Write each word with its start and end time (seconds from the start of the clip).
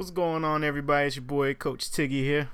What's 0.00 0.10
going 0.10 0.44
on, 0.44 0.64
everybody? 0.64 1.08
It's 1.08 1.16
your 1.16 1.26
boy, 1.26 1.52
Coach 1.52 1.90
Tiggy 1.90 2.22
here. 2.22 2.48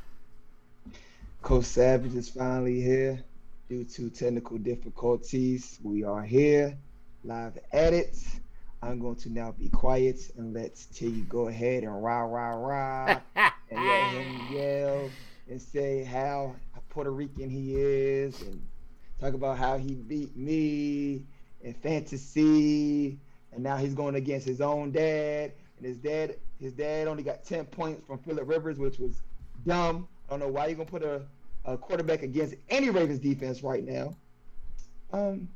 Coach 1.43 1.67
Savage 1.67 2.17
is 2.17 2.29
finally 2.29 2.81
here. 2.81 3.23
Due 3.69 3.85
to 3.85 4.11
technical 4.11 4.59
difficulties, 4.59 5.79
we 5.85 6.03
are 6.03 6.25
here, 6.25 6.77
live 7.23 7.57
at 7.73 7.93
it. 7.93 8.19
I'm 8.83 8.99
going 8.99 9.15
to 9.15 9.33
now 9.33 9.53
be 9.53 9.69
quiet 9.69 10.29
and 10.37 10.55
let 10.55 10.75
Tiggy 10.93 11.21
go 11.29 11.47
ahead 11.47 11.85
and 11.85 12.03
rah, 12.03 12.23
rah, 12.23 12.51
rah, 12.51 13.21
and 13.37 13.53
let 13.71 14.11
him 14.11 14.41
yell 14.53 15.11
and 15.49 15.63
say 15.63 16.03
how 16.03 16.57
Puerto 16.89 17.13
Rican 17.13 17.49
he 17.49 17.77
is 17.77 18.43
and 18.43 18.61
talk 19.21 19.35
about 19.35 19.57
how 19.57 19.79
he 19.79 19.95
beat 19.95 20.37
me 20.37 21.23
in 21.63 21.75
fantasy 21.75 23.21
and 23.53 23.63
now 23.63 23.77
he's 23.77 23.95
going 23.95 24.17
against 24.17 24.49
his 24.49 24.61
own 24.61 24.91
dad 24.91 25.53
and 25.79 25.87
his 25.87 25.99
dad 25.99 26.35
his 26.61 26.73
dad 26.73 27.07
only 27.09 27.23
got 27.23 27.45
10 27.45 27.67
points 27.67 28.07
from 28.07 28.19
Philip 28.19 28.49
Rivers 28.49 28.79
which 28.79 28.99
was 28.99 29.21
dumb 29.67 30.09
I 30.29 30.31
don't 30.33 30.41
know 30.41 30.49
why 30.49 30.67
you're 30.67 30.77
gonna 30.77 30.89
put 30.91 31.03
a, 31.03 31.23
a 31.65 31.77
quarterback 31.77 32.23
against 32.23 32.55
any 32.71 32.91
Ravens 32.91 33.19
defense 33.21 33.63
right 33.63 33.85
now 33.85 34.17
um 35.13 35.49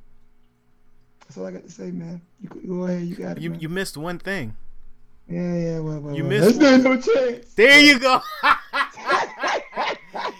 that's 1.23 1.39
all 1.39 1.47
I 1.47 1.51
got 1.53 1.65
to 1.65 1.71
say 1.71 1.91
man 1.91 2.21
you 2.41 2.49
go 2.67 2.85
ahead 2.85 3.03
you 3.07 3.15
got 3.17 3.37
it 3.37 3.43
You 3.43 3.51
man. 3.51 3.61
you 3.61 3.69
missed 3.69 3.97
one 3.97 4.19
thing. 4.19 4.55
yeah 5.29 5.55
yeah 5.57 5.79
well, 5.81 6.01
well, 6.01 6.15
you 6.15 6.23
well. 6.25 6.31
missed 6.31 6.59
There's 6.61 6.83
no 6.85 6.97
chance 7.01 7.55
There 7.55 7.81
you 7.81 7.99
go. 7.99 8.21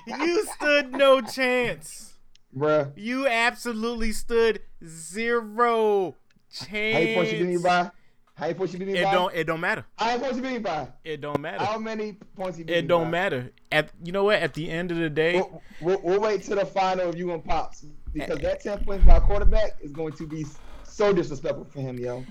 you 0.07 0.47
stood 0.57 0.93
no 0.93 1.21
chance. 1.21 2.15
bruh 2.57 2.93
You 2.97 3.27
absolutely 3.27 4.13
stood 4.13 4.61
zero 4.85 6.17
chance. 6.53 6.71
how 6.95 6.99
many 7.01 7.15
points 7.15 7.33
you 7.33 7.39
beat 7.39 7.47
me 7.57 7.63
by 7.63 7.91
how 8.41 8.47
many 8.47 8.55
points 8.55 8.73
you 8.73 8.79
beat 8.79 8.89
me 8.89 8.99
It 8.99 9.05
by 9.05 9.13
don't. 9.13 9.35
It 9.35 9.45
don't 9.47 9.61
matter. 9.61 9.85
how 9.99 10.07
many 10.17 10.19
points 10.23 10.37
you 10.37 10.43
beat 10.43 10.53
me 10.53 10.59
by 10.59 10.89
It 11.05 11.21
don't 11.21 11.41
matter. 11.41 11.65
How 11.65 11.79
many 11.79 12.13
points 12.37 12.57
he 12.59 12.65
beat 12.65 12.73
me 12.73 12.79
It 12.79 12.89
don't 12.89 13.05
by? 13.05 13.11
matter. 13.11 13.53
At 13.71 13.91
you 14.03 14.13
know 14.13 14.25
what? 14.25 14.39
At 14.41 14.55
the 14.55 14.71
end 14.71 14.91
of 14.91 14.97
the 14.99 15.11
day, 15.11 15.35
We'll, 15.35 15.63
we'll, 15.81 16.01
we'll 16.03 16.21
wait 16.21 16.43
till 16.43 16.57
the 16.57 16.67
final 16.67 17.09
of 17.11 17.17
you 17.19 17.33
and 17.33 17.45
Pops 17.45 17.85
because 18.13 18.39
that 18.41 18.61
10 18.61 18.85
points 18.85 19.05
by 19.05 19.21
quarterback 19.21 19.73
is 19.83 19.93
going 19.93 20.13
to 20.15 20.27
be 20.27 20.45
so 20.85 21.13
disrespectful 21.13 21.65
for 21.67 21.81
him, 21.81 21.99
yo. 21.99 22.25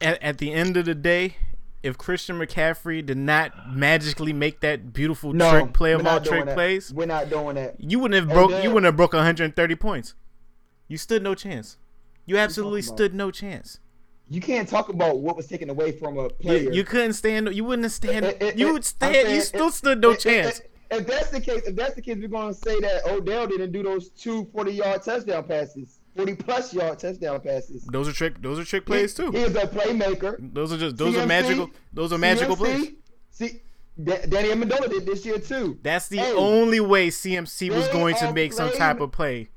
at, 0.00 0.22
at 0.22 0.38
the 0.38 0.52
end 0.52 0.76
of 0.76 0.84
the 0.84 0.94
day, 0.94 1.36
if 1.82 1.96
Christian 1.96 2.36
McCaffrey 2.38 3.04
did 3.04 3.16
not 3.16 3.70
magically 3.72 4.32
make 4.34 4.60
that 4.60 4.92
beautiful 4.92 5.32
No, 5.32 5.50
trick 5.50 5.72
play 5.72 5.94
we're 5.94 6.00
of 6.00 6.06
all 6.06 6.12
not 6.14 6.24
doing 6.24 6.34
trick 6.36 6.46
that. 6.46 6.54
plays, 6.54 6.92
We're 6.92 7.06
not 7.06 7.30
doing 7.30 7.54
that. 7.54 7.76
you 7.80 7.98
wouldn't 8.00 8.16
have 8.16 8.24
And 8.24 8.32
broke. 8.34 8.50
then- 8.50 8.62
you 8.64 8.68
wouldn't 8.70 8.84
have 8.86 8.96
broke 8.96 9.14
130 9.14 9.74
points. 9.76 10.14
You 10.88 10.98
stood 10.98 11.22
no 11.22 11.34
chance. 11.34 11.78
You 12.26 12.36
absolutely 12.36 12.80
about? 12.80 12.94
stood 12.96 13.14
no 13.14 13.30
chance. 13.30 13.78
You 14.32 14.40
can't 14.40 14.68
talk 14.68 14.88
about 14.88 15.18
what 15.18 15.36
was 15.36 15.46
taken 15.48 15.68
away 15.70 15.90
from 15.92 16.16
a 16.18 16.28
player. 16.30 16.70
you 16.72 16.84
couldn't 16.84 17.14
stand. 17.14 17.52
You 17.54 17.64
wouldn't 17.64 17.90
stand. 17.90 18.24
It- 18.24 18.40
it- 18.40 18.56
you 18.56 18.72
would 18.72 18.84
stand. 18.84 19.14
saying 19.14 19.30
You 19.34 19.40
it- 19.40 19.44
still 19.44 19.70
stood 19.70 20.00
no 20.00 20.14
chance. 20.14 20.62
If, 20.92 21.06
that's 21.06 21.30
the 21.30 21.40
case, 21.40 21.62
if 21.66 21.76
that's 21.76 21.94
the 21.94 22.02
case, 22.02 22.16
we're 22.20 22.28
going 22.28 22.52
to 22.52 22.58
say 22.58 22.78
that 22.80 23.06
Odell 23.06 23.46
didn't 23.46 23.70
do 23.72 23.82
those 23.82 24.08
two 24.10 24.48
40 24.52 24.72
yard 24.72 25.02
touchdown 25.02 25.44
passes, 25.44 26.00
40 26.16 26.34
plus 26.36 26.72
yard 26.74 26.98
touchdown 26.98 27.40
passes. 27.40 27.84
Those 27.92 28.08
are 28.08 28.12
trick. 28.12 28.40
Those 28.42 28.58
are 28.58 28.64
trick 28.64 28.86
plays 28.86 29.14
too. 29.14 29.30
He 29.32 29.38
is 29.38 29.54
a 29.54 29.66
playmaker. 29.66 30.36
Those 30.54 30.72
are 30.72 30.78
just. 30.78 30.96
Those 30.96 31.16
are 31.16 31.26
magical. 31.26 31.70
Those 31.92 32.12
are 32.12 32.18
magical 32.18 32.56
plays. 32.56 32.86
CMC? 32.86 32.94
See, 33.30 33.62
Da- 34.02 34.24
Danny 34.26 34.48
Amendola 34.48 34.88
did 34.90 35.06
this 35.06 35.24
year 35.26 35.38
too. 35.38 35.78
That's 35.82 36.08
the 36.08 36.18
Hey, 36.18 36.32
only 36.32 36.80
way 36.80 37.08
CMC 37.08 37.70
was 37.74 37.86
going 37.88 38.14
to 38.16 38.32
make 38.32 38.52
some 38.52 38.72
type 38.72 39.00
of 39.00 39.12
play. 39.12 39.48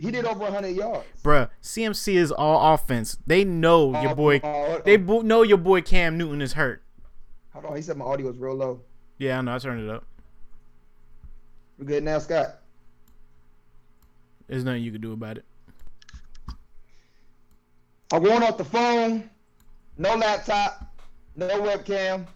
He 0.00 0.10
did 0.10 0.24
over 0.24 0.40
100 0.40 0.68
yards. 0.68 1.04
Bruh, 1.24 1.50
CMC 1.62 2.14
is 2.14 2.30
all 2.30 2.74
offense. 2.74 3.18
They 3.26 3.44
know 3.44 4.00
your 4.00 4.14
boy. 4.14 4.38
hold 4.40 4.84
They 4.84 4.96
bo- 4.96 5.22
know 5.22 5.42
your 5.42 5.58
boy 5.58 5.82
Cam 5.82 6.16
Newton 6.16 6.40
is 6.40 6.52
hurt. 6.52 6.82
Hold 7.52 7.64
on, 7.66 7.76
he 7.76 7.82
said 7.82 7.96
my 7.96 8.04
audio 8.04 8.30
is 8.30 8.38
real 8.38 8.54
low. 8.54 8.80
Yeah, 9.18 9.38
I 9.38 9.40
know. 9.40 9.54
I 9.54 9.58
turned 9.58 9.82
it 9.82 9.90
up. 9.92 10.04
We're 11.78 11.86
good 11.86 12.04
now, 12.04 12.18
Scott? 12.20 12.60
There's 14.46 14.64
nothing 14.64 14.82
you 14.82 14.92
can 14.92 15.00
do 15.00 15.12
about 15.12 15.38
it. 15.38 15.44
I 18.12 18.18
went 18.18 18.42
off 18.42 18.56
the 18.56 18.64
phone, 18.64 19.28
no 19.98 20.14
laptop, 20.14 20.96
no 21.36 21.48
webcam, 21.60 22.26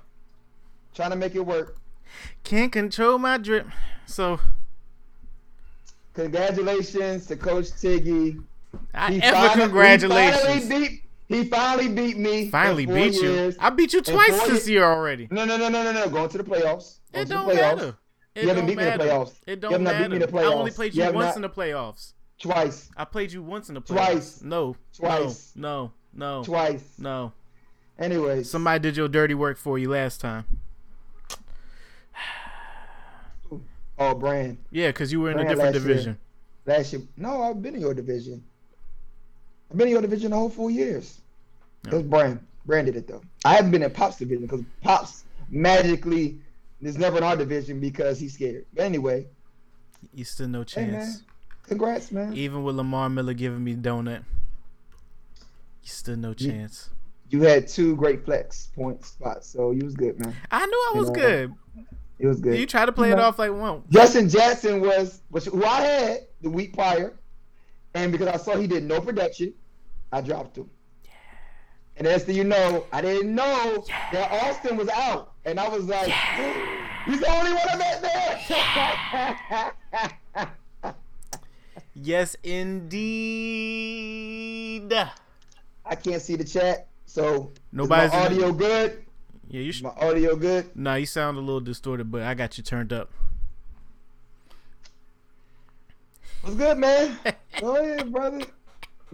trying 0.94 1.10
to 1.10 1.16
make 1.16 1.34
it 1.34 1.40
work. 1.46 1.76
Can't 2.44 2.70
control 2.70 3.18
my 3.18 3.38
drip. 3.38 3.68
So 4.04 4.38
Congratulations 6.14 7.26
to 7.26 7.36
Coach 7.36 7.68
Tiggy. 7.80 8.38
I 8.94 9.12
He 9.12 9.22
ever 9.22 9.36
finally- 9.36 9.62
congratulations. 9.64 10.42
He 10.42 10.60
finally 10.68 10.80
beat, 10.88 11.02
he 11.28 11.44
finally 11.44 11.88
beat 11.88 12.16
me. 12.18 12.50
Finally 12.50 12.86
beat 12.86 13.14
you. 13.14 13.54
I 13.58 13.70
beat 13.70 13.92
you 13.92 14.02
twice 14.02 14.46
this 14.46 14.68
year- 14.68 14.80
year 14.80 14.84
already. 14.90 15.28
No, 15.30 15.44
no, 15.44 15.56
no, 15.56 15.68
no, 15.68 15.82
no, 15.82 15.92
no. 15.92 16.08
Going 16.08 16.28
to 16.30 16.38
the 16.38 16.44
playoffs. 16.44 16.98
Going 17.12 17.22
It 17.26 17.28
don't 17.28 17.48
playoffs. 17.48 17.76
matter. 17.76 17.96
It 18.34 18.42
You 18.44 18.48
haven't 18.48 18.66
beat 18.66 18.78
me 18.78 18.86
in 18.88 18.98
the 18.98 19.04
playoffs. 19.04 19.32
It 19.46 19.60
don't 19.60 19.72
have 19.72 19.80
not 19.82 19.90
beat 19.90 19.94
matter. 19.98 20.08
me 20.10 20.16
in 20.24 20.30
the 20.30 20.38
I 20.38 20.44
only 20.44 20.70
played 20.70 20.94
You 20.94 21.04
you 21.04 21.12
once 21.12 21.26
not- 21.26 21.36
in 21.36 21.42
the 21.42 21.50
playoffs. 21.50 22.12
Twice. 22.40 22.88
I 22.96 23.04
played 23.04 23.30
you 23.32 23.42
once 23.42 23.68
in 23.68 23.74
the 23.74 23.82
playoffs. 23.82 23.86
Twice. 23.94 24.42
No. 24.42 24.76
Twice. 24.96 25.52
No. 25.54 25.92
No. 26.14 26.38
No. 26.38 26.44
Twice. 26.44 26.84
No. 26.98 27.32
Anyways. 27.98 28.50
Somebody 28.50 28.80
did 28.80 28.96
your 28.96 29.08
dirty 29.08 29.34
work 29.34 29.58
for 29.58 29.78
you 29.78 29.90
last 29.90 30.20
time. 30.20 30.44
Oh, 34.10 34.14
Brand. 34.14 34.58
Yeah, 34.70 34.88
because 34.88 35.12
you 35.12 35.20
were 35.20 35.30
in 35.30 35.38
a 35.38 35.42
different 35.42 35.58
last 35.58 35.74
year. 35.74 35.82
division. 35.94 36.18
Last 36.66 36.92
year. 36.92 37.02
No, 37.16 37.42
I've 37.42 37.62
been 37.62 37.74
in 37.74 37.80
your 37.80 37.94
division. 37.94 38.42
I've 39.70 39.76
been 39.78 39.88
in 39.88 39.92
your 39.92 40.02
division 40.02 40.30
the 40.30 40.36
whole 40.36 40.50
four 40.50 40.70
years. 40.70 41.20
It 41.86 41.92
was 41.92 42.02
Brand. 42.02 42.40
Brand 42.66 42.86
did 42.86 42.96
it 42.96 43.08
though. 43.08 43.22
I 43.44 43.54
haven't 43.54 43.70
been 43.72 43.82
in 43.82 43.90
Pop's 43.90 44.16
division 44.16 44.42
because 44.46 44.64
Pop's 44.82 45.24
magically 45.48 46.38
is 46.80 46.96
never 46.98 47.18
in 47.18 47.24
our 47.24 47.36
division 47.36 47.80
because 47.80 48.18
he's 48.20 48.34
scared. 48.34 48.66
But 48.74 48.84
anyway, 48.84 49.26
You 50.14 50.24
still 50.24 50.48
no 50.48 50.64
hey 50.68 50.86
man, 50.86 50.92
chance. 51.00 51.22
congrats, 51.66 52.12
man. 52.12 52.34
Even 52.34 52.62
with 52.64 52.76
Lamar 52.76 53.08
Miller 53.08 53.34
giving 53.34 53.62
me 53.64 53.74
donut, 53.74 54.22
you 55.82 55.88
still 55.88 56.16
no 56.16 56.34
chance. 56.34 56.90
You 57.30 57.42
had 57.42 57.66
two 57.66 57.96
great 57.96 58.24
flex 58.24 58.68
point 58.76 59.04
spots, 59.04 59.48
so 59.48 59.70
you 59.72 59.84
was 59.84 59.94
good, 59.94 60.20
man. 60.20 60.36
I 60.50 60.66
knew 60.66 60.90
I 60.94 60.98
was 60.98 61.10
good. 61.10 61.52
It 62.22 62.28
was 62.28 62.40
good. 62.40 62.56
You 62.56 62.66
try 62.66 62.86
to 62.86 62.92
play 62.92 63.10
it 63.10 63.16
know- 63.16 63.24
off 63.24 63.40
like 63.40 63.50
one. 63.52 63.82
Justin 63.90 64.28
Jackson 64.28 64.80
was, 64.80 65.22
was 65.32 65.46
who 65.46 65.64
I 65.64 65.80
had 65.80 66.20
the 66.40 66.50
week 66.50 66.72
prior, 66.72 67.14
and 67.94 68.12
because 68.12 68.28
I 68.28 68.36
saw 68.36 68.56
he 68.56 68.68
did 68.68 68.84
no 68.84 69.00
production, 69.00 69.52
I 70.12 70.20
dropped 70.20 70.56
him. 70.56 70.70
And 71.96 72.06
as 72.06 72.28
you 72.28 72.44
know, 72.44 72.86
I 72.92 73.00
didn't 73.00 73.34
know 73.34 73.84
that 74.12 74.30
Austin 74.30 74.76
was 74.76 74.88
out, 74.90 75.32
and 75.44 75.58
I 75.58 75.66
was 75.68 75.86
like, 75.86 76.12
he's 77.06 77.18
the 77.18 77.28
only 77.28 77.54
one 77.54 77.68
I 77.68 77.76
met 77.76 78.00
there. 78.02 79.72
Yes, 81.94 82.36
indeed. 82.42 83.02
I 85.84 85.94
can't 85.94 86.22
see 86.22 86.36
the 86.36 86.44
chat, 86.44 86.88
so 87.04 87.52
Nobody's 87.70 88.06
is 88.06 88.12
my 88.14 88.24
audio 88.24 88.50
good. 88.50 89.04
Yeah, 89.52 89.60
you 89.60 89.70
should. 89.70 89.84
my 89.84 89.90
audio 89.90 90.34
good. 90.34 90.74
Nah, 90.74 90.94
you 90.94 91.04
sound 91.04 91.36
a 91.36 91.40
little 91.40 91.60
distorted, 91.60 92.10
but 92.10 92.22
I 92.22 92.32
got 92.32 92.56
you 92.56 92.64
turned 92.64 92.90
up. 92.90 93.10
What's 96.40 96.56
good, 96.56 96.78
man? 96.78 97.18
Go 97.60 97.76
ahead, 97.76 98.10
brother. 98.10 98.46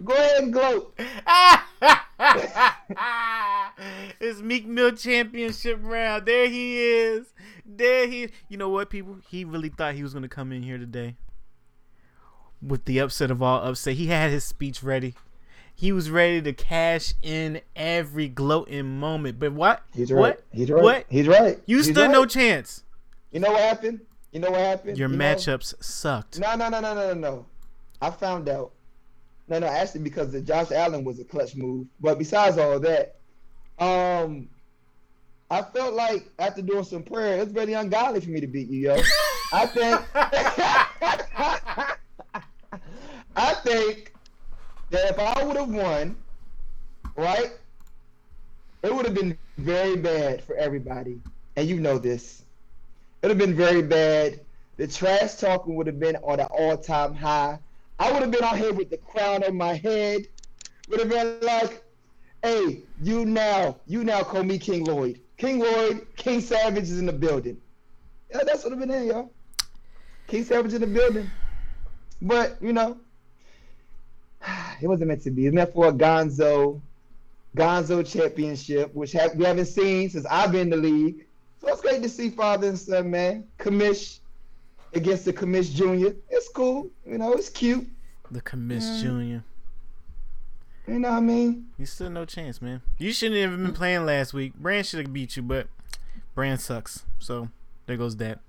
Go 0.01 0.13
ahead 0.13 0.43
and 0.43 0.53
gloat. 0.53 0.97
it's 4.21 4.41
Meek 4.41 4.65
Mill 4.65 4.93
Championship 4.93 5.81
round. 5.83 6.25
There 6.25 6.47
he 6.47 6.79
is. 6.79 7.33
There 7.65 8.07
he. 8.07 8.29
You 8.47 8.57
know 8.57 8.69
what, 8.69 8.89
people? 8.89 9.17
He 9.27 9.43
really 9.43 9.67
thought 9.67 9.95
he 9.95 10.03
was 10.03 10.13
gonna 10.13 10.29
come 10.29 10.53
in 10.53 10.63
here 10.63 10.77
today 10.77 11.17
with 12.61 12.85
the 12.85 12.99
upset 12.99 13.29
of 13.29 13.41
all 13.41 13.61
upset. 13.61 13.95
He 13.95 14.07
had 14.07 14.31
his 14.31 14.45
speech 14.45 14.83
ready. 14.83 15.15
He 15.79 15.93
was 15.93 16.09
ready 16.09 16.41
to 16.41 16.51
cash 16.51 17.13
in 17.21 17.61
every 17.73 18.27
gloating 18.27 18.99
moment. 18.99 19.39
But 19.39 19.53
what? 19.53 19.81
He's 19.93 20.11
right. 20.11 20.19
What? 20.19 20.43
He's 20.51 20.69
right. 20.69 20.83
What? 20.83 21.05
He's 21.07 21.25
right. 21.25 21.57
You 21.67 21.77
He's 21.77 21.85
stood 21.85 21.95
right. 21.97 22.11
no 22.11 22.25
chance. 22.25 22.83
You 23.31 23.39
know 23.39 23.51
what 23.51 23.61
happened? 23.61 24.01
You 24.33 24.41
know 24.41 24.51
what 24.51 24.59
happened? 24.59 24.97
Your 24.97 25.09
You 25.09 25.15
know- 25.15 25.23
matchups 25.23 25.81
sucked. 25.81 26.37
No, 26.37 26.53
no, 26.57 26.67
no, 26.67 26.81
no, 26.81 26.93
no, 26.93 27.13
no, 27.13 27.13
no. 27.13 27.45
I 28.01 28.09
found 28.09 28.49
out. 28.49 28.71
No, 29.47 29.59
no, 29.59 29.67
actually, 29.67 30.01
because 30.01 30.33
the 30.33 30.41
Josh 30.41 30.69
Allen 30.73 31.05
was 31.05 31.17
a 31.21 31.23
clutch 31.23 31.55
move. 31.55 31.87
But 32.01 32.19
besides 32.19 32.57
all 32.57 32.77
that, 32.81 33.15
um, 33.79 34.49
I 35.49 35.61
felt 35.61 35.93
like 35.93 36.29
after 36.39 36.61
doing 36.61 36.83
some 36.83 37.03
prayer, 37.03 37.41
it's 37.41 37.53
very 37.53 37.71
ungodly 37.71 38.19
for 38.19 38.31
me 38.31 38.41
to 38.41 38.47
beat 38.47 38.67
you, 38.67 38.79
yo. 38.89 39.01
I 39.53 39.65
think, 39.65 40.01
I 43.35 43.53
think 43.63 44.13
that 44.89 45.09
if 45.11 45.19
I 45.19 45.43
would 45.43 45.57
have 45.57 45.69
won, 45.69 46.15
right, 47.15 47.51
it 48.81 48.93
would 48.93 49.05
have 49.05 49.15
been 49.15 49.37
very 49.57 49.95
bad 49.95 50.43
for 50.43 50.55
everybody, 50.55 51.19
and 51.55 51.67
you 51.67 51.79
know 51.79 51.97
this. 51.97 52.43
It 53.21 53.27
would 53.27 53.37
have 53.37 53.47
been 53.47 53.55
very 53.55 53.81
bad. 53.81 54.39
The 54.77 54.87
trash 54.87 55.35
talking 55.35 55.75
would 55.75 55.87
have 55.87 55.99
been 55.99 56.15
on 56.17 56.39
an 56.39 56.47
all-time 56.51 57.13
high. 57.13 57.59
I 57.99 58.11
would 58.11 58.21
have 58.21 58.31
been 58.31 58.43
out 58.43 58.57
here 58.57 58.71
with 58.71 58.89
the 58.89 58.97
crown 58.97 59.43
on 59.43 59.57
my 59.57 59.73
head. 59.73 60.27
Would 60.87 61.01
have 61.01 61.09
been 61.09 61.39
like, 61.41 61.83
"Hey, 62.41 62.83
you 63.03 63.25
now, 63.25 63.77
you 63.87 64.03
now 64.05 64.23
call 64.23 64.43
me 64.43 64.57
King 64.57 64.85
Lloyd. 64.85 65.19
King 65.37 65.59
Lloyd, 65.59 66.07
King 66.15 66.41
Savage 66.41 66.83
is 66.83 66.99
in 66.99 67.05
the 67.05 67.13
building. 67.13 67.59
Yeah, 68.31 68.43
that's 68.45 68.63
what 68.63 68.73
I've 68.73 68.79
been 68.79 68.91
in, 68.91 69.07
y'all. 69.07 69.31
King 70.27 70.43
Savage 70.43 70.73
in 70.73 70.81
the 70.81 70.87
building. 70.87 71.29
But, 72.21 72.57
you 72.61 72.73
know, 72.73 72.97
it 74.81 74.87
wasn't 74.87 75.09
meant 75.09 75.23
to 75.23 75.31
be. 75.31 75.47
It's 75.47 75.55
meant 75.55 75.73
for 75.73 75.87
a 75.87 75.91
Gonzo, 75.91 76.81
Gonzo 77.55 78.05
championship, 78.05 78.93
which 78.93 79.11
have, 79.13 79.35
we 79.35 79.45
haven't 79.45 79.65
seen 79.65 80.09
since 80.09 80.25
I've 80.25 80.51
been 80.51 80.61
in 80.61 80.69
the 80.69 80.77
league. 80.77 81.25
So 81.61 81.67
it's 81.67 81.81
great 81.81 82.01
to 82.03 82.09
see 82.09 82.29
father 82.29 82.69
and 82.69 82.79
son, 82.79 83.11
man. 83.11 83.45
Commish 83.57 84.19
against 84.93 85.25
the 85.25 85.33
Commish 85.33 85.73
Junior. 85.73 86.15
It's 86.29 86.49
cool. 86.49 86.89
You 87.05 87.17
know, 87.17 87.33
it's 87.33 87.49
cute. 87.49 87.87
The 88.31 88.41
Commish 88.41 88.81
Yeah. 88.81 88.87
Mm. 88.87 89.01
Junior. 89.01 89.43
You 90.87 90.99
know 90.99 91.09
what 91.11 91.17
I 91.17 91.21
mean? 91.21 91.67
You 91.77 91.85
still 91.85 92.09
no 92.09 92.25
chance, 92.25 92.61
man. 92.61 92.81
You 92.97 93.13
shouldn't 93.13 93.39
have 93.39 93.61
been 93.61 93.73
playing 93.73 94.07
last 94.07 94.33
week. 94.33 94.55
Brand 94.55 94.87
should 94.87 95.01
have 95.01 95.13
beat 95.13 95.37
you, 95.37 95.43
but 95.43 95.67
Brand 96.33 96.61
sucks. 96.61 97.03
So 97.19 97.49
there 97.85 97.95
goes 97.97 98.15
that. 98.17 98.39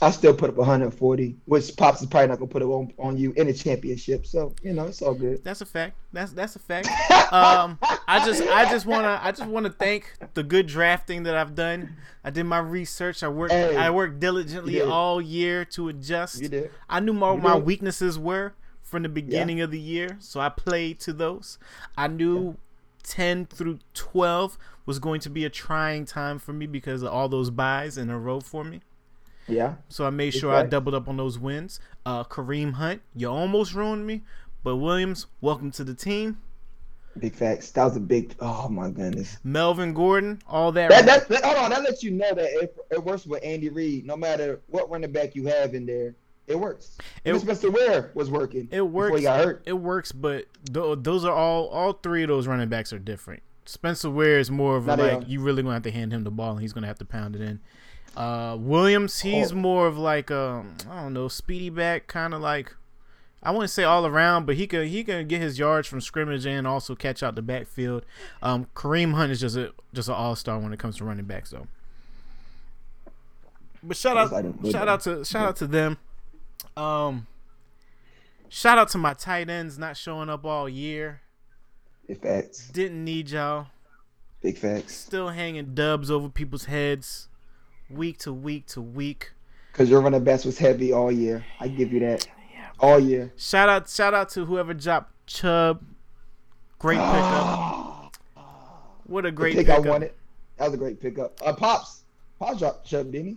I 0.00 0.10
still 0.10 0.34
put 0.34 0.50
up 0.50 0.56
140, 0.56 1.36
which 1.44 1.76
Pops 1.76 2.00
is 2.00 2.08
probably 2.08 2.28
not 2.28 2.38
gonna 2.38 2.50
put 2.50 2.62
it 2.62 2.66
on, 2.66 2.92
on 2.98 3.16
you 3.16 3.32
in 3.36 3.48
a 3.48 3.52
championship. 3.52 4.26
So 4.26 4.54
you 4.62 4.72
know, 4.72 4.86
it's 4.86 5.02
all 5.02 5.14
good. 5.14 5.44
That's 5.44 5.60
a 5.60 5.66
fact. 5.66 5.96
That's 6.12 6.32
that's 6.32 6.56
a 6.56 6.58
fact. 6.58 6.88
Um, 7.32 7.78
I 8.08 8.22
just 8.26 8.42
I 8.42 8.70
just 8.70 8.84
wanna 8.84 9.20
I 9.22 9.32
just 9.32 9.48
wanna 9.48 9.70
thank 9.70 10.12
the 10.34 10.42
good 10.42 10.66
drafting 10.66 11.22
that 11.22 11.34
I've 11.34 11.54
done. 11.54 11.96
I 12.24 12.30
did 12.30 12.44
my 12.44 12.58
research. 12.58 13.22
I 13.22 13.28
worked 13.28 13.52
Hey, 13.52 13.76
I 13.76 13.90
worked 13.90 14.20
diligently 14.20 14.82
all 14.82 15.20
year 15.20 15.64
to 15.66 15.88
adjust. 15.88 16.42
You 16.42 16.48
did. 16.48 16.70
I 16.88 17.00
knew 17.00 17.12
my, 17.12 17.36
my 17.36 17.56
weaknesses 17.56 18.18
were 18.18 18.54
from 18.82 19.02
the 19.02 19.08
beginning 19.08 19.60
of 19.60 19.70
the 19.70 19.80
year, 19.80 20.16
so 20.20 20.40
I 20.40 20.50
played 20.50 21.00
to 21.00 21.12
those. 21.12 21.58
I 21.96 22.08
knew 22.08 22.58
10 23.04 23.46
through 23.46 23.78
12 23.94 24.58
was 24.84 24.98
going 24.98 25.20
to 25.20 25.30
be 25.30 25.44
a 25.44 25.50
trying 25.50 26.04
time 26.04 26.38
for 26.38 26.52
me 26.52 26.66
because 26.66 27.02
of 27.02 27.12
all 27.12 27.28
those 27.28 27.50
buys 27.50 27.96
in 27.96 28.10
a 28.10 28.18
row 28.18 28.40
for 28.40 28.64
me. 28.64 28.80
Yeah. 29.48 29.74
So 29.88 30.06
I 30.06 30.10
made 30.10 30.34
sure 30.34 30.52
I 30.54 30.62
doubled 30.64 30.94
up 30.94 31.08
on 31.08 31.16
those 31.16 31.38
wins. 31.38 31.80
Uh, 32.06 32.24
Kareem 32.24 32.74
Hunt, 32.74 33.02
you 33.14 33.28
almost 33.28 33.74
ruined 33.74 34.06
me, 34.06 34.22
but 34.62 34.76
Williams, 34.76 35.26
welcome 35.40 35.70
to 35.72 35.84
the 35.84 35.94
team. 35.94 36.38
Big 37.18 37.34
facts. 37.34 37.70
That 37.72 37.84
was 37.84 37.96
a 37.96 38.00
big. 38.00 38.34
Oh 38.40 38.68
my 38.70 38.88
goodness. 38.90 39.36
Melvin 39.44 39.92
Gordon, 39.92 40.40
all 40.48 40.72
that. 40.72 40.88
That, 40.90 41.04
that, 41.06 41.28
that- 41.28 41.44
hold 41.44 41.58
on. 41.58 41.70
That 41.70 41.82
lets 41.82 42.02
you 42.02 42.10
know 42.10 42.32
that 42.34 42.62
it, 42.62 42.74
it 42.90 43.04
works 43.04 43.26
with 43.26 43.44
Andy 43.44 43.68
Reid. 43.68 44.06
No 44.06 44.16
matter 44.16 44.60
what 44.68 44.88
running 44.90 45.12
back 45.12 45.34
you 45.34 45.46
have 45.46 45.74
in 45.74 45.84
there, 45.84 46.14
it 46.46 46.58
works. 46.58 46.96
It- 47.24 47.38
Spencer 47.38 47.70
Ware 47.70 48.12
was 48.14 48.30
working. 48.30 48.66
It 48.72 48.80
works. 48.80 49.16
he 49.18 49.22
got 49.24 49.44
hurt. 49.44 49.62
It 49.66 49.74
works, 49.74 50.10
but 50.10 50.46
th- 50.72 50.98
those 51.02 51.24
are 51.26 51.34
all. 51.34 51.66
All 51.68 51.92
three 51.92 52.22
of 52.22 52.28
those 52.28 52.46
running 52.46 52.70
backs 52.70 52.92
are 52.94 52.98
different. 52.98 53.42
Spencer 53.66 54.08
Ware 54.10 54.38
is 54.38 54.50
more 54.50 54.76
of 54.76 54.88
a 54.88 54.96
like 54.96 55.28
you 55.28 55.40
really 55.40 55.62
gonna 55.62 55.74
have 55.74 55.82
to 55.82 55.90
hand 55.90 56.12
him 56.14 56.24
the 56.24 56.30
ball, 56.30 56.52
and 56.52 56.60
he's 56.62 56.72
gonna 56.72 56.86
have 56.86 56.98
to 56.98 57.04
pound 57.04 57.36
it 57.36 57.42
in. 57.42 57.60
Uh, 58.16 58.56
Williams, 58.60 59.20
he's 59.20 59.52
Oh. 59.52 59.56
more 59.56 59.86
of 59.86 59.96
like 59.96 60.30
um 60.30 60.76
I 60.90 61.02
don't 61.02 61.12
know, 61.14 61.28
speedy 61.28 61.70
back, 61.70 62.06
kind 62.06 62.34
of 62.34 62.40
like 62.40 62.74
I 63.42 63.50
wouldn't 63.50 63.70
say 63.70 63.82
all 63.84 64.06
around, 64.06 64.46
but 64.46 64.56
he 64.56 64.66
could 64.66 64.88
he 64.88 65.02
can 65.02 65.26
get 65.26 65.40
his 65.40 65.58
yards 65.58 65.88
from 65.88 66.00
scrimmage 66.00 66.46
and 66.46 66.66
also 66.66 66.94
catch 66.94 67.22
out 67.22 67.34
the 67.34 67.42
backfield. 67.42 68.04
Um, 68.42 68.66
Kareem 68.74 69.14
Hunt 69.14 69.32
is 69.32 69.40
just 69.40 69.56
a 69.56 69.72
just 69.94 70.08
an 70.08 70.14
all 70.14 70.36
star 70.36 70.58
when 70.58 70.72
it 70.72 70.78
comes 70.78 70.98
to 70.98 71.04
running 71.04 71.24
backs, 71.24 71.50
though. 71.50 71.66
But 73.82 73.96
shout 73.96 74.16
out, 74.16 74.30
That's 74.30 74.32
like 74.32 74.44
a 74.44 74.58
good 74.58 74.72
shout 74.72 74.88
out 74.88 75.00
to 75.02 75.24
shout 75.24 75.46
out 75.48 75.56
to 75.56 75.66
them. 75.66 75.98
Um, 76.76 77.26
shout 78.48 78.78
out 78.78 78.88
to 78.90 78.98
my 78.98 79.14
tight 79.14 79.50
ends 79.50 79.76
not 79.78 79.96
showing 79.96 80.28
up 80.28 80.44
all 80.44 80.68
year. 80.68 81.22
Big 82.06 82.20
facts. 82.20 82.68
Didn't 82.68 83.04
need 83.04 83.30
y'all. 83.30 83.66
Big 84.40 84.56
facts. 84.58 84.94
Still 84.96 85.30
hanging 85.30 85.74
dubs 85.74 86.10
over 86.10 86.28
people's 86.28 86.66
heads, 86.66 87.28
week 87.92 88.18
to 88.18 88.32
week 88.32 88.66
to 88.68 88.80
week. 88.80 89.32
Because 89.72 89.88
your 89.88 90.00
running 90.00 90.24
backs 90.24 90.44
was 90.44 90.58
heavy 90.58 90.92
all 90.92 91.10
year. 91.10 91.44
I 91.60 91.68
give 91.68 91.92
you 91.92 92.00
that. 92.00 92.26
All 92.78 92.98
year. 92.98 93.32
Shout 93.36 93.68
out, 93.68 93.88
shout 93.88 94.12
out 94.12 94.28
to 94.30 94.44
whoever 94.44 94.74
dropped 94.74 95.26
Chubb. 95.26 95.82
Great 96.78 96.98
pickup. 96.98 98.16
What 99.04 99.24
a 99.24 99.28
The 99.28 99.32
great 99.32 99.56
pick 99.56 99.66
pickup. 99.66 99.86
I 99.86 99.88
wanted. 99.88 100.12
That 100.56 100.66
was 100.66 100.74
a 100.74 100.78
great 100.78 101.00
pickup. 101.00 101.38
Uh, 101.44 101.52
Pops. 101.52 102.02
Pops 102.38 102.58
dropped 102.58 102.86
Chubb, 102.86 103.12
didn't 103.12 103.26
he? 103.28 103.36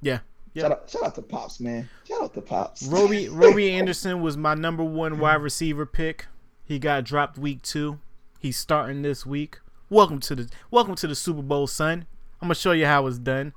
Yeah. 0.00 0.18
Yeah. 0.54 0.62
Shout 0.62 0.72
out, 0.72 0.90
shout 0.90 1.02
out 1.04 1.14
to 1.14 1.22
Pops, 1.22 1.60
man. 1.60 1.88
Shout 2.06 2.22
out 2.22 2.34
to 2.34 2.40
Pops. 2.42 2.86
Robby 2.86 3.28
Robby 3.30 3.70
Anderson 3.70 4.20
was 4.20 4.36
my 4.36 4.54
number 4.54 4.84
one 4.84 5.18
wide 5.18 5.40
receiver 5.40 5.86
pick. 5.86 6.26
He 6.64 6.78
got 6.78 7.04
dropped 7.04 7.38
week 7.38 7.62
two. 7.62 8.00
He's 8.38 8.56
starting 8.56 9.02
this 9.02 9.24
week. 9.24 9.60
Welcome 9.88 10.20
to 10.20 10.34
the 10.34 10.48
welcome 10.70 10.94
to 10.96 11.06
the 11.06 11.14
Super 11.14 11.42
Bowl, 11.42 11.66
son. 11.66 12.06
I'm 12.40 12.48
gonna 12.48 12.54
show 12.54 12.72
you 12.72 12.86
how 12.86 13.06
it's 13.06 13.18
done. 13.18 13.52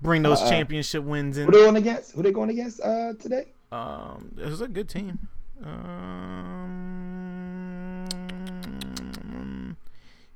Bring 0.00 0.22
those 0.22 0.40
Uh-uh. 0.40 0.48
championship 0.50 1.02
wins 1.04 1.36
in. 1.38 1.46
Who 1.46 1.52
they 1.52 1.58
going 1.64 1.76
against? 1.76 2.12
Who 2.12 2.22
they 2.22 2.30
going 2.32 2.50
against 2.50 2.80
uh, 2.80 3.14
today? 3.14 3.46
Um, 3.72 4.32
it 4.38 4.46
was 4.46 4.60
a 4.60 4.68
good 4.68 4.88
team. 4.88 5.28
Um, 8.88 9.76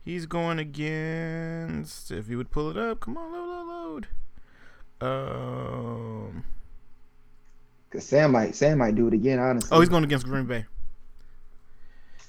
he's 0.04 0.26
going 0.26 0.58
against. 0.58 2.10
If 2.10 2.28
you 2.28 2.36
would 2.38 2.50
pull 2.50 2.70
it 2.70 2.76
up, 2.76 3.00
come 3.00 3.16
on, 3.16 3.32
load, 3.32 3.46
load, 3.48 3.66
load. 3.68 4.08
Um, 5.00 6.44
Cause 7.90 8.04
Sam 8.04 8.32
might 8.32 8.54
Sam 8.54 8.78
might 8.78 8.94
do 8.94 9.08
it 9.08 9.14
again. 9.14 9.38
Honestly. 9.38 9.68
oh, 9.76 9.80
he's 9.80 9.88
going 9.88 10.04
against 10.04 10.26
Green 10.26 10.44
Bay. 10.46 10.64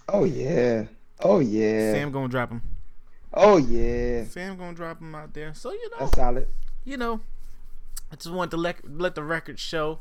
Oh 0.10 0.24
yeah. 0.26 0.86
Oh 1.22 1.40
yeah. 1.40 1.94
Sam 1.94 2.12
gonna 2.12 2.28
drop 2.28 2.50
him. 2.52 2.62
Oh 3.34 3.58
yeah. 3.58 4.26
Sam 4.26 4.58
gonna 4.58 4.74
drop 4.76 5.00
him 5.02 5.16
out 5.16 5.34
there. 5.34 5.54
So 5.54 5.72
you 5.72 5.90
know, 5.92 5.98
That's 6.02 6.16
solid. 6.16 6.48
You 6.86 6.98
know, 6.98 7.22
I 8.12 8.16
just 8.16 8.32
want 8.34 8.52
to 8.52 8.58
let 8.58 8.78
let 9.00 9.16
the 9.16 9.24
record 9.24 9.60
show 9.60 10.00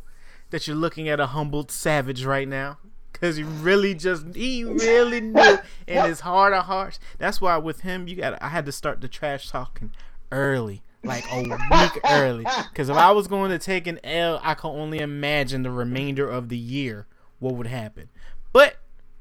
that 0.50 0.66
you're 0.66 0.76
looking 0.76 1.08
at 1.08 1.20
a 1.20 1.26
humbled 1.28 1.70
savage 1.70 2.24
right 2.24 2.48
now. 2.48 2.78
Cause 3.12 3.36
he 3.36 3.44
really 3.44 3.94
just 3.94 4.34
he 4.34 4.64
really 4.64 5.20
knew 5.20 5.58
in 5.86 6.04
his 6.04 6.20
heart 6.20 6.52
of 6.52 6.64
hearts. 6.64 6.98
That's 7.18 7.40
why 7.40 7.56
with 7.58 7.80
him 7.82 8.08
you 8.08 8.16
got 8.16 8.42
I 8.42 8.48
had 8.48 8.66
to 8.66 8.72
start 8.72 9.00
the 9.00 9.08
trash 9.08 9.48
talking 9.48 9.92
early. 10.32 10.82
Like 11.04 11.24
a 11.32 11.42
week 11.42 12.00
early. 12.04 12.44
Cause 12.74 12.88
if 12.88 12.96
I 12.96 13.10
was 13.12 13.26
going 13.28 13.50
to 13.50 13.58
take 13.58 13.86
an 13.86 13.98
L, 14.04 14.40
I 14.42 14.54
can 14.54 14.70
only 14.70 14.98
imagine 14.98 15.62
the 15.62 15.70
remainder 15.70 16.28
of 16.28 16.48
the 16.48 16.56
year 16.56 17.06
what 17.38 17.54
would 17.54 17.66
happen. 17.66 18.08
But 18.52 18.76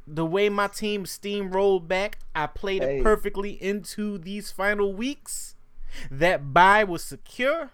the 0.07 0.25
way 0.25 0.49
my 0.49 0.67
team 0.67 1.05
steamrolled 1.05 1.87
back, 1.87 2.19
I 2.35 2.47
played 2.47 2.81
Hey. 2.83 2.99
it 2.99 3.03
perfectly 3.03 3.51
into 3.61 4.17
these 4.17 4.51
final 4.51 4.93
weeks. 4.93 5.55
That 6.09 6.53
buy 6.53 6.83
was 6.83 7.03
secure. 7.03 7.71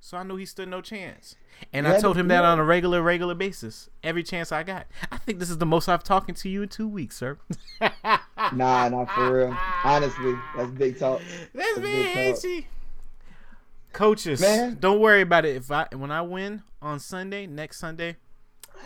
So 0.00 0.16
I 0.16 0.22
knew 0.22 0.36
he 0.36 0.46
stood 0.46 0.68
no 0.68 0.80
chance. 0.80 1.34
And 1.72 1.88
I 1.88 1.98
told 2.00 2.16
him 2.16 2.28
that 2.28 2.44
on 2.44 2.58
a 2.58 2.64
regular, 2.64 3.02
regular 3.02 3.34
basis. 3.34 3.88
Every 4.04 4.22
chance 4.22 4.52
I 4.52 4.62
got. 4.62 4.86
I 5.10 5.16
think 5.16 5.40
this 5.40 5.50
is 5.50 5.58
the 5.58 5.66
most 5.66 5.88
I've 5.88 6.04
talking 6.04 6.34
to 6.36 6.48
you 6.48 6.62
in 6.62 6.68
two 6.68 6.86
weeks, 6.88 7.16
sir. 7.16 7.38
Nah, 8.52 8.88
not 8.88 9.10
for 9.10 9.32
real. 9.38 9.56
Honestly, 9.82 10.34
that's 10.56 10.70
big 10.70 10.98
talk. 10.98 11.20
That's 11.54 11.78
That's 11.78 12.42
big 12.42 12.62
talk. 12.62 12.64
Coaches, 13.92 14.40
Man. 14.40 14.76
don't 14.78 15.00
worry 15.00 15.22
about 15.22 15.44
it. 15.46 15.56
If 15.56 15.70
I 15.70 15.88
when 15.92 16.10
I 16.10 16.20
win 16.22 16.62
on 16.82 17.00
Sunday, 17.00 17.46
next 17.46 17.78
Sunday, 17.78 18.16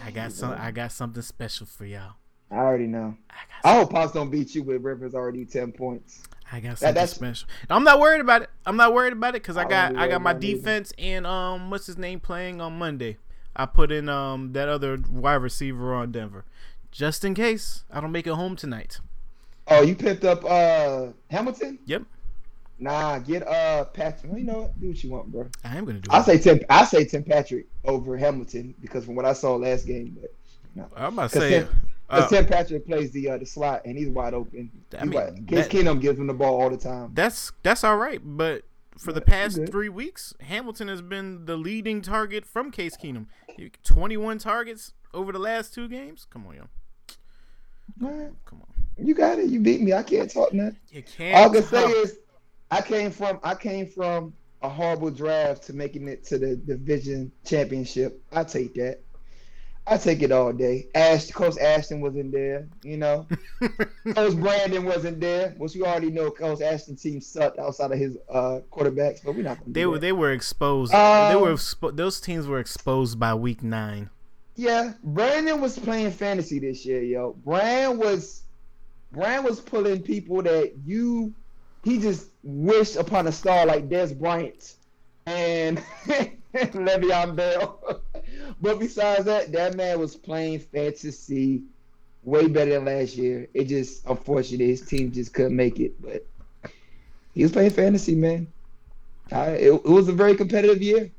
I 0.05 0.13
got 0.13 0.33
some 0.33 0.53
I 0.57 0.71
got 0.71 0.93
something 0.93 1.23
special 1.23 1.67
for 1.67 1.85
y'all. 1.85 2.13
I 2.51 2.57
already 2.57 2.87
know. 2.87 3.17
I 3.29 3.71
I 3.71 3.75
hope 3.75 3.91
Pops 3.91 4.13
don't 4.13 4.31
beat 4.31 4.55
you 4.55 4.63
with 4.63 4.83
Rivers 4.83 5.15
already 5.15 5.45
ten 5.45 5.73
points. 5.73 6.23
I 6.53 6.61
got 6.61 6.79
something 6.79 7.07
special. 7.07 7.49
I'm 7.69 7.85
not 7.85 8.01
worried 8.01 8.21
about 8.21 8.43
it. 8.43 8.51
I'm 8.67 8.77
not 8.77 8.93
worried 8.93 9.13
about 9.13 9.35
it 9.35 9.43
because 9.43 9.57
I 9.57 9.65
got 9.65 9.97
I 9.97 10.09
got 10.09 10.21
my 10.21 10.33
it 10.33 10.43
either. 10.45 10.57
defense 10.57 10.93
and 10.99 11.27
um 11.27 11.71
what's 11.71 11.87
his 11.87 11.97
name 11.99 12.21
playing 12.21 12.61
on 12.61 12.79
Monday. 12.79 13.19
I 13.55 13.67
put 13.67 13.93
in 13.93 14.09
um 14.09 14.53
that 14.53 14.69
other 14.69 14.99
wide 15.11 15.35
receiver 15.35 15.95
on 15.95 16.13
Denver, 16.13 16.45
just 16.91 17.25
in 17.25 17.35
case 17.35 17.85
I 17.93 18.01
don't 18.01 18.13
make 18.13 18.27
it 18.27 18.35
home 18.35 18.57
tonight. 18.57 19.01
Oh, 19.69 19.83
you 19.83 19.95
picked 19.95 20.25
up 20.25 20.45
uh 20.45 21.09
Hamilton? 21.31 21.79
Yep, 21.87 22.03
Nah, 22.81 23.19
get 23.19 23.47
uh 23.47 23.85
Patrick. 23.85 24.33
You 24.37 24.45
know? 24.45 24.73
Do 24.81 24.89
what 24.89 25.05
you 25.05 25.11
want, 25.11 25.31
bro. 25.31 25.49
I 25.65 25.77
am 25.77 25.85
gonna 25.85 26.01
do 26.01 26.11
I 26.11 26.21
it. 26.21 26.25
say 26.25 26.39
Tim. 26.39 26.61
I 26.71 26.85
say 26.85 27.05
Tim 27.05 27.23
Patrick 27.23 27.67
over 27.85 28.17
Hamilton 28.17 28.75
because 28.81 29.05
from 29.05 29.15
what 29.15 29.25
I 29.27 29.35
saw 29.35 29.55
last 29.57 29.87
game, 29.87 30.17
but 30.21 30.35
I'm 30.97 31.13
about 31.13 31.31
to 31.33 31.39
say. 31.39 31.51
Tim- 31.61 31.69
uh, 32.11 32.29
Tim 32.29 32.47
Patrick 32.47 32.87
plays 32.87 33.11
the 33.13 33.31
uh, 33.31 33.39
the 33.39 33.47
slot 33.47 33.83
and 33.85 33.97
he's 33.97 34.09
wide 34.09 34.35
open. 34.35 34.71
I 34.93 34.97
He's 34.99 35.07
mean, 35.11 35.13
wide- 35.15 35.47
Case 35.47 35.67
that- 35.67 35.71
Keenum 35.77 36.01
gives 36.01 36.19
him 36.19 36.27
the 36.27 36.35
ball 36.35 36.61
all 36.61 36.71
the 36.71 36.77
time. 36.77 37.11
That's 37.15 37.53
that's 37.63 37.85
all 37.85 37.97
right, 37.97 38.21
but 38.23 38.63
for 38.99 39.13
the 39.13 39.21
past 39.21 39.59
three 39.71 39.89
weeks, 39.89 40.35
Hamilton 40.41 40.89
has 40.89 41.01
been 41.01 41.47
the 41.47 41.57
leading 41.57 42.03
target 42.03 42.45
from 42.45 42.71
Case 42.71 42.97
Keenum. 42.97 43.27
Twenty-one 43.85 44.39
targets 44.39 44.93
over 45.15 45.33
the 45.33 45.39
last 45.39 45.73
two 45.75 45.89
games. 45.89 46.27
Come 46.31 46.47
on, 46.47 46.55
yo. 46.57 46.63
Man, 47.99 48.37
Come 48.45 48.63
on. 48.63 49.07
you 49.07 49.15
got 49.15 49.39
it. 49.39 49.47
You 49.51 49.61
beat 49.61 49.81
me. 49.81 49.93
I 49.93 50.03
can't 50.03 50.31
talk 50.31 50.53
nothing. 50.53 50.79
You 50.91 51.03
can't. 51.03 51.37
All 51.37 51.51
I 51.51 51.55
can 51.55 51.63
say 51.65 51.85
is, 51.91 52.19
I 52.71 52.81
came 52.81 53.11
from 53.11 53.41
I 53.43 53.55
came 53.55 53.87
from 53.87 54.33
a 54.63 54.69
horrible 54.69 55.11
draft 55.11 55.63
to 55.65 55.73
making 55.73 56.07
it 56.09 56.23
to 56.25 56.39
the 56.39 56.57
division 56.57 57.33
championship. 57.45 58.23
I 58.33 58.45
take 58.45 58.75
that. 58.75 59.01
I 59.91 59.97
take 59.97 60.23
it 60.23 60.31
all 60.31 60.53
day. 60.53 60.87
Ash, 60.95 61.29
Coach 61.33 61.59
Ashton 61.59 62.01
wasn't 62.01 62.31
there, 62.31 62.69
you 62.85 62.97
know. 62.97 63.27
Coach 64.15 64.37
Brandon 64.37 64.85
wasn't 64.85 65.19
there, 65.19 65.51
which 65.59 65.75
you 65.75 65.85
already 65.85 66.13
know. 66.13 66.31
Coach 66.31 66.61
Ashton 66.61 66.95
team 66.95 67.21
sucked 67.21 67.59
outside 67.59 67.91
of 67.91 67.99
his 67.99 68.17
uh, 68.29 68.61
quarterbacks, 68.71 69.19
but 69.25 69.35
we're 69.35 69.43
not. 69.43 69.59
Gonna 69.59 69.73
they 69.73 69.87
were 69.87 69.95
that. 69.95 70.01
they 70.01 70.13
were 70.13 70.31
exposed. 70.31 70.95
Um, 70.95 71.33
they 71.33 71.41
were 71.41 71.55
expo- 71.55 71.97
those 71.97 72.21
teams 72.21 72.47
were 72.47 72.61
exposed 72.61 73.19
by 73.19 73.35
week 73.35 73.65
nine. 73.65 74.11
Yeah, 74.55 74.93
Brandon 75.03 75.61
was 75.61 75.77
playing 75.77 76.13
fantasy 76.13 76.61
this 76.61 76.87
year, 76.87 77.03
yo. 77.03 77.33
Brand 77.45 77.99
was, 77.99 78.43
Brand 79.11 79.45
was 79.45 79.61
pulling 79.61 80.03
people 80.03 80.41
that 80.43 80.73
you, 80.85 81.35
he 81.83 81.99
just 81.99 82.29
wished 82.45 82.95
upon 82.95 83.27
a 83.27 83.33
star 83.33 83.67
like 83.67 83.89
Dez 83.89 84.17
Bryant 84.17 84.75
and 85.27 85.79
Le'Veon 86.55 87.35
Bell. 87.35 88.03
but 88.61 88.79
besides 88.79 89.25
that, 89.25 89.53
that 89.53 89.77
man 89.77 89.99
was 89.99 90.17
playing 90.17 90.61
fantasy 90.61 91.63
way 92.23 92.49
better 92.49 92.73
than 92.73 92.85
last 92.85 93.17
year. 93.17 93.49
It 93.55 93.65
just, 93.65 94.07
unfortunately, 94.07 94.69
his 94.69 94.83
team 94.83 95.13
just 95.13 95.33
couldn't 95.33 95.57
make 95.57 95.81
it. 95.81 96.01
But 96.01 96.27
he 97.35 97.43
was 97.43 97.53
playing 97.53 97.71
fantasy, 97.71 98.15
man. 98.15 98.47
I, 99.33 99.51
it, 99.51 99.73
it 99.73 99.85
was 99.85 100.09
a 100.09 100.13
very 100.13 100.35
competitive 100.37 100.83
year. 100.83 101.11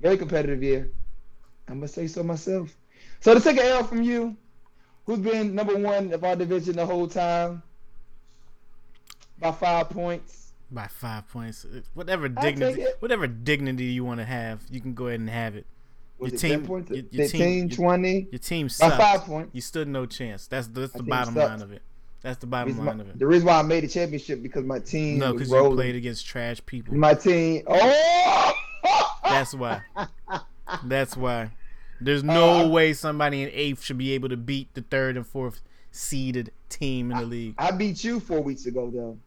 Very 0.00 0.16
competitive 0.16 0.62
year. 0.62 0.90
I'm 1.68 1.76
gonna 1.76 1.88
say 1.88 2.06
so 2.06 2.22
myself. 2.22 2.76
So 3.20 3.32
to 3.32 3.40
take 3.40 3.56
an 3.56 3.64
L 3.64 3.84
from 3.84 4.02
you, 4.02 4.36
who's 5.06 5.18
been 5.18 5.54
number 5.54 5.76
one 5.76 6.12
of 6.12 6.24
our 6.24 6.36
division 6.36 6.76
the 6.76 6.84
whole 6.84 7.08
time, 7.08 7.62
by 9.38 9.52
five 9.52 9.88
points. 9.90 10.52
By 10.70 10.88
five 10.88 11.28
points, 11.28 11.64
whatever 11.94 12.28
dignity, 12.28 12.84
whatever 12.98 13.26
dignity 13.26 13.84
you 13.84 14.04
want 14.04 14.20
to 14.20 14.24
have, 14.24 14.62
you 14.70 14.80
can 14.80 14.94
go 14.94 15.06
ahead 15.06 15.20
and 15.20 15.30
have 15.30 15.54
it. 15.56 15.66
Was 16.18 16.32
Your 16.32 16.38
team- 16.40 16.50
10 16.60 16.66
points? 16.66 16.90
your- 16.90 16.98
your 17.10 17.24
15, 17.24 17.40
team- 17.40 17.68
your- 17.68 17.76
20? 17.76 18.28
Your 18.30 18.38
team 18.38 18.68
By 18.80 18.90
five 18.90 19.20
points. 19.22 19.50
You 19.54 19.60
stood 19.60 19.88
no 19.88 20.06
chance. 20.06 20.46
That's 20.46 20.68
that's 20.68 20.92
the 20.92 21.02
bottom 21.02 21.34
sucked. 21.34 21.50
line 21.50 21.62
of 21.62 21.72
it. 21.72 21.82
That's 22.22 22.36
the 22.38 22.46
The 22.46 22.50
bottom 22.50 22.68
reason, 22.68 22.84
line 22.86 22.96
why, 22.98 23.02
of 23.04 23.10
it. 23.10 23.18
the 23.18 23.26
reason 23.26 23.46
why 23.46 23.58
I 23.58 23.62
made 23.62 23.84
the 23.84 23.88
championship 23.88 24.42
because 24.42 24.64
my 24.64 24.78
team 24.78 25.18
No, 25.18 25.32
because 25.32 25.50
you 25.50 25.70
played 25.74 25.94
against 25.96 26.24
trash 26.24 26.64
people. 26.64 26.94
My 26.94 27.12
team. 27.14 27.64
Oh! 27.66 28.52
That's 29.24 29.54
why. 29.54 29.82
That's 30.84 31.16
why. 31.16 31.50
There's 32.00 32.22
no 32.24 32.64
Uh, 32.64 32.68
way 32.68 32.92
somebody 32.92 33.42
in 33.42 33.50
eighth 33.52 33.82
should 33.82 33.98
be 33.98 34.12
able 34.12 34.28
to 34.30 34.36
beat 34.36 34.72
the 34.74 34.82
third 34.82 35.16
and 35.16 35.26
fourth 35.26 35.60
seeded 35.90 36.50
team 36.68 37.10
in 37.12 37.18
the 37.18 37.24
league. 37.26 37.54
I 37.58 37.70
beat 37.70 38.02
you 38.04 38.20
four 38.20 38.40
weeks 38.40 38.66
ago 38.66 38.90
though, 38.94 39.18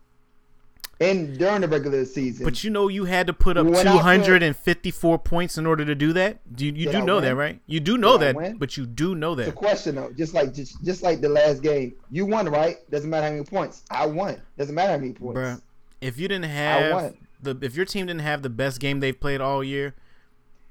and 1.00 1.38
during 1.38 1.62
the 1.62 1.68
regular 1.68 2.06
season. 2.06 2.44
But 2.44 2.64
you 2.64 2.70
know 2.70 2.88
you 2.88 3.06
had 3.06 3.28
to 3.28 3.34
put 3.34 3.58
up 3.58 3.66
When 3.66 3.76
I 3.76 3.84
put- 3.84 4.26
254 4.26 5.20
points 5.20 5.58
in 5.58 5.66
order 5.66 5.86
to 5.86 5.94
do 5.96 6.14
that. 6.14 6.40
Do 6.56 6.66
you, 6.66 6.72
you 6.74 6.92
do 6.92 6.98
I 6.98 7.02
know 7.02 7.20
that, 7.20 7.36
right? 7.36 7.60
You 7.68 7.80
do 7.80 7.98
know 7.98 8.18
Did 8.18 8.36
that, 8.36 8.60
but 8.60 8.78
you 8.78 8.86
do 8.86 9.14
know 9.16 9.36
that. 9.36 9.44
It's 9.44 9.52
a 9.52 9.56
question 9.56 9.96
though, 9.96 10.12
just 10.12 10.34
like 10.34 10.54
just, 10.54 10.84
just 10.84 11.04
like 11.04 11.22
the 11.22 11.30
last 11.30 11.62
game, 11.62 11.94
you 12.10 12.26
won, 12.26 12.48
right? 12.50 12.78
Doesn't 12.90 13.10
matter 13.10 13.28
how 13.28 13.32
many 13.34 13.44
points. 13.44 13.84
I 13.92 14.06
won. 14.06 14.42
Doesn't 14.58 14.74
matter 14.74 14.92
how 14.94 14.98
many 14.98 15.14
points. 15.14 15.40
Bruh, 15.40 15.62
if 16.02 16.18
you 16.20 16.28
didn't 16.28 16.46
have 16.50 17.14
the 17.42 17.58
if 17.62 17.76
your 17.76 17.86
team 17.86 18.08
didn't 18.08 18.22
have 18.22 18.42
the 18.42 18.50
best 18.50 18.80
game 18.80 19.00
they've 19.00 19.20
played 19.20 19.42
all 19.42 19.64
year, 19.64 19.94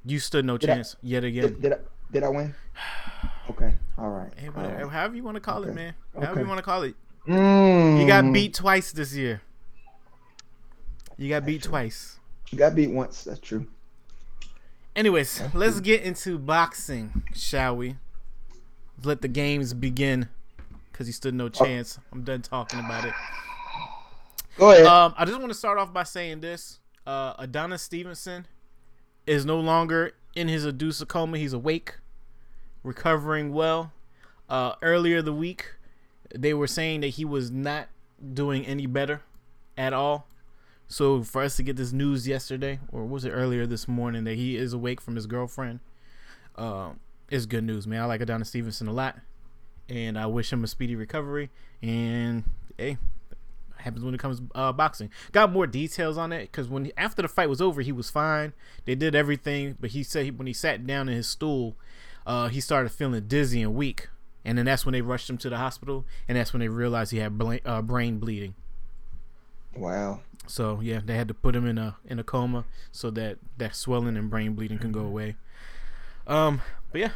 you 0.04 0.18
stood 0.18 0.45
no 0.45 0.59
Did 0.59 0.71
I- 0.71 0.75
chance 0.75 0.97
yet 1.02 1.25
again. 1.25 1.42
Did, 1.45 1.62
did 1.62 1.73
I 1.73 1.76
did 2.12 2.23
I 2.25 2.28
win? 2.28 2.54
Okay, 3.49 3.75
all 3.97 4.09
right. 4.11 4.33
Hey, 4.37 4.49
whatever, 4.49 4.75
right. 4.85 4.92
however 4.92 5.14
you 5.14 5.23
want 5.23 5.37
to 5.37 5.40
call 5.40 5.62
it, 5.62 5.66
Okay. 5.68 5.75
man. 5.76 5.95
However 6.14 6.33
Okay. 6.33 6.40
you 6.40 6.47
want 6.49 6.59
to 6.59 6.64
call 6.64 6.83
it. 6.83 6.97
Mm. 7.28 8.00
You 8.00 8.06
got 8.09 8.33
beat 8.33 8.54
twice 8.54 8.90
this 8.90 9.14
year. 9.14 9.40
You 11.16 11.28
got 11.28 11.46
beat 11.46 11.62
true. 11.62 11.70
twice. 11.70 12.18
You 12.50 12.58
got 12.58 12.75
beat 12.75 12.90
once. 12.90 13.25
That's 13.25 13.40
true. 13.40 13.66
Anyways, 14.94 15.42
let's 15.54 15.80
get 15.80 16.02
into 16.02 16.38
boxing, 16.38 17.23
shall 17.35 17.76
we? 17.76 17.96
Let 19.02 19.20
the 19.20 19.28
games 19.28 19.75
begin. 19.75 20.28
Cause 20.92 21.06
he 21.06 21.12
stood 21.12 21.35
no 21.35 21.50
chance. 21.50 21.99
I'm 22.11 22.23
done 22.23 22.40
talking 22.40 22.78
about 22.80 23.04
it. 23.04 23.12
Go 24.56 24.70
ahead. 24.70 24.87
Um, 24.87 25.14
I 25.18 25.26
just 25.26 25.38
want 25.38 25.50
to 25.50 25.58
start 25.58 25.76
off 25.76 25.92
by 25.92 26.04
saying 26.04 26.40
this: 26.40 26.80
uh, 27.06 27.35
Adonis 27.38 27.82
Stevenson 27.82 28.46
is 29.26 29.44
no 29.44 29.61
longer 29.61 30.12
in 30.35 30.49
his 30.49 30.64
induced 30.64 31.06
coma. 31.08 31.37
He's 31.37 31.52
awake, 31.52 31.96
recovering 32.82 33.52
well. 33.52 33.92
Uh, 34.49 34.75
earlier 34.80 35.20
the 35.20 35.35
week, 35.35 35.75
they 36.35 36.54
were 36.54 36.66
saying 36.66 37.00
that 37.02 37.08
he 37.08 37.26
was 37.26 37.50
not 37.50 37.88
doing 38.32 38.64
any 38.64 38.87
better 38.87 39.20
at 39.76 39.92
all. 39.92 40.26
So 40.88 41.22
for 41.22 41.42
us 41.42 41.56
to 41.56 41.62
get 41.62 41.76
this 41.76 41.92
news 41.92 42.28
yesterday, 42.28 42.78
or 42.92 43.04
was 43.04 43.24
it 43.24 43.30
earlier 43.30 43.66
this 43.66 43.88
morning, 43.88 44.24
that 44.24 44.34
he 44.34 44.56
is 44.56 44.72
awake 44.72 45.00
from 45.00 45.16
his 45.16 45.26
girlfriend, 45.26 45.80
um, 46.56 47.00
is 47.28 47.46
good 47.46 47.64
news, 47.64 47.86
man. 47.86 48.02
I 48.02 48.06
like 48.06 48.20
Adonis 48.20 48.48
Stevenson 48.48 48.86
a 48.86 48.92
lot, 48.92 49.18
and 49.88 50.18
I 50.18 50.26
wish 50.26 50.52
him 50.52 50.62
a 50.62 50.66
speedy 50.66 50.94
recovery. 50.94 51.50
And 51.82 52.44
hey, 52.78 52.98
happens 53.78 54.04
when 54.04 54.14
it 54.14 54.20
comes 54.20 54.42
uh, 54.54 54.72
boxing. 54.72 55.10
Got 55.32 55.52
more 55.52 55.66
details 55.66 56.18
on 56.18 56.32
it 56.32 56.42
because 56.42 56.68
when 56.68 56.92
after 56.96 57.22
the 57.22 57.28
fight 57.28 57.48
was 57.48 57.60
over, 57.60 57.80
he 57.80 57.92
was 57.92 58.10
fine. 58.10 58.52
They 58.84 58.94
did 58.94 59.14
everything, 59.14 59.76
but 59.80 59.90
he 59.90 60.02
said 60.02 60.24
he, 60.24 60.30
when 60.30 60.46
he 60.46 60.52
sat 60.52 60.86
down 60.86 61.08
in 61.08 61.16
his 61.16 61.26
stool, 61.26 61.76
uh, 62.26 62.48
he 62.48 62.60
started 62.60 62.90
feeling 62.90 63.26
dizzy 63.26 63.62
and 63.62 63.74
weak, 63.74 64.08
and 64.44 64.58
then 64.58 64.66
that's 64.66 64.84
when 64.84 64.92
they 64.92 65.02
rushed 65.02 65.30
him 65.30 65.38
to 65.38 65.48
the 65.48 65.56
hospital, 65.56 66.04
and 66.28 66.36
that's 66.36 66.52
when 66.52 66.60
they 66.60 66.68
realized 66.68 67.12
he 67.12 67.18
had 67.18 67.40
uh, 67.64 67.82
brain 67.82 68.18
bleeding. 68.18 68.54
wow. 69.74 70.20
So 70.46 70.80
yeah, 70.80 71.00
they 71.04 71.16
had 71.16 71.28
to 71.28 71.34
put 71.34 71.56
him 71.56 71.66
in 71.66 71.78
a 71.78 71.96
in 72.06 72.18
a 72.18 72.24
coma 72.24 72.64
so 72.92 73.10
that 73.10 73.38
that 73.58 73.74
swelling 73.74 74.16
and 74.16 74.30
brain 74.30 74.54
bleeding 74.54 74.78
can 74.78 74.92
go 74.92 75.00
away. 75.00 75.36
Um, 76.26 76.62
but 76.92 77.00
yeah, 77.00 77.10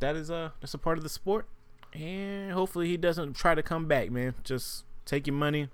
that 0.00 0.16
is 0.16 0.30
a 0.30 0.52
that's 0.60 0.74
a 0.74 0.78
part 0.78 0.98
of 0.98 1.04
the 1.04 1.10
sport, 1.10 1.46
and 1.92 2.52
hopefully 2.52 2.88
he 2.88 2.96
doesn't 2.96 3.34
try 3.34 3.54
to 3.54 3.62
come 3.62 3.86
back, 3.86 4.10
man. 4.10 4.34
Just 4.44 4.84
take 5.04 5.26
your 5.26 5.34
money, 5.34 5.68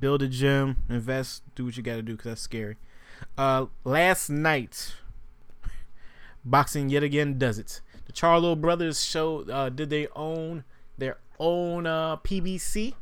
build 0.00 0.22
a 0.22 0.28
gym, 0.28 0.78
invest, 0.88 1.42
do 1.54 1.64
what 1.64 1.76
you 1.76 1.82
got 1.82 1.96
to 1.96 2.02
do 2.02 2.12
because 2.12 2.30
that's 2.30 2.40
scary. 2.40 2.76
Uh, 3.36 3.66
last 3.84 4.30
night, 4.30 4.94
boxing 6.44 6.88
yet 6.88 7.02
again 7.02 7.38
does 7.38 7.58
it. 7.58 7.80
The 8.06 8.12
Charlo 8.12 8.58
brothers 8.58 9.04
show 9.04 9.42
uh 9.50 9.68
did 9.68 9.90
they 9.90 10.08
own 10.16 10.64
their 10.96 11.18
own 11.38 11.86
uh 11.86 12.16
PBC 12.18 12.94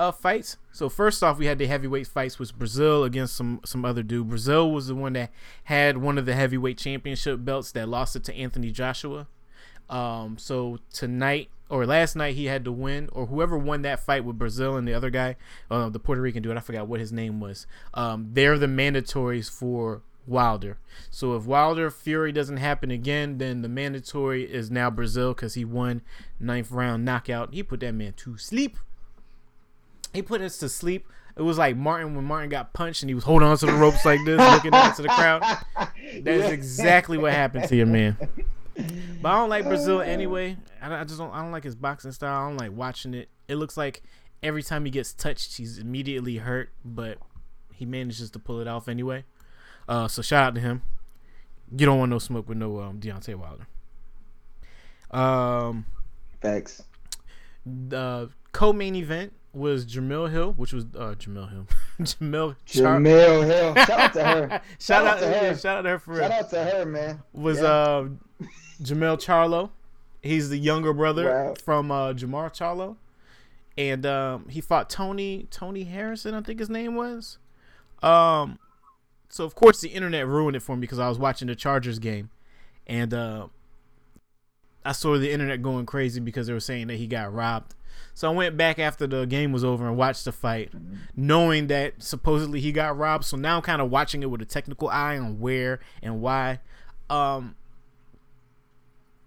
uh 0.00 0.10
fights. 0.10 0.56
So 0.72 0.88
first 0.88 1.22
off, 1.22 1.38
we 1.38 1.46
had 1.46 1.58
the 1.58 1.66
heavyweight 1.66 2.06
fights 2.06 2.38
with 2.38 2.58
Breazeale 2.58 3.04
against 3.04 3.36
some 3.36 3.60
some 3.64 3.84
other 3.84 4.02
dude. 4.02 4.28
Breazeale 4.28 4.72
was 4.72 4.86
the 4.86 4.94
one 4.94 5.12
that 5.12 5.30
had 5.64 5.98
one 5.98 6.16
of 6.16 6.24
the 6.24 6.34
heavyweight 6.34 6.78
championship 6.78 7.44
belts 7.44 7.70
that 7.72 7.88
lost 7.88 8.16
it 8.16 8.24
to 8.24 8.34
Anthony 8.34 8.70
Joshua. 8.70 9.28
Um, 9.90 10.38
so 10.38 10.78
tonight 10.92 11.50
or 11.68 11.84
last 11.84 12.16
night 12.16 12.34
he 12.34 12.46
had 12.46 12.64
to 12.64 12.72
win, 12.72 13.08
or 13.12 13.26
whoever 13.26 13.58
won 13.58 13.82
that 13.82 14.00
fight 14.00 14.24
with 14.24 14.38
Breazeale 14.38 14.78
and 14.78 14.88
the 14.88 14.94
other 14.94 15.10
guy, 15.10 15.36
uh, 15.70 15.88
the 15.88 16.00
Puerto 16.00 16.20
Rican 16.22 16.42
dude, 16.42 16.56
I 16.56 16.60
forgot 16.60 16.88
what 16.88 16.98
his 16.98 17.12
name 17.12 17.38
was. 17.38 17.66
Um, 17.92 18.30
they're 18.32 18.58
the 18.58 18.66
mandatories 18.66 19.50
for 19.50 20.02
Wilder. 20.26 20.78
So 21.10 21.36
if 21.36 21.44
Wilder 21.44 21.90
Fury 21.90 22.32
doesn't 22.32 22.56
happen 22.56 22.90
again, 22.90 23.38
then 23.38 23.62
the 23.62 23.68
mandatory 23.68 24.50
is 24.50 24.70
now 24.70 24.90
Breazeale 24.90 25.36
because 25.36 25.54
he 25.54 25.64
won 25.64 26.02
ninth 26.38 26.70
round 26.70 27.04
knockout. 27.04 27.52
He 27.52 27.62
put 27.62 27.80
that 27.80 27.92
man 27.92 28.14
to 28.14 28.38
sleep 28.38 28.78
he 30.12 30.22
put 30.22 30.40
us 30.40 30.58
to 30.58 30.68
sleep. 30.68 31.06
It 31.36 31.42
was 31.42 31.58
like 31.58 31.76
Martin 31.76 32.14
when 32.14 32.24
Martin 32.24 32.50
got 32.50 32.72
punched 32.72 33.02
and 33.02 33.10
he 33.10 33.14
was 33.14 33.24
holding 33.24 33.48
on 33.48 33.56
to 33.58 33.66
the 33.66 33.72
ropes 33.72 34.04
like 34.04 34.24
this, 34.24 34.38
looking 34.38 34.74
out 34.74 34.96
to 34.96 35.02
the 35.02 35.08
crowd. 35.08 35.42
That's 36.22 36.52
exactly 36.52 37.16
what 37.18 37.32
happened 37.32 37.68
to 37.68 37.76
your 37.76 37.86
man. 37.86 38.16
But 39.20 39.28
I 39.28 39.34
don't 39.36 39.50
like 39.50 39.66
Breazeale 39.66 40.06
anyway. 40.06 40.56
I, 40.80 41.00
I 41.00 41.04
just 41.04 41.18
don't. 41.18 41.30
I 41.32 41.42
don't 41.42 41.52
like 41.52 41.64
his 41.64 41.74
boxing 41.74 42.12
style. 42.12 42.44
I 42.44 42.48
don't 42.48 42.56
like 42.56 42.72
watching 42.72 43.12
it. 43.12 43.28
It 43.46 43.56
looks 43.56 43.76
like 43.76 44.02
every 44.42 44.62
time 44.62 44.86
he 44.86 44.90
gets 44.90 45.12
touched, 45.12 45.58
he's 45.58 45.76
immediately 45.78 46.38
hurt, 46.38 46.70
but 46.82 47.18
he 47.74 47.84
manages 47.84 48.30
to 48.30 48.38
pull 48.38 48.60
it 48.60 48.68
off 48.68 48.88
anyway. 48.88 49.24
Uh, 49.88 50.08
so 50.08 50.22
shout 50.22 50.44
out 50.44 50.54
to 50.54 50.60
him. 50.60 50.82
You 51.76 51.84
don't 51.84 51.98
want 51.98 52.10
no 52.10 52.18
smoke 52.18 52.48
with 52.48 52.58
no 52.58 52.80
um, 52.80 53.00
Deontay 53.00 53.34
Wilder. 53.34 53.66
Um, 55.10 55.86
Facts. 56.40 56.82
the 57.66 58.30
co-main 58.52 58.94
event 58.94 59.32
was 59.52 59.84
Jemele 59.86 60.30
Hill, 60.30 60.52
which 60.52 60.72
was 60.72 60.84
uh, 60.96 61.14
Jemele 61.18 61.50
Hill, 61.50 61.66
Jamil 62.00 62.56
Char- 62.66 63.00
Jemele 63.00 63.44
Hill. 63.46 63.74
Shout 63.84 63.90
out 64.00 64.12
to 64.14 64.24
her. 64.24 64.48
shout, 64.50 64.62
Shout 64.78 65.06
out 65.06 65.18
to 65.20 65.26
her. 65.26 65.32
yeah, 65.32 65.56
shout 65.56 65.76
out 65.78 65.82
to 65.82 65.88
her 65.90 65.98
for 65.98 66.12
real. 66.12 66.20
Shout 66.20 66.32
out 66.32 66.50
to 66.50 66.64
her, 66.64 66.84
man. 66.86 67.22
was 67.32 67.58
Yeah. 67.58 67.64
uh 67.66 68.08
Jermell 68.82 69.16
Charlo. 69.18 69.70
He's 70.22 70.48
the 70.50 70.58
younger 70.58 70.92
brother 70.92 71.24
Wow. 71.30 71.54
from 71.64 71.90
uh, 71.90 72.12
Jermall 72.12 72.50
Charlo, 72.54 72.96
and 73.78 74.04
um, 74.06 74.48
he 74.48 74.60
fought 74.60 74.88
Tony 74.90 75.46
Tony 75.50 75.84
Harrison, 75.84 76.34
I 76.34 76.42
think 76.42 76.58
his 76.60 76.70
name 76.70 76.94
was. 76.94 77.38
Um, 78.02 78.58
so 79.28 79.44
of 79.44 79.54
course 79.54 79.80
the 79.80 79.88
internet 79.88 80.26
ruined 80.26 80.56
it 80.56 80.60
for 80.60 80.76
me 80.76 80.80
because 80.82 80.98
I 80.98 81.08
was 81.08 81.18
watching 81.18 81.48
the 81.48 81.54
Chargers 81.54 81.98
game, 81.98 82.30
and 82.86 83.12
uh, 83.14 83.46
I 84.84 84.92
saw 84.92 85.18
the 85.18 85.30
internet 85.32 85.60
going 85.62 85.86
crazy 85.86 86.20
because 86.20 86.46
they 86.46 86.52
were 86.52 86.60
saying 86.60 86.86
that 86.88 86.96
he 86.96 87.06
got 87.06 87.32
robbed. 87.32 87.74
So 88.14 88.30
I 88.30 88.34
went 88.34 88.56
back 88.56 88.78
after 88.78 89.06
the 89.06 89.24
game 89.24 89.52
was 89.52 89.64
over 89.64 89.86
and 89.86 89.96
watched 89.96 90.24
the 90.24 90.32
fight, 90.32 90.72
knowing 91.16 91.68
that 91.68 92.02
supposedly 92.02 92.60
he 92.60 92.72
got 92.72 92.98
robbed. 92.98 93.24
So 93.24 93.36
now 93.36 93.56
I'm 93.56 93.62
kind 93.62 93.80
of 93.80 93.90
watching 93.90 94.22
it 94.22 94.30
with 94.30 94.42
a 94.42 94.46
technical 94.46 94.88
eye 94.88 95.16
on 95.16 95.40
where 95.40 95.80
and 96.02 96.20
why. 96.20 96.60
Um, 97.08 97.56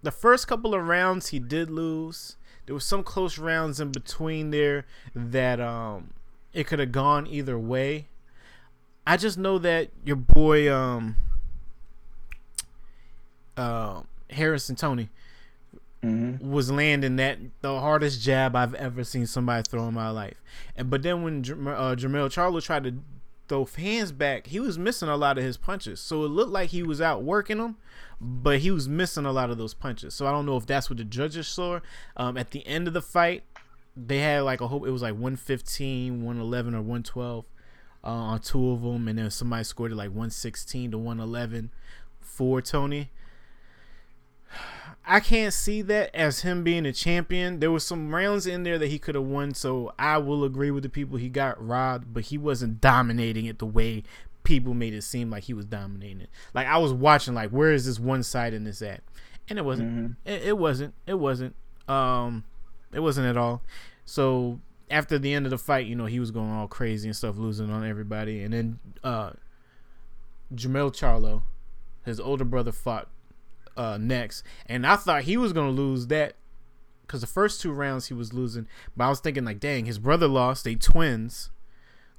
the 0.04 0.12
first 0.12 0.48
couple 0.48 0.76
of 0.76 0.86
rounds 0.86 1.30
he 1.30 1.40
did 1.40 1.70
lose. 1.70 2.36
There 2.66 2.76
was 2.76 2.86
some 2.86 3.04
close 3.04 3.38
rounds 3.38 3.80
in 3.80 3.92
between 3.92 4.52
there 4.52 4.86
that 5.16 5.60
um 5.60 6.14
it 6.54 6.68
could 6.68 6.80
have 6.80 6.92
gone 6.92 7.26
either 7.28 7.58
way. 7.58 8.08
I 9.08 9.18
just 9.18 9.38
know 9.38 9.58
that 9.60 9.90
your 10.06 10.16
boy 10.16 10.74
um 10.74 11.16
uh 13.58 14.04
Harrison 14.30 14.76
Tony 14.76 15.10
Mm-hmm. 16.04 16.52
was 16.52 16.70
landing 16.70 17.16
that 17.16 17.40
the 17.62 17.80
hardest 17.80 18.22
jab 18.22 18.56
I've 18.58 18.74
ever 18.74 19.06
seen 19.06 19.26
somebody 19.26 19.64
throw 19.70 19.88
in 19.88 19.94
my 19.94 20.10
life. 20.10 20.42
And 20.76 20.90
but 20.90 21.02
then 21.02 21.24
when 21.24 21.40
uh, 21.40 21.96
Jermell 21.96 22.28
Charlo 22.28 22.62
tried 22.62 22.84
to 22.84 22.96
throw 23.48 23.66
hands 23.66 24.12
back, 24.12 24.48
he 24.48 24.60
was 24.60 24.78
missing 24.78 25.08
a 25.08 25.16
lot 25.16 25.38
of 25.38 25.44
his 25.44 25.58
punches. 25.58 26.00
So 26.00 26.26
it 26.26 26.30
looked 26.30 26.52
like 26.52 26.72
he 26.72 26.84
was 26.84 27.00
out 27.00 27.24
working 27.24 27.58
them, 27.58 27.78
but 28.20 28.60
he 28.60 28.72
was 28.72 28.90
missing 28.90 29.26
a 29.26 29.32
lot 29.32 29.50
of 29.50 29.58
those 29.58 29.74
punches. 29.74 30.14
So 30.14 30.28
I 30.28 30.32
don't 30.32 30.46
know 30.46 30.58
if 30.58 30.66
that's 30.66 30.90
what 30.90 30.98
the 30.98 31.04
judges 31.04 31.48
saw. 31.48 31.80
Um, 32.18 32.38
at 32.38 32.52
the 32.52 32.66
end 32.68 32.88
of 32.88 32.94
the 32.94 33.02
fight, 33.02 33.44
they 33.96 34.20
had 34.20 34.42
like 34.42 34.62
a 34.62 34.68
hope 34.68 34.86
it 34.86 34.92
was 34.92 35.02
like 35.02 35.14
115, 35.14 36.24
111, 36.24 36.74
or 36.74 36.80
112 36.80 37.46
uh, 38.04 38.08
on 38.08 38.40
two 38.40 38.72
of 38.72 38.82
them, 38.82 39.08
and 39.08 39.18
then 39.18 39.30
somebody 39.30 39.64
scored 39.64 39.92
it 39.92 39.96
like 39.96 40.10
116 40.10 40.92
to 40.92 40.98
111 40.98 41.72
for 42.20 42.62
Tony. 42.62 43.12
I 45.06 45.20
can't 45.20 45.54
see 45.54 45.82
that 45.84 46.16
as 46.16 46.42
him 46.42 46.64
being 46.64 46.86
a 46.86 46.94
champion. 46.94 47.60
There 47.60 47.72
was 47.72 47.86
some 47.86 48.16
rounds 48.16 48.48
in 48.48 48.64
there 48.64 48.78
that 48.78 48.88
he 48.88 49.00
could 49.00 49.16
have 49.16 49.26
won, 49.26 49.54
so 49.54 49.94
I 50.00 50.18
will 50.18 50.44
agree 50.44 50.72
with 50.72 50.84
the 50.84 50.90
people 50.90 51.18
he 51.18 51.30
got 51.30 51.66
robbed, 51.66 52.14
but 52.14 52.26
he 52.26 52.38
wasn't 52.38 52.80
dominating 52.80 53.46
it 53.46 53.60
the 53.60 53.66
way 53.66 54.04
people 54.44 54.74
made 54.74 54.94
it 54.94 55.02
seem 55.04 55.30
like 55.30 55.44
he 55.44 55.54
was 55.54 55.66
dominating 55.66 56.22
it. 56.22 56.30
Like 56.54 56.68
I 56.68 56.78
was 56.78 56.94
watching, 56.94 57.34
like 57.34 57.50
where 57.50 57.72
is 57.72 57.86
this 57.86 58.00
one 58.00 58.24
side 58.24 58.54
in 58.54 58.64
this 58.64 58.82
at? 58.82 59.02
And 59.50 59.60
it 59.60 59.66
wasn't. 59.66 59.92
Mm-hmm. 59.92 60.30
It, 60.30 60.44
it 60.44 60.58
wasn't. 60.58 60.94
It 61.06 61.16
wasn't. 61.16 61.56
Um, 61.88 62.46
it 62.94 63.02
wasn't 63.02 63.28
at 63.28 63.36
all. 63.36 63.62
So 64.06 64.62
after 64.90 65.20
the 65.20 65.34
end 65.34 65.46
of 65.46 65.50
the 65.50 65.58
fight, 65.58 65.86
you 65.86 65.96
know, 65.96 66.06
he 66.06 66.20
was 66.20 66.32
going 66.32 66.52
all 66.52 66.68
crazy 66.68 67.10
and 67.10 67.16
stuff, 67.16 67.38
losing 67.38 67.70
on 67.70 67.86
everybody, 67.86 68.42
and 68.44 68.54
then 68.54 68.80
uh, 69.04 69.32
Jermall 70.54 70.92
Charlo, 70.92 71.42
his 72.06 72.20
older 72.20 72.46
brother, 72.46 72.72
fought 72.72 73.10
uh, 73.78 73.98
next, 74.00 74.44
and 74.66 74.86
I 74.86 74.96
thought 74.96 75.24
he 75.24 75.38
was 75.38 75.54
gonna 75.54 75.72
lose 75.72 76.08
that 76.08 76.36
because 77.02 77.22
the 77.22 77.28
first 77.28 77.62
two 77.62 77.72
rounds 77.72 78.08
he 78.08 78.14
was 78.14 78.34
losing, 78.34 78.68
but 78.96 79.06
I 79.06 79.10
was 79.10 79.20
thinking 79.20 79.46
like, 79.46 79.60
dang, 79.60 79.86
his 79.86 80.00
brother 80.00 80.28
lost, 80.28 80.64
they 80.64 80.76
twins, 80.76 81.52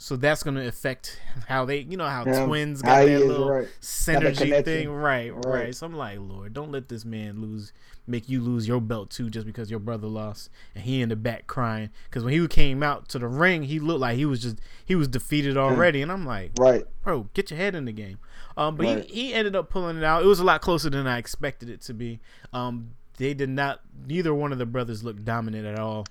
so 0.05 0.17
that's 0.17 0.43
gonna 0.43 0.67
affect 0.67 1.19
how 1.49 1.65
they, 1.65 1.79
you 1.79 1.97
know, 1.97 2.07
how 2.07 2.25
Yeah, 2.25 2.45
twins 2.45 2.83
got 2.83 3.07
that 3.07 3.27
little 3.27 3.49
right. 3.49 3.69
synergy 3.81 4.63
thing, 4.63 4.91
right, 4.91 5.35
right, 5.35 5.47
Right. 5.47 5.75
So 5.75 5.87
I'm 5.87 5.95
like, 5.95 6.19
Lord, 6.21 6.53
don't 6.53 6.71
let 6.71 6.91
this 6.91 7.07
man 7.07 7.41
lose, 7.41 7.73
make 8.07 8.29
you 8.29 8.43
lose 8.43 8.69
your 8.69 8.83
belt 8.83 9.09
too, 9.09 9.31
just 9.31 9.47
because 9.47 9.71
your 9.71 9.81
brother 9.81 10.07
lost, 10.07 10.51
and 10.75 10.85
he 10.85 11.01
in 11.01 11.09
the 11.09 11.17
back 11.17 11.47
crying 11.47 11.89
because 12.05 12.23
when 12.23 12.35
he 12.35 12.47
came 12.49 12.83
out 12.83 13.09
to 13.09 13.19
the 13.19 13.27
ring, 13.27 13.63
he 13.63 13.79
looked 13.81 14.01
like 14.01 14.17
he 14.19 14.27
was 14.27 14.43
just 14.43 14.61
he 14.85 14.95
was 14.95 15.09
defeated 15.09 15.57
already, 15.57 16.03
and 16.03 16.13
I'm 16.13 16.27
like, 16.27 16.53
Right. 16.55 16.85
bro, 17.03 17.31
get 17.33 17.51
your 17.51 17.57
head 17.57 17.75
in 17.75 17.87
the 17.87 17.93
game. 17.93 18.19
Um, 18.59 18.77
but 18.77 18.85
Right. 18.85 19.05
he, 19.09 19.29
he 19.29 19.33
ended 19.35 19.57
up 19.57 19.71
pulling 19.71 19.97
it 19.97 20.05
out. 20.05 20.23
It 20.23 20.27
was 20.27 20.39
a 20.39 20.45
lot 20.45 20.61
closer 20.61 20.91
than 20.91 21.07
I 21.07 21.17
expected 21.17 21.71
it 21.71 21.81
to 21.81 21.95
be. 21.95 22.21
Um, 22.53 22.91
they 23.17 23.33
did 23.33 23.49
not. 23.49 23.81
Neither 24.07 24.35
one 24.35 24.53
of 24.53 24.59
the 24.59 24.67
brothers 24.67 25.03
looked 25.03 25.25
dominant 25.25 25.65
at 25.67 25.79
all 25.79 26.05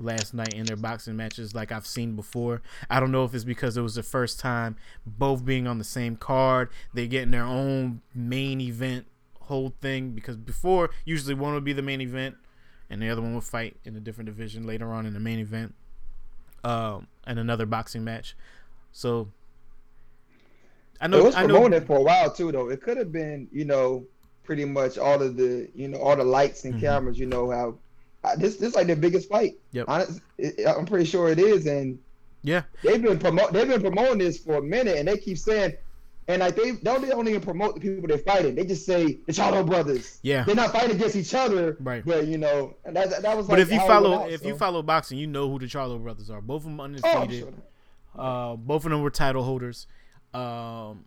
last 0.00 0.34
night 0.34 0.54
in 0.54 0.66
their 0.66 0.76
boxing 0.76 1.16
matches, 1.16 1.54
like 1.54 1.70
I've 1.70 1.86
seen 1.86 2.16
before. 2.16 2.62
I 2.88 3.00
don't 3.00 3.12
know 3.12 3.24
if 3.24 3.34
it's 3.34 3.44
because 3.44 3.76
it 3.76 3.82
was 3.82 3.94
the 3.94 4.02
first 4.02 4.40
time 4.40 4.76
both 5.06 5.44
being 5.44 5.66
on 5.66 5.78
the 5.78 5.84
same 5.84 6.16
card. 6.16 6.70
they're 6.94 7.06
getting 7.06 7.30
their 7.30 7.44
own 7.44 8.00
main 8.14 8.60
event 8.60 9.06
whole 9.42 9.72
thing 9.80 10.10
because 10.12 10.36
before 10.36 10.90
usually 11.04 11.34
one 11.34 11.52
would 11.54 11.64
be 11.64 11.72
the 11.72 11.82
main 11.82 12.00
event 12.00 12.36
and 12.88 13.02
the 13.02 13.08
other 13.08 13.20
one 13.20 13.34
would 13.34 13.42
fight 13.42 13.76
in 13.84 13.96
a 13.96 14.00
different 14.00 14.26
division 14.26 14.64
later 14.64 14.92
on 14.92 15.06
in 15.06 15.12
the 15.12 15.18
main 15.18 15.40
event 15.40 15.74
um 16.62 17.08
and 17.26 17.36
another 17.36 17.66
boxing 17.66 18.04
match 18.04 18.36
so 18.92 19.28
I 21.00 21.06
know 21.08 21.18
it 21.18 21.24
was 21.24 21.34
I 21.34 21.46
know 21.46 21.66
it 21.66 21.86
for 21.86 21.96
a 21.98 22.02
while 22.02 22.30
too, 22.30 22.52
though. 22.52 22.68
It 22.68 22.82
could 22.82 22.98
have 22.98 23.10
been, 23.10 23.48
you 23.50 23.64
know, 23.64 24.04
pretty 24.44 24.64
much 24.66 24.98
all 24.98 25.22
of 25.22 25.36
the, 25.36 25.68
you 25.74 25.88
know, 25.88 25.98
all 25.98 26.14
the 26.14 26.24
lights 26.24 26.64
and 26.64 26.74
Mhm. 26.74 26.80
cameras. 26.80 27.18
You 27.18 27.26
know 27.26 27.50
how 27.50 27.78
this 28.36 28.56
this 28.56 28.74
like 28.74 28.86
their 28.86 28.96
biggest 28.96 29.28
fight. 29.28 29.54
Yep. 29.72 29.86
Honest, 29.88 30.20
it, 30.38 30.66
I'm 30.66 30.86
pretty 30.86 31.04
sure 31.04 31.28
it 31.30 31.38
is, 31.38 31.66
and 31.66 31.98
yeah 32.42 32.62
they've 32.82 33.02
been 33.02 33.18
promote 33.18 33.52
they've 33.52 33.68
been 33.68 33.82
promoting 33.82 34.18
this 34.18 34.38
for 34.38 34.54
a 34.54 34.62
minute, 34.62 34.96
and 34.96 35.06
they 35.08 35.18
keep 35.18 35.36
saying, 35.36 35.74
and 36.28 36.40
like 36.40 36.56
they 36.56 36.72
don't 36.72 37.02
they 37.02 37.08
don't 37.08 37.28
even 37.28 37.40
promote 37.40 37.74
the 37.74 37.80
people 37.80 38.08
they're 38.08 38.18
fighting. 38.18 38.54
They 38.54 38.64
just 38.64 38.86
say 38.86 39.18
the 39.26 39.32
Charlo 39.32 39.64
brothers. 39.66 40.18
yeah 40.22 40.44
They're 40.44 40.54
not 40.54 40.72
fighting 40.72 40.96
against 40.96 41.16
each 41.16 41.34
other, 41.34 41.76
Right. 41.80 42.04
But 42.04 42.26
you 42.26 42.38
know, 42.38 42.76
and 42.84 42.96
that 42.96 43.22
that, 43.22 43.36
was. 43.36 43.46
but 43.46 43.54
like 43.58 43.62
if 43.62 43.72
you 43.72 43.80
follow 43.80 44.22
out, 44.22 44.30
if 44.30 44.44
you 44.44 44.56
follow 44.56 44.82
boxing 44.82 45.18
you 45.18 45.26
know 45.26 45.50
who 45.50 45.58
the 45.58 45.66
Charlo 45.66 46.02
brothers 46.02 46.30
are 46.30 46.40
both 46.40 46.62
of 46.62 46.64
them 46.64 46.80
oh, 46.80 46.84
undefeated 46.84 47.40
sure. 47.40 47.52
Uh, 48.16 48.56
both 48.56 48.84
of 48.84 48.90
them 48.90 49.02
were 49.02 49.10
title 49.10 49.44
holders. 49.44 49.86
Um, 50.34 51.04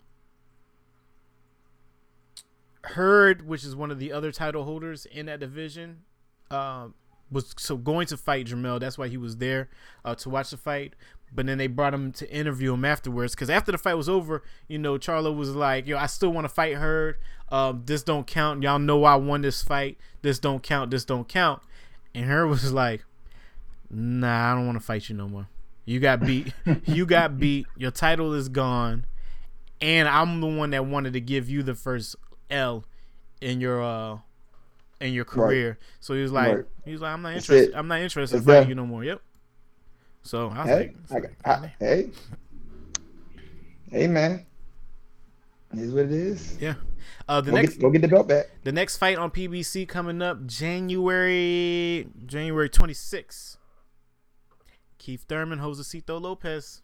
Hurd, 2.84 3.48
which 3.48 3.64
is 3.64 3.76
one 3.76 3.92
of 3.92 4.00
the 4.00 4.12
other 4.12 4.32
title 4.32 4.66
holders 4.66 5.06
in 5.06 5.26
that 5.28 5.40
division, 5.40 6.02
um, 6.52 6.94
was 7.32 7.54
so 7.58 7.78
going 7.78 8.08
to 8.08 8.18
fight 8.18 8.48
Jermell. 8.48 8.80
That's 8.80 8.98
why 8.98 9.08
he 9.08 9.18
was 9.18 9.38
there 9.38 9.70
uh, 10.06 10.16
to 10.16 10.30
watch 10.30 10.52
the 10.52 10.58
fight. 10.58 10.94
But 11.36 11.48
then 11.48 11.58
they 11.58 11.68
brought 11.68 11.94
him 11.94 12.12
to 12.14 12.32
interview 12.32 12.74
him 12.74 12.86
afterwards 12.86 13.34
because 13.34 13.50
after 13.50 13.72
the 13.72 13.78
fight 13.78 13.96
was 13.96 14.08
over, 14.08 14.44
you 14.68 14.78
know, 14.78 14.98
Charlo 14.98 15.36
was 15.36 15.56
like, 15.56 15.88
"Yo, 15.88 15.98
I 15.98 16.06
still 16.06 16.32
want 16.32 16.46
to 16.46 16.50
fight 16.50 16.76
Hurd. 16.76 17.18
Um, 17.50 17.84
this 17.86 18.04
don't 18.04 18.28
count. 18.28 18.62
Y'all 18.62 18.80
know 18.80 19.04
I 19.04 19.16
won 19.16 19.42
this 19.42 19.64
fight. 19.64 19.98
This 20.22 20.38
don't 20.38 20.62
count. 20.62 20.92
This 20.92 21.06
don't 21.06 21.28
count." 21.28 21.64
And 22.14 22.26
Hurd 22.26 22.50
was 22.50 22.72
like, 22.72 23.04
"Nah, 23.90 24.52
I 24.52 24.56
don't 24.56 24.68
want 24.68 24.80
to 24.80 24.86
fight 24.86 25.10
you 25.10 25.16
no 25.16 25.28
more. 25.28 25.48
You 25.86 26.00
got 26.00 26.20
beat. 26.20 26.54
you 26.86 27.06
got 27.06 27.40
beat. 27.40 27.66
Your 27.78 27.92
title 27.92 28.34
is 28.34 28.48
gone, 28.48 29.06
and 29.82 30.08
I'm 30.08 30.40
the 30.40 30.48
one 30.48 30.70
that 30.70 30.86
wanted 30.86 31.14
to 31.14 31.22
give 31.22 31.50
you 31.50 31.64
the 31.64 31.76
first 31.76 32.16
L 32.52 32.86
in 33.42 33.60
your 33.60 33.82
uh 33.82 34.20
in 35.04 35.14
your 35.14 35.26
career. 35.26 35.78
So 36.00 36.14
he 36.14 36.22
was 36.22 36.32
like, 36.32 36.56
Right. 36.56 36.66
he 36.86 36.92
was 36.92 37.02
like, 37.02 37.14
I'm 37.14 37.22
not 37.22 37.34
interested. 37.34 37.74
I'm 37.76 37.88
not 37.88 38.00
interested 38.02 38.38
in 38.38 38.44
fighting 38.44 38.70
you 38.70 38.76
no 38.76 38.86
more. 38.86 39.04
Yep. 39.04 39.22
So 40.24 40.48
I 40.50 40.60
was 40.60 40.68
Hey, 40.70 40.94
like, 41.10 41.36
I, 41.46 41.50
I, 41.52 41.74
hey, 41.80 42.10
hey, 43.92 44.08
man. 44.08 44.46
It 45.74 45.80
is 45.80 45.92
what 45.94 46.06
it 46.06 46.12
is. 46.12 46.58
yeah. 46.62 46.76
Uh, 47.28 47.42
the 47.42 47.52
Go 47.52 47.58
next 47.58 47.74
get, 47.74 47.82
go 47.82 47.90
get 47.90 48.02
the 48.02 48.08
belt 48.08 48.28
back. 48.28 48.46
the 48.64 48.72
next 48.72 48.98
fight 48.98 49.18
on 49.18 49.32
PBC 49.32 49.88
coming 49.88 50.22
up 50.22 50.46
January 50.46 52.08
January 52.26 52.70
26th. 52.70 53.58
Keith 55.00 55.26
Thurman, 55.28 55.60
Josesito 55.60 56.22
Lopez. 56.22 56.83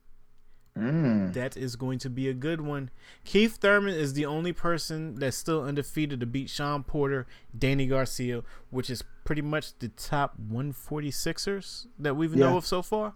Mm. 0.80 1.34
That 1.34 1.56
is 1.58 1.76
going 1.76 2.00
to 2.00 2.10
be 2.10 2.28
a 2.30 2.34
good 2.34 2.62
one. 2.62 2.89
Keith 3.26 3.58
Thurman 3.58 3.94
is 3.94 4.13
the 4.13 4.26
only 4.26 4.54
person 4.54 5.15
that's 5.15 5.38
still 5.38 5.63
undefeated 5.63 6.20
to 6.22 6.26
beat 6.26 6.50
Shawn 6.50 6.84
Porter, 6.84 7.28
Danny 7.58 7.86
Garcia, 7.88 8.44
which 8.70 8.89
is 8.89 9.04
pretty 9.26 9.42
much 9.42 9.78
the 9.80 9.89
top 9.89 10.36
146ers 10.39 11.88
that 11.98 12.15
we 12.15 12.28
know 12.28 12.52
Yeah. 12.52 12.58
of 12.58 12.65
so 12.65 12.82
far. 12.82 13.13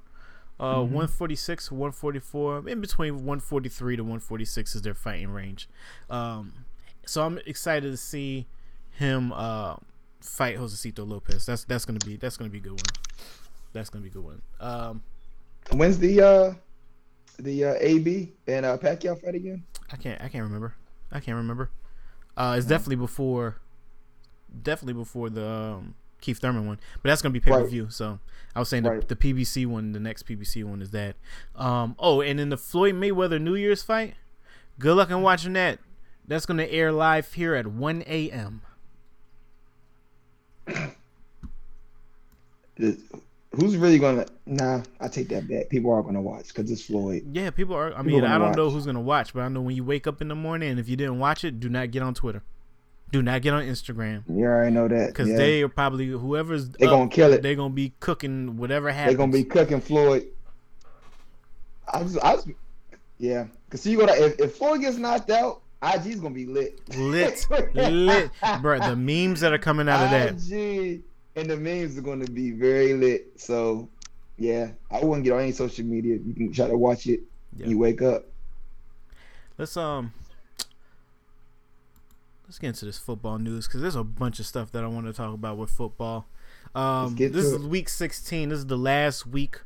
Uh, 0.59 0.75
Mhm. 0.75 0.89
146, 0.89 1.71
144, 1.71 2.67
in 2.69 2.79
between 2.79 3.25
143 3.25 3.95
to 3.95 4.03
146 4.03 4.75
is 4.75 4.81
their 4.83 4.93
fighting 4.93 5.29
range. 5.31 5.67
Um, 6.09 6.65
so 7.05 7.25
I'm 7.25 7.39
excited 7.45 7.89
to 7.89 7.97
see 7.97 8.47
him 8.91 9.33
uh, 9.33 9.77
fight 10.21 10.57
Josesito 10.57 11.07
Lopez. 11.07 11.45
That's 11.45 11.63
that's 11.63 11.85
gonna 11.85 11.99
be 12.05 12.15
that's 12.17 12.37
gonna 12.37 12.51
be 12.51 12.59
a 12.59 12.61
good 12.61 12.71
one. 12.73 12.79
That's 13.73 13.89
gonna 13.89 14.03
be 14.03 14.09
a 14.09 14.13
good 14.13 14.23
one. 14.23 14.41
Um, 14.59 15.03
When's 15.71 15.97
the 15.97 16.21
uh 16.21 16.53
the 17.39 17.65
uh, 17.65 17.73
AB 17.79 18.33
and 18.47 18.65
uh, 18.65 18.77
Pacquiao 18.77 19.19
fight 19.21 19.35
again? 19.35 19.63
I 19.91 19.95
can't. 19.97 20.21
I 20.21 20.27
can't 20.29 20.43
remember. 20.43 20.75
I 21.11 21.19
can't 21.19 21.37
remember. 21.37 21.69
Uh, 22.35 22.55
it's 22.57 22.65
definitely 22.65 22.95
before, 22.95 23.57
definitely 24.63 24.93
before 24.93 25.29
the 25.29 25.45
um, 25.47 25.95
Keith 26.19 26.39
Thurman 26.39 26.65
one, 26.65 26.79
but 27.01 27.09
that's 27.09 27.21
gonna 27.21 27.33
be 27.33 27.39
pay 27.39 27.51
per 27.51 27.65
view. 27.67 27.89
So 27.89 28.17
I 28.55 28.59
was 28.59 28.69
saying 28.69 28.83
the, 28.83 28.89
Right. 28.91 29.07
the 29.07 29.15
PBC 29.15 29.65
one, 29.67 29.91
the 29.91 29.99
next 29.99 30.25
PBC 30.25 30.63
one 30.63 30.81
is 30.81 30.89
that. 30.91 31.15
Um, 31.55 31.95
oh, 31.99 32.21
and 32.21 32.39
then 32.39 32.49
the 32.49 32.57
Floyd 32.57 32.95
Mayweather 32.95 33.39
New 33.41 33.55
Year's 33.55 33.83
fight. 33.83 34.15
Good 34.79 34.95
luck 34.97 35.11
in 35.11 35.21
watching 35.21 35.53
that. 35.53 35.79
That's 36.27 36.45
gonna 36.45 36.63
air 36.65 36.91
live 36.91 37.33
here 37.33 37.53
at 37.53 37.67
1 37.67 38.03
a.m. 38.07 38.61
Who's 43.55 43.77
really 43.77 43.99
gonna? 43.99 44.25
Nah, 44.47 44.81
I 44.99 45.07
take 45.07 45.29
that 45.29 45.47
back. 45.47 45.69
People 45.69 45.91
are 45.91 46.01
gonna 46.01 46.21
watch 46.21 46.47
because 46.47 46.71
it's 46.71 46.83
Floyd. 46.85 47.23
Yeah, 47.31 47.51
people 47.51 47.75
are. 47.75 47.93
I 47.93 47.97
People 47.97 48.21
mean, 48.21 48.23
I 48.23 48.39
don't 48.39 48.55
know 48.55 48.71
who's 48.71 48.85
gonna 48.85 49.01
watch, 49.01 49.33
but 49.33 49.41
I 49.41 49.47
know 49.47 49.61
when 49.61 49.75
you 49.75 49.83
wake 49.83 50.07
up 50.07 50.21
in 50.21 50.27
the 50.27 50.35
morning, 50.35 50.71
and 50.71 50.79
if 50.79 50.89
you 50.89 50.95
didn't 50.95 51.19
watch 51.19 51.43
it, 51.43 51.59
do 51.59 51.69
not 51.69 51.91
get 51.91 52.01
on 52.01 52.15
Twitter. 52.15 52.41
Do 53.11 53.21
not 53.21 53.43
get 53.43 53.53
on 53.53 53.61
Instagram 53.63 54.23
You 54.27 54.45
already 54.45 54.71
know 54.71 54.87
that. 54.87 55.09
because 55.09 55.29
yeah. 55.29 55.37
they 55.37 55.61
are 55.61 55.69
probably 55.69 56.07
whoever's 56.07 56.69
they 56.69 56.87
up, 56.87 56.93
gonna 56.93 57.09
kill 57.11 57.31
it. 57.31 57.43
They're 57.43 57.53
gonna 57.53 57.71
be 57.71 57.93
cooking 57.99 58.57
whatever 58.57 58.91
happens. 58.91 59.11
They're 59.11 59.17
gonna 59.27 59.31
be 59.31 59.43
cooking 59.43 59.81
Floyd. 59.81 60.25
I 61.87 62.01
was, 62.01 62.17
I 62.17 62.33
was, 62.33 62.47
yeah. 63.19 63.45
Cause 63.69 63.81
see, 63.81 63.91
you 63.91 63.99
gotta 63.99 64.25
if, 64.25 64.39
if 64.39 64.55
Floyd 64.55 64.81
gets 64.81 64.97
knocked 64.97 65.29
out, 65.29 65.61
IG's 65.83 66.21
gonna 66.21 66.33
be 66.33 66.47
lit. 66.47 66.79
Lit, 66.97 67.45
lit, 67.75 68.31
bro. 68.63 68.79
The 68.79 68.95
memes 68.95 69.41
that 69.41 69.53
are 69.53 69.59
coming 69.59 69.87
out 69.87 70.05
of 70.05 70.09
that. 70.09 70.31
IG 70.31 71.03
and 71.35 71.49
the 71.49 71.57
memes 71.57 71.97
are 71.97 72.01
gonna 72.01 72.27
be 72.27 72.51
very 72.51 72.93
lit. 72.93 73.39
So, 73.39 73.89
yeah, 74.37 74.71
I 74.91 75.03
wouldn't 75.03 75.23
get 75.23 75.33
on 75.33 75.41
any 75.41 75.51
social 75.51 75.85
media. 75.85 76.17
You 76.23 76.33
can 76.33 76.51
try 76.51 76.67
to 76.67 76.77
watch 76.77 77.07
it. 77.07 77.21
Yeah. 77.57 77.67
You 77.67 77.77
wake 77.77 78.01
up. 78.01 78.25
Let's 79.57 79.77
um. 79.77 80.13
Let's 82.45 82.59
get 82.59 82.67
into 82.67 82.85
this 82.85 82.99
football 82.99 83.39
news 83.39 83.67
because 83.67 83.81
there's 83.81 83.95
a 83.95 84.03
bunch 84.03 84.39
of 84.39 84.45
stuff 84.45 84.71
that 84.73 84.83
I 84.83 84.87
want 84.87 85.07
to 85.07 85.13
talk 85.13 85.33
about 85.33 85.57
with 85.57 85.71
football. 85.71 86.27
Um, 86.75 87.15
this 87.15 87.33
is 87.33 87.53
it. 87.53 87.61
week 87.61 87.89
16. 87.89 88.49
This 88.49 88.59
is 88.59 88.65
the 88.67 88.77
last 88.77 89.25
week 89.25 89.61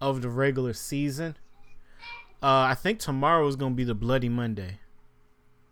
of 0.00 0.22
the 0.22 0.28
regular 0.28 0.72
season. 0.72 1.36
Uh, 2.42 2.68
I 2.70 2.74
think 2.74 2.98
tomorrow 2.98 3.46
is 3.46 3.56
gonna 3.56 3.74
be 3.74 3.84
the 3.84 3.94
Bloody 3.94 4.30
Monday, 4.30 4.78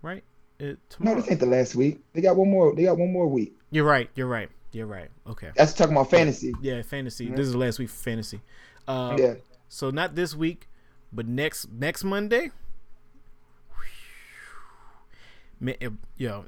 right? 0.03 0.25
It, 0.59 0.79
No, 0.99 1.15
this 1.15 1.31
ain't 1.31 1.41
the 1.41 1.47
last 1.47 1.75
week. 1.75 2.01
They 2.13 2.21
got 2.21 2.37
one 2.37 2.51
more. 2.51 2.75
They 2.75 2.83
got 2.83 2.99
one 2.99 3.13
more 3.13 3.27
week. 3.27 3.57
You're 3.71 3.87
right. 3.87 4.11
You're 4.15 4.27
right. 4.27 4.51
You're 4.73 4.87
right. 4.87 5.09
Okay. 5.27 5.51
That's 5.57 5.73
talking 5.73 5.95
about 5.95 6.11
fantasy. 6.11 6.53
Yeah, 6.61 6.83
fantasy. 6.83 7.27
Yeah. 7.27 7.37
This 7.37 7.47
is 7.47 7.53
the 7.53 7.59
last 7.59 7.79
week 7.79 7.89
for 7.89 7.97
fantasy. 7.97 8.41
Uh, 8.87 9.17
Yeah. 9.19 9.35
So 9.69 9.91
not 9.91 10.15
this 10.15 10.35
week, 10.35 10.69
but 11.13 11.27
next 11.27 11.71
next 11.71 12.05
Monday. 12.05 12.51
Man, 15.61 15.75
eh, 15.81 15.89
yo, 16.17 16.45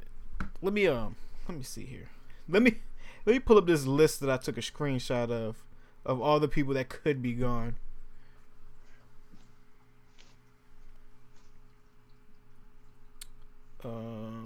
let 0.62 0.72
me 0.72 0.87
um, 0.87 1.16
let 1.48 1.56
me 1.59 1.64
see 1.64 1.85
here. 1.85 2.09
Let 2.48 2.62
me 2.62 2.78
let 3.26 3.33
me 3.33 3.40
pull 3.40 3.59
up 3.59 3.66
this 3.66 3.85
list 3.87 4.20
that 4.20 4.30
I 4.30 4.37
took 4.37 4.56
a 4.56 4.61
screenshot 4.61 5.30
of 5.30 5.64
of 6.06 6.20
all 6.20 6.40
the 6.40 6.48
people 6.48 6.72
that 6.74 6.88
could 6.88 7.20
be 7.20 7.33
gone. 7.33 7.74
Um. 13.85 14.39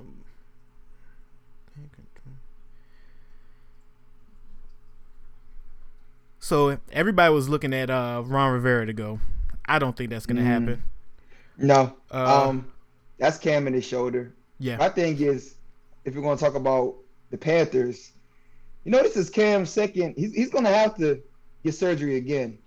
So 6.45 6.77
everybody 6.93 7.33
was 7.33 7.49
looking 7.49 7.73
at 7.73 7.89
uh, 7.89 8.23
Ron 8.27 8.53
Rivera 8.53 8.85
to 8.85 8.93
go. 8.93 9.19
I 9.65 9.79
don't 9.79 9.97
think 9.97 10.11
that's 10.11 10.27
gonna 10.27 10.43
Mm. 10.43 10.45
happen. 10.45 10.85
No. 11.57 11.97
Uh, 12.11 12.49
um, 12.49 12.71
that's 13.17 13.39
Cam 13.39 13.67
in 13.67 13.73
his 13.73 13.87
shoulder. 13.87 14.35
Yeah, 14.59 14.77
My 14.77 14.91
thing 14.91 15.19
is, 15.19 15.55
if 16.05 16.13
you're 16.13 16.23
going 16.23 16.37
to 16.37 16.45
talk 16.45 16.55
about 16.55 16.97
the 17.31 17.39
Panthers, 17.39 18.13
you 18.85 18.91
know, 18.91 19.03
this 19.03 19.17
is 19.17 19.31
Cam's 19.31 19.71
second. 19.71 20.17
He's, 20.19 20.35
he's 20.35 20.51
going 20.51 20.65
to 20.65 20.71
have 20.71 20.95
to 20.99 21.23
get 21.65 21.75
surgery 21.77 22.17
again. 22.17 22.59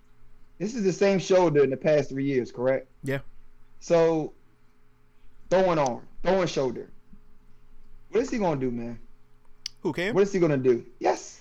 This 0.57 0.73
is 0.73 0.83
the 0.83 0.91
same 0.91 1.19
shoulder 1.19 1.63
in 1.63 1.69
the 1.69 1.77
past 1.77 2.09
three 2.09 2.25
years, 2.25 2.51
correct? 2.51 2.87
Yeah. 3.03 3.19
So, 3.79 4.33
throwing 5.51 5.77
arm, 5.77 6.01
throwing 6.23 6.47
shoulder. 6.47 6.89
What 8.09 8.21
is 8.23 8.31
he 8.31 8.39
going 8.39 8.59
to 8.59 8.65
do, 8.65 8.75
man? 8.75 8.97
who 9.81 9.93
can? 9.93 10.15
What 10.15 10.23
is 10.23 10.33
he 10.33 10.39
going 10.39 10.51
to 10.51 10.57
do? 10.57 10.83
Yes. 10.99 11.37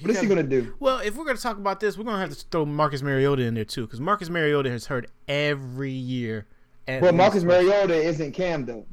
What 0.00 0.10
is 0.10 0.20
he 0.20 0.26
going 0.26 0.42
to 0.48 0.60
do? 0.60 0.74
Well, 0.78 0.98
if 1.00 1.16
we're 1.16 1.24
gonna 1.24 1.38
talk 1.38 1.56
about 1.56 1.80
this, 1.80 1.96
we're 1.98 2.04
gonna 2.04 2.18
have 2.20 2.30
to 2.36 2.44
throw 2.50 2.64
Marcus 2.64 3.02
Mariota 3.02 3.42
in 3.42 3.54
there 3.54 3.64
too, 3.64 3.82
because 3.86 4.00
Marcus 4.00 4.28
Mariota 4.28 4.70
has 4.70 4.86
hurt 4.86 5.10
every 5.26 5.90
year. 5.90 6.46
at 6.86 7.02
Well, 7.02 7.12
Marcus. 7.12 7.42
Mariota 7.44 7.94
isn't 7.94 8.32
Cam, 8.32 8.64
though. 8.64 8.86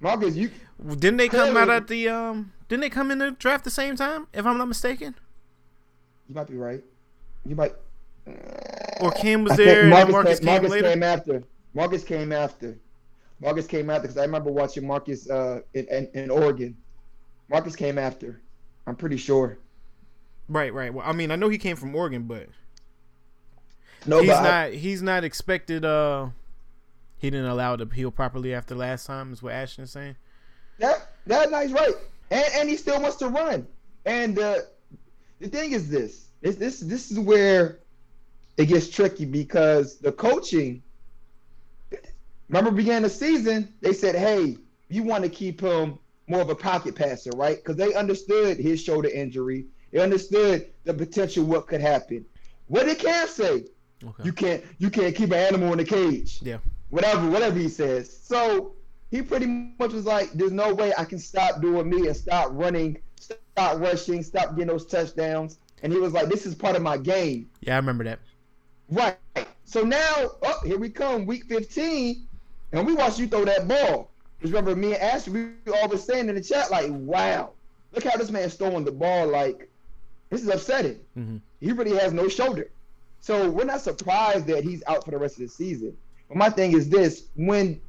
Marcus, 0.00 0.36
you 0.36 0.50
Didn't 0.86 1.16
they 1.16 1.28
come 1.28 1.56
out 1.56 1.68
at 1.70 1.88
the 1.88 2.08
um? 2.08 2.52
Didn't 2.68 2.82
they 2.82 2.90
come 2.90 3.10
in 3.10 3.18
the 3.18 3.30
draft 3.32 3.64
the 3.64 3.70
same 3.70 3.96
time? 3.96 4.26
If 4.32 4.46
I'm 4.46 4.58
not 4.58 4.66
mistaken, 4.68 5.14
you 6.28 6.34
might 6.34 6.46
be 6.48 6.56
right. 6.56 6.82
You 7.46 7.54
might. 7.56 7.74
or 9.00 9.10
Cam 9.12 9.44
was 9.44 9.52
I 9.52 9.56
there 9.56 9.80
and 9.92 10.10
Marcus 10.10 10.38
came, 10.38 10.46
came 10.46 10.54
Marcus 10.54 10.70
later. 10.70 10.88
came 10.90 11.02
after. 11.02 11.42
Marcus 11.74 12.04
came 12.04 12.32
after. 12.32 12.78
Marcus 13.40 13.66
came 13.66 13.88
after 13.90 14.02
because 14.02 14.18
I 14.18 14.22
remember 14.22 14.50
watching 14.50 14.86
Marcus 14.86 15.30
uh, 15.30 15.60
in, 15.74 15.86
in 15.88 16.08
in 16.14 16.30
Oregon. 16.30 16.76
Marcus 17.48 17.76
came 17.76 17.98
after. 17.98 18.40
I'm 18.86 18.96
pretty 18.96 19.16
sure. 19.16 19.58
Right, 20.48 20.72
right. 20.72 20.92
Well, 20.92 21.04
I 21.06 21.12
mean, 21.12 21.30
I 21.30 21.36
know 21.36 21.48
he 21.48 21.58
came 21.58 21.76
from 21.76 21.94
Oregon, 21.94 22.22
but 22.24 22.46
No, 24.06 24.20
he's 24.20 24.30
but 24.30 24.36
I- 24.44 24.68
not. 24.68 24.72
he's 24.78 25.02
not 25.02 25.24
expected. 25.24 25.84
Uh, 25.84 26.28
he 27.18 27.30
didn't 27.30 27.46
allow 27.46 27.74
it 27.74 27.78
to 27.78 27.86
heal 27.86 28.10
properly 28.10 28.54
after 28.54 28.74
last 28.74 29.06
time. 29.06 29.32
Is 29.32 29.42
what 29.42 29.52
Ashton 29.52 29.84
is 29.84 29.90
saying. 29.90 30.16
that 30.78 31.10
that 31.26 31.50
nice 31.50 31.70
right, 31.72 31.94
and 32.30 32.44
and 32.54 32.68
he 32.68 32.76
still 32.76 33.00
wants 33.00 33.16
to 33.16 33.28
run. 33.28 33.66
And 34.06 34.38
uh, 34.38 34.58
the 35.40 35.48
thing 35.48 35.72
is 35.72 35.90
this: 35.90 36.28
this 36.40 36.56
this 36.56 36.80
this 36.80 37.10
is 37.10 37.18
where 37.18 37.80
it 38.56 38.66
gets 38.66 38.88
tricky 38.88 39.24
because 39.26 39.98
the 39.98 40.12
coaching. 40.12 40.82
Remember, 42.48 42.70
beginning 42.70 43.04
of 43.04 43.10
the 43.10 43.16
season, 43.18 43.74
they 43.82 43.92
said, 43.92 44.14
"Hey, 44.14 44.56
you 44.88 45.02
want 45.02 45.22
to 45.24 45.28
keep 45.28 45.60
him 45.60 45.98
more 46.28 46.40
of 46.40 46.48
a 46.48 46.54
pocket 46.54 46.94
passer, 46.94 47.30
right?" 47.36 47.56
Because 47.58 47.76
they 47.76 47.92
understood 47.92 48.56
his 48.56 48.80
shoulder 48.82 49.08
injury. 49.10 49.66
They 49.90 50.00
understood 50.00 50.68
the 50.84 50.94
potential 50.94 51.44
what 51.44 51.66
could 51.66 51.80
happen. 51.80 52.24
What 52.66 52.86
did 52.86 52.98
Cam 52.98 53.26
say? 53.28 53.64
Okay. 54.04 54.22
You 54.22 54.32
can't 54.32 54.64
you 54.78 54.90
can't 54.90 55.14
keep 55.14 55.30
an 55.30 55.38
animal 55.38 55.72
in 55.72 55.80
a 55.80 55.84
cage. 55.84 56.40
Yeah. 56.42 56.58
Whatever, 56.90 57.28
whatever 57.30 57.58
he 57.58 57.68
says. 57.68 58.14
So 58.22 58.74
he 59.10 59.22
pretty 59.22 59.46
much 59.46 59.92
was 59.92 60.04
like, 60.04 60.32
There's 60.32 60.52
no 60.52 60.74
way 60.74 60.92
I 60.96 61.04
can 61.04 61.18
stop 61.18 61.60
doing 61.60 61.88
me 61.88 62.06
and 62.06 62.16
stop 62.16 62.50
running, 62.52 62.98
stop 63.18 63.80
rushing, 63.80 64.22
stop 64.22 64.50
getting 64.50 64.68
those 64.68 64.86
touchdowns. 64.86 65.58
And 65.82 65.92
he 65.92 65.98
was 65.98 66.12
like, 66.12 66.28
This 66.28 66.46
is 66.46 66.54
part 66.54 66.76
of 66.76 66.82
my 66.82 66.96
game. 66.98 67.48
yeah, 67.60 67.74
I 67.74 67.76
remember 67.76 68.04
that. 68.04 68.20
Right. 68.90 69.16
So 69.64 69.82
now, 69.82 70.30
oh, 70.42 70.60
here 70.64 70.78
we 70.78 70.88
come, 70.88 71.26
week 71.26 71.44
15, 71.44 72.26
and 72.72 72.86
we 72.86 72.94
watch 72.94 73.18
you 73.18 73.26
throw 73.28 73.44
that 73.44 73.68
ball. 73.68 74.10
Because 74.38 74.52
remember, 74.52 74.74
me 74.74 74.94
and 74.94 75.02
Ashley, 75.02 75.50
we 75.66 75.72
all 75.72 75.88
was 75.88 76.04
saying 76.04 76.28
in 76.28 76.36
the 76.36 76.40
chat, 76.40 76.70
like, 76.70 76.86
wow, 76.90 77.52
look 77.92 78.04
how 78.04 78.16
this 78.16 78.30
man's 78.30 78.54
throwing 78.54 78.84
the 78.84 78.92
ball. 78.92 79.26
Like, 79.26 79.68
this 80.30 80.42
is 80.42 80.48
upsetting. 80.48 80.98
hmm 81.14 81.36
He 81.60 81.72
really 81.72 81.96
has 81.96 82.12
no 82.12 82.28
shoulder. 82.28 82.70
So 83.20 83.50
we're 83.50 83.64
not 83.64 83.80
surprised 83.80 84.46
that 84.46 84.62
he's 84.64 84.82
out 84.86 85.04
for 85.04 85.10
the 85.10 85.18
rest 85.18 85.36
of 85.36 85.42
the 85.42 85.48
season. 85.48 85.96
But 86.28 86.36
my 86.36 86.50
thing 86.50 86.72
is 86.72 86.88
this 86.88 87.24
when 87.34 87.80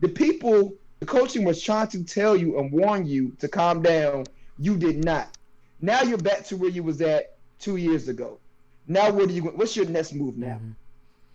the 0.00 0.08
people, 0.08 0.74
the 1.00 1.06
coaching 1.06 1.44
was 1.44 1.60
trying 1.62 1.88
to 1.88 2.04
tell 2.04 2.36
you 2.36 2.58
and 2.58 2.72
warn 2.72 3.06
you 3.06 3.32
to 3.40 3.48
calm 3.48 3.82
down, 3.82 4.24
you 4.58 4.76
did 4.76 5.04
not. 5.04 5.36
Now 5.80 6.02
you're 6.02 6.18
back 6.18 6.44
to 6.46 6.56
where 6.56 6.70
you 6.70 6.82
was 6.82 7.00
at 7.02 7.36
two 7.58 7.76
years 7.76 8.08
ago. 8.08 8.38
Now 8.86 9.10
what 9.10 9.28
do 9.28 9.34
you 9.34 9.42
what's 9.42 9.76
your 9.76 9.86
next 9.86 10.14
move 10.14 10.38
now? 10.38 10.58
Mhm. 10.62 10.74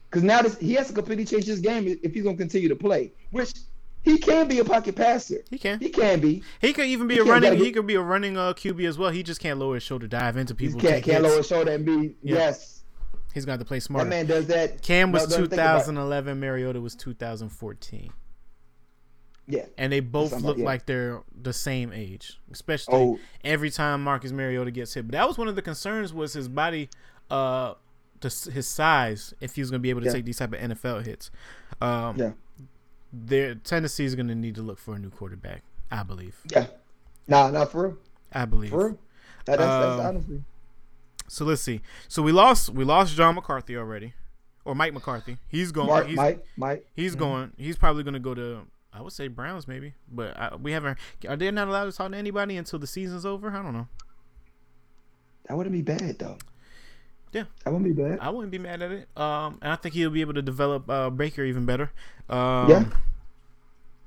Because 0.10 0.24
now 0.24 0.42
this, 0.42 0.58
he 0.58 0.74
has 0.74 0.88
to 0.88 0.94
completely 0.94 1.26
change 1.26 1.46
his 1.46 1.60
game 1.60 1.88
if 2.04 2.14
he's 2.14 2.24
gonna 2.24 2.38
continue 2.38 2.70
to 2.70 2.76
play. 2.76 3.12
Which 3.32 3.54
he 4.04 4.18
can 4.18 4.48
be 4.48 4.60
a 4.60 4.66
pocket 4.66 4.96
passer. 4.96 5.44
He 5.50 5.58
can. 5.58 5.80
He 5.80 5.90
can 5.90 6.20
be. 6.20 6.44
He 6.60 6.74
could 6.74 6.86
even 6.86 7.08
be 7.08 7.16
He 7.16 7.20
a 7.22 7.24
running. 7.24 7.54
gotta 7.54 7.64
He 7.64 7.72
could 7.72 7.88
be 7.88 7.96
a 7.96 8.02
running 8.02 8.38
uh, 8.38 8.54
QB 8.54 8.88
as 8.88 8.98
well. 8.98 9.10
He 9.12 9.24
just 9.24 9.40
can't 9.40 9.60
lower 9.60 9.76
his 9.76 9.84
shoulder, 9.84 10.08
dive 10.08 10.38
into 10.38 10.54
He 10.58 10.68
people. 10.68 10.82
can't 10.82 11.04
can't 11.04 11.18
hits. 11.18 11.24
lower 11.24 11.38
his 11.38 11.48
shoulder 11.48 11.72
and 11.72 11.86
be 11.86 12.16
Yeah. 12.22 12.36
yes. 12.36 12.84
He's 13.34 13.46
got 13.46 13.58
to 13.60 13.66
play 13.66 13.80
smart. 13.80 14.04
That 14.06 14.10
man 14.10 14.26
does 14.28 14.46
that. 14.48 14.82
Cam 14.84 15.12
was 15.12 15.24
No, 15.24 15.38
don't 15.38 15.50
think 15.50 15.54
about 15.54 15.76
it. 15.78 15.80
2011. 15.86 16.40
Mariota 16.40 16.80
was 16.80 16.96
2014, 16.96 18.12
Yeah. 19.48 19.66
and 19.78 19.92
they 19.92 20.00
both 20.02 20.30
Something 20.30 20.46
look 20.48 20.58
like- 20.58 20.62
yeah. 20.62 20.66
like 20.66 20.86
they're 20.86 21.22
the 21.42 21.54
same 21.54 21.92
age. 21.92 22.40
Especially 22.52 22.94
Oh, 22.96 23.20
every 23.44 23.70
time 23.72 24.04
Marcus 24.04 24.32
Mariota 24.32 24.70
gets 24.72 24.94
hit. 24.94 25.08
But 25.08 25.14
that 25.14 25.28
was 25.28 25.38
one 25.38 25.48
of 25.48 25.56
the 25.56 25.62
concerns 25.64 26.14
was 26.14 26.34
his 26.34 26.48
body, 26.48 26.90
uh, 27.32 27.74
the, 28.22 28.30
his 28.54 28.68
size. 28.68 29.34
If 29.42 29.56
he 29.56 29.62
was 29.62 29.70
going 29.72 29.80
to 29.80 29.84
be 29.84 29.90
able 29.90 30.02
to 30.02 30.08
Yeah. 30.08 30.14
take 30.14 30.26
these 30.26 30.38
type 30.38 30.54
of 30.54 30.60
NFL 30.60 31.00
hits, 31.04 31.32
um, 31.82 32.18
Yeah. 32.18 32.32
There, 33.14 33.56
Tennessee 33.56 34.06
is 34.06 34.16
going 34.16 34.28
to 34.28 34.36
need 34.36 34.56
to 34.56 34.62
look 34.64 34.80
for 34.80 34.96
a 34.96 35.00
new 35.00 35.12
quarterback. 35.12 35.62
I 35.92 36.02
believe. 36.04 36.36
yeah. 36.52 36.66
Nah, 37.28 37.52
not 37.52 37.72
for 37.72 37.84
real. 37.90 37.98
I 38.34 38.46
believe. 38.46 38.72
For 38.72 38.88
real. 38.88 39.00
That, 39.46 39.60
that's, 39.60 39.60
that's 39.60 40.00
Um, 40.00 40.06
honestly. 40.08 40.44
So 41.28 41.46
let's 41.46 41.62
see. 41.62 41.82
So 42.08 42.22
we 42.24 42.32
lost. 42.32 42.70
We 42.72 42.84
lost 42.84 43.16
John 43.16 43.36
McCarthy 43.36 43.78
already, 43.78 44.14
or 44.66 44.74
Mike 44.76 44.94
McCarthy. 44.94 45.38
He's 45.48 45.72
going. 45.72 45.88
Mark, 45.88 46.08
he's, 46.08 46.18
Mike, 46.18 46.46
Mike. 46.58 46.86
He's 46.96 47.16
Mhm. 47.16 47.20
going. 47.20 47.52
He's 47.58 47.76
probably 47.78 48.04
going 48.04 48.16
to 48.16 48.20
go 48.20 48.34
to. 48.34 48.62
I 48.92 49.02
would 49.02 49.14
say 49.14 49.28
Browns 49.28 49.68
maybe, 49.68 49.94
but 50.12 50.38
I, 50.38 50.56
we 50.56 50.72
haven't. 50.72 50.98
Are 51.28 51.36
they 51.36 51.50
not 51.52 51.68
allowed 51.68 51.86
to 51.86 51.92
talk 51.92 52.12
to 52.12 52.18
anybody 52.18 52.58
until 52.58 52.78
the 52.80 52.88
season's 52.88 53.26
over? 53.26 53.50
I 53.52 53.62
don't 53.64 53.74
know. 53.74 53.88
That 55.48 55.58
wouldn't 55.58 55.74
be 55.74 55.82
bad 55.82 56.20
though. 56.20 56.38
Yeah. 57.34 57.44
That 57.66 57.74
wouldn't 57.74 57.96
be 57.96 58.02
bad. 58.02 58.20
I 58.22 58.30
wouldn't 58.30 58.52
be 58.52 58.60
mad 58.60 58.82
at 58.82 58.92
it. 58.92 59.08
Um, 59.18 59.58
and 59.62 59.74
I 59.74 59.76
think 59.76 59.96
he'll 59.96 60.12
be 60.12 60.22
able 60.22 60.36
to 60.36 60.42
develop 60.42 60.90
uh, 60.90 61.10
Baker 61.10 61.44
even 61.44 61.66
better. 61.66 61.92
Um, 62.30 62.70
Yeah. 62.70 62.86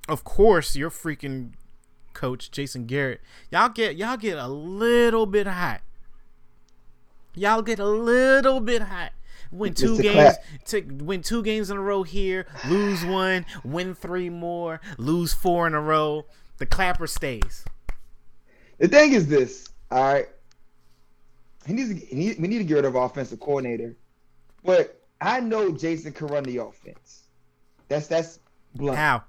Of 0.09 0.23
course, 0.23 0.77
your 0.77 0.91
freaking 0.91 1.53
coach 2.13 2.51
Jason 2.51 2.87
Garrett. 2.87 3.21
Y'all 3.51 3.69
get 3.69 3.97
y'all 3.97 4.17
get 4.17 4.39
a 4.39 4.47
little 4.47 5.27
bit 5.27 5.47
hot. 5.49 5.81
Y'all 7.35 7.61
get 7.63 7.79
a 7.79 7.87
little 7.87 8.61
bit 8.61 8.83
hot. 8.83 9.13
Win 9.53 9.75
two 9.75 9.95
Mr. 9.97 10.03
games, 10.03 10.37
to 10.67 10.81
win 11.05 11.23
two 11.23 11.43
games 11.43 11.71
in 11.71 11.77
a 11.77 11.81
row 11.81 12.03
here, 12.03 12.47
lose 12.69 13.05
one, 13.05 13.47
win 13.65 13.95
three 13.95 14.29
more, 14.29 14.81
lose 14.99 15.33
four 15.33 15.67
in 15.67 15.75
a 15.75 15.81
row. 15.81 16.27
The 16.59 16.67
clapper 16.67 17.07
stays. 17.07 17.65
The 18.79 18.89
thing 18.89 19.13
is 19.13 19.29
this, 19.29 19.69
all 19.91 20.03
right. 20.03 20.29
He 21.67 21.73
needs 21.73 21.89
to, 22.01 22.07
he 22.07 22.15
need, 22.15 22.41
we 22.41 22.49
need 22.49 22.59
to 22.59 22.65
get 22.65 22.75
rid 22.75 22.85
of 22.85 22.97
our 22.97 23.07
offensive 23.07 23.41
coordinator, 23.41 23.97
but 24.65 25.01
I 25.21 25.41
know 25.41 25.73
Jason 25.73 26.13
can 26.13 26.27
run 26.29 26.45
the 26.45 26.59
offense. 26.59 27.25
That's 27.89 28.07
that's 28.07 28.39
blunt. 28.75 28.99
How? 28.99 29.23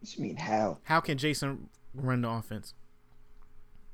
What 0.00 0.16
you 0.16 0.22
mean 0.22 0.36
how? 0.36 0.78
How 0.84 1.00
can 1.00 1.18
Jason 1.18 1.68
run 1.94 2.20
the 2.22 2.28
offense? 2.30 2.74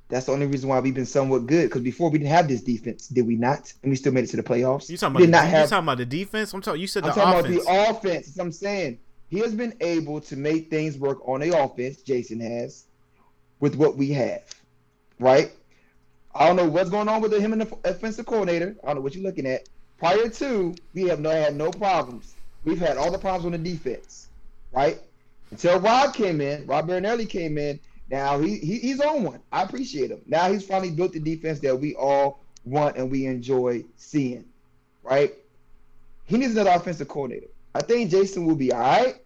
That's 0.08 0.26
the 0.26 0.32
only 0.32 0.46
reason 0.46 0.68
why 0.68 0.78
we've 0.80 0.92
been 0.94 1.06
somewhat 1.06 1.46
good. 1.46 1.68
Because 1.70 1.80
before 1.80 2.10
we 2.10 2.18
didn't 2.18 2.30
have 2.32 2.46
this 2.48 2.60
defense, 2.60 3.08
did 3.08 3.26
we 3.26 3.34
not? 3.36 3.72
And 3.82 3.90
we 3.90 3.96
still 3.96 4.12
made 4.12 4.24
it 4.24 4.26
to 4.28 4.36
the 4.36 4.42
playoffs. 4.42 4.90
You 4.90 4.98
talking 4.98 5.12
about? 5.16 5.20
did 5.20 5.28
The, 5.28 5.32
not 5.32 5.46
have. 5.46 5.70
talking 5.70 5.84
about 5.84 5.98
the 5.98 6.04
defense? 6.06 6.52
I'm 6.52 6.60
talking. 6.60 6.80
You 6.82 6.86
said. 6.86 7.04
I'm 7.04 7.10
the 7.10 7.14
talking 7.14 7.40
offense. 7.50 7.62
about 7.64 7.72
the 7.72 7.90
offense. 7.90 8.26
That's 8.26 8.36
what 8.36 8.44
I'm 8.44 8.52
saying. 8.52 8.98
He 9.28 9.38
has 9.38 9.54
been 9.54 9.74
able 9.80 10.20
to 10.20 10.36
make 10.36 10.68
things 10.68 10.98
work 10.98 11.26
on 11.26 11.40
the 11.40 11.58
offense. 11.58 12.02
Jason 12.02 12.40
has, 12.40 12.84
with 13.60 13.76
what 13.76 13.96
we 13.96 14.10
have, 14.10 14.42
right? 15.18 15.52
I 16.34 16.46
don't 16.46 16.56
know 16.56 16.68
what's 16.68 16.90
going 16.90 17.08
on 17.08 17.20
with 17.20 17.32
him 17.32 17.52
and 17.52 17.62
the 17.62 17.78
offensive 17.84 18.26
coordinator. 18.26 18.76
I 18.82 18.86
don't 18.86 18.96
know 18.96 19.02
what 19.02 19.14
you're 19.14 19.24
looking 19.24 19.46
at. 19.46 19.68
Prior 19.98 20.28
to, 20.28 20.74
we 20.94 21.02
have 21.04 21.20
no 21.20 21.30
had 21.30 21.54
no 21.54 21.70
problems. 21.70 22.34
We've 22.64 22.78
had 22.78 22.96
all 22.96 23.10
the 23.10 23.18
problems 23.18 23.46
on 23.46 23.52
the 23.52 23.58
defense, 23.70 24.28
right? 24.72 24.98
Until 25.50 25.78
Rob 25.80 26.14
came 26.14 26.40
in, 26.40 26.66
Rod 26.66 26.86
Marinelli 26.86 27.26
came 27.26 27.58
in. 27.58 27.78
Now 28.10 28.38
he, 28.38 28.58
he 28.58 28.78
he's 28.78 29.00
on 29.00 29.22
one. 29.24 29.40
I 29.52 29.62
appreciate 29.62 30.10
him. 30.10 30.20
Now 30.26 30.50
he's 30.50 30.64
finally 30.64 30.90
built 30.90 31.12
the 31.12 31.20
defense 31.20 31.60
that 31.60 31.78
we 31.78 31.94
all 31.94 32.40
want 32.64 32.96
and 32.96 33.10
we 33.10 33.26
enjoy 33.26 33.84
seeing, 33.96 34.44
right? 35.02 35.34
He 36.24 36.38
needs 36.38 36.52
another 36.52 36.70
offensive 36.70 37.08
coordinator. 37.08 37.48
I 37.74 37.82
think 37.82 38.10
Jason 38.10 38.46
will 38.46 38.56
be 38.56 38.72
all 38.72 38.80
right 38.80 39.16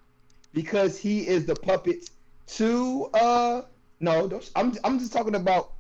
because 0.53 0.99
he 0.99 1.27
is 1.27 1.47
the 1.47 1.55
puppet 1.55 2.11
to 2.49 3.09
uh 3.15 3.63
no, 4.01 4.41
I'm 4.55 4.75
I'm 4.85 4.99
just 4.99 5.13
talking 5.13 5.35
about 5.35 5.73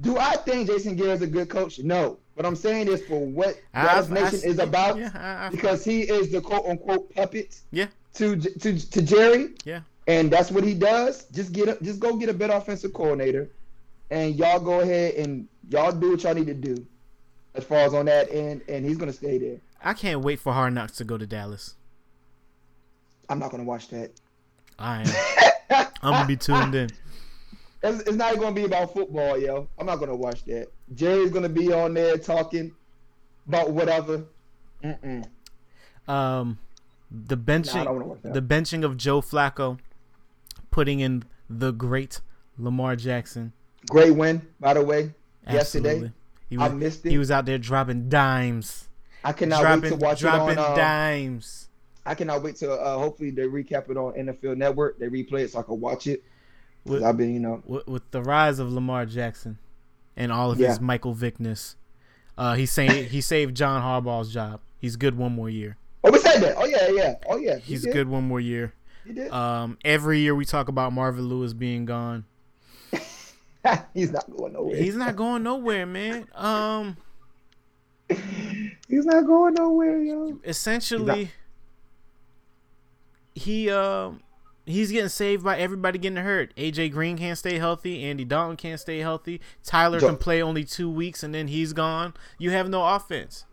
do 0.00 0.16
I 0.18 0.36
think 0.36 0.68
Jason 0.68 0.96
Garrett 0.96 1.16
is 1.16 1.22
a 1.22 1.26
good 1.26 1.48
coach? 1.48 1.78
No. 1.80 2.18
But 2.36 2.46
I'm 2.46 2.54
saying 2.56 2.86
this 2.86 3.02
for 3.04 3.18
what 3.26 3.60
Dallas 3.74 4.10
I- 4.10 4.16
I- 4.16 4.22
Nation 4.22 4.40
is 4.48 4.58
about 4.58 4.96
Yeah, 4.98 5.10
I, 5.14 5.46
I, 5.46 5.50
because 5.50 5.84
he 5.84 6.02
is 6.02 6.30
the 6.30 6.40
quote 6.40 6.66
unquote 6.66 7.12
puppet 7.14 7.60
Yeah. 7.72 7.86
to 8.14 8.36
to 8.36 8.78
to 8.90 9.02
Jerry. 9.02 9.54
Yeah. 9.64 9.80
And 10.06 10.30
that's 10.30 10.50
what 10.50 10.64
he 10.64 10.72
does. 10.74 11.24
Just 11.32 11.52
get 11.52 11.68
a, 11.68 11.78
just 11.84 12.00
go 12.00 12.16
get 12.16 12.28
a 12.28 12.32
better 12.34 12.54
offensive 12.54 12.92
coordinator 12.94 13.50
and 14.10 14.34
y'all 14.36 14.60
go 14.60 14.80
ahead 14.80 15.14
and 15.16 15.46
y'all 15.68 15.92
do 15.92 16.12
what 16.12 16.22
y'all 16.22 16.34
need 16.34 16.46
to 16.46 16.54
do 16.54 16.86
as 17.54 17.64
far 17.64 17.78
as 17.78 17.92
on 17.92 18.06
that 18.06 18.32
end 18.32 18.62
and 18.68 18.86
he's 18.86 18.96
gonna 18.96 19.12
stay 19.12 19.36
there. 19.38 19.56
I 19.82 19.94
can't 19.94 20.20
wait 20.22 20.38
for 20.40 20.52
Hard 20.52 20.74
Knocks 20.74 20.92
to 20.98 21.04
go 21.04 21.18
to 21.18 21.26
Dallas. 21.26 21.74
I'm 23.28 23.38
not 23.38 23.50
gonna 23.50 23.64
watch 23.64 23.88
that. 23.88 24.12
I 24.78 25.02
am. 25.02 25.86
I'm 26.02 26.12
gonna 26.12 26.26
be 26.26 26.36
tuned 26.36 26.74
in. 26.74 26.88
It's, 27.82 28.00
it's 28.00 28.16
not 28.16 28.36
going 28.36 28.54
to 28.54 28.60
be 28.60 28.66
about 28.66 28.92
football, 28.92 29.38
yo. 29.38 29.68
I'm 29.78 29.86
not 29.86 29.96
going 29.96 30.10
to 30.10 30.16
watch 30.16 30.44
that. 30.44 30.68
Jerry's 30.94 31.30
going 31.30 31.44
to 31.44 31.48
be 31.48 31.72
on 31.72 31.94
there 31.94 32.16
talking 32.18 32.72
about 33.46 33.70
whatever. 33.70 34.24
Mm-mm. 34.82 35.24
Um, 36.08 36.58
the 37.10 37.36
Nah, 37.36 37.42
I 37.42 37.46
benching, 37.46 38.22
that. 38.22 38.34
the 38.34 38.42
benching 38.42 38.84
of 38.84 38.96
Joe 38.96 39.20
Flacco, 39.20 39.78
putting 40.70 41.00
in 41.00 41.24
the 41.48 41.70
great 41.72 42.20
Lamar 42.58 42.96
Jackson. 42.96 43.52
Great 43.90 44.10
win, 44.14 44.42
by 44.60 44.74
the 44.74 44.82
way. 44.82 45.12
Yesterday, 45.50 45.88
Absolutely. 45.90 46.12
He 46.50 46.56
I 46.58 46.68
was, 46.68 46.74
missed 46.74 47.06
it. 47.06 47.10
he 47.10 47.18
was 47.18 47.30
out 47.30 47.46
there 47.46 47.58
dropping 47.58 48.08
dimes, 48.08 48.88
I 49.24 49.32
cannot 49.32 49.60
dropping, 49.62 49.82
wait 49.82 49.88
to 49.90 49.96
watch 49.96 50.20
dropping 50.20 50.52
it 50.52 50.58
on. 50.58 50.72
Uh, 50.72 50.76
dimes. 50.76 51.68
I 52.04 52.14
cannot 52.14 52.42
wait 52.42 52.56
to. 52.56 52.72
Uh, 52.72 52.98
hopefully, 52.98 53.30
they 53.30 53.42
recap 53.42 53.90
it 53.90 53.96
on 53.96 54.12
NFL 54.14 54.56
Network. 54.56 54.98
They 54.98 55.06
replay 55.08 55.40
it 55.44 55.52
so 55.52 55.60
I 55.60 55.62
can 55.62 55.80
watch 55.80 56.06
it. 56.06 56.22
With, 56.84 57.02
I've 57.02 57.16
been, 57.16 57.34
you 57.34 57.40
know, 57.40 57.62
with, 57.66 57.86
with 57.86 58.10
the 58.12 58.22
rise 58.22 58.58
of 58.58 58.72
Lamar 58.72 59.04
Jackson 59.06 59.58
and 60.16 60.32
all 60.32 60.50
of 60.50 60.58
Yeah. 60.58 60.68
his 60.68 60.80
Michael 60.80 61.14
Vickness, 61.14 61.76
uh, 62.36 62.54
he 62.54 62.64
saved 62.66 63.08
he 63.10 63.20
saved 63.20 63.56
John 63.56 63.82
Harbaugh's 63.82 64.32
job. 64.32 64.60
He's 64.78 64.96
good 64.96 65.16
one 65.18 65.32
more 65.32 65.50
year. 65.50 65.76
Oh, 66.04 66.10
we 66.12 66.18
said 66.18 66.40
that. 66.40 66.54
Oh 66.56 66.64
yeah, 66.64 66.88
yeah. 66.90 67.14
Oh 67.28 67.36
yeah. 67.36 67.56
He 67.56 67.72
He's 67.72 67.82
did. 67.82 67.92
good 67.92 68.08
one 68.08 68.24
more 68.24 68.40
year. 68.40 68.72
He 69.04 69.12
did. 69.12 69.30
Um, 69.32 69.76
every 69.84 70.20
year 70.20 70.34
we 70.34 70.44
talk 70.44 70.68
about 70.68 70.92
Marvin 70.92 71.28
Lewis 71.28 71.52
being 71.52 71.84
gone. 71.84 72.24
He's 73.94 74.10
not 74.12 74.30
going 74.34 74.52
nowhere. 74.54 74.76
He's 74.76 74.94
not 74.96 75.16
going 75.16 75.42
nowhere, 75.42 75.84
man. 75.84 76.26
Um, 76.34 76.96
He's 78.88 79.04
not 79.04 79.26
going 79.26 79.54
nowhere, 79.54 80.00
yo. 80.00 80.38
essentially, 80.44 81.30
he 83.34 83.70
um 83.70 84.20
he's 84.68 84.90
getting 84.92 85.08
saved 85.08 85.44
by 85.44 85.58
everybody 85.58 85.98
getting 85.98 86.22
hurt. 86.22 86.54
AJ 86.56 86.92
Green 86.92 87.16
can't 87.18 87.38
stay 87.38 87.58
healthy. 87.58 88.04
Andy 88.04 88.24
Dalton 88.24 88.56
can't 88.56 88.80
stay 88.80 88.98
healthy. 88.98 89.40
Tyler 89.64 90.00
can 90.00 90.16
play 90.16 90.42
only 90.42 90.64
two 90.64 90.90
weeks 90.90 91.22
and 91.22 91.34
then 91.34 91.48
he's 91.48 91.72
gone. 91.72 92.14
You 92.38 92.50
have 92.50 92.68
no 92.68 92.84
offense. 92.84 93.44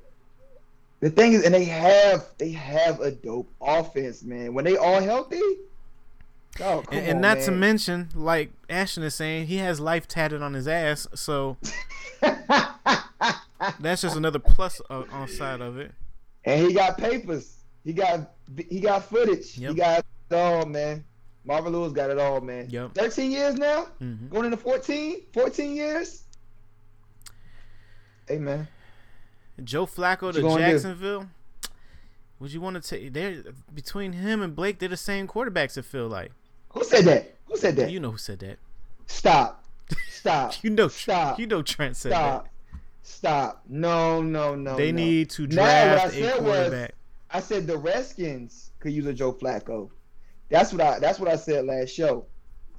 The 1.02 1.10
thing 1.10 1.34
is, 1.34 1.44
and 1.44 1.54
they 1.54 1.66
have 1.66 2.26
they 2.38 2.52
have 2.52 3.00
a 3.02 3.12
dope 3.12 3.52
offense, 3.62 4.24
man. 4.24 4.54
When 4.54 4.66
they 4.66 4.78
all 4.78 5.02
healthy. 5.02 5.42
Oh, 6.62 6.84
And, 6.90 7.06
and 7.06 7.16
on, 7.18 7.22
not 7.22 7.40
to 7.42 7.52
mention, 7.52 8.10
like 8.16 8.52
Ashton 8.70 9.04
is 9.04 9.14
saying, 9.14 9.48
he 9.48 9.58
has 9.58 9.82
life 9.82 10.08
tatted 10.08 10.42
on 10.42 10.54
his 10.54 10.70
ass. 10.70 11.06
So 11.14 11.58
that's 12.22 14.02
just 14.02 14.16
another 14.16 14.40
plus 14.40 14.82
on 14.90 15.28
side 15.28 15.62
of 15.62 15.78
it. 15.78 15.92
and 16.46 16.66
he 16.66 16.74
got 16.74 16.98
papers. 16.98 17.58
He 17.84 17.94
got 17.94 18.32
he 18.70 18.80
got 18.80 19.04
footage. 19.04 19.58
Yep. 19.58 19.72
He 19.72 19.76
got 19.78 20.06
it 20.30 20.36
all, 20.36 20.66
man. 20.66 21.04
Marvin 21.44 21.74
Lewis 21.74 21.92
got 21.94 22.10
it 22.10 22.18
all, 22.18 22.42
man. 22.42 22.68
Yep. 22.70 22.96
13 22.96 23.32
years 23.32 23.56
now? 23.56 23.84
hmm 24.00 24.28
Going 24.30 24.46
into 24.46 24.58
14? 24.58 25.22
14 25.34 25.76
years? 25.76 26.24
Hey, 28.28 28.38
man. 28.40 28.68
Joe 29.64 29.86
Flacco 29.86 30.24
What 30.24 30.36
to 30.36 30.42
gonna 30.42 30.66
do? 30.66 30.72
Jacksonville. 30.72 31.28
Would 32.40 32.52
you 32.52 32.60
want 32.60 32.82
to 32.82 32.88
take? 32.88 33.14
They're 33.14 33.44
between 33.74 34.12
him 34.14 34.42
and 34.42 34.56
Blake. 34.56 34.80
They're 34.80 34.90
the 34.90 34.98
same 34.98 35.28
quarterbacks. 35.28 35.78
It 35.78 35.86
feel 35.86 36.08
like. 36.08 36.32
Who 36.70 36.84
said 36.84 37.06
that? 37.06 37.36
Who 37.46 37.56
said 37.58 37.76
that? 37.78 37.92
You 37.92 38.00
know 38.00 38.12
who 38.12 38.18
said 38.18 38.40
that. 38.40 38.58
Stop. 39.08 39.64
Stop. 40.10 40.54
You 40.64 40.72
know. 40.72 40.88
Stop. 40.88 41.40
You 41.40 41.46
know 41.46 41.62
Trent 41.62 41.96
said 41.96 42.12
Stop. 42.12 42.50
Stop. 43.04 43.62
No, 43.70 44.22
no, 44.24 44.56
no. 44.56 44.72
that. 44.72 44.78
They 44.78 44.92
no. 44.92 44.98
need 45.04 45.30
to 45.32 45.46
Now, 45.48 45.62
what 45.62 45.70
I 45.72 45.94
draft 45.94 46.14
said 46.14 46.34
was- 46.34 46.42
quarterback. 46.42 46.96
I 47.30 47.40
said 47.40 47.68
the 47.68 47.78
Redskins 47.78 48.72
could 48.80 48.92
use 48.92 49.06
a 49.06 49.14
Joe 49.14 49.32
Flacco. 49.34 49.90
That's 50.56 50.72
what 50.72 50.80
I 50.82 51.00
that's 51.00 51.20
what 51.20 51.28
I 51.28 51.36
said 51.36 51.66
last 51.66 51.90
show. 51.90 52.28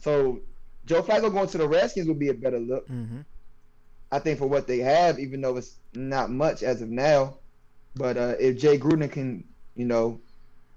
So 0.01 0.41
Joe 0.87 1.03
Flacco 1.03 1.31
going 1.31 1.47
to 1.49 1.59
the 1.59 1.69
Redskins 1.69 2.09
would 2.09 2.19
be 2.19 2.31
a 2.31 2.35
better 2.35 2.59
look. 2.59 2.87
hmm 2.89 3.21
I 4.11 4.19
think 4.19 4.39
for 4.39 4.47
what 4.47 4.67
they 4.67 4.79
have, 4.79 5.19
even 5.19 5.43
though 5.43 5.59
it's 5.59 5.77
not 5.93 6.31
much 6.31 6.63
as 6.63 6.81
of 6.81 6.89
now. 6.89 7.37
But 7.95 8.17
uh, 8.17 8.35
if 8.41 8.57
Jay 8.57 8.79
Gruden 8.79 9.11
can, 9.11 9.45
you 9.75 9.85
know, 9.85 10.21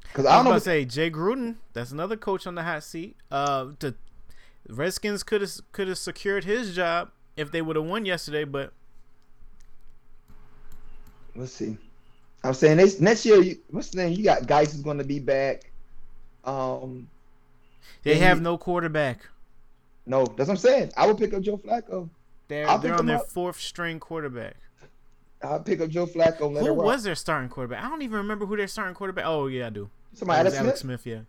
because 0.03 0.25
I 0.25 0.33
I 0.33 0.37
was 0.39 0.43
don't 0.43 0.53
know. 0.55 0.59
say 0.59 0.83
Jay 0.83 1.09
Gruden. 1.09 1.55
That's 1.71 1.91
another 1.91 2.17
coach 2.17 2.45
on 2.45 2.55
the 2.55 2.63
hot 2.63 2.83
seat. 2.83 3.15
Uh, 3.31 3.67
the 3.79 3.95
Redskins 4.67 5.23
could 5.23 5.39
have 5.39 5.51
could 5.71 5.87
have 5.87 5.97
secured 5.97 6.43
his 6.43 6.75
job 6.75 7.11
if 7.37 7.49
they 7.49 7.61
would 7.61 7.77
have 7.77 7.85
won 7.85 8.05
yesterday, 8.05 8.43
but 8.43 8.73
we'll 11.33 11.47
see. 11.47 11.77
I'm 12.43 12.53
saying 12.53 12.77
this 12.77 12.99
next 12.99 13.25
year. 13.25 13.41
You, 13.41 13.57
what's 13.69 13.89
the 13.89 13.97
name? 14.03 14.17
You 14.17 14.23
got 14.25 14.47
Geis 14.47 14.73
is 14.73 14.81
going 14.81 14.97
to 14.97 15.03
be 15.05 15.19
back. 15.19 15.68
Um, 16.49 17.09
they 18.03 18.15
have 18.17 18.37
he- 18.37 18.43
no 18.43 18.57
quarterback. 18.57 19.27
no, 20.05 20.25
that's 20.25 20.47
what 20.47 20.49
I'm 20.51 20.57
saying. 20.57 20.91
I 20.97 21.05
would 21.07 21.17
pick 21.17 21.33
up 21.33 21.41
Joe 21.41 21.57
Flacco. 21.57 22.09
They're 22.47 22.65
they're 22.79 22.95
on 22.95 23.05
their 23.05 23.17
up. 23.17 23.27
fourth 23.29 23.59
string 23.59 23.99
quarterback. 23.99 24.55
I'll 25.43 25.59
pick 25.59 25.79
up 25.81 25.89
Joe 25.89 26.07
Flacco. 26.07 26.59
Who 26.59 26.73
was 26.73 27.03
their 27.03 27.15
starting 27.15 27.49
quarterback? 27.49 27.83
I 27.83 27.89
don't 27.89 28.01
even 28.01 28.17
remember 28.17 28.45
who 28.45 28.57
their 28.57 28.67
starting 28.67 28.95
quarterback. 28.95 29.25
Oh 29.27 29.47
yeah, 29.47 29.67
I 29.67 29.69
do. 29.69 29.89
somebody? 30.13 30.39
Alex 30.39 30.55
Alex 30.57 30.79
Smith. 30.81 31.01
Smith. 31.01 31.25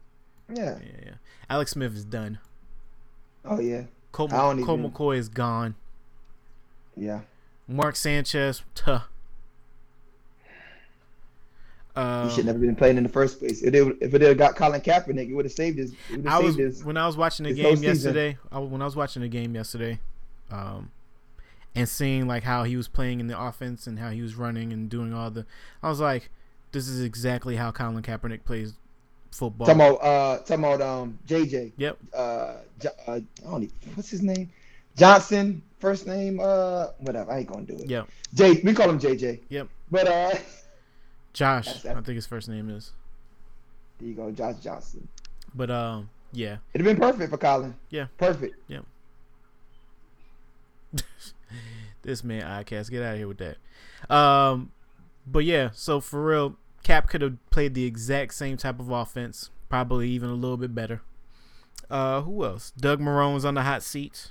Yeah, 0.49 0.55
Yeah. 0.65 0.79
yeah, 0.83 1.01
yeah. 1.07 1.13
Alex 1.49 1.73
Smith 1.73 1.95
is 1.95 2.05
done. 2.05 2.39
Oh 3.45 3.61
yeah. 3.61 3.85
Colt, 4.13 4.33
even- 4.33 4.91
McCoy 4.91 5.17
is 5.19 5.29
gone. 5.29 5.75
Yeah. 6.97 7.21
Mark 7.69 7.95
Sanchez, 7.97 8.63
tuh. 8.75 9.03
Um, 11.97 12.29
He 12.29 12.35
should 12.37 12.47
never 12.47 12.59
been 12.59 12.77
playing 12.77 12.97
in 12.97 13.03
the 13.03 13.09
first 13.09 13.39
place. 13.39 13.63
If 13.63 13.75
it, 13.75 13.97
if 14.01 14.15
it 14.15 14.21
had 14.23 14.39
got 14.39 14.57
Colin 14.57 14.81
Kaepernick, 14.81 15.29
it 15.29 15.35
would 15.35 15.45
have 15.45 15.53
saved 15.53 15.79
his. 15.79 15.95
I 16.27 16.39
was 16.39 16.57
his. 16.57 16.85
when 16.85 16.97
I 16.97 17.07
was 17.07 17.17
watching 17.17 17.45
the 17.45 17.53
game 17.53 17.83
yesterday. 17.83 18.39
I, 18.53 18.59
when 18.61 18.81
I 18.81 18.85
was 18.85 18.97
watching 18.97 19.23
the 19.23 19.29
game 19.29 19.55
yesterday, 19.55 19.99
um, 20.51 20.91
and 21.75 21.89
seeing 21.89 22.27
like 22.29 22.43
how 22.45 22.63
he 22.65 22.77
was 22.77 22.89
playing 22.89 23.21
in 23.21 23.27
the 23.27 23.41
offense 23.41 23.87
and 23.87 23.99
how 23.99 24.11
he 24.11 24.23
was 24.23 24.35
running 24.37 24.73
and 24.73 24.89
doing 24.89 25.13
all 25.13 25.31
the, 25.31 25.47
I 25.83 25.89
was 25.89 26.01
like, 26.01 26.31
this 26.73 26.87
is 26.89 27.03
exactly 27.03 27.57
how 27.57 27.73
Colin 27.73 28.03
Kaepernick 28.03 28.45
plays 28.45 28.75
football. 29.33 29.67
Talking 29.67 29.81
about 29.81 29.97
uh, 29.97 30.39
talking 30.39 30.65
about 30.65 30.81
um 30.81 31.19
JJ. 31.27 31.73
Yep. 31.77 31.99
Uh, 32.15 32.55
Jo- 32.81 32.89
uh, 33.07 33.13
I 33.13 33.23
don't 33.43 33.65
even, 33.65 33.75
what's 33.95 34.11
his 34.11 34.23
name? 34.23 34.51
Johnson. 34.97 35.63
First 35.79 36.07
name. 36.07 36.41
Uh, 36.41 36.89
whatever. 36.99 37.33
I 37.33 37.39
ain't 37.39 37.49
gonna 37.49 37.63
do 37.65 37.75
it. 37.75 37.89
Yeah. 37.89 38.03
J. 38.35 38.61
We 38.63 38.75
call 38.75 38.91
him 38.91 38.99
JJ. 39.01 39.41
Yep. 39.49 39.69
But 39.91 40.07
uh, 40.09 40.35
Josh, 41.33 41.67
That's- 41.67 41.87
I 41.87 42.01
think 42.03 42.17
his 42.17 42.27
first 42.27 42.49
name 42.49 42.69
is. 42.71 42.93
there 43.99 44.09
you 44.09 44.15
go, 44.15 44.31
Josh 44.31 44.57
Johnson. 44.57 45.09
But 45.55 45.71
um, 45.71 46.11
yeah. 46.33 46.59
It'd 46.75 46.87
have 46.87 46.97
been 46.97 47.09
perfect 47.11 47.31
for 47.31 47.39
Colin. 47.39 47.75
Yeah. 47.91 48.07
Perfect. 48.19 48.57
Yeah. 48.69 48.81
this 52.03 52.25
man 52.25 52.43
Icast, 52.43 52.91
get 52.91 53.03
out 53.03 53.13
of 53.13 53.19
here 53.19 53.29
with 53.29 53.39
that. 53.39 54.15
Um, 54.15 54.73
but 55.27 55.45
yeah, 55.45 55.71
so 55.73 56.01
for 56.01 56.25
real, 56.25 56.57
Cap 56.83 57.09
could 57.09 57.23
have 57.23 57.37
played 57.51 57.75
the 57.75 57.85
exact 57.85 58.35
same 58.35 58.57
type 58.57 58.81
of 58.81 58.91
offense, 58.91 59.51
probably 59.69 60.09
even 60.11 60.31
a 60.31 60.35
little 60.35 60.57
bit 60.57 60.75
better. 60.75 61.03
Uh, 61.91 62.23
who 62.23 62.45
else? 62.45 62.73
Doug 62.77 63.01
Marrone's 63.01 63.45
on 63.45 63.55
the 63.55 63.63
hot 63.63 63.83
seat. 63.83 64.31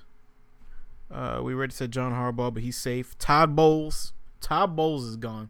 Uh, 1.11 1.41
we 1.43 1.53
already 1.53 1.73
said 1.73 1.91
John 1.91 2.11
Harbaugh, 2.13 2.53
but 2.53 2.63
he's 2.63 2.77
safe. 2.77 3.17
Todd 3.17 3.55
Bowles. 3.55 4.13
Todd 4.41 4.75
Bowles 4.75 5.05
is 5.05 5.15
gone. 5.17 5.49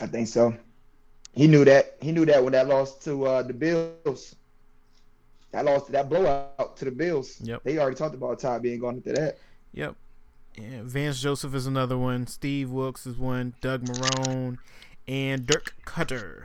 I 0.00 0.06
think 0.06 0.28
so. 0.28 0.54
He 1.34 1.46
knew 1.46 1.64
that. 1.64 1.96
He 2.00 2.12
knew 2.12 2.24
that 2.26 2.42
when 2.42 2.52
that 2.52 2.68
lost 2.68 3.02
to 3.04 3.26
uh, 3.26 3.42
the 3.42 3.52
Bills. 3.52 4.36
That 5.52 5.64
lost 5.64 5.90
that 5.92 6.08
blowout 6.08 6.76
to 6.76 6.84
the 6.84 6.90
Bills. 6.90 7.40
Yep. 7.40 7.62
They 7.62 7.78
already 7.78 7.96
talked 7.96 8.14
about 8.14 8.38
Todd 8.40 8.62
being 8.62 8.80
gone 8.80 8.96
into 8.96 9.12
that. 9.12 9.38
Yep. 9.72 9.94
Yeah, 10.56 10.82
Vance 10.82 11.20
Joseph 11.20 11.54
is 11.54 11.66
another 11.66 11.98
one. 11.98 12.26
Steve 12.26 12.70
Wilks 12.70 13.06
is 13.06 13.16
one. 13.16 13.54
Doug 13.60 13.84
Marrone 13.84 14.58
and 15.08 15.46
Dirk 15.46 15.74
Koetter. 15.84 16.44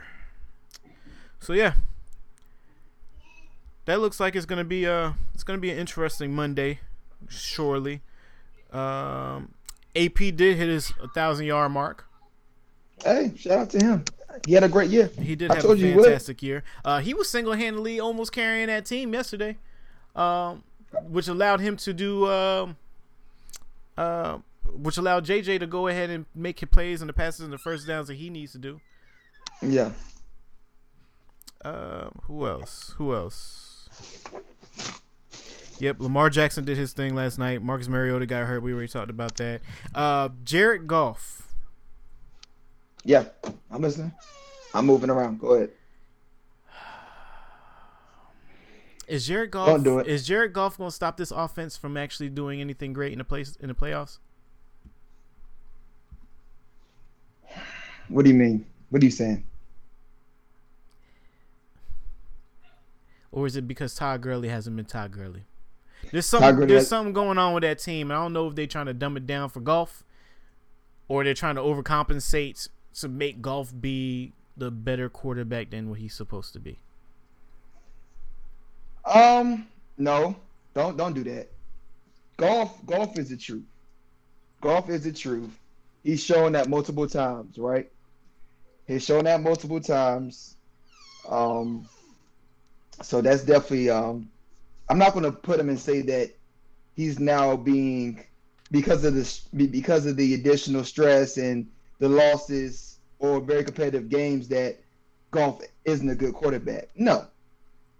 So 1.38 1.52
yeah, 1.52 1.74
that 3.84 4.00
looks 4.00 4.20
like 4.20 4.34
it's 4.34 4.46
gonna 4.46 4.64
be 4.64 4.86
uh 4.86 5.12
it's 5.34 5.44
gonna 5.44 5.58
be 5.58 5.70
an 5.70 5.78
interesting 5.78 6.34
Monday, 6.34 6.80
surely. 7.28 8.02
Um, 8.72 9.54
AP 9.96 10.18
did 10.18 10.56
hit 10.56 10.68
his 10.68 10.92
thousand 11.14 11.46
yard 11.46 11.72
mark. 11.72 12.06
Hey, 13.04 13.32
shout 13.36 13.58
out 13.58 13.70
to 13.70 13.78
him. 13.78 14.04
He 14.46 14.52
had 14.52 14.64
a 14.64 14.68
great 14.68 14.90
year. 14.90 15.10
He 15.20 15.34
did 15.34 15.50
I 15.50 15.54
have 15.54 15.64
a 15.64 15.66
told 15.66 15.78
you 15.78 15.88
he 15.88 15.94
fantastic 15.94 16.42
year. 16.42 16.62
Uh, 16.84 17.00
he 17.00 17.14
was 17.14 17.28
single 17.28 17.54
handedly 17.54 18.00
almost 18.00 18.32
carrying 18.32 18.68
that 18.68 18.86
team 18.86 19.12
yesterday, 19.12 19.56
um, 20.14 20.62
which 21.02 21.28
allowed 21.28 21.60
him 21.60 21.76
to 21.78 21.92
do. 21.92 22.26
Um, 22.28 22.76
uh, 23.98 24.38
which 24.72 24.96
allowed 24.96 25.24
JJ 25.24 25.60
to 25.60 25.66
go 25.66 25.88
ahead 25.88 26.10
and 26.10 26.26
make 26.34 26.60
his 26.60 26.68
plays 26.68 27.02
and 27.02 27.08
the 27.08 27.12
passes 27.12 27.40
and 27.40 27.52
the 27.52 27.58
first 27.58 27.86
downs 27.86 28.08
that 28.08 28.14
he 28.14 28.30
needs 28.30 28.52
to 28.52 28.58
do. 28.58 28.80
Yeah. 29.60 29.90
Uh, 31.64 32.10
who 32.22 32.46
else? 32.46 32.94
Who 32.96 33.14
else? 33.14 33.88
Yep, 35.78 36.00
Lamar 36.00 36.30
Jackson 36.30 36.64
did 36.64 36.76
his 36.76 36.92
thing 36.92 37.14
last 37.14 37.38
night. 37.38 37.62
Marcus 37.62 37.88
Mariota 37.88 38.26
got 38.26 38.46
hurt. 38.46 38.62
We 38.62 38.72
already 38.72 38.88
talked 38.88 39.10
about 39.10 39.36
that. 39.36 39.60
Uh, 39.94 40.28
Jared 40.44 40.86
Goff. 40.86 41.48
Yeah. 43.04 43.24
I'm 43.70 43.82
listening. 43.82 44.12
I'm 44.74 44.86
moving 44.86 45.10
around. 45.10 45.40
Go 45.40 45.54
ahead. 45.54 45.70
Is 49.08 49.26
Jared 49.26 49.50
Goff? 49.50 49.66
Don't 49.66 49.82
do 49.82 49.98
it. 49.98 50.06
Is 50.06 50.24
Jared 50.26 50.52
Goff 50.52 50.78
going 50.78 50.90
to 50.90 50.94
stop 50.94 51.16
this 51.16 51.32
offense 51.32 51.76
from 51.76 51.96
actually 51.96 52.28
doing 52.28 52.60
anything 52.60 52.92
great 52.92 53.12
in 53.12 53.18
the 53.18 53.24
place 53.24 53.56
in 53.56 53.68
the 53.68 53.74
playoffs? 53.74 54.18
What 58.08 58.24
do 58.24 58.30
you 58.30 58.36
mean? 58.36 58.66
What 58.90 59.02
are 59.02 59.04
you 59.04 59.10
saying? 59.10 59.44
or 63.32 63.46
is 63.46 63.56
it 63.56 63.66
because 63.66 63.94
Todd 63.94 64.20
Gurley 64.20 64.48
hasn't 64.48 64.76
been 64.76 64.84
Todd 64.84 65.12
Gurley? 65.12 65.44
There's 66.10 66.26
some 66.26 66.40
Todd 66.40 66.56
Gurley 66.56 66.66
there's 66.68 66.88
something 66.88 67.12
going 67.12 67.38
on 67.38 67.54
with 67.54 67.62
that 67.62 67.78
team. 67.78 68.10
I 68.10 68.14
don't 68.14 68.32
know 68.32 68.48
if 68.48 68.54
they're 68.54 68.66
trying 68.66 68.86
to 68.86 68.94
dumb 68.94 69.16
it 69.16 69.26
down 69.26 69.50
for 69.50 69.60
Goff, 69.60 70.04
or 71.08 71.24
they're 71.24 71.34
trying 71.34 71.54
to 71.56 71.60
overcompensate 71.60 72.68
to 72.94 73.08
make 73.08 73.40
Goff 73.40 73.72
be 73.78 74.32
the 74.56 74.70
better 74.70 75.08
quarterback 75.08 75.70
than 75.70 75.88
what 75.90 75.98
he's 75.98 76.14
supposed 76.14 76.52
to 76.52 76.60
be. 76.60 76.78
Um, 79.04 79.66
no, 79.96 80.36
don't 80.74 80.96
don't 80.96 81.14
do 81.14 81.24
that. 81.24 81.48
Goff, 82.36 82.84
Goff 82.86 83.18
is 83.18 83.30
the 83.30 83.36
truth. 83.36 83.64
Goff 84.60 84.88
is 84.88 85.04
the 85.04 85.12
truth. 85.12 85.50
He's 86.02 86.22
shown 86.22 86.52
that 86.52 86.68
multiple 86.68 87.06
times, 87.06 87.58
right? 87.58 87.90
He's 88.86 89.04
shown 89.04 89.24
that 89.24 89.42
multiple 89.42 89.80
times. 89.80 90.56
Um, 91.28 91.86
so 93.02 93.20
that's 93.20 93.42
definitely. 93.42 93.90
Um, 93.90 94.30
I'm 94.88 94.98
not 94.98 95.12
to 95.14 95.32
put 95.32 95.60
him 95.60 95.68
and 95.68 95.78
say 95.78 96.02
that 96.02 96.30
he's 96.96 97.18
now 97.18 97.56
being 97.56 98.24
because 98.70 99.04
of 99.04 99.14
this 99.14 99.40
because 99.54 100.06
of 100.06 100.16
the 100.16 100.34
additional 100.34 100.84
stress 100.84 101.36
and 101.36 101.68
the 102.00 102.08
losses 102.08 102.98
or 103.20 103.40
very 103.40 103.62
competitive 103.62 104.08
games 104.08 104.48
that 104.48 104.78
Goff 105.30 105.60
isn't 105.84 106.08
a 106.08 106.14
good 106.14 106.34
quarterback. 106.34 106.88
No, 106.96 107.26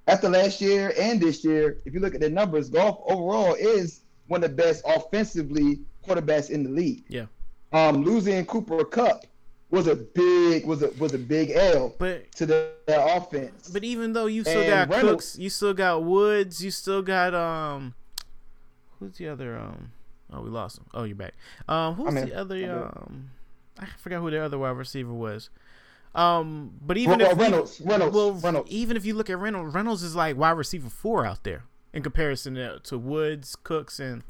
after 0.08 0.28
last 0.28 0.60
year 0.60 0.92
and 0.98 1.20
this 1.20 1.44
year, 1.44 1.78
if 1.84 1.94
you 1.94 2.00
look 2.00 2.14
at 2.14 2.20
the 2.20 2.28
numbers, 2.30 2.68
Goff 2.68 2.98
overall 3.06 3.54
is 3.54 4.00
one 4.26 4.42
of 4.42 4.50
the 4.50 4.56
best 4.56 4.82
offensively 4.86 5.80
quarterbacks 6.06 6.50
in 6.50 6.64
the 6.64 6.70
league. 6.70 7.04
Yeah. 7.08 7.26
Um, 7.72 8.02
losing 8.02 8.44
Cooper 8.46 8.84
Kupp 8.84 9.26
was 9.70 9.86
a 9.86 9.94
big 9.94 10.66
was 10.66 10.82
a 10.82 10.90
was 10.98 11.14
a 11.14 11.18
big 11.18 11.50
L 11.52 11.94
But 11.96 12.32
to 12.32 12.46
the, 12.46 12.70
their 12.88 13.16
offense. 13.16 13.68
but 13.70 13.84
even 13.84 14.12
though 14.12 14.26
you 14.26 14.42
still 14.42 14.62
And 14.62 14.68
got 14.90 14.96
Reynolds- 14.96 15.32
Cooks, 15.32 15.38
you 15.38 15.48
still 15.50 15.74
got 15.74 16.02
Woods, 16.02 16.64
you 16.64 16.72
still 16.72 17.02
got 17.02 17.32
um, 17.34 17.94
who's 18.98 19.16
the 19.18 19.28
other 19.28 19.56
um? 19.56 19.92
Oh, 20.32 20.40
we 20.42 20.50
lost 20.50 20.78
him. 20.78 20.86
Oh, 20.94 21.04
you're 21.04 21.14
back. 21.16 21.34
Um, 21.68 21.94
who's 21.94 22.14
in. 22.14 22.28
the 22.30 22.34
other 22.34 22.84
um? 22.86 23.30
I 23.78 23.87
forgot 23.98 24.20
who 24.20 24.30
the 24.30 24.42
other 24.42 24.59
wide 24.59 24.70
receiver 24.70 25.12
was. 25.12 25.50
Um, 26.14 26.72
but 26.80 26.96
even 26.96 27.18
Well, 27.20 27.30
if 27.30 27.37
we- 27.38 27.44
Reynolds, 27.44 27.80
Reynolds, 27.80 28.14
well, 28.14 28.33
Reynolds. 28.33 28.70
even 28.70 28.96
if 28.96 29.04
you 29.04 29.14
look 29.14 29.30
at 29.30 29.38
Reynolds, 29.38 29.74
Reynolds 29.74 30.02
is 30.02 30.16
like 30.16 30.37
wide 30.37 30.50
receiver 30.52 30.90
four 30.90 31.24
out 31.24 31.44
there 31.44 31.64
in 31.92 32.02
comparison 32.02 32.54
to, 32.56 32.80
to 32.80 32.98
Woods, 32.98 33.56
Cooks, 33.62 34.00
and 34.00 34.22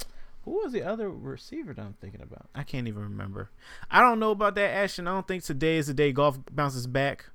who 0.45 0.51
was 0.61 0.71
the 0.73 0.83
other 0.83 1.09
receiver 1.09 1.73
that 1.73 1.81
I'm 1.81 1.95
thinking 1.99 2.21
about? 2.21 2.49
I 2.53 2.63
can't 2.63 2.87
even 2.87 3.01
remember. 3.01 3.49
I 3.89 4.01
don't 4.01 4.19
know 4.19 4.31
about 4.31 4.55
that, 4.55 4.69
Ashton. 4.71 5.07
I 5.07 5.11
don't 5.13 5.27
think 5.27 5.43
today 5.43 5.77
is 5.77 5.87
the 5.87 5.93
day 5.93 6.11
Goff 6.11 6.39
bounces 6.51 6.85
back 6.87 7.25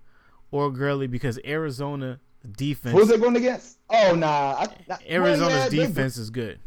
or 0.53 0.71
Gurley 0.71 1.07
because 1.09 1.38
Arizona 1.45 2.21
defense, 2.57 2.97
Who's 2.97 3.09
they 3.09 3.19
going 3.19 3.35
against? 3.37 3.79
Oh 3.90 4.14
nah, 4.14 4.64
I, 4.88 4.97
Arizona's 5.09 5.40
well, 5.40 5.73
yeah, 5.73 5.87
defense 5.87 6.16
is 6.16 6.31
good. 6.31 6.61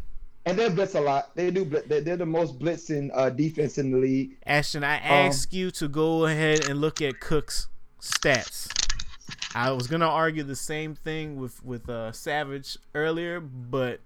And 0.45 0.58
they 0.58 0.69
blitz 0.69 0.95
a 0.95 1.02
lot. 1.02 1.36
They 1.36 1.52
do. 1.52 1.65
blitz- 1.65 1.88
They're, 1.88 2.17
the 2.17 2.25
most 2.25 2.58
blitzing 2.60 3.10
uh, 3.13 3.30
defense 3.30 3.78
in 3.78 3.91
the 3.91 3.97
league. 3.97 4.38
Ashton, 4.45 4.84
I 4.84 4.95
Um, 4.97 5.02
ask 5.28 5.54
you 5.54 5.71
to 5.71 5.88
go 5.88 6.25
ahead 6.25 6.67
and 6.69 6.80
look 6.82 7.02
at 7.02 7.19
Cook's 7.19 7.67
stats. 8.02 8.67
I 9.56 9.71
was 9.71 9.88
gonna 9.88 10.08
argue 10.08 10.43
the 10.43 10.56
same 10.56 10.95
thing 10.95 11.38
with 11.39 11.63
with 11.63 11.89
uh, 11.89 12.12
Savage 12.12 12.78
earlier, 12.95 13.39
but 13.39 13.99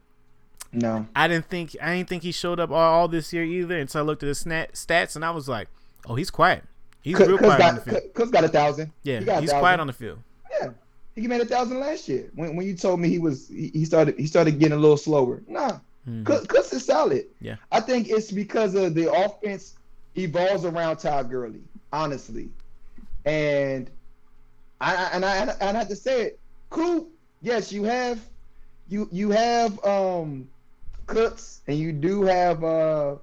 No, 0.71 1.05
I 1.15 1.27
didn't 1.27 1.47
think 1.49 1.75
I 1.81 1.95
didn't 1.97 2.09
think 2.09 2.23
he 2.23 2.31
showed 2.31 2.59
up 2.59 2.71
all, 2.71 2.77
all 2.77 3.07
this 3.07 3.31
year 3.33 3.43
either 3.43 3.77
until 3.77 4.01
I 4.01 4.03
looked 4.05 4.23
at 4.23 4.27
his 4.27 4.39
snat, 4.39 4.73
stats 4.73 5.15
and 5.15 5.23
I 5.25 5.31
was 5.31 5.47
like, 5.49 5.67
oh, 6.07 6.15
he's 6.15 6.29
quiet. 6.29 6.63
He's 7.01 7.17
Cook, 7.17 7.27
real 7.27 7.37
quiet 7.37 7.61
on 7.61 7.75
the 7.75 7.81
field. 7.81 7.97
Cook- 7.97 8.13
Cook's 8.13 8.31
got 8.31 8.43
a 8.45 8.47
thousand. 8.47 8.91
Yeah, 9.03 9.15
he 9.19 9.25
he's 9.25 9.27
thousand. 9.29 9.59
quiet 9.59 9.79
on 9.81 9.87
the 9.87 9.93
field. 9.93 10.19
Yeah, 10.61 10.69
he 11.15 11.27
made 11.27 11.41
a 11.41 11.45
thousand 11.45 11.79
last 11.79 12.07
year. 12.07 12.29
When 12.35 12.55
when 12.55 12.65
you 12.65 12.75
told 12.75 12.99
me 13.01 13.09
he 13.09 13.19
was, 13.19 13.47
he, 13.49 13.69
he 13.73 13.85
started 13.85 14.17
he 14.17 14.25
started 14.27 14.59
getting 14.59 14.77
a 14.77 14.81
little 14.81 14.97
slower. 14.97 15.43
Nah, 15.47 15.79
Cook, 16.25 16.47
Cooks 16.49 16.73
is 16.73 16.85
solid. 16.85 17.25
Yeah. 17.39 17.55
I 17.71 17.79
think 17.79 18.09
it's 18.09 18.31
because 18.31 18.75
of 18.75 18.93
the 18.93 19.11
offense 19.11 19.75
evolves 20.15 20.65
around 20.65 20.97
Todd 20.97 21.29
Gurley, 21.29 21.61
honestly, 21.93 22.49
and 23.25 23.89
I 24.81 25.09
and 25.13 25.23
I 25.23 25.37
and 25.37 25.77
I 25.77 25.79
have 25.79 25.87
to 25.87 25.95
say 25.95 26.23
it. 26.23 26.39
Cool. 26.69 27.07
Yes, 27.41 27.71
you 27.71 27.83
have 27.83 28.19
you 28.89 29.07
you 29.11 29.31
have 29.31 29.83
um 29.85 30.49
Cooks 31.05 31.61
and 31.67 31.77
you 31.77 31.91
do 31.91 32.23
have 32.23 32.63
uh. 32.63 33.15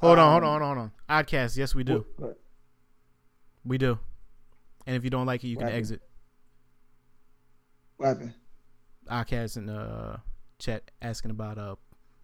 Hold 0.00 0.18
on, 0.18 0.32
hold 0.32 0.42
um, 0.42 0.50
on, 0.50 0.60
hold 0.60 0.62
on, 0.62 0.76
hold 0.76 0.78
on. 1.08 1.24
Oddcast, 1.24 1.56
yes, 1.56 1.74
we 1.74 1.84
do, 1.84 2.04
What, 2.16 2.36
we 3.64 3.78
do. 3.78 3.98
And 4.84 4.96
if 4.96 5.04
you 5.04 5.10
don't 5.10 5.26
like 5.26 5.44
it, 5.44 5.48
you 5.48 5.56
can 5.56 5.66
happened? 5.66 5.78
exit. 5.78 6.02
what 7.98 8.08
happened? 8.08 8.34
Oddcast 9.08 9.58
and 9.58 9.70
uh, 9.70 10.16
chat 10.62 10.90
asking 11.02 11.32
about 11.32 11.58
uh, 11.58 11.74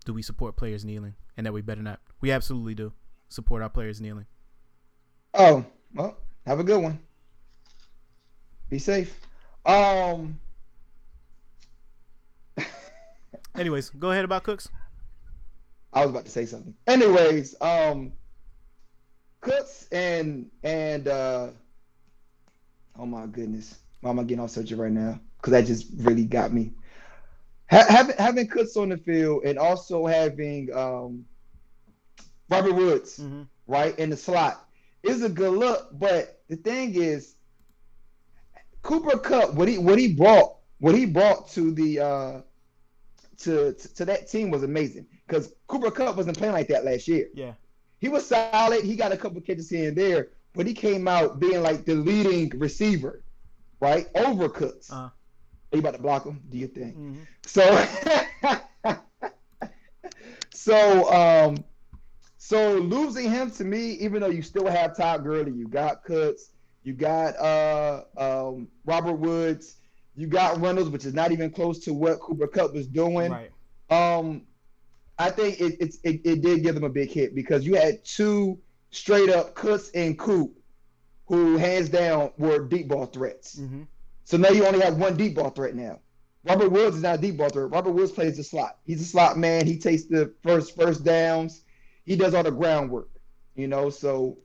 do 0.04 0.14
we 0.14 0.22
support 0.22 0.56
players 0.56 0.84
kneeling, 0.84 1.14
and 1.36 1.44
that 1.44 1.52
we 1.52 1.60
better 1.60 1.82
not. 1.82 2.00
We 2.20 2.30
absolutely 2.30 2.74
do 2.74 2.92
support 3.28 3.62
our 3.62 3.68
players 3.68 4.00
kneeling. 4.00 4.26
Oh, 5.34 5.64
well, 5.94 6.16
have 6.46 6.60
a 6.60 6.64
good 6.64 6.82
one. 6.82 7.00
Be 8.70 8.78
safe. 8.78 9.14
Um, 9.66 10.40
Anyways, 13.54 13.90
go 13.90 14.12
ahead 14.12 14.24
about 14.24 14.44
Cooks. 14.44 14.68
I 15.92 16.02
was 16.02 16.10
about 16.10 16.24
to 16.26 16.30
say 16.30 16.46
something. 16.46 16.74
Anyways, 16.86 17.54
um, 17.60 18.12
Cooks 19.40 19.88
and 19.90 20.50
and 20.62 21.08
uh, 21.08 21.48
oh 22.98 23.06
my 23.06 23.26
goodness, 23.26 23.78
why 24.00 24.10
am 24.10 24.18
I 24.18 24.22
getting 24.22 24.44
off 24.44 24.50
subject 24.50 24.80
right 24.80 24.92
now? 24.92 25.20
Because 25.36 25.52
that 25.52 25.66
just 25.66 25.86
really 25.98 26.24
got 26.24 26.52
me. 26.52 26.72
Ha- 27.70 27.86
having 27.88 28.16
having 28.16 28.46
Cooks 28.48 28.76
on 28.76 28.88
the 28.90 28.96
field 28.96 29.44
and 29.44 29.58
also 29.58 30.06
having 30.06 30.72
um, 30.74 31.24
Robert 32.50 32.72
Woods 32.74 33.18
Mm-hmm. 33.18 33.42
right 33.66 33.98
in 33.98 34.10
the 34.10 34.16
slot 34.16 34.64
is 35.02 35.22
a 35.22 35.28
good 35.28 35.52
look. 35.52 35.88
But 35.98 36.40
the 36.48 36.56
thing 36.56 36.94
is, 36.94 37.36
Cooper 38.82 39.18
Kupp, 39.18 39.54
what 39.54 39.68
he 39.68 39.78
what 39.78 39.98
he 39.98 40.14
brought, 40.14 40.56
what 40.78 40.94
he 40.94 41.04
brought 41.06 41.48
to 41.50 41.72
the 41.72 42.00
uh, 42.00 42.40
to, 43.38 43.72
to 43.74 43.94
to 43.94 44.04
that 44.06 44.28
team 44.28 44.50
was 44.50 44.62
amazing. 44.62 45.06
Because 45.26 45.52
Cooper 45.66 45.90
Kupp 45.90 46.16
wasn't 46.16 46.38
playing 46.38 46.54
like 46.54 46.68
that 46.68 46.84
last 46.84 47.06
year. 47.08 47.28
Yeah. 47.34 47.52
He 48.00 48.08
was 48.08 48.26
solid. 48.26 48.84
He 48.84 48.96
got 48.96 49.12
a 49.12 49.16
couple 49.16 49.40
catches 49.40 49.68
here 49.68 49.88
and 49.88 49.96
there, 49.98 50.28
but 50.54 50.66
he 50.66 50.72
came 50.72 51.06
out 51.08 51.38
being 51.40 51.62
like 51.62 51.84
the 51.84 51.94
leading 51.96 52.48
receiver, 52.58 53.22
right 53.80 54.06
over 54.14 54.48
Cooks. 54.48 54.90
Uh-huh. 54.90 55.08
You 55.72 55.80
about 55.80 55.94
to 55.94 56.02
block 56.02 56.24
him? 56.24 56.40
Do 56.48 56.56
you 56.58 56.66
think? 56.66 56.96
Mhm. 56.96 57.26
So, 57.44 57.62
so, 60.50 61.12
um, 61.12 61.64
so 62.38 62.76
losing 62.78 63.30
him 63.30 63.50
to 63.52 63.64
me, 63.64 63.92
even 63.92 64.20
though 64.20 64.28
you 64.30 64.42
still 64.42 64.66
have 64.66 64.96
Todd 64.96 65.24
Gurley, 65.24 65.52
you 65.52 65.68
got 65.68 66.04
Cooks, 66.04 66.50
you 66.84 66.94
got 66.94 67.36
uh, 67.36 68.04
um, 68.16 68.68
Robert 68.86 69.14
Woods, 69.14 69.76
you 70.16 70.26
got 70.26 70.58
Reynolds, 70.60 70.88
which 70.88 71.04
is 71.04 71.14
not 71.14 71.32
even 71.32 71.50
close 71.50 71.78
to 71.80 71.92
what 71.92 72.18
Cooper 72.20 72.46
Kupp 72.46 72.72
was 72.72 72.86
doing. 72.86 73.30
Right. 73.30 73.50
Um, 73.90 74.42
I 75.18 75.30
think 75.30 75.60
it, 75.60 75.76
it's 75.80 75.98
it, 76.02 76.20
it 76.24 76.42
did 76.42 76.62
give 76.62 76.74
them 76.74 76.84
a 76.84 76.88
big 76.88 77.10
hit 77.10 77.34
because 77.34 77.66
you 77.66 77.74
had 77.74 78.04
two 78.04 78.58
straight 78.90 79.28
up 79.28 79.54
Cooks 79.54 79.90
and 79.94 80.18
Coop, 80.18 80.52
who 81.26 81.56
hands 81.58 81.88
down 81.88 82.30
were 82.38 82.60
deep 82.60 82.88
ball 82.88 83.06
threats. 83.06 83.58
hmm 83.58 83.82
So 84.28 84.36
now 84.36 84.50
you 84.50 84.66
only 84.66 84.80
have 84.80 84.98
one 84.98 85.16
deep 85.16 85.36
ball 85.36 85.48
threat 85.48 85.74
now. 85.74 86.00
Robert 86.44 86.68
Woods 86.68 86.96
is 86.96 87.02
not 87.02 87.14
a 87.14 87.18
deep 87.18 87.38
ball 87.38 87.48
threat. 87.48 87.70
Robert 87.70 87.92
Woods 87.92 88.12
plays 88.12 88.36
the 88.36 88.44
slot. 88.44 88.76
He's 88.84 89.00
a 89.00 89.04
slot 89.06 89.38
man. 89.38 89.64
He 89.64 89.78
takes 89.78 90.04
the 90.04 90.34
first 90.42 90.76
first 90.76 91.02
downs. 91.02 91.62
He 92.04 92.14
does 92.14 92.34
all 92.34 92.42
the 92.42 92.50
groundwork. 92.50 93.08
You 93.54 93.68
know, 93.68 93.88
so 93.88 94.36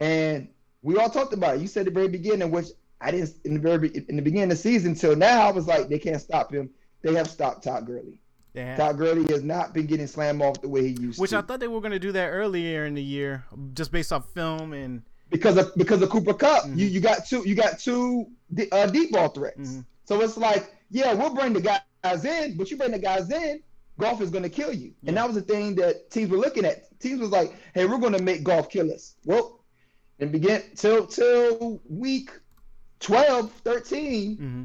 and 0.00 0.48
we 0.82 0.98
all 0.98 1.08
talked 1.08 1.32
about 1.32 1.54
it. 1.54 1.62
You 1.62 1.66
said 1.66 1.86
at 1.86 1.94
the 1.94 1.98
very 1.98 2.08
beginning, 2.08 2.50
which 2.50 2.66
I 3.00 3.10
didn't 3.10 3.32
in 3.46 3.54
the 3.54 3.60
very 3.60 3.88
in 4.06 4.16
the 4.16 4.22
beginning 4.22 4.44
of 4.44 4.50
the 4.50 4.56
season 4.56 4.94
till 4.94 5.16
now, 5.16 5.48
I 5.48 5.50
was 5.50 5.66
like, 5.66 5.88
they 5.88 5.98
can't 5.98 6.20
stop 6.20 6.52
him. 6.52 6.68
They 7.00 7.14
have 7.14 7.30
stopped 7.30 7.64
Todd 7.64 7.86
Gurley. 7.86 8.20
They 8.52 8.66
have. 8.66 8.76
Todd 8.76 8.98
Gurley 8.98 9.24
has 9.32 9.42
not 9.42 9.72
been 9.72 9.86
getting 9.86 10.08
slammed 10.08 10.42
off 10.42 10.60
the 10.60 10.68
way 10.68 10.82
he 10.82 10.88
used 10.88 11.18
Which 11.18 11.30
to. 11.30 11.36
Which 11.36 11.44
I 11.44 11.46
thought 11.46 11.60
they 11.60 11.68
were 11.68 11.80
going 11.80 11.92
to 11.92 11.98
do 11.98 12.12
that 12.12 12.28
earlier 12.28 12.84
in 12.84 12.92
the 12.92 13.02
year, 13.02 13.46
just 13.72 13.90
based 13.92 14.12
off 14.12 14.28
film 14.34 14.74
and. 14.74 15.04
Because 15.28 15.56
of 15.56 15.74
because 15.76 16.02
of 16.02 16.08
Cooper 16.10 16.34
Kupp. 16.34 16.64
Mhm. 16.64 16.78
You 16.78 16.86
you 16.86 17.00
got 17.00 17.26
two 17.26 17.42
you 17.46 17.54
got 17.54 17.78
two 17.80 18.26
uh, 18.72 18.86
deep 18.86 19.12
ball 19.12 19.28
threats. 19.28 19.58
Mhm. 19.58 19.84
So 20.04 20.20
it's 20.20 20.36
like, 20.36 20.72
yeah, 20.90 21.12
we'll 21.14 21.34
bring 21.34 21.52
the 21.52 21.60
guys 21.60 22.24
in, 22.24 22.56
but 22.56 22.70
you 22.70 22.76
bring 22.76 22.92
the 22.92 22.98
guys 22.98 23.28
in, 23.30 23.60
Goff 23.98 24.20
is 24.20 24.30
going 24.30 24.44
to 24.44 24.48
kill 24.48 24.72
you. 24.72 24.94
And 25.04 25.16
that 25.16 25.26
was 25.26 25.34
the 25.34 25.42
thing 25.42 25.74
that 25.76 26.10
teams 26.10 26.30
were 26.30 26.36
looking 26.38 26.64
at. 26.64 26.98
Teams 27.00 27.20
was 27.20 27.30
like, 27.30 27.52
hey, 27.74 27.86
we're 27.86 27.98
going 27.98 28.12
to 28.12 28.22
make 28.22 28.44
Goff 28.44 28.68
kill 28.70 28.92
us. 28.92 29.16
Well, 29.24 29.64
and 30.20 30.30
begin 30.30 30.62
till 30.76 31.06
till 31.08 31.82
week 31.88 32.30
12, 33.00 33.50
13, 33.64 34.36
hmm 34.36 34.62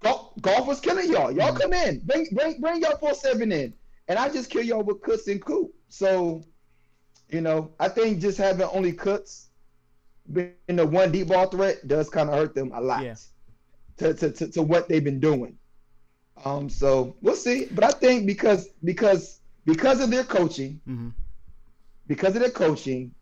Goff, 0.00 0.30
Goff 0.40 0.66
was 0.66 0.80
killing 0.80 1.10
y'all. 1.12 1.30
Y'all 1.32 1.52
Mhm. 1.52 1.60
come 1.60 1.72
in, 1.72 2.00
bring 2.04 2.26
bring 2.32 2.60
bring 2.60 2.80
y'all 2.80 2.96
four 2.98 3.14
seven 3.14 3.50
in, 3.52 3.74
and 4.06 4.18
I 4.18 4.28
just 4.28 4.48
kill 4.48 4.62
y'all 4.62 4.82
with 4.84 5.02
Cooks 5.02 5.26
and 5.26 5.44
Coop. 5.44 5.74
So, 5.88 6.42
you 7.28 7.40
know, 7.40 7.74
I 7.80 7.88
think 7.88 8.20
just 8.20 8.38
having 8.38 8.68
only 8.72 8.92
Cooks 8.92 9.47
being 10.32 10.52
the 10.68 10.86
one 10.86 11.10
deep 11.12 11.28
ball 11.28 11.46
threat 11.48 11.86
does 11.88 12.08
kind 12.10 12.28
of 12.28 12.36
hurt 12.36 12.54
them 12.54 12.72
a 12.74 12.80
lot 12.80 13.02
Yeah. 13.04 13.14
to, 13.98 14.14
to, 14.14 14.30
to, 14.30 14.48
to 14.52 14.62
what 14.62 14.88
they've 14.88 15.02
been 15.04 15.20
doing. 15.20 15.56
Um, 16.44 16.68
so 16.70 17.16
we'll 17.20 17.34
see. 17.34 17.66
But 17.72 17.84
I 17.84 17.90
think 17.90 18.26
because 18.26 18.68
because 18.84 19.40
because 19.64 20.00
of 20.00 20.10
their 20.10 20.24
coaching, 20.24 20.80
hmm 20.84 21.08
because 22.06 22.34
of 22.34 22.40
their 22.40 22.50
coaching, 22.50 23.12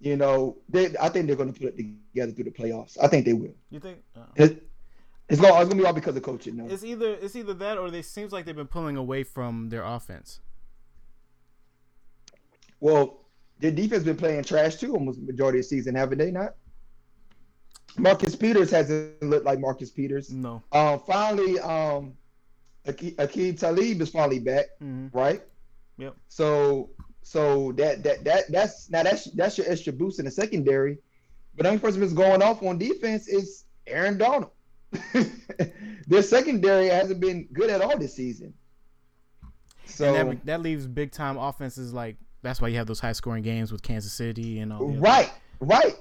you 0.00 0.16
know, 0.16 0.56
they 0.68 0.94
I 1.00 1.08
think 1.08 1.26
they're 1.26 1.36
going 1.36 1.52
to 1.52 1.58
put 1.58 1.68
it 1.68 1.76
together 1.76 2.32
through 2.32 2.44
the 2.44 2.50
playoffs. 2.50 2.96
I 3.02 3.06
think 3.06 3.26
they 3.26 3.32
will. 3.32 3.54
You 3.70 3.80
think? 3.80 3.98
Uh, 4.16 4.20
It, 4.36 4.66
it's 5.28 5.40
going 5.40 5.52
it's 5.54 5.64
going 5.64 5.68
to 5.70 5.74
be 5.76 5.84
all 5.84 5.92
because 5.92 6.16
of 6.16 6.22
coaching. 6.22 6.56
No. 6.56 6.66
it's 6.66 6.84
either 6.84 7.14
it's 7.14 7.36
either 7.36 7.54
that 7.54 7.78
or 7.78 7.90
they 7.90 8.02
seems 8.02 8.32
like 8.32 8.44
they've 8.44 8.56
been 8.56 8.66
pulling 8.66 8.96
away 8.96 9.24
from 9.24 9.68
their 9.68 9.82
offense. 9.84 10.40
Well, 12.80 13.23
their 13.60 13.70
defense 13.70 14.04
been 14.04 14.16
playing 14.16 14.44
trash 14.44 14.76
too 14.76 14.94
almost 14.94 15.20
majority 15.20 15.58
of 15.58 15.64
the 15.64 15.68
season, 15.68 15.94
haven't 15.94 16.18
they 16.18 16.30
not? 16.30 16.54
Marcus 17.96 18.34
Peters 18.34 18.70
hasn't 18.70 19.22
looked 19.22 19.46
like 19.46 19.60
Marcus 19.60 19.90
Peters. 19.90 20.30
No. 20.30 20.62
Um, 20.72 21.00
finally, 21.06 21.60
um, 21.60 22.14
Aqib 22.86 23.58
Talib 23.58 24.00
is 24.00 24.10
finally 24.10 24.40
back, 24.40 24.66
hmm 24.80 25.06
right? 25.12 25.42
Yep. 25.98 26.16
So, 26.28 26.90
so 27.22 27.72
that 27.72 28.02
that 28.02 28.24
that 28.24 28.50
that's 28.50 28.90
now 28.90 29.02
that's 29.02 29.30
that's 29.32 29.56
your 29.58 29.70
extra 29.70 29.92
boost 29.92 30.18
in 30.18 30.24
the 30.24 30.30
secondary. 30.30 30.98
But 31.56 31.64
the 31.64 31.68
only 31.70 31.80
person 31.80 32.00
that's 32.00 32.12
going 32.12 32.42
off 32.42 32.62
on 32.62 32.78
defense 32.78 33.28
is 33.28 33.64
Aaron 33.86 34.18
Donald. 34.18 34.50
Their 36.06 36.22
secondary 36.22 36.88
hasn't 36.88 37.20
been 37.20 37.48
good 37.52 37.70
at 37.70 37.80
all 37.80 37.96
this 37.96 38.14
season. 38.14 38.54
So 39.86 40.14
and 40.14 40.30
that, 40.32 40.46
that 40.46 40.62
leaves 40.62 40.86
big 40.86 41.12
time 41.12 41.36
offenses 41.36 41.92
like 41.92 42.16
that's 42.44 42.60
why 42.60 42.68
you 42.68 42.76
have 42.76 42.86
those 42.86 43.00
high 43.00 43.12
scoring 43.12 43.42
games 43.42 43.72
with 43.72 43.82
Kansas 43.82 44.12
City 44.12 44.60
and 44.60 44.72
all. 44.72 44.78
the 44.86 44.92
other- 44.92 45.00
Right, 45.00 45.30
right. 45.60 45.96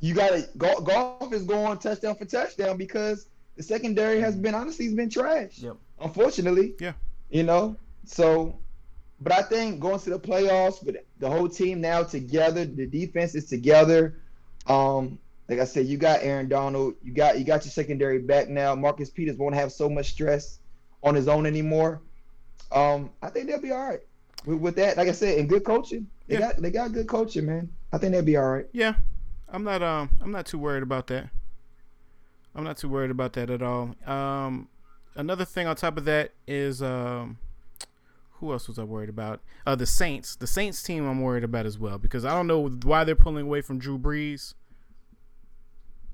You 0.00 0.14
got 0.14 0.30
to 0.30 0.48
Goff 0.58 1.32
is 1.32 1.44
going 1.44 1.78
touchdown 1.78 2.16
for 2.16 2.24
touchdown 2.24 2.76
because 2.76 3.26
the 3.56 3.62
secondary 3.62 4.18
has 4.20 4.34
been 4.34 4.54
honestly 4.54 4.86
has 4.86 4.94
been 4.94 5.08
trash. 5.10 5.58
Yep. 5.58 5.76
Unfortunately. 6.00 6.74
Yeah. 6.80 6.94
You 7.30 7.44
know, 7.44 7.76
so, 8.04 8.58
but 9.20 9.32
I 9.32 9.42
think 9.42 9.78
going 9.80 10.00
to 10.00 10.10
the 10.10 10.18
playoffs 10.18 10.84
with 10.84 10.96
the 11.18 11.30
whole 11.30 11.48
team 11.48 11.80
now 11.80 12.02
together, 12.02 12.64
the 12.64 12.86
defense 12.86 13.34
is 13.36 13.46
together. 13.46 14.18
Um, 14.66 15.18
like 15.48 15.60
I 15.60 15.64
said, 15.64 15.86
you 15.86 15.98
got 15.98 16.20
Aaron 16.22 16.48
Donald, 16.48 16.94
you 17.02 17.12
got 17.12 17.38
you 17.38 17.44
got 17.44 17.64
your 17.64 17.70
secondary 17.72 18.18
back 18.18 18.48
now. 18.48 18.74
Marcus 18.74 19.08
Peters 19.10 19.36
won't 19.36 19.54
have 19.54 19.70
so 19.72 19.88
much 19.88 20.10
stress 20.10 20.58
on 21.04 21.14
his 21.14 21.28
own 21.28 21.46
anymore. 21.46 22.00
Um, 22.72 23.10
I 23.22 23.28
think 23.30 23.46
they'll 23.48 23.60
be 23.60 23.70
all 23.70 23.86
right 23.86 24.00
with, 24.44 24.58
with 24.58 24.76
that. 24.76 24.96
Like 24.96 25.08
I 25.08 25.12
said, 25.12 25.38
and 25.38 25.48
good 25.48 25.64
coaching, 25.64 26.06
they 26.26 26.34
Yeah. 26.34 26.40
got 26.40 26.56
they 26.62 26.70
got 26.70 26.92
good 26.92 27.06
coaching, 27.08 27.46
man. 27.46 27.70
I 27.92 27.98
think 27.98 28.12
they'll 28.12 28.22
be 28.22 28.36
all 28.36 28.50
right. 28.50 28.66
Yeah, 28.72 28.94
I'm 29.48 29.64
not. 29.64 29.82
Um, 29.82 30.10
I'm 30.20 30.30
not 30.32 30.46
too 30.46 30.58
worried 30.58 30.82
about 30.82 31.06
that. 31.08 31.28
I'm 32.54 32.64
not 32.64 32.76
too 32.76 32.88
worried 32.88 33.10
about 33.10 33.32
that 33.34 33.48
at 33.50 33.62
all. 33.62 33.94
Um, 34.06 34.68
another 35.14 35.44
thing 35.44 35.66
on 35.66 35.76
top 35.76 35.96
of 35.96 36.04
that 36.04 36.32
is 36.46 36.82
um, 36.82 37.38
who 38.34 38.52
else 38.52 38.68
was 38.68 38.78
I 38.78 38.84
worried 38.84 39.08
about? 39.08 39.40
Uh, 39.66 39.74
the 39.74 39.86
Saints. 39.86 40.36
The 40.36 40.46
Saints 40.46 40.82
team 40.82 41.06
I'm 41.08 41.22
worried 41.22 41.44
about 41.44 41.64
as 41.64 41.78
well 41.78 41.98
because 41.98 42.24
I 42.24 42.34
don't 42.34 42.46
know 42.46 42.68
why 42.68 43.04
they're 43.04 43.14
pulling 43.14 43.46
away 43.46 43.60
from 43.62 43.78
Drew 43.78 43.98
Brees. 43.98 44.54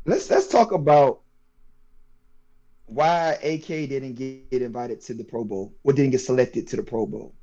Let's 0.05 0.31
let's 0.31 0.47
talk 0.47 0.73
about 0.73 1.21
why 2.87 3.33
AK 3.43 3.67
didn't 3.67 4.15
get 4.15 4.63
invited 4.63 5.01
to 5.03 5.15
the 5.15 5.25
Pro 5.25 5.45
Bowl 5.45 5.75
or 5.85 5.93
didn't 5.93 6.13
get 6.13 6.21
selected 6.21 6.67
to 6.69 6.77
the 6.77 6.83
Pro 6.83 7.05
Bowl. 7.07 7.35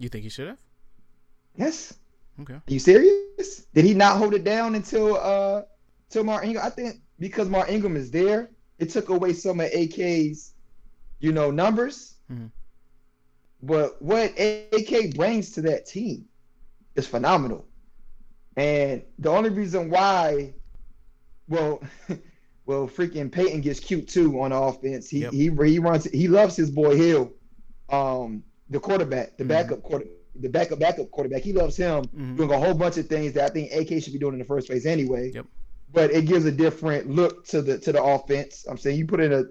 You 0.00 0.08
think 0.08 0.24
he 0.24 0.30
should 0.30 0.48
have? 0.48 0.58
Yes. 1.56 1.94
Okay. 2.40 2.54
Are 2.54 2.62
you 2.66 2.78
serious? 2.78 3.66
Did 3.74 3.84
he 3.84 3.94
not 3.94 4.16
hold 4.16 4.34
it 4.34 4.44
down 4.44 4.74
until 4.74 5.16
uh 5.18 5.62
till 6.08 6.24
Mark 6.24 6.44
Ingram? 6.44 6.64
I 6.64 6.70
think 6.70 6.96
because 7.18 7.48
Mark 7.48 7.68
Ingram 7.70 7.96
is 7.96 8.10
there, 8.10 8.50
it 8.78 8.88
took 8.90 9.10
away 9.10 9.34
some 9.34 9.60
of 9.60 9.66
AK's, 9.66 10.54
you 11.20 11.32
know, 11.32 11.50
numbers. 11.50 12.14
Mhm. 12.32 12.50
But 13.62 14.00
what 14.00 14.32
AK 14.38 15.14
brings 15.14 15.50
to 15.52 15.62
that 15.62 15.84
team 15.86 16.24
is 16.96 17.06
phenomenal. 17.06 17.66
And 18.56 19.02
the 19.18 19.28
only 19.28 19.50
reason 19.50 19.90
why, 19.90 20.54
well, 21.48 21.82
well, 22.66 22.88
freaking 22.88 23.30
Peyton 23.30 23.60
gets 23.60 23.80
cute 23.80 24.08
too 24.08 24.40
on 24.40 24.52
offense. 24.52 25.10
He 25.10 25.20
Yep. 25.20 25.32
he 25.32 25.50
he 25.50 25.78
runs. 25.78 26.04
He 26.04 26.26
loves 26.26 26.56
his 26.56 26.70
boy 26.70 26.96
Hill, 26.96 27.32
um, 27.90 28.42
the 28.70 28.80
quarterback, 28.80 29.36
the 29.36 29.44
Mhm. 29.44 29.48
backup 29.48 29.82
quarter, 29.82 30.06
the 30.36 30.48
backup 30.48 30.78
backup 30.78 31.10
quarterback. 31.10 31.42
He 31.42 31.52
loves 31.52 31.76
him 31.76 32.04
Mhm. 32.04 32.36
doing 32.36 32.50
a 32.52 32.58
whole 32.58 32.74
bunch 32.74 32.96
of 32.96 33.06
things 33.08 33.32
that 33.34 33.50
I 33.50 33.52
think 33.52 33.72
AK 33.72 34.00
should 34.00 34.12
be 34.12 34.18
doing 34.18 34.34
in 34.34 34.38
the 34.38 34.44
first 34.44 34.68
place 34.68 34.86
anyway. 34.86 35.32
Yep. 35.34 35.46
But 35.92 36.12
it 36.12 36.26
gives 36.26 36.44
a 36.44 36.52
different 36.52 37.10
look 37.10 37.44
to 37.46 37.62
the 37.62 37.78
to 37.78 37.92
the 37.92 38.02
offense. 38.02 38.64
I'm 38.68 38.78
saying 38.78 38.96
you 38.96 39.06
put 39.06 39.20
in 39.20 39.32
a 39.32 39.44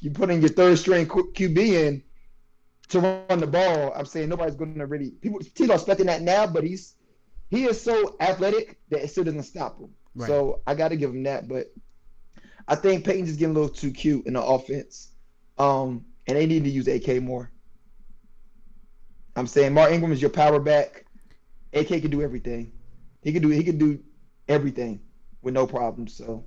you 0.00 0.10
put 0.10 0.30
in 0.30 0.40
your 0.40 0.50
third 0.50 0.78
string 0.78 1.06
QB 1.06 1.58
in 1.58 2.02
to 2.88 3.00
run 3.00 3.40
the 3.40 3.46
ball. 3.46 3.92
I'm 3.96 4.04
saying 4.04 4.28
nobody's 4.28 4.56
going 4.56 4.74
to 4.74 4.86
really 4.86 5.10
people 5.10 5.40
are 5.40 5.74
expecting 5.74 6.06
that 6.06 6.22
now, 6.22 6.46
but 6.46 6.64
he's 6.64 6.94
he 7.48 7.64
is 7.64 7.80
so 7.80 8.16
athletic 8.20 8.78
that 8.90 9.02
it 9.02 9.08
still 9.08 9.24
doesn't 9.24 9.42
stop 9.44 9.80
him. 9.80 9.90
Right. 10.14 10.28
So 10.28 10.60
I 10.66 10.74
got 10.74 10.88
to 10.88 10.96
give 10.96 11.10
him 11.10 11.22
that. 11.24 11.48
But 11.48 11.72
I 12.68 12.74
think 12.76 13.04
Peyton's 13.04 13.28
just 13.30 13.40
getting 13.40 13.56
a 13.56 13.58
little 13.58 13.74
too 13.74 13.90
cute 13.90 14.26
in 14.26 14.34
the 14.34 14.42
offense, 14.42 15.08
um, 15.58 16.04
and 16.26 16.36
they 16.36 16.46
need 16.46 16.64
to 16.64 16.70
use 16.70 16.86
AK 16.86 17.20
more. 17.20 17.50
I'm 19.40 19.46
saying 19.46 19.72
Mark 19.72 19.90
Ingram 19.90 20.12
is 20.12 20.20
your 20.20 20.28
power 20.30 20.60
back. 20.60 21.06
AK 21.72 21.88
can 21.88 22.10
do 22.10 22.20
everything. 22.20 22.72
He 23.22 23.32
can 23.32 23.40
do 23.40 23.48
he 23.48 23.64
can 23.64 23.78
do 23.78 23.98
everything 24.46 25.00
with 25.40 25.54
no 25.54 25.66
problems. 25.66 26.14
So 26.14 26.44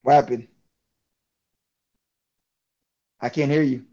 what 0.00 0.14
happened? 0.14 0.48
I 3.20 3.28
can't 3.28 3.50
hear 3.50 3.60
you. 3.60 3.84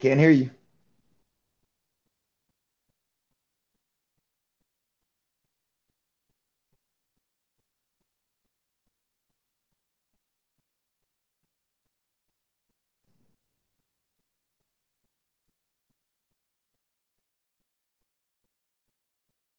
Can't 0.00 0.20
hear 0.20 0.30
you. 0.30 0.50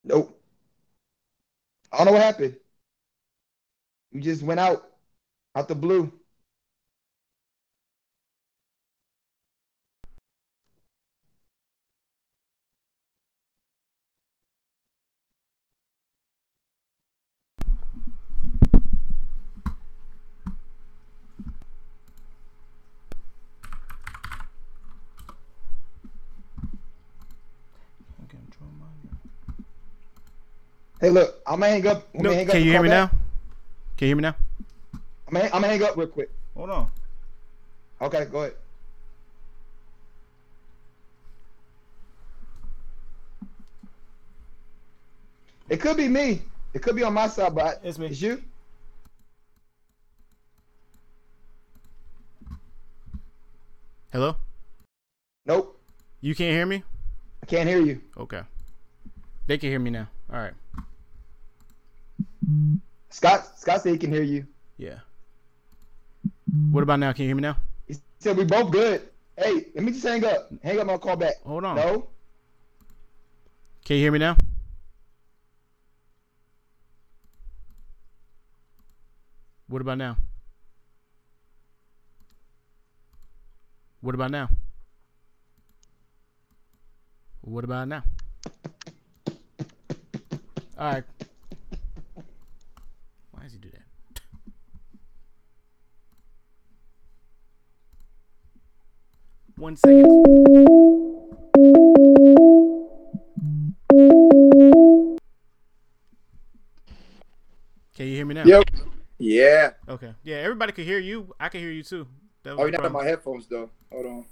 Nope. 0.04 0.40
I 1.92 1.98
don't 1.98 2.08
know 2.08 2.14
what 2.14 2.24
happened. 2.24 2.58
You 4.12 4.22
just 4.22 4.44
went 4.44 4.60
out, 4.60 4.84
out 5.56 5.68
the 5.68 5.76
blue. 5.76 6.12
Hey, 31.02 31.10
look, 31.10 31.42
I'm 31.48 31.60
gonna 31.60 31.72
hang 31.72 31.88
up. 31.88 32.08
I'm 32.14 32.22
No, 32.22 32.32
hang 32.32 32.46
up 32.46 32.52
can 32.52 32.58
and 32.58 32.66
you 32.66 32.72
hear 32.72 32.84
me 32.84 32.90
back. 32.90 33.12
now? 33.12 33.20
Can 33.98 34.06
you 34.06 34.08
hear 34.08 34.16
me 34.18 34.22
now? 34.22 34.36
I'm 35.28 35.34
gonna, 35.34 35.46
I'm 35.46 35.52
gonna 35.54 35.68
hang 35.68 35.84
up 35.84 35.98
real 35.98 36.08
quick. 36.08 36.30
Hold 36.56 36.70
on. 36.70 36.92
Okay, 38.02 38.26
go 38.26 38.42
ahead. 38.42 38.54
It 45.70 45.78
could 45.82 45.98
be 45.98 46.08
me. 46.08 46.44
It 46.74 46.84
could 46.84 46.96
be 46.96 47.04
on 47.04 47.14
my 47.14 47.28
side, 47.28 47.56
but 47.56 47.80
It's 47.84 47.98
me. 47.98 48.08
It's 48.08 48.22
you. 48.22 48.44
Hello? 54.12 54.36
Nope. 55.46 55.80
You 56.20 56.36
can't 56.36 56.52
hear 56.52 56.66
me? 56.66 56.84
I 57.42 57.46
can't 57.46 57.68
hear 57.68 57.82
you. 57.82 58.02
Okay. 58.18 58.42
They 59.48 59.58
can 59.58 59.70
hear 59.70 59.80
me 59.80 59.90
now. 59.90 60.08
All 60.32 60.40
right. 60.40 60.54
Scott. 63.10 63.60
Scott 63.60 63.82
said 63.82 63.92
he 63.92 63.98
can 63.98 64.12
hear 64.12 64.24
you. 64.24 64.46
Yeah. 64.78 65.00
What 66.72 66.84
about 66.84 67.00
now? 67.00 67.14
Can 67.14 67.24
you 67.24 67.30
hear 67.30 67.36
me 67.36 67.42
now? 67.42 67.58
He 67.88 67.96
said 68.20 68.38
we 68.38 68.46
both 68.46 68.72
good. 68.72 69.10
Hey, 69.38 69.68
let 69.76 69.84
me 69.84 69.92
just 69.92 70.06
hang 70.06 70.24
up. 70.26 70.52
Hang 70.64 70.80
up. 70.80 70.90
I'll 70.90 71.00
call 71.00 71.16
back. 71.16 71.36
Hold 71.44 71.66
on. 71.66 71.76
No. 71.76 72.08
Can 73.86 73.98
you 73.98 74.04
hear 74.04 74.12
me 74.12 74.20
now? 74.20 74.38
What 79.68 79.82
about 79.82 79.98
now? 79.98 80.18
What 84.02 84.16
about 84.16 84.32
now? 84.32 84.50
What 87.42 87.64
about 87.64 87.88
now? 87.88 88.04
All 90.78 90.94
right. 90.94 91.04
Why 93.32 93.44
does 93.44 93.54
he 93.54 93.60
do 93.60 93.70
that? 93.70 93.82
One 99.62 99.76
second. 99.76 100.06
Can 107.94 108.08
you 108.08 108.16
hear 108.16 108.26
me 108.26 108.34
now? 108.34 108.44
Yep. 108.44 108.64
Yeah. 109.20 109.70
Okay. 109.88 110.16
Yeah, 110.24 110.38
everybody 110.38 110.72
can 110.72 110.84
hear 110.84 110.98
you. 110.98 111.36
I 111.40 111.50
can 111.50 111.60
hear 111.60 111.70
you 111.70 111.84
too. 111.84 112.08
That 112.42 112.58
was 112.58 112.60
Oh, 112.60 112.64
you're 112.64 112.72
not 112.72 112.86
on 112.86 112.92
my 112.92 113.06
headphones 113.06 113.46
though. 113.46 113.70
Hold 113.92 114.06
on. 114.08 114.26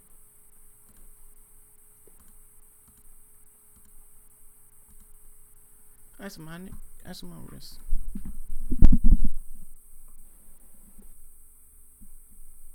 That's 6.18 6.40
my 6.40 6.58
neck. 6.58 6.74
That's 7.06 7.22
my 7.22 7.36
wrist. 7.52 7.78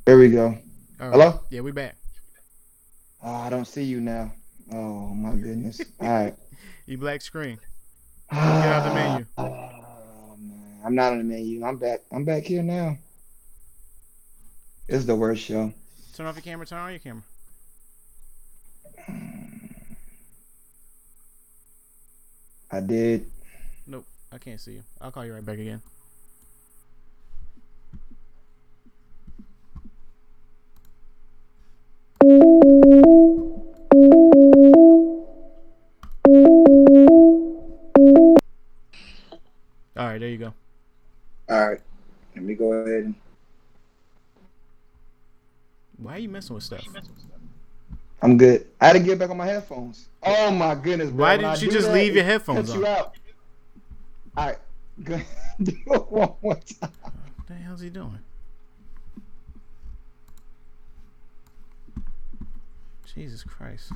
There 0.04 0.16
we 0.18 0.28
go. 0.28 0.44
All 1.00 1.08
right. 1.08 1.10
Hello? 1.10 1.40
Yeah, 1.50 1.62
we 1.62 1.72
back. 1.72 1.96
Oh, 3.24 3.32
I 3.34 3.48
don't 3.48 3.64
see 3.64 3.84
you 3.84 4.00
now. 4.00 4.32
Oh 4.72 5.08
my 5.14 5.34
goodness. 5.34 5.80
All 6.00 6.08
right. 6.08 6.34
You 6.86 6.98
black 6.98 7.22
screen. 7.22 7.58
Ah, 8.30 8.60
Get 8.62 8.72
out 8.74 8.88
the 8.88 8.94
menu. 8.94 9.26
Oh 9.38 10.36
man, 10.38 10.80
I'm 10.84 10.94
not 10.94 11.12
on 11.12 11.18
the 11.18 11.24
menu. 11.24 11.64
I'm 11.64 11.78
back. 11.78 12.00
I'm 12.12 12.26
back 12.26 12.42
here 12.42 12.62
now. 12.62 12.98
It's 14.86 15.06
the 15.06 15.16
worst 15.16 15.42
show. 15.42 15.72
Turn 16.14 16.26
off 16.26 16.34
your 16.34 16.42
camera. 16.42 16.66
Turn 16.66 16.78
on 16.80 16.90
your 16.90 16.98
camera. 16.98 17.22
I 22.70 22.80
did. 22.80 23.24
Nope. 23.86 24.04
I 24.30 24.36
can't 24.36 24.60
see 24.60 24.72
you. 24.72 24.82
I'll 25.00 25.10
call 25.10 25.24
you 25.24 25.32
right 25.32 25.44
back 25.44 25.58
again. 25.58 25.80
All 39.96 40.06
right, 40.06 40.18
there 40.18 40.28
you 40.28 40.38
go. 40.38 40.52
All 41.48 41.68
right. 41.68 41.80
Let 42.34 42.44
me 42.44 42.54
go 42.54 42.72
ahead 42.72 43.04
and. 43.04 43.14
Why 45.98 46.14
are 46.14 46.18
you 46.18 46.28
messing 46.28 46.54
with 46.54 46.64
stuff? 46.64 46.84
I'm 48.20 48.36
good. 48.36 48.66
I 48.80 48.86
had 48.86 48.92
to 48.94 48.98
get 48.98 49.18
back 49.20 49.30
on 49.30 49.36
my 49.36 49.46
headphones. 49.46 50.08
Oh 50.24 50.50
my 50.50 50.74
goodness. 50.74 51.10
Bro. 51.10 51.24
Why 51.24 51.36
didn't 51.36 51.62
you 51.62 51.70
just 51.70 51.86
that, 51.86 51.94
leave 51.94 52.16
your 52.16 52.24
it 52.24 52.26
headphones 52.26 52.70
cuts 52.70 52.74
you 52.74 52.86
out. 52.86 53.14
All 54.36 54.46
right. 54.46 54.58
Go 55.04 55.20
do 55.62 55.72
it 55.86 56.10
one 56.10 56.32
more 56.42 56.54
time. 56.54 56.90
What 57.36 57.46
the 57.46 57.54
hell's 57.54 57.80
he 57.80 57.90
doing? 57.90 58.18
Jesus 63.14 63.44
Christ. 63.44 63.92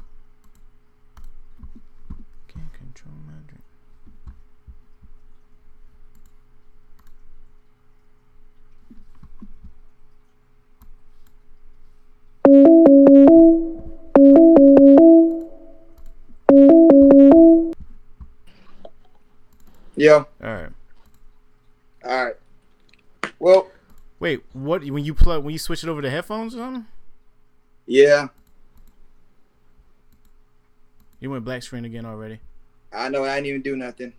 Can't 2.49 2.73
control 2.73 3.15
my 3.27 3.33
drink. 3.49 3.63
Yeah. 19.97 20.25
Alright. 20.43 20.71
All 22.05 22.25
right. 22.25 22.35
Well, 23.39 23.71
Wait, 24.21 24.43
what 24.53 24.85
when 24.85 25.05
you 25.05 25.15
plug 25.15 25.45
when 25.45 25.53
you 25.53 25.59
switch 25.59 25.83
it 25.85 25.89
over 25.89 26.03
to 26.03 26.11
headphones 26.11 26.55
or 26.55 26.59
something? 26.59 26.87
yeah. 27.87 28.29
You 31.21 31.31
went 31.31 31.45
black 31.45 31.63
screen 31.63 31.85
again 31.85 32.07
already. 32.07 32.39
I 32.93 33.09
know 33.09 33.25
I 33.25 33.37
didn't 33.37 33.47
even 33.47 33.63
do 33.63 33.77
nothing. 33.77 34.13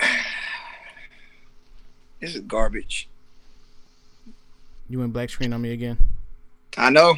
This 2.20 2.34
is 2.34 2.42
garbage. 2.42 3.08
You 4.88 4.98
went 4.98 5.14
black 5.14 5.30
screen 5.30 5.54
on 5.54 5.62
me 5.62 5.72
again. 5.72 5.96
I 6.76 6.90
know. 6.90 7.14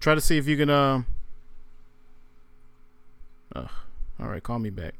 Try 0.00 0.14
to 0.14 0.20
see 0.22 0.38
if 0.38 0.48
you 0.48 0.56
can 0.56 0.70
um 0.70 1.04
Ugh. 3.54 3.68
Alright, 4.20 4.42
call 4.42 4.58
me 4.58 4.70
back. 4.70 4.94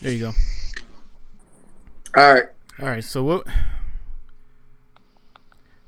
There 0.00 0.12
you 0.12 0.20
go. 0.20 0.32
All 2.14 2.34
right. 2.34 2.44
All 2.78 2.86
right, 2.88 3.02
so 3.02 3.24
what? 3.24 3.46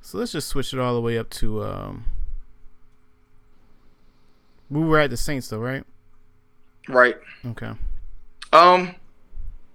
So 0.00 0.16
let's 0.16 0.32
just 0.32 0.48
switch 0.48 0.72
it 0.72 0.80
all 0.80 0.94
the 0.94 1.02
way 1.02 1.18
up 1.18 1.28
to 1.30 1.62
um. 1.64 2.04
We 4.70 4.82
were 4.82 4.98
at 4.98 5.10
the 5.10 5.16
Saints 5.16 5.48
though, 5.48 5.58
right? 5.58 5.84
Right. 6.88 7.16
Okay. 7.46 7.72
Um. 8.52 8.94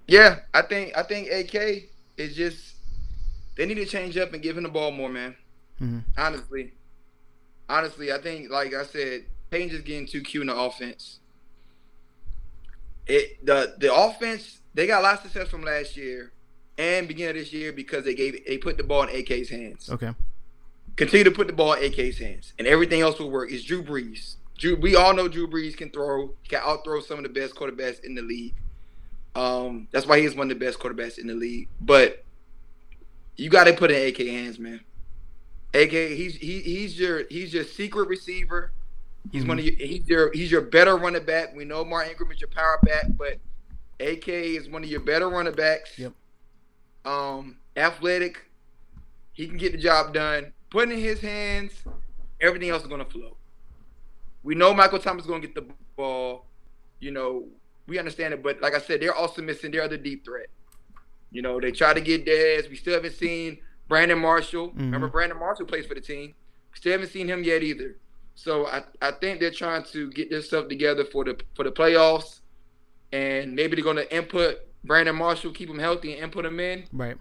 Yeah, 0.08 0.40
I 0.54 0.62
think 0.64 0.96
I 0.98 1.04
think 1.04 1.30
AK 1.32 1.90
is 2.18 2.36
just 2.36 2.76
they 3.56 3.66
need 3.66 3.76
to 3.76 3.86
change 3.86 4.18
up 4.18 4.34
and 4.34 4.42
give 4.42 4.58
him 4.58 4.64
the 4.64 4.70
ball 4.70 4.92
more, 4.92 5.10
man. 5.10 5.36
hmm 5.78 6.00
Honestly, 6.18 6.74
honestly, 7.70 8.12
I 8.12 8.18
think 8.20 8.50
like 8.50 8.74
I 8.74 8.86
said, 8.86 9.26
Payne 9.50 9.70
just 9.70 9.86
getting 9.86 10.08
too 10.08 10.22
cute 10.22 10.42
in 10.42 10.48
the 10.48 10.56
offense. 10.56 11.20
it 13.08 13.46
the 13.46 13.76
the 13.78 13.94
offense 13.94 14.60
they 14.74 14.88
got 14.88 15.02
a 15.02 15.04
lot 15.04 15.16
of 15.16 15.22
success 15.22 15.48
from 15.50 15.64
last 15.64 15.98
year 15.98 16.32
and 16.78 17.08
beginning 17.08 17.32
of 17.32 17.36
this 17.36 17.52
year 17.54 17.72
because 17.74 18.04
they 18.06 18.16
gave 18.16 18.46
they 18.46 18.58
put 18.58 18.78
the 18.78 18.84
ball 18.84 19.04
in 19.04 19.10
AK's 19.10 19.50
hands. 19.50 19.90
Okay. 19.90 20.14
Continue 20.98 21.24
to 21.24 21.32
put 21.32 21.48
the 21.48 21.54
ball 21.54 21.74
in 21.74 21.84
AK's 21.86 22.18
hands, 22.20 22.54
and 22.60 22.68
everything 22.68 23.02
else 23.02 23.18
will 23.18 23.32
work. 23.32 23.52
It's 23.52 23.64
Drew 23.64 23.82
Brees. 23.84 24.36
Drew, 24.62 24.76
we 24.76 24.96
all 24.96 25.16
know 25.16 25.28
Drew 25.28 25.48
Brees 25.48 25.76
can 25.76 25.90
throw, 25.90 26.36
he 26.44 26.50
can 26.50 26.62
outthrow 26.64 27.02
some 27.02 27.18
of 27.18 27.24
the 27.24 27.30
best 27.30 27.56
quarterbacks 27.56 28.04
in 28.04 28.14
the 28.14 28.22
league. 28.22 28.54
Um, 29.34 29.88
that's 29.90 30.06
why 30.06 30.20
he's 30.20 30.36
one 30.36 30.52
of 30.52 30.60
the 30.60 30.64
best 30.64 30.78
quarterbacks 30.78 31.18
in 31.18 31.26
the 31.26 31.34
league. 31.34 31.68
But 31.80 32.24
you 33.38 33.50
got 33.50 33.64
to 33.64 33.74
put 33.74 33.90
in 33.90 34.08
AK 34.08 34.18
hands, 34.20 34.60
man. 34.60 34.82
AK, 35.74 35.90
he's 35.90 36.36
he, 36.36 36.60
he's 36.60 37.00
your 37.00 37.24
he's 37.28 37.56
your 37.56 37.64
secret 37.64 38.08
receiver. 38.08 38.72
He's 39.32 39.46
one 39.46 39.58
of 39.58 39.66
your 39.66 39.74
he's 39.76 40.08
your 40.08 40.32
he's 40.32 40.52
your 40.52 40.62
better 40.62 40.96
running 40.96 41.26
back. 41.26 41.56
We 41.56 41.66
know 41.66 41.84
Mark 41.84 42.10
Ingram 42.10 42.32
is 42.32 42.40
your 42.40 42.50
power 42.50 42.78
back, 42.84 43.06
but 43.18 43.38
AK 44.00 44.28
is 44.28 44.70
one 44.70 44.84
of 44.84 44.90
your 44.92 45.00
better 45.00 45.28
running 45.28 45.54
backs. 45.54 45.98
Yep. 45.98 46.14
Um, 47.06 47.58
athletic, 47.76 48.46
he 49.34 49.48
can 49.48 49.58
get 49.58 49.72
the 49.72 49.80
job 49.80 50.14
done. 50.14 50.54
Put 50.70 50.92
in 50.92 51.00
his 51.00 51.20
hands, 51.20 51.72
everything 52.40 52.70
else 52.70 52.84
is 52.84 52.88
gonna 52.88 53.06
flow. 53.06 53.38
We 54.44 54.56
know 54.56 54.74
Michael 54.74 55.00
Thomas 55.00 55.24
is 55.24 55.30
gonna 55.30 55.42
get 55.42 55.56
the 55.56 55.66
ball. 55.96 56.46
You 57.00 57.12
know, 57.12 57.48
we 57.88 58.00
understand 58.00 58.34
it, 58.34 58.44
but 58.44 58.62
like 58.62 58.74
I 58.74 58.80
said, 58.80 59.02
they're 59.02 59.14
also 59.14 59.42
missing 59.42 59.72
their 59.72 59.84
other 59.84 59.98
deep 59.98 60.26
threat. 60.26 60.48
You 61.32 61.42
know, 61.42 61.60
they 61.60 61.72
try 61.72 61.94
to 61.94 62.02
get 62.02 62.26
Dez. 62.26 62.70
We 62.70 62.76
still 62.76 62.94
haven't 62.94 63.14
seen 63.14 63.60
Brandon 63.88 64.20
Marshall. 64.20 64.72
Remember 64.76 65.08
Brandon 65.08 65.40
Marshall 65.40 65.66
plays 65.66 65.86
for 65.86 65.96
the 65.96 66.02
team. 66.02 66.34
Still 66.74 66.94
haven't 66.94 67.10
seen 67.10 67.28
him 67.28 67.44
yet 67.44 67.64
either. 67.64 67.98
So 68.36 68.68
I, 68.68 68.84
I 69.02 69.12
think 69.12 69.40
they're 69.40 69.52
trying 69.52 69.84
to 69.92 70.10
get 70.12 70.30
this 70.30 70.48
stuff 70.48 70.68
together 70.68 71.06
for 71.06 71.24
the 71.24 71.40
for 71.56 71.64
the 71.64 71.72
playoffs, 71.72 72.40
and 73.12 73.56
maybe 73.56 73.76
they're 73.76 73.86
gonna 73.86 74.06
input 74.10 74.60
Brandon 74.84 75.16
Marshall, 75.16 75.52
keep 75.52 75.70
him 75.70 75.80
healthy, 75.80 76.14
and 76.14 76.24
input 76.24 76.46
him 76.46 76.60
in. 76.60 76.86
Right. 76.92 77.18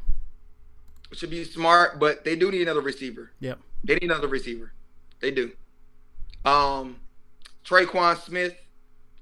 Should 1.13 1.31
be 1.31 1.45
smart, 1.45 1.99
but 1.99 2.25
they 2.25 2.37
do 2.37 2.51
need 2.51 2.63
another 2.63 2.81
receiver. 2.81 3.33
Yep. 3.41 3.59
They 3.83 3.95
need 3.95 4.05
another 4.05 4.29
receiver. 4.29 4.73
They 5.21 5.33
do. 5.33 5.51
Um, 6.45 6.97
Tre'Quan 7.65 8.17
Smith 8.19 8.55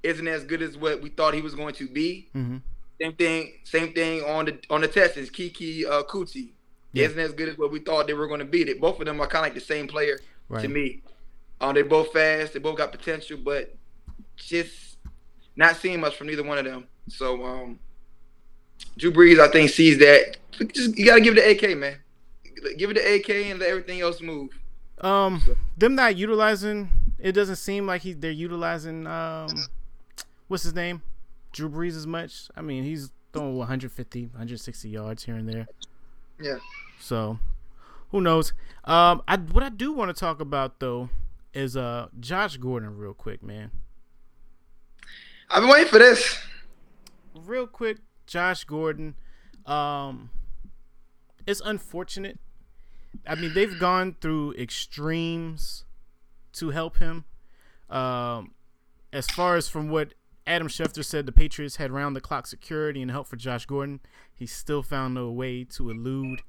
isn't 0.03 0.27
as 0.27 0.43
good 0.43 0.61
as 0.61 0.77
what 0.77 1.01
we 1.01 1.09
thought 1.09 1.33
he 1.33 1.41
was 1.41 1.55
going 1.55 1.73
to 1.75 1.87
be. 1.87 2.27
Mm-hmm. 2.35 2.57
Same 3.01 3.13
thing. 3.13 3.53
Same 3.63 3.93
thing 3.93 4.23
on 4.23 4.45
the 4.45 4.59
on 4.69 4.81
the 4.81 4.87
Texans. 4.87 5.29
Keke 5.29 5.85
uh, 5.85 6.03
Coutee 6.03 6.51
Yeah. 6.93 7.05
isn't 7.05 7.19
as 7.19 7.31
good 7.33 7.49
as 7.49 7.57
what 7.57 7.71
we 7.71 7.79
thought 7.79 8.07
they 8.07 8.13
were 8.13 8.27
going 8.27 8.39
to 8.39 8.45
be. 8.45 8.63
They, 8.63 8.73
both 8.73 8.99
of 8.99 9.05
them 9.05 9.19
are 9.21 9.27
kind 9.27 9.45
of 9.45 9.51
like 9.51 9.53
the 9.53 9.65
same 9.65 9.87
player 9.87 10.19
Right. 10.49 10.61
to 10.61 10.67
me. 10.67 11.01
Um, 11.61 11.75
they 11.75 11.81
both 11.83 12.11
fast. 12.13 12.53
They 12.53 12.59
both 12.59 12.77
got 12.77 12.91
potential, 12.91 13.37
but 13.43 13.75
just 14.37 14.97
not 15.55 15.75
seeing 15.75 15.99
much 15.99 16.15
from 16.15 16.29
either 16.29 16.43
one 16.43 16.57
of 16.57 16.65
them. 16.65 16.85
So, 17.07 17.43
um, 17.45 17.79
Drew 18.97 19.11
Brees, 19.11 19.39
I 19.39 19.49
think, 19.51 19.69
sees 19.69 19.97
that. 19.99 20.37
Just 20.73 20.97
you 20.97 21.05
got 21.05 21.15
to 21.15 21.21
give 21.21 21.37
it 21.37 21.59
to 21.59 21.67
AK, 21.71 21.77
man. 21.77 21.97
Give 22.77 22.89
it 22.91 22.93
to 22.95 22.99
AK 23.15 23.29
and 23.51 23.59
let 23.59 23.69
everything 23.69 24.01
else 24.01 24.21
move. 24.21 24.49
Um, 25.01 25.41
them 25.77 25.95
not 25.95 26.15
utilizing. 26.17 26.89
It 27.19 27.33
doesn't 27.33 27.57
seem 27.57 27.85
like 27.85 28.01
he 28.03 28.13
they're 28.13 28.31
utilizing. 28.31 29.05
Um, 29.05 29.49
what's 30.47 30.63
his 30.63 30.73
name? 30.73 31.01
Drew 31.51 31.69
Brees 31.69 31.95
as 31.95 32.07
much. 32.07 32.49
I 32.55 32.61
mean, 32.61 32.83
he's 32.83 33.11
throwing 33.33 33.57
150, 33.57 34.27
160 34.27 34.89
yards 34.89 35.23
here 35.23 35.35
and 35.35 35.47
there. 35.47 35.67
Yeah. 36.39 36.57
So, 36.99 37.39
who 38.11 38.21
knows? 38.21 38.53
Um, 38.85 39.21
I 39.27 39.37
what 39.37 39.63
I 39.63 39.69
do 39.69 39.91
want 39.91 40.15
to 40.15 40.19
talk 40.19 40.39
about 40.39 40.79
though 40.79 41.09
is 41.53 41.75
uh 41.75 42.07
Josh 42.19 42.57
Gordon 42.57 42.97
real 42.97 43.13
quick, 43.13 43.43
man. 43.43 43.71
I've 45.49 45.61
been 45.61 45.69
waiting 45.69 45.87
for 45.87 45.99
this. 45.99 46.37
Real 47.33 47.67
quick, 47.67 47.97
Josh 48.27 48.63
Gordon. 48.63 49.15
Um, 49.65 50.29
it's 51.47 51.61
unfortunate. 51.65 52.39
I 53.27 53.35
mean, 53.35 53.53
they've 53.53 53.77
gone 53.79 54.15
through 54.21 54.53
extremes 54.53 55.85
to 56.59 56.69
help 56.69 56.97
him. 56.97 57.25
Um, 57.89 58.53
as 59.11 59.27
far 59.27 59.55
as 59.55 59.67
from 59.67 59.89
what 59.89 60.13
Adam 60.45 60.67
Schefter 60.67 61.03
said, 61.03 61.25
the 61.25 61.31
Patriots 61.31 61.77
had 61.77 61.91
round 61.91 62.15
the 62.15 62.21
clock 62.21 62.47
security 62.47 63.01
and 63.01 63.11
help 63.11 63.27
for 63.27 63.35
Josh 63.35 63.65
Gordon. 63.65 63.99
He 64.33 64.45
still 64.45 64.83
found 64.83 65.17
a 65.17 65.29
way 65.29 65.63
to 65.65 65.89
elude 65.89 66.41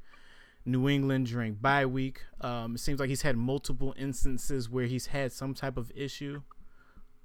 New 0.64 0.88
England 0.88 1.26
during 1.26 1.54
bye 1.54 1.86
week. 1.86 2.22
Um, 2.40 2.74
it 2.74 2.78
seems 2.78 3.00
like 3.00 3.08
he's 3.08 3.22
had 3.22 3.36
multiple 3.36 3.94
instances 3.98 4.68
where 4.68 4.86
he's 4.86 5.06
had 5.06 5.32
some 5.32 5.54
type 5.54 5.76
of 5.76 5.90
issue 5.94 6.42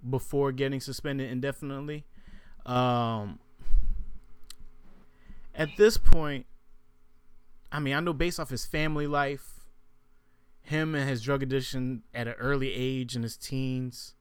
before 0.09 0.51
getting 0.51 0.79
suspended 0.79 1.29
indefinitely. 1.29 2.05
Um, 2.65 3.39
at 5.53 5.69
this 5.77 5.97
point, 5.97 6.45
I 7.71 7.79
mean, 7.79 7.93
I 7.93 7.99
know 7.99 8.13
based 8.13 8.39
off 8.39 8.49
his 8.49 8.65
family 8.65 9.07
life, 9.07 9.54
him 10.65 10.95
and 10.95 11.09
his 11.09 11.21
drug 11.21 11.43
addiction 11.43 12.03
at 12.13 12.27
an 12.27 12.33
early 12.39 12.73
age 12.73 13.15
in 13.15 13.23
his 13.23 13.37
teens, 13.37 14.15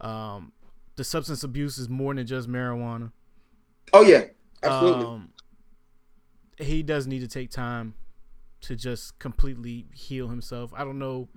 um, 0.00 0.52
the 0.96 1.04
substance 1.04 1.44
abuse 1.44 1.78
is 1.78 1.88
more 1.88 2.14
than 2.14 2.26
just 2.26 2.48
marijuana. 2.48 3.12
Oh 3.92 4.02
yeah, 4.02 4.24
absolutely. 4.62 5.04
Um, 5.06 5.30
he 6.58 6.82
does 6.82 7.06
need 7.06 7.20
to 7.20 7.28
take 7.28 7.50
time 7.50 7.94
to 8.62 8.74
just 8.74 9.18
completely 9.18 9.86
heal 9.94 10.28
himself. 10.28 10.72
I 10.74 10.84
don't 10.84 10.98
know. 10.98 11.28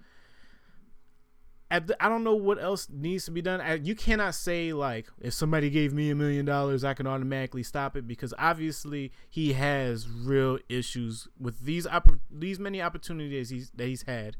The, 1.79 1.95
I 2.03 2.09
don't 2.09 2.23
know 2.23 2.35
what 2.35 2.61
else 2.61 2.87
needs 2.91 3.25
to 3.25 3.31
be 3.31 3.41
done. 3.41 3.61
I, 3.61 3.75
you 3.75 3.95
cannot 3.95 4.35
say 4.35 4.73
like 4.73 5.07
if 5.21 5.33
somebody 5.33 5.69
gave 5.69 5.93
me 5.93 6.09
a 6.09 6.15
million 6.15 6.45
dollars, 6.45 6.83
I 6.83 6.93
can 6.93 7.07
automatically 7.07 7.63
stop 7.63 7.95
it 7.95 8.07
because 8.07 8.33
obviously 8.37 9.11
he 9.29 9.53
has 9.53 10.09
real 10.09 10.59
issues 10.67 11.27
with 11.39 11.61
these 11.61 11.87
oppor- 11.87 12.19
these 12.29 12.59
many 12.59 12.81
opportunities 12.81 13.49
he's, 13.49 13.69
that 13.71 13.87
he's 13.87 14.03
had. 14.03 14.35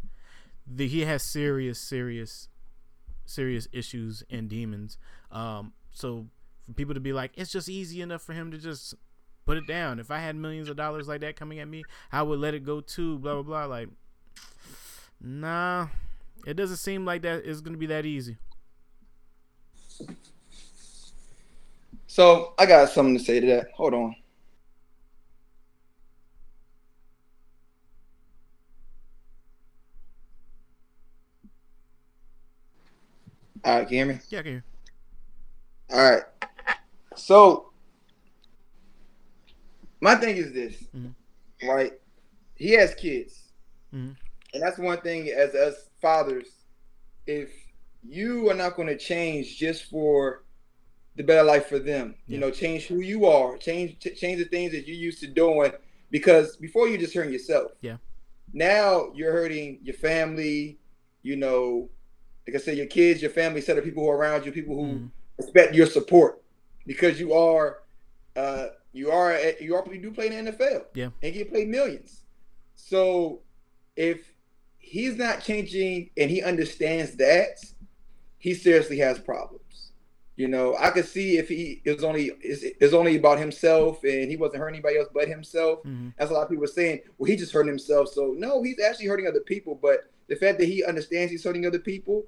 The, 0.67 0.87
he 0.87 1.05
has 1.05 1.23
serious, 1.23 1.79
serious, 1.79 2.49
serious 3.25 3.67
issues 3.71 4.23
and 4.29 4.49
demons. 4.49 4.97
Um, 5.31 5.73
so 5.91 6.27
for 6.65 6.73
people 6.73 6.93
to 6.93 6.99
be 6.99 7.13
like, 7.13 7.31
it's 7.35 7.51
just 7.51 7.69
easy 7.69 8.01
enough 8.01 8.21
for 8.21 8.33
him 8.33 8.51
to 8.51 8.57
just 8.57 8.93
put 9.45 9.57
it 9.57 9.67
down. 9.67 9.99
If 9.99 10.11
I 10.11 10.19
had 10.19 10.35
millions 10.35 10.69
of 10.69 10.75
dollars 10.75 11.07
like 11.07 11.21
that 11.21 11.35
coming 11.35 11.59
at 11.59 11.67
me, 11.67 11.83
I 12.11 12.23
would 12.23 12.39
let 12.39 12.53
it 12.53 12.65
go 12.65 12.81
too. 12.81 13.19
Blah 13.19 13.35
blah 13.35 13.43
blah. 13.43 13.65
Like, 13.65 13.89
nah, 15.19 15.87
it 16.45 16.55
doesn't 16.55 16.77
seem 16.77 17.05
like 17.05 17.21
that 17.23 17.43
is 17.45 17.61
gonna 17.61 17.77
be 17.77 17.85
that 17.87 18.05
easy. 18.05 18.37
So 22.07 22.53
I 22.57 22.65
got 22.65 22.89
something 22.89 23.17
to 23.17 23.23
say 23.23 23.39
to 23.39 23.47
that. 23.47 23.67
Hold 23.75 23.93
on. 23.93 24.15
All 33.63 33.77
right, 33.77 33.87
can 33.87 33.97
you 33.97 34.05
hear 34.05 34.13
me? 34.13 34.19
Yeah, 34.29 34.39
I 34.39 34.41
can 34.41 34.51
hear. 34.51 34.63
All 35.91 36.11
right. 36.11 36.23
So 37.15 37.71
my 39.99 40.15
thing 40.15 40.37
is 40.37 40.51
this, 40.53 40.83
Mhm. 40.95 41.13
right? 41.63 41.93
He 42.55 42.71
has 42.71 42.93
kids, 42.95 43.51
Mhm. 43.93 44.15
And 44.53 44.61
that's 44.61 44.77
one 44.77 44.99
thing 45.01 45.29
as 45.29 45.55
us 45.55 45.89
fathers. 46.01 46.47
If 47.27 47.49
you 48.07 48.49
are 48.49 48.55
not 48.55 48.75
going 48.75 48.87
to 48.87 48.97
change 48.97 49.57
just 49.57 49.83
for 49.85 50.43
the 51.15 51.23
better 51.23 51.43
life 51.43 51.67
for 51.67 51.79
them, 51.79 52.15
you 52.27 52.37
know, 52.37 52.49
change 52.51 52.87
who 52.87 53.01
you 53.01 53.25
are, 53.25 53.57
change 53.57 53.99
ch- 53.99 54.17
change 54.17 54.39
the 54.39 54.45
things 54.45 54.71
that 54.71 54.87
you're 54.87 54.95
used 54.97 55.19
to 55.21 55.27
doing, 55.27 55.71
because 56.09 56.55
before 56.57 56.87
you're 56.87 56.97
just 56.97 57.13
hurting 57.13 57.31
yourself. 57.33 57.71
Yeah. 57.81 57.97
Now 58.53 59.11
you're 59.13 59.31
hurting 59.31 59.79
your 59.83 59.95
family. 59.95 60.77
You 61.23 61.35
know, 61.35 61.89
like 62.47 62.55
I 62.55 62.59
said, 62.59 62.77
your 62.77 62.87
kids, 62.87 63.21
your 63.21 63.29
family, 63.31 63.61
set 63.61 63.77
of 63.77 63.83
people 63.83 64.03
who 64.03 64.09
are 64.09 64.17
around 64.17 64.45
you, 64.45 64.51
people 64.51 64.75
who 64.75 64.87
Mhm. 64.93 65.11
respect 65.37 65.75
your 65.75 65.85
support 65.85 66.41
because 66.87 67.19
you 67.19 67.33
are 67.33 67.83
uh 68.35 68.67
you 68.93 69.11
are 69.11 69.37
you 69.61 69.75
are 69.75 69.85
you 69.93 69.99
do 70.01 70.11
play 70.11 70.27
in 70.27 70.45
the 70.45 70.51
NFL. 70.51 70.85
Yeah. 70.95 71.09
And 71.21 71.35
you 71.35 71.45
play 71.45 71.65
millions. 71.65 72.23
So 72.75 73.41
if 73.95 74.30
he's 74.91 75.15
not 75.15 75.41
changing 75.41 76.09
and 76.17 76.29
he 76.29 76.43
understands 76.43 77.15
that, 77.15 77.57
he 78.37 78.53
seriously 78.53 78.97
has 78.97 79.17
problems. 79.19 79.91
You 80.35 80.47
know, 80.49 80.75
I 80.77 80.89
could 80.89 81.05
see 81.05 81.37
if 81.37 81.47
he 81.47 81.81
is 81.85 82.03
only 82.03 82.31
is 82.41 82.63
is 82.63 82.93
only 82.93 83.15
about 83.15 83.39
himself 83.39 84.03
and 84.03 84.29
he 84.29 84.35
wasn't 84.35 84.59
hurting 84.59 84.75
anybody 84.75 84.97
else 84.97 85.07
but 85.13 85.27
himself. 85.29 85.83
Mhm. 85.83 86.13
That's 86.17 86.31
a 86.31 86.33
lot 86.33 86.43
of 86.43 86.49
people 86.49 86.67
saying, 86.67 87.01
well, 87.17 87.29
he 87.29 87.35
just 87.37 87.53
hurting 87.53 87.69
himself. 87.69 88.09
So 88.09 88.33
no, 88.37 88.61
he's 88.63 88.79
actually 88.79 89.05
hurting 89.07 89.27
other 89.27 89.39
people. 89.41 89.75
But 89.75 90.11
the 90.27 90.35
fact 90.35 90.59
that 90.59 90.65
he 90.65 90.83
understands 90.83 91.31
he's 91.31 91.43
hurting 91.43 91.65
other 91.65 91.79
people, 91.79 92.25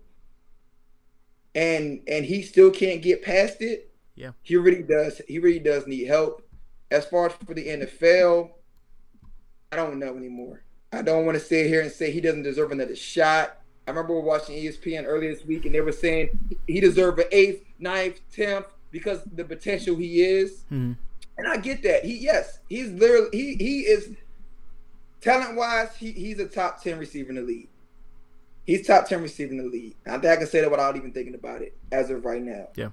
and 1.56 2.02
and 2.08 2.26
he 2.26 2.42
still 2.44 2.72
can't 2.72 3.02
get 3.02 3.24
past 3.24 3.62
it. 3.62 3.90
Yeah. 4.16 4.32
he 4.44 4.56
really 4.58 4.84
does. 4.84 5.22
He 5.28 5.40
really 5.40 5.60
does 5.60 5.88
need 5.88 6.06
help. 6.06 6.48
As 6.92 7.06
far 7.08 7.26
as 7.28 7.34
for 7.34 7.56
the 7.56 7.68
NFL, 7.68 8.52
I 9.72 9.76
don't 9.76 9.98
know 9.98 10.16
anymore. 10.16 10.63
I 10.94 11.02
don't 11.02 11.26
want 11.26 11.38
to 11.38 11.44
sit 11.44 11.68
here 11.68 11.82
and 11.82 11.92
say 11.92 12.12
he 12.12 12.22
doesn't 12.22 12.44
deserve 12.44 12.72
another 12.72 12.96
shot. 12.96 13.58
I 13.88 13.92
remember 13.92 14.20
watching 14.20 14.56
ESPN 14.56 15.06
earlier 15.06 15.34
this 15.34 15.44
week, 15.46 15.66
and 15.66 15.74
they 15.74 15.82
were 15.82 15.92
saying 15.92 16.30
he 16.68 16.80
deserved 16.80 17.20
an 17.20 17.26
eighth, 17.32 17.66
ninth, 17.80 18.20
tenth, 18.32 18.68
because 18.92 19.22
the 19.34 19.44
potential 19.44 19.96
he 19.96 20.22
is. 20.22 20.64
Mhm. 20.72 20.96
And 21.38 21.48
I 21.48 21.58
get 21.58 21.82
that. 21.84 22.06
He 22.06 22.18
yes, 22.20 22.60
he's 22.70 22.92
literally 22.92 23.30
he 23.34 23.56
he 23.56 23.80
is 23.82 24.16
talent 25.20 25.56
wise, 25.58 25.96
he, 25.98 26.12
he's 26.12 26.38
a 26.40 26.48
top 26.48 26.84
10 26.84 27.00
receiver 27.00 27.30
in 27.30 27.36
the 27.36 27.42
league. 27.42 27.70
He's 28.66 28.86
top 28.86 29.08
10 29.08 29.22
receiver 29.22 29.52
in 29.52 29.58
the 29.58 29.64
league. 29.64 29.96
I 30.06 30.12
think 30.20 30.26
I 30.26 30.36
can 30.36 30.48
say 30.48 30.62
that 30.62 30.70
without 30.70 30.96
even 30.96 31.12
thinking 31.12 31.34
about 31.34 31.62
it 31.62 31.76
as 31.92 32.10
of 32.10 32.24
right 32.24 32.42
now. 32.42 32.68
Yeah. 32.76 32.90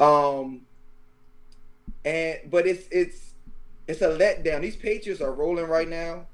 Um 0.00 0.62
and 2.04 2.38
but 2.50 2.66
it's 2.66 2.86
it's 2.90 3.34
it's 3.86 4.00
a 4.00 4.08
letdown. 4.08 4.62
These 4.62 4.76
Patriots 4.76 5.20
are 5.20 5.32
rolling 5.32 5.66
right 5.66 5.88
now. 5.88 6.26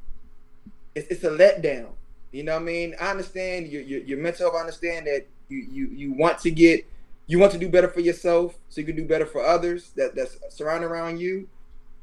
It's 0.94 1.08
it's 1.08 1.24
a 1.24 1.30
letdown. 1.30 1.88
You 2.32 2.44
know 2.44 2.54
what 2.54 2.62
I 2.62 2.64
mean? 2.64 2.94
I 3.00 3.10
understand 3.10 3.68
your 3.68 3.82
your, 3.82 4.00
your 4.00 4.18
mental 4.18 4.46
health. 4.46 4.56
I 4.56 4.60
understand 4.60 5.06
that 5.06 5.26
you, 5.48 5.58
you 5.70 5.86
you 5.88 6.12
want 6.12 6.38
to 6.40 6.50
get 6.50 6.86
you 7.26 7.38
want 7.38 7.52
to 7.52 7.58
do 7.58 7.68
better 7.68 7.88
for 7.88 8.00
yourself 8.00 8.54
so 8.68 8.80
you 8.80 8.86
can 8.86 8.96
do 8.96 9.04
better 9.04 9.26
for 9.26 9.44
others 9.44 9.90
that 9.96 10.14
that's 10.14 10.36
surrounding 10.50 10.88
around 10.90 11.18
you. 11.20 11.48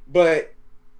But 0.07 0.53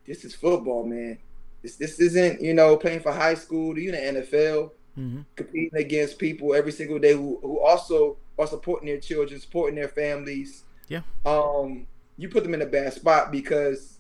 this 0.06 0.26
is 0.26 0.36
football, 0.36 0.84
man. 0.84 1.18
This 1.62 1.76
this 1.76 2.00
isn't 2.00 2.42
you 2.42 2.54
know 2.54 2.78
playing 2.78 3.02
for 3.02 3.12
high 3.12 3.36
school. 3.36 3.78
You 3.78 3.94
in 3.94 4.14
the 4.14 4.22
NFL 4.22 4.72
Mhm. 4.98 5.24
competing 5.36 5.80
against 5.80 6.18
people 6.20 6.54
every 6.54 6.72
single 6.74 7.00
day 7.00 7.14
who, 7.14 7.40
who 7.42 7.60
also 7.60 8.18
are 8.38 8.48
supporting 8.48 8.88
their 8.88 9.00
children, 9.00 9.40
supporting 9.40 9.76
their 9.76 9.88
families. 9.88 10.64
Yeah. 10.90 11.02
Um, 11.26 11.88
you 12.18 12.28
put 12.28 12.44
them 12.44 12.54
in 12.54 12.62
a 12.62 12.66
bad 12.66 12.92
spot 12.94 13.32
because 13.32 13.99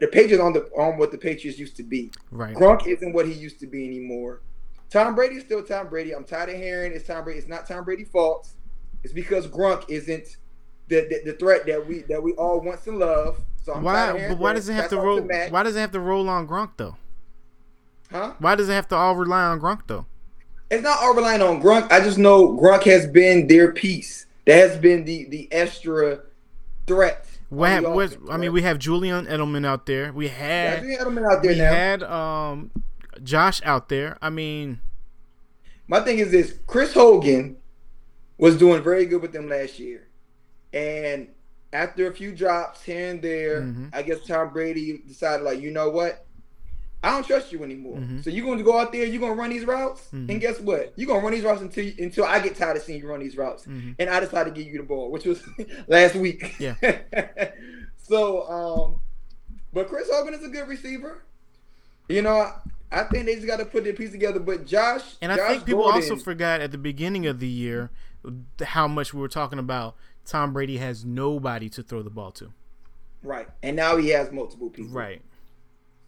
the 0.00 0.08
Patriots 0.08 0.42
on 0.42 0.52
the 0.52 0.64
on 0.76 0.98
what 0.98 1.12
the 1.12 1.18
Patriots 1.18 1.58
used 1.58 1.76
to 1.76 1.82
be. 1.82 2.10
Right. 2.30 2.54
Gronk 2.54 2.86
isn't 2.86 3.12
what 3.12 3.26
he 3.26 3.32
used 3.32 3.60
to 3.60 3.66
be 3.66 3.86
anymore. 3.86 4.42
Tom 4.90 5.14
Brady 5.14 5.36
is 5.36 5.44
still 5.44 5.62
Tom 5.62 5.88
Brady. 5.88 6.14
I'm 6.14 6.24
tired 6.24 6.50
of 6.50 6.56
hearing 6.56 6.92
it's 6.92 7.06
Tom 7.06 7.24
Brady. 7.24 7.38
It's 7.38 7.48
not 7.48 7.66
Tom 7.66 7.84
Brady's 7.84 8.08
fault. 8.08 8.48
It's 9.02 9.12
because 9.12 9.46
Gronk 9.46 9.88
isn't 9.88 10.36
the, 10.88 11.06
the, 11.08 11.32
the 11.32 11.38
threat 11.38 11.66
that 11.66 11.86
we 11.86 12.02
that 12.02 12.22
we 12.22 12.32
all 12.32 12.60
once 12.60 12.86
and 12.86 12.98
love. 12.98 13.40
So 13.62 13.74
I'm 13.74 13.82
Why? 13.82 14.28
But 14.28 14.38
why 14.38 14.52
does 14.52 14.68
it 14.68 14.74
have 14.74 14.90
to 14.90 14.96
roll? 14.96 15.20
Why 15.20 15.62
does 15.62 15.76
it 15.76 15.80
have 15.80 15.92
to 15.92 16.00
roll 16.00 16.28
on 16.28 16.46
Gronk 16.46 16.70
though? 16.76 16.96
Huh? 18.10 18.34
Why 18.38 18.54
does 18.54 18.68
it 18.68 18.72
have 18.72 18.88
to 18.88 18.96
all 18.96 19.16
rely 19.16 19.42
on 19.42 19.60
Gronk 19.60 19.82
though? 19.86 20.06
It's 20.70 20.82
not 20.82 20.98
all 21.00 21.14
relying 21.14 21.42
on 21.42 21.60
Gronk. 21.62 21.90
I 21.92 22.00
just 22.00 22.18
know 22.18 22.56
Gronk 22.56 22.84
has 22.84 23.06
been 23.06 23.46
their 23.46 23.72
piece. 23.72 24.26
That 24.46 24.56
has 24.56 24.76
been 24.76 25.04
the 25.04 25.28
the 25.28 25.48
extra 25.52 26.20
threat. 26.86 27.26
What, 27.48 27.66
on 27.66 27.72
hap- 27.72 27.82
the 27.84 27.90
what 27.90 28.06
offense, 28.06 28.22
I 28.30 28.32
mean, 28.36 28.40
right? 28.42 28.52
we 28.52 28.62
have 28.62 28.78
Julian 28.78 29.26
Edelman 29.26 29.64
out 29.66 29.86
there. 29.86 30.12
We 30.12 30.26
Yeah, 30.26 30.32
had 30.32 30.80
Julian 30.80 31.00
Edelman 31.00 31.32
out 31.32 31.42
there 31.42 31.52
we 31.52 31.58
now. 31.58 31.72
had 31.72 32.02
um 32.02 32.70
Josh 33.22 33.62
out 33.64 33.88
there. 33.88 34.18
I 34.20 34.30
mean, 34.30 34.80
My 35.88 36.00
thing 36.00 36.18
is 36.18 36.30
this: 36.32 36.58
Chris 36.66 36.92
Hogan 36.94 37.56
was 38.38 38.58
doing 38.58 38.82
very 38.82 39.06
good 39.06 39.22
with 39.22 39.32
them 39.32 39.48
last 39.48 39.78
year, 39.78 40.08
and 40.72 41.28
after 41.72 42.10
a 42.10 42.14
few 42.14 42.32
drops 42.34 42.82
here 42.82 43.10
and 43.10 43.22
there, 43.22 43.62
Mhm. 43.62 43.90
I 43.94 44.02
guess 44.02 44.26
Tom 44.26 44.52
Brady 44.52 45.00
decided, 45.06 45.44
like, 45.44 45.60
you 45.60 45.70
know 45.70 45.88
what? 45.90 46.25
I 47.02 47.10
don't 47.10 47.26
trust 47.26 47.52
you 47.52 47.62
anymore. 47.62 47.98
Mhm. 47.98 48.24
So 48.24 48.30
you're 48.30 48.44
going 48.44 48.58
to 48.58 48.64
go 48.64 48.78
out 48.78 48.90
there, 48.92 49.04
you're 49.04 49.20
going 49.20 49.34
to 49.34 49.38
run 49.38 49.50
these 49.50 49.64
routes, 49.64 50.08
Mhm. 50.12 50.28
and 50.30 50.40
guess 50.40 50.58
what? 50.60 50.92
You're 50.96 51.06
going 51.06 51.20
to 51.20 51.24
run 51.24 51.32
these 51.34 51.44
routes 51.44 51.60
until 51.62 51.92
until 51.98 52.24
I 52.24 52.40
get 52.40 52.56
tired 52.56 52.76
of 52.78 52.82
seeing 52.82 53.00
you 53.00 53.08
run 53.08 53.20
these 53.20 53.36
routes. 53.36 53.64
mhm. 53.66 53.94
and 53.98 54.10
I 54.10 54.18
decided 54.20 54.54
to 54.54 54.60
give 54.60 54.72
you 54.72 54.78
the 54.78 54.84
ball, 54.84 55.10
which 55.10 55.24
was 55.24 55.42
last 55.88 56.14
week. 56.16 56.56
Yeah. 56.58 56.74
so, 57.96 58.48
um, 58.48 59.00
but 59.72 59.88
Chris 59.88 60.08
Hogan 60.12 60.34
is 60.34 60.44
a 60.44 60.48
good 60.48 60.68
receiver. 60.68 61.22
You 62.08 62.22
know, 62.22 62.50
I 62.90 63.02
think 63.04 63.26
they 63.26 63.34
just 63.34 63.46
got 63.46 63.58
to 63.58 63.64
put 63.66 63.84
their 63.84 63.92
piece 63.92 64.12
together. 64.12 64.40
But 64.40 64.64
Josh, 64.66 65.16
and 65.20 65.32
I 65.32 65.36
Josh 65.36 65.48
think 65.50 65.64
people 65.66 65.82
Gordon, 65.82 66.02
also 66.10 66.16
forgot 66.16 66.60
at 66.60 66.72
the 66.72 66.78
beginning 66.78 67.26
of 67.26 67.40
the 67.40 67.48
year 67.48 67.90
how 68.62 68.88
much 68.88 69.12
we 69.14 69.20
were 69.20 69.28
talking 69.28 69.58
about. 69.58 69.96
Tom 70.24 70.52
Brady 70.52 70.78
has 70.78 71.04
nobody 71.04 71.68
to 71.68 71.82
throw 71.84 72.02
the 72.02 72.10
ball 72.10 72.32
to. 72.32 72.52
right, 73.22 73.48
and 73.62 73.76
now 73.76 73.96
he 73.96 74.08
has 74.10 74.30
multiple 74.32 74.70
people. 74.70 74.92
Right. 74.92 75.22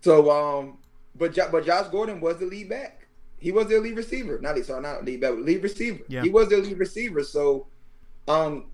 So, 0.01 0.31
um, 0.31 0.79
but 1.15 1.33
Jo- 1.33 1.49
but 1.51 1.67
Josh 1.67 1.89
Gordon 1.89 2.21
was 2.21 2.39
the 2.39 2.47
lead 2.47 2.69
back. 2.69 3.07
He 3.39 3.53
was 3.53 3.67
their 3.69 3.81
lead 3.81 3.97
receiver. 3.97 4.39
Not 4.41 4.57
lead, 4.57 4.65
sorry, 4.67 4.83
not 4.83 5.05
lead 5.05 5.21
back, 5.21 5.35
lead 5.37 5.63
receiver. 5.63 6.01
Yeah. 6.09 6.23
He 6.23 6.29
was 6.31 6.49
their 6.49 6.59
lead 6.61 6.79
receiver. 6.79 7.23
So, 7.23 7.67
um, 8.27 8.67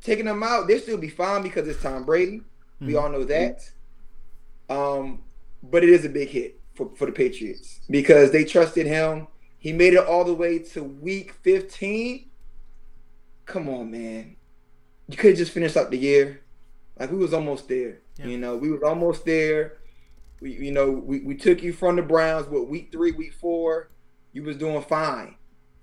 taking 0.00 0.24
them 0.26 0.42
out, 0.42 0.68
they 0.68 0.78
still 0.78 0.98
be 0.98 1.08
fine 1.08 1.42
because 1.42 1.66
it's 1.68 1.82
Tom 1.82 2.04
Brady. 2.04 2.42
We 2.80 2.94
Mhm. 2.94 3.02
all 3.02 3.08
know 3.10 3.24
that. 3.24 3.68
Um, 4.68 5.22
but 5.62 5.82
it 5.84 5.90
is 5.90 6.04
a 6.04 6.08
big 6.08 6.28
hit 6.28 6.58
for, 6.74 6.90
for 6.96 7.06
the 7.06 7.12
Patriots 7.12 7.80
because 7.90 8.30
they 8.30 8.44
trusted 8.44 8.86
him. 8.86 9.26
He 9.58 9.72
made 9.72 9.94
it 9.94 10.04
all 10.04 10.24
the 10.24 10.34
way 10.34 10.58
to 10.60 10.82
week 10.82 11.32
15. 11.42 12.30
Come 13.46 13.68
on, 13.68 13.90
man. 13.90 14.36
You 15.08 15.16
could 15.16 15.36
just 15.36 15.52
finish 15.52 15.76
up 15.76 15.90
the 15.90 15.98
year. 15.98 16.40
Like 16.98 17.10
we 17.10 17.18
was 17.18 17.34
almost 17.34 17.68
there. 17.68 17.98
Yeah. 18.16 18.26
You 18.26 18.38
know, 18.38 18.56
we 18.56 18.70
was 18.70 18.82
almost 18.82 19.24
there. 19.24 19.78
We 20.42 20.52
you 20.52 20.72
know, 20.72 20.90
we, 20.90 21.20
we 21.20 21.34
took 21.36 21.62
you 21.62 21.72
from 21.72 21.96
the 21.96 22.02
Browns 22.02 22.48
with 22.48 22.68
week 22.68 22.90
three, 22.92 23.12
week 23.12 23.32
four. 23.32 23.90
You 24.32 24.42
was 24.42 24.56
doing 24.56 24.82
fine. 24.82 25.36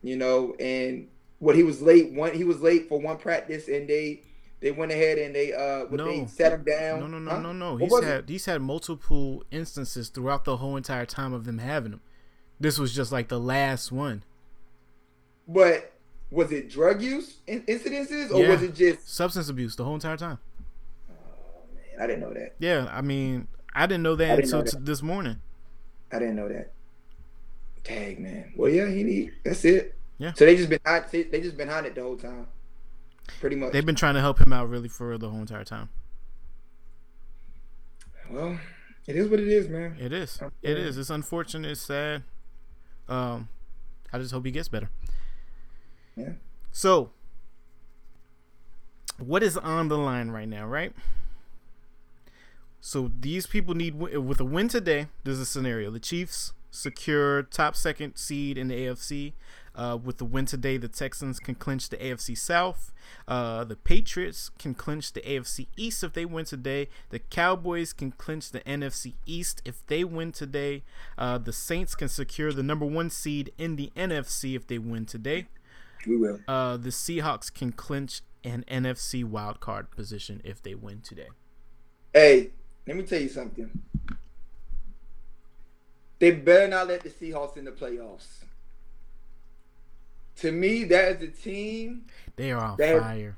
You 0.04 0.18
know, 0.18 0.54
and 0.60 1.08
what 1.40 1.56
he 1.56 1.64
was 1.64 1.82
late 1.82 2.12
one 2.14 2.34
he 2.34 2.44
was 2.44 2.62
late 2.62 2.90
for 2.90 3.00
one 3.00 3.18
practice 3.18 3.68
and 3.70 3.88
they 3.88 4.24
they 4.60 4.72
went 4.72 4.92
ahead 4.92 5.18
and 5.18 5.34
they 5.34 5.54
uh 5.54 5.86
what 5.86 6.04
they 6.04 6.20
No. 6.20 6.26
sat 6.28 6.52
him 6.52 6.64
down. 6.66 7.00
No, 7.00 7.08
no, 7.08 7.20
no, 7.20 7.32
Huh? 7.32 7.40
no, 7.40 7.54
no. 7.54 7.72
What 7.74 7.82
He's 7.84 7.92
was 7.92 8.04
it? 8.04 8.08
had 8.08 8.30
he's 8.30 8.46
had 8.46 8.62
multiple 8.62 9.44
instances 9.52 10.10
throughout 10.10 10.44
the 10.46 10.58
whole 10.58 10.76
entire 10.76 11.06
time 11.06 11.32
of 11.34 11.46
them 11.46 11.60
having 11.60 11.94
him. 11.94 12.02
This 12.60 12.78
was 12.78 12.94
just 12.94 13.12
like 13.14 13.30
the 13.30 13.40
last 13.40 13.90
one. 13.92 14.24
But 15.48 15.94
was 16.30 16.52
it 16.52 16.70
drug 16.70 17.02
use 17.02 17.38
in- 17.48 17.64
incidences 17.64 18.32
or 18.32 18.42
Yeah. 18.44 18.50
was 18.50 18.62
it 18.64 18.76
just? 18.76 19.10
Substance 19.10 19.48
abuse 19.50 19.76
the 19.78 19.84
whole 19.86 19.96
entire 19.96 20.18
time. 20.18 20.40
Oh, 21.10 21.14
man, 21.74 22.04
I 22.04 22.08
didn't 22.08 22.22
know 22.22 22.34
that. 22.34 22.56
Yeah, 22.60 22.88
I 22.92 23.02
mean, 23.02 23.48
I 23.80 23.86
didn't 23.86 24.04
know 24.04 24.16
that 24.18 24.36
didn't 24.36 24.44
until 24.44 24.60
know 24.60 24.72
that. 24.72 24.86
this 24.86 25.02
morning. 25.02 25.38
I 26.12 26.20
didn't 26.20 26.36
know 26.36 26.50
that. 26.50 26.74
Tag 27.86 28.20
man. 28.20 28.52
Well, 28.58 28.70
yeah, 28.70 28.90
he 28.90 29.04
need. 29.04 29.32
That's 29.46 29.64
it. 29.64 29.96
Yeah. 30.18 30.34
So 30.34 30.46
they 30.46 30.58
just 30.58 30.70
been 30.70 30.80
they 31.12 31.40
just 31.40 31.56
been 31.56 31.70
hiding 31.70 31.92
it 31.92 31.96
the 31.96 32.02
whole 32.02 32.18
time. 32.18 32.48
Pretty 33.40 33.56
much. 33.56 33.72
They've 33.72 33.86
been 33.86 33.96
trying 33.96 34.16
to 34.16 34.20
help 34.20 34.42
him 34.42 34.52
out 34.52 34.68
really 34.68 34.90
for 34.90 35.18
the 35.18 35.30
whole 35.30 35.40
entire 35.40 35.64
time. 35.64 35.88
well, 38.30 38.60
it 39.08 39.16
is 39.16 39.30
what 39.30 39.40
it 39.40 39.48
is, 39.48 39.70
man. 39.70 39.96
It 39.98 40.12
is. 40.12 40.42
It 40.62 40.78
is. 40.78 40.98
It's 40.98 41.10
unfortunate. 41.10 41.72
It's 41.72 41.82
sad. 41.82 42.24
Um, 43.08 43.48
I 44.12 44.18
just 44.18 44.34
hope 44.34 44.46
he 44.46 44.52
gets 44.52 44.68
better. 44.68 44.90
Yeah. 46.18 46.34
So, 46.74 47.12
what 49.18 49.42
is 49.42 49.56
on 49.56 49.88
the 49.88 49.98
line 49.98 50.32
right 50.32 50.50
now, 50.50 50.68
right? 50.68 50.94
So 52.82 53.12
these 53.20 53.46
people 53.46 53.76
need 53.76 53.96
with 53.96 54.40
a 54.40 54.46
win 54.46 54.68
today. 54.68 55.08
There's 55.24 55.40
a 55.40 55.46
scenario: 55.46 55.92
the 55.92 56.00
Chiefs 56.00 56.54
secure 56.72 57.44
top 57.44 57.76
second 57.76 58.16
seed 58.16 58.58
in 58.58 58.68
the 58.68 58.76
AFC. 58.76 59.34
Uh, 59.76 59.98
with 59.98 60.18
the 60.18 60.26
win 60.26 60.46
today, 60.46 60.78
the 60.78 60.90
Texans 60.90 61.40
can 61.40 61.56
clinch 61.56 61.90
the 61.90 61.96
AFC 61.98 62.38
South. 62.38 62.92
Uh, 63.28 63.64
the 63.64 63.78
Patriots 63.78 64.50
can 64.60 64.74
clinch 64.74 65.14
the 65.14 65.22
AFC 65.22 65.68
East 65.78 66.04
if 66.04 66.14
they 66.14 66.26
win 66.26 66.44
today. 66.44 66.90
The 67.10 67.20
Cowboys 67.20 67.94
can 67.94 68.12
clinch 68.12 68.52
the 68.52 68.60
NFC 68.62 69.14
East 69.26 69.62
if 69.64 69.86
they 69.88 70.04
win 70.04 70.32
today. 70.34 70.84
Uh, 71.18 71.38
the 71.38 71.54
Saints 71.54 71.96
can 71.96 72.10
secure 72.10 72.52
the 72.52 72.64
number 72.64 72.86
one 72.86 73.10
seed 73.10 73.54
in 73.58 73.78
the 73.78 73.92
NFC 73.96 74.56
if 74.56 74.68
they 74.68 74.80
win 74.80 75.06
today. 75.06 75.48
We 76.06 76.18
will. 76.18 76.40
Uh, 76.48 76.76
the 76.76 76.90
Seahawks 76.90 77.54
can 77.54 77.72
clinch 77.72 78.22
an 78.44 78.66
NFC 78.70 79.24
wild 79.24 79.60
card 79.60 79.92
position 79.92 80.42
if 80.44 80.62
they 80.62 80.76
win 80.76 81.02
today. 81.02 81.28
Hey, 82.14 82.52
let 82.90 82.98
me 82.98 83.04
tell 83.04 83.22
you 83.22 83.30
something. 83.30 83.70
They 86.18 86.32
better 86.32 86.68
not 86.68 86.88
let 86.88 87.04
the 87.04 87.10
Seahawks 87.10 87.56
in 87.56 87.66
the 87.66 87.72
playoffs. 87.72 88.46
To 90.38 90.52
me, 90.52 90.86
that 90.86 91.18
is 91.18 91.22
a 91.22 91.28
team. 91.28 92.08
They 92.36 92.52
are 92.52 92.60
on 92.60 92.78
They're 92.78 93.00
fire. 93.00 93.38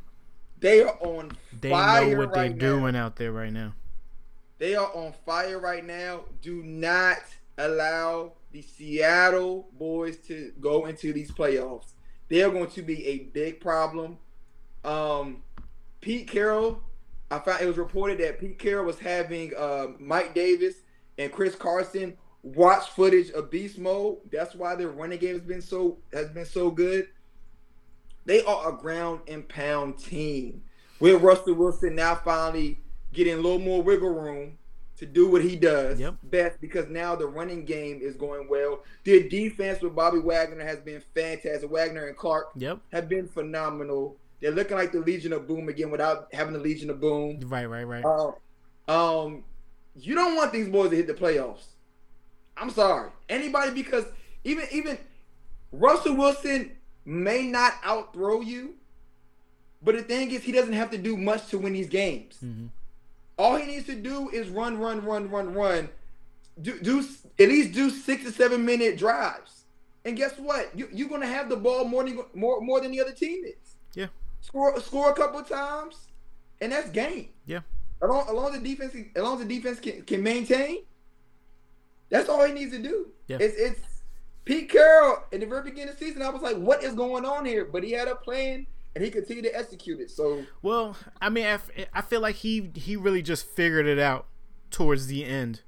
They 0.61 0.83
are 0.83 0.97
on 1.01 1.33
They 1.59 1.69
fire 1.69 2.11
know 2.13 2.17
what 2.19 2.33
they're 2.33 2.43
right 2.43 2.55
now. 2.55 2.59
doing 2.59 2.95
out 2.95 3.17
there 3.17 3.33
right 3.33 3.51
now. 3.51 3.73
They 4.57 4.73
are 4.75 4.89
on 4.95 5.13
fire 5.25 5.59
right 5.59 5.85
now. 5.85 6.21
Do 6.41 6.63
not 6.63 7.17
allow 7.57 8.31
the 8.53 8.61
Seattle 8.61 9.67
boys 9.77 10.15
to 10.27 10.53
go 10.61 10.85
into 10.85 11.11
these 11.11 11.29
playoffs. 11.29 11.91
They 12.29 12.41
are 12.41 12.51
going 12.51 12.69
to 12.69 12.81
be 12.81 13.05
a 13.05 13.17
big 13.19 13.59
problem. 13.59 14.17
Um, 14.85 15.43
Pete 15.99 16.29
Carroll, 16.29 16.81
I 17.31 17.39
found 17.39 17.61
it 17.61 17.65
was 17.65 17.77
reported 17.77 18.19
that 18.19 18.39
Pete 18.39 18.59
Carroll 18.59 18.85
was 18.85 18.99
having 18.99 19.53
uh, 19.57 19.87
Mike 19.99 20.35
Davis 20.35 20.75
and 21.17 21.31
Chris 21.31 21.55
Carson 21.55 22.17
watch 22.43 22.89
footage 22.89 23.29
of 23.31 23.49
Beast 23.49 23.77
Mode. 23.79 24.17
That's 24.31 24.53
why 24.53 24.75
their 24.75 24.89
running 24.89 25.19
game 25.19 25.33
has 25.35 25.43
been 25.43 25.61
so 25.61 25.97
has 26.13 26.29
been 26.29 26.45
so 26.45 26.69
good. 26.69 27.07
They 28.25 28.43
are 28.43 28.69
a 28.69 28.77
ground 28.77 29.21
and 29.27 29.47
pound 29.47 29.97
team. 29.97 30.63
With 30.99 31.21
Russell 31.21 31.55
Wilson 31.55 31.95
now 31.95 32.15
finally 32.15 32.79
getting 33.13 33.33
a 33.33 33.37
little 33.37 33.59
more 33.59 33.81
wiggle 33.81 34.09
room 34.13 34.57
to 34.97 35.05
do 35.07 35.27
what 35.27 35.41
he 35.41 35.55
does 35.55 35.99
Yep. 35.99 36.15
best 36.23 36.61
because 36.61 36.87
now 36.87 37.15
the 37.15 37.25
running 37.25 37.65
game 37.65 37.99
is 38.03 38.15
going 38.15 38.47
well. 38.47 38.83
Their 39.03 39.27
defense 39.27 39.81
with 39.81 39.95
Bobby 39.95 40.19
Wagner 40.19 40.63
has 40.63 40.79
been 40.79 41.01
fantastic. 41.15 41.69
Wagner 41.71 42.05
and 42.07 42.15
Clark 42.15 42.49
Yep. 42.57 42.79
have 42.91 43.09
been 43.09 43.27
phenomenal. 43.27 44.17
They're 44.41 44.51
looking 44.51 44.75
like 44.75 44.91
the 44.91 44.99
Legion 44.99 45.33
of 45.33 45.47
Boom 45.47 45.69
again 45.69 45.91
without 45.91 46.27
having 46.33 46.53
the 46.53 46.59
Legion 46.59 46.89
of 46.89 46.99
Boom. 46.99 47.39
Right, 47.45 47.65
right, 47.65 47.83
right. 47.83 48.03
Um, 48.03 48.33
um, 48.87 49.43
you 49.95 50.15
don't 50.15 50.35
want 50.35 50.51
these 50.51 50.67
boys 50.67 50.89
to 50.89 50.95
hit 50.95 51.07
the 51.07 51.13
playoffs. 51.13 51.65
I'm 52.57 52.69
sorry, 52.71 53.11
anybody 53.29 53.71
because 53.71 54.05
even 54.43 54.65
even 54.71 54.97
Russell 55.71 56.15
Wilson 56.15 56.71
may 57.05 57.47
not 57.47 57.73
outthrow 57.83 58.41
you, 58.41 58.75
but 59.81 59.95
the 59.95 60.03
thing 60.03 60.31
is 60.31 60.43
he 60.43 60.51
doesn't 60.51 60.73
have 60.73 60.91
to 60.91 60.97
do 60.97 61.17
much 61.17 61.47
to 61.47 61.57
win 61.57 61.73
these 61.73 61.89
games. 61.89 62.37
hmm 62.39 62.67
All 63.37 63.55
he 63.55 63.65
needs 63.65 63.85
to 63.87 63.95
do 63.95 64.29
is 64.29 64.49
run, 64.49 64.77
run, 64.79 65.03
run, 65.03 65.29
run, 65.29 65.53
run. 65.53 65.89
Do, 66.61 66.79
do 66.79 66.99
at 67.39 67.47
least 67.47 67.73
do 67.73 67.89
six 67.89 68.23
to 68.23 68.31
seven 68.31 68.65
minute 68.65 68.97
drives. 68.97 69.63
And 70.03 70.17
guess 70.17 70.37
what? 70.37 70.71
You, 70.77 70.89
you're 70.91 71.09
gonna 71.09 71.27
have 71.27 71.47
the 71.49 71.55
ball 71.55 71.85
more 71.85 72.03
than 72.03 72.19
more 72.33 72.59
more 72.61 72.81
than 72.81 72.91
the 72.91 72.99
other 73.01 73.13
team 73.13 73.43
is. 73.45 73.75
Yeah. 73.93 74.07
Score 74.41 74.79
score 74.81 75.11
a 75.11 75.13
couple 75.13 75.41
times, 75.43 76.07
and 76.59 76.71
that's 76.71 76.89
game. 76.89 77.29
Yeah. 77.45 77.61
As 78.01 78.09
long, 78.09 78.53
as 78.53 78.59
the 78.59 78.67
defense 78.67 78.95
as 79.15 79.23
long 79.23 79.39
as 79.39 79.47
the 79.47 79.55
defense 79.55 79.79
can, 79.79 80.01
can 80.01 80.23
maintain, 80.23 80.79
that's 82.09 82.27
all 82.27 82.43
he 82.45 82.51
needs 82.51 82.71
to 82.71 82.81
do. 82.81 83.09
Yeah. 83.27 83.37
It's 83.39 83.55
it's 83.55 83.81
Pete 84.43 84.69
Carroll 84.69 85.23
in 85.31 85.39
the 85.39 85.45
very 85.45 85.63
beginning 85.63 85.89
of 85.89 85.99
the 85.99 86.05
season. 86.05 86.21
I 86.23 86.29
was 86.29 86.41
like, 86.41 86.57
what 86.57 86.83
is 86.83 86.93
going 86.93 87.25
on 87.25 87.45
here? 87.45 87.65
But 87.65 87.83
he 87.83 87.91
had 87.91 88.07
a 88.07 88.15
plan 88.15 88.65
and 88.95 89.03
he 89.03 89.11
continued 89.11 89.43
to 89.43 89.55
execute 89.55 89.99
it. 89.99 90.09
So 90.09 90.43
Well, 90.61 90.97
I 91.21 91.29
mean, 91.29 91.45
I, 91.45 91.59
I 91.93 92.01
feel 92.01 92.21
like 92.21 92.35
he 92.35 92.71
he 92.75 92.95
really 92.95 93.21
just 93.21 93.45
figured 93.45 93.85
it 93.85 93.99
out 93.99 94.25
towards 94.71 95.07
the 95.07 95.23
end 95.23 95.61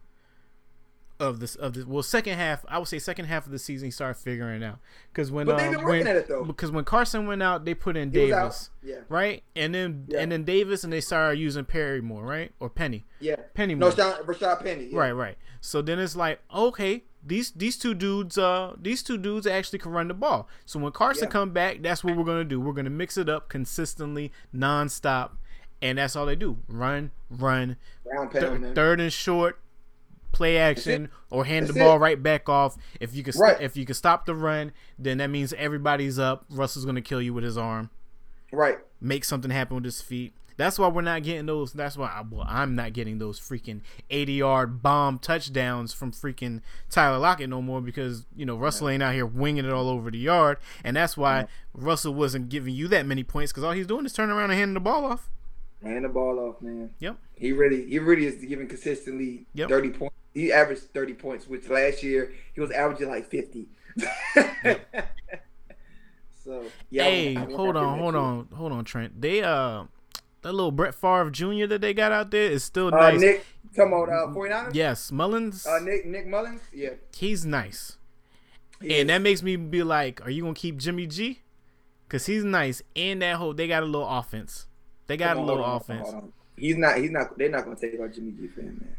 of 1.20 1.40
this 1.40 1.56
of 1.56 1.74
this. 1.74 1.86
Well, 1.86 2.04
second 2.04 2.38
half, 2.38 2.66
I 2.68 2.78
would 2.80 2.88
say 2.88 3.00
second 3.00 3.26
half 3.26 3.46
of 3.46 3.52
the 3.52 3.60
season, 3.60 3.88
he 3.88 3.92
started 3.92 4.20
figuring 4.20 4.62
it 4.62 4.66
out 4.66 4.80
because 5.12 5.32
when 5.32 5.46
But 5.46 5.58
they've 5.58 5.68
um, 5.68 5.76
been 5.76 5.84
working 5.84 6.06
when 6.06 6.08
at 6.08 6.16
it, 6.16 6.28
though. 6.28 6.44
because 6.44 6.72
when 6.72 6.84
Carson 6.86 7.28
went 7.28 7.42
out, 7.44 7.66
they 7.66 7.74
put 7.74 7.96
in 7.96 8.12
he. 8.12 8.28
Davis, 8.28 8.72
Yeah. 8.82 9.02
right, 9.10 9.44
and 9.56 9.74
then 9.76 10.06
Yeah. 10.08 10.20
and 10.22 10.32
then 10.32 10.44
Davis, 10.44 10.84
and 10.84 10.92
they 10.92 11.02
started 11.02 11.40
using 11.40 11.66
Perry 11.66 12.02
more, 12.02 12.24
right, 12.24 12.52
or 12.60 12.70
Penny, 12.70 13.06
Yeah. 13.20 13.36
Penny 13.54 13.76
No, 13.76 13.88
more, 13.88 13.96
Sean, 13.96 14.24
Rashaad 14.26 14.64
Penny. 14.64 14.86
Yeah. 14.92 15.00
right, 15.00 15.12
right. 15.12 15.38
So 15.62 15.82
then 15.82 16.00
it's 16.00 16.16
like, 16.16 16.40
okay, 16.54 17.04
these 17.26 17.52
these 17.52 17.78
two 17.78 17.94
dudes, 17.94 18.38
uh, 18.38 18.76
these 18.82 19.02
two 19.04 19.18
dudes 19.18 19.48
actually 19.48 19.80
can 19.80 19.92
run 19.92 20.08
the 20.10 20.14
ball. 20.14 20.50
So 20.66 20.80
when 20.80 20.92
Carson 20.92 21.26
Yeah. 21.28 21.32
come 21.32 21.52
back, 21.52 21.82
that's 21.82 22.04
what 22.04 22.18
we're 22.18 22.26
gonna 22.26 22.44
do. 22.44 22.60
We're 22.60 22.74
gonna 22.74 22.90
mix 22.90 23.18
it 23.18 23.30
up 23.30 23.48
consistently, 23.50 24.32
nonstop, 24.54 25.32
and 25.82 25.98
that's 26.00 26.16
all 26.16 26.26
they 26.26 26.36
do: 26.36 26.58
run, 26.68 27.12
run, 27.30 27.78
Round 28.06 28.32
Thir- 28.32 28.74
third 28.76 29.00
and 29.00 29.14
short, 29.14 29.60
play 30.34 30.58
action, 30.58 31.10
or 31.30 31.46
hand 31.46 31.68
That's 31.68 31.76
the 31.76 31.80
ball 31.80 31.96
it. 31.96 32.00
right 32.00 32.22
back 32.22 32.50
off. 32.50 32.76
If 33.00 33.16
you 33.16 33.24
can, 33.24 33.34
Right. 33.40 33.62
if 33.62 33.78
you 33.78 33.86
can 33.86 33.96
stop 33.96 34.26
the 34.26 34.36
run, 34.36 34.74
then 35.00 35.20
that 35.20 35.30
means 35.30 35.54
everybody's 35.54 36.20
up. 36.20 36.44
Russell's 36.50 36.84
gonna 36.86 37.02
kill 37.02 37.22
you 37.22 37.34
with 37.34 37.46
his 37.46 37.58
arm. 37.58 37.90
Right. 38.52 38.80
Make 39.00 39.24
something 39.24 39.52
happen 39.52 39.76
with 39.76 39.86
his 39.86 40.02
feet. 40.02 40.34
That's 40.56 40.78
why 40.78 40.88
we're 40.88 41.02
not 41.02 41.24
getting 41.24 41.48
those. 41.48 41.74
That's 41.74 41.98
why 41.98 42.10
I, 42.10 42.22
well, 42.30 42.46
I'm 42.48 42.76
not 42.76 42.94
getting 42.94 43.18
those 43.18 43.40
freaking 43.40 43.82
80 44.12 44.34
yard 44.34 44.84
bomb 44.84 45.18
touchdowns 45.18 45.94
from 45.94 46.12
freaking 46.12 46.62
Tyler 46.92 47.18
Lockett 47.18 47.50
no 47.50 47.60
more 47.60 47.82
because 47.82 48.28
you 48.36 48.46
know 48.46 48.56
Russell 48.56 48.90
ain't 48.90 49.02
out 49.02 49.16
here 49.16 49.26
winging 49.26 49.66
it 49.66 49.72
all 49.74 49.90
over 49.90 50.12
the 50.12 50.20
yard, 50.20 50.60
and 50.84 50.96
that's 50.96 51.18
why 51.18 51.48
Russell 51.74 52.14
wasn't 52.14 52.50
giving 52.50 52.76
you 52.76 52.88
that 52.90 53.08
many 53.08 53.24
points 53.24 53.52
because 53.52 53.64
all 53.64 53.72
he's 53.72 53.88
doing 53.88 54.06
is 54.06 54.14
turning 54.14 54.36
around 54.36 54.52
and 54.52 54.60
handing 54.60 54.76
the 54.76 54.80
ball 54.80 55.06
off. 55.06 55.28
Hand 55.82 56.06
the 56.06 56.10
ball 56.10 56.38
off, 56.40 56.62
man. 56.62 56.92
Yep. 57.00 57.18
He 57.36 57.52
really, 57.52 57.90
he 57.90 57.98
really 57.98 58.26
is 58.28 58.36
giving 58.46 58.68
consistently 58.68 59.48
Yep. 59.56 59.70
30 59.70 59.90
points. 59.90 60.16
He 60.34 60.52
averaged 60.52 60.82
30 60.94 61.14
points, 61.14 61.48
which 61.48 61.70
last 61.70 62.02
year 62.04 62.32
he 62.54 62.62
was 62.62 62.72
averaging 62.72 63.10
like 63.10 63.30
50. 63.30 63.68
so, 66.44 66.64
yeah. 66.90 67.04
I 67.04 67.10
hey, 67.10 67.36
I 67.38 67.42
want 67.42 67.54
hold 67.54 67.76
on, 67.78 68.00
hold 68.00 68.16
on, 68.16 68.48
hold 68.56 68.72
on, 68.72 68.84
Trent. 68.84 69.22
They 69.22 69.44
uh, 69.44 69.84
that 70.42 70.52
little 70.54 70.72
Brett 70.72 70.96
Favre 70.96 71.30
Jr. 71.30 71.68
that 71.68 71.82
they 71.82 71.94
got 71.94 72.12
out 72.12 72.32
there 72.32 72.50
is 72.50 72.64
still 72.64 72.88
Uh, 72.94 73.12
nice. 73.12 73.20
Nick, 73.22 73.46
come 73.76 73.94
on, 73.94 74.10
uh, 74.10 74.34
49ers? 74.34 74.74
Yes, 74.74 75.12
Mullens. 75.12 75.66
Uh, 75.66 75.80
Nick, 75.80 76.06
Nick 76.06 76.28
Mullens? 76.28 76.62
Yeah. 76.74 76.90
he's 77.16 77.46
nice, 77.46 77.98
He 78.82 78.88
and 79.00 79.10
is. 79.10 79.14
that 79.14 79.22
makes 79.22 79.42
me 79.44 79.56
be 79.56 79.84
like, 79.84 80.26
are 80.26 80.30
you 80.30 80.42
gonna 80.44 80.54
keep 80.54 80.78
Jimmy 80.78 81.08
G? 81.08 81.40
Cause 82.10 82.26
he's 82.28 82.44
nice, 82.44 82.82
and 82.96 83.22
that 83.24 83.38
whole 83.38 83.54
they 83.54 83.68
got 83.68 83.82
a 83.82 83.88
little 83.88 84.08
offense. 84.08 84.68
They 85.08 85.18
got 85.18 85.36
Come 85.36 85.44
a 85.44 85.48
little 85.48 85.64
on, 85.64 85.78
offense. 85.78 86.08
He's 86.56 86.78
not, 86.78 86.98
he's 86.98 87.10
not, 87.10 87.36
they're 87.38 87.50
not 87.50 87.66
going 87.66 87.76
to 87.76 87.90
take 87.92 88.00
out 88.00 88.14
Jimmy 88.14 88.32
G 88.32 88.48
fan, 88.48 88.66
man. 88.66 88.96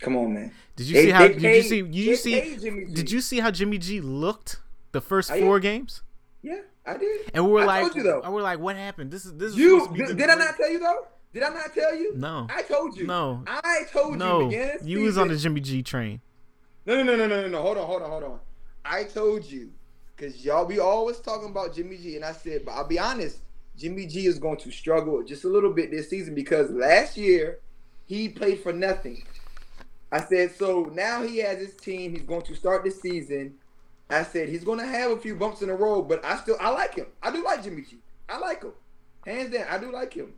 Come 0.00 0.16
on, 0.16 0.34
man. 0.34 0.52
Did 0.76 0.86
you 0.86 0.94
They- 0.94 1.04
see 1.04 1.10
how? 1.10 1.28
Did 1.28 1.42
you 1.42 1.62
see? 1.62 1.82
Did 1.82 1.94
you 1.94 2.16
see? 2.16 2.56
Jimmy 2.56 2.84
G. 2.86 2.94
Did 2.94 3.10
you 3.10 3.20
see 3.20 3.40
how 3.40 3.50
Jimmy 3.50 3.78
G 3.78 4.00
looked 4.00 4.60
the 4.92 5.00
first 5.00 5.30
yeah. 5.30 5.40
four 5.40 5.60
games? 5.60 6.02
Yeah, 6.42 6.60
I 6.86 6.96
did. 6.96 7.30
And 7.34 7.44
we 7.44 7.52
were 7.52 7.62
I 7.62 7.82
like, 7.82 7.94
you. 7.94 8.20
I 8.22 8.28
were 8.28 8.42
like, 8.42 8.60
what 8.60 8.76
happened? 8.76 9.10
This 9.10 9.24
is 9.24 9.34
this 9.34 9.52
is 9.52 9.58
You 9.58 9.88
did, 9.94 10.16
did 10.16 10.30
I 10.30 10.34
not 10.36 10.56
tell 10.56 10.70
you 10.70 10.78
though? 10.78 11.06
Did 11.32 11.42
I 11.42 11.48
not 11.50 11.74
tell 11.74 11.94
you? 11.94 12.14
No. 12.16 12.46
I 12.48 12.62
told 12.62 12.96
you. 12.96 13.06
No. 13.06 13.42
I 13.46 13.82
told 13.92 14.12
you. 14.12 14.18
No, 14.18 14.50
you 14.82 15.02
was 15.02 15.18
on 15.18 15.28
the 15.28 15.36
Jimmy 15.36 15.60
G 15.60 15.82
train. 15.82 16.20
No, 16.86 16.94
no, 16.96 17.02
no, 17.02 17.16
no, 17.16 17.26
no, 17.26 17.42
no, 17.42 17.48
no. 17.48 17.62
Hold 17.62 17.76
on, 17.76 17.86
hold 17.86 18.02
on, 18.02 18.10
hold 18.10 18.24
on. 18.24 18.40
I 18.84 19.04
told 19.04 19.44
you 19.44 19.70
because 20.16 20.42
y'all 20.44 20.64
be 20.64 20.78
always 20.78 21.18
talking 21.18 21.50
about 21.50 21.74
Jimmy 21.74 21.98
G, 21.98 22.16
and 22.16 22.24
I 22.24 22.32
said, 22.32 22.64
but 22.64 22.72
I'll 22.72 22.86
be 22.86 22.98
honest, 22.98 23.40
Jimmy 23.76 24.06
G 24.06 24.26
is 24.26 24.38
going 24.38 24.56
to 24.58 24.70
struggle 24.70 25.22
just 25.22 25.44
a 25.44 25.48
little 25.48 25.72
bit 25.72 25.90
this 25.90 26.08
season 26.08 26.34
because 26.34 26.70
last 26.70 27.16
year 27.16 27.58
he 28.06 28.28
played 28.28 28.60
for 28.62 28.72
nothing. 28.72 29.22
I 30.10 30.20
said, 30.20 30.54
so 30.56 30.90
now 30.94 31.22
he 31.22 31.38
has 31.38 31.58
his 31.58 31.74
team. 31.74 32.12
He's 32.12 32.22
going 32.22 32.42
to 32.42 32.54
start 32.54 32.84
the 32.84 32.90
season. 32.90 33.54
I 34.10 34.22
said 34.22 34.48
he's 34.48 34.64
going 34.64 34.78
to 34.78 34.86
have 34.86 35.10
a 35.10 35.18
few 35.18 35.34
bumps 35.34 35.60
in 35.60 35.68
the 35.68 35.74
road, 35.74 36.04
but 36.08 36.24
I 36.24 36.36
still 36.38 36.56
I 36.60 36.70
like 36.70 36.94
him. 36.94 37.06
I 37.22 37.30
do 37.30 37.44
like 37.44 37.62
Jimmy 37.62 37.82
G. 37.82 37.98
I 38.28 38.38
like 38.38 38.62
him, 38.62 38.72
hands 39.26 39.52
down. 39.52 39.66
I 39.68 39.78
do 39.78 39.92
like 39.92 40.14
him. 40.14 40.32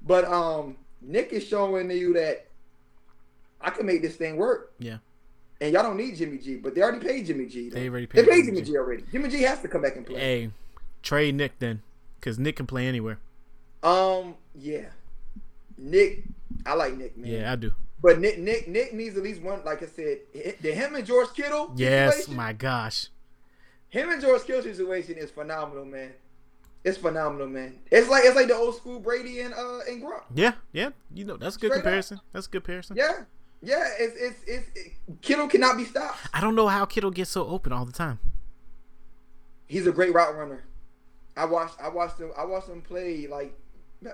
But 0.00 0.24
um, 0.24 0.76
Nick 1.02 1.32
is 1.32 1.44
showing 1.44 1.90
you 1.90 2.14
that 2.14 2.46
I 3.60 3.70
can 3.70 3.84
make 3.84 4.00
this 4.00 4.16
thing 4.16 4.36
work. 4.36 4.72
Yeah. 4.78 4.98
And 5.60 5.72
y'all 5.72 5.82
don't 5.82 5.96
need 5.96 6.16
Jimmy 6.16 6.38
G, 6.38 6.56
but 6.56 6.74
they 6.74 6.82
already 6.82 7.06
paid 7.06 7.26
Jimmy 7.26 7.46
G. 7.46 7.68
though. 7.68 7.78
They 7.78 7.88
already 7.88 8.06
paid. 8.06 8.24
They 8.24 8.30
paid 8.30 8.44
Jimmy 8.44 8.60
Jimmy 8.60 8.60
G. 8.62 8.72
G 8.72 8.76
already. 8.78 9.04
Jimmy 9.12 9.28
G 9.28 9.42
has 9.42 9.60
to 9.60 9.68
come 9.68 9.82
back 9.82 9.96
and 9.96 10.06
play. 10.06 10.20
Hey, 10.20 10.50
trade 11.02 11.34
Nick 11.34 11.58
then, 11.58 11.82
because 12.18 12.38
Nick 12.38 12.56
can 12.56 12.66
play 12.66 12.86
anywhere. 12.86 13.18
Um, 13.82 14.36
yeah. 14.54 14.86
Nick, 15.78 16.24
I 16.64 16.74
like 16.74 16.96
Nick, 16.96 17.16
man. 17.16 17.30
Yeah, 17.30 17.52
I 17.52 17.56
do. 17.56 17.72
But 18.00 18.20
Nick, 18.20 18.38
Nick, 18.38 18.68
Nick 18.68 18.92
needs 18.92 19.16
at 19.16 19.22
least 19.22 19.40
one. 19.42 19.64
Like 19.64 19.82
I 19.82 19.86
said, 19.86 20.18
the 20.60 20.72
him 20.72 20.94
and 20.94 21.06
George 21.06 21.28
Kittle. 21.34 21.72
Yes, 21.76 22.28
my 22.28 22.52
gosh. 22.52 23.08
him 23.88 24.10
and 24.10 24.20
George 24.20 24.44
Kittle 24.44 24.62
situation 24.62 25.16
is 25.16 25.30
phenomenal, 25.30 25.84
man. 25.84 26.12
It's 26.84 26.98
phenomenal, 26.98 27.48
man. 27.48 27.78
It's 27.90 28.08
like 28.08 28.24
it's 28.24 28.36
like 28.36 28.46
the 28.48 28.54
old 28.54 28.76
school 28.76 29.00
Brady 29.00 29.40
and 29.40 29.52
uh 29.54 29.80
and 29.88 30.02
Gronk. 30.02 30.22
Yeah, 30.34 30.52
yeah. 30.72 30.90
You 31.12 31.24
know 31.24 31.36
that's 31.36 31.56
a 31.56 31.58
good 31.58 31.68
Straight 31.72 31.78
up. 31.78 31.82
comparison. 31.84 32.20
That's 32.32 32.46
a 32.46 32.50
good 32.50 32.62
comparison. 32.64 32.96
Yeah, 32.96 33.24
yeah. 33.62 33.88
It's 33.98 34.14
it's 34.16 34.40
it's 34.46 34.68
it, 34.76 35.20
Kittle 35.22 35.48
cannot 35.48 35.76
be 35.76 35.84
stopped. 35.84 36.18
I 36.32 36.40
don't 36.40 36.54
know 36.54 36.68
how 36.68 36.84
Kittle 36.84 37.10
gets 37.10 37.30
so 37.30 37.46
open 37.46 37.72
all 37.72 37.84
the 37.86 37.92
time. 37.92 38.20
He's 39.66 39.86
a 39.86 39.92
great 39.92 40.14
route 40.14 40.36
runner. 40.36 40.64
I 41.36 41.44
watched 41.46 41.74
I 41.82 41.88
watched 41.88 42.18
him 42.20 42.30
I 42.38 42.44
watched 42.44 42.68
him 42.68 42.82
play 42.82 43.26
like 43.26 43.58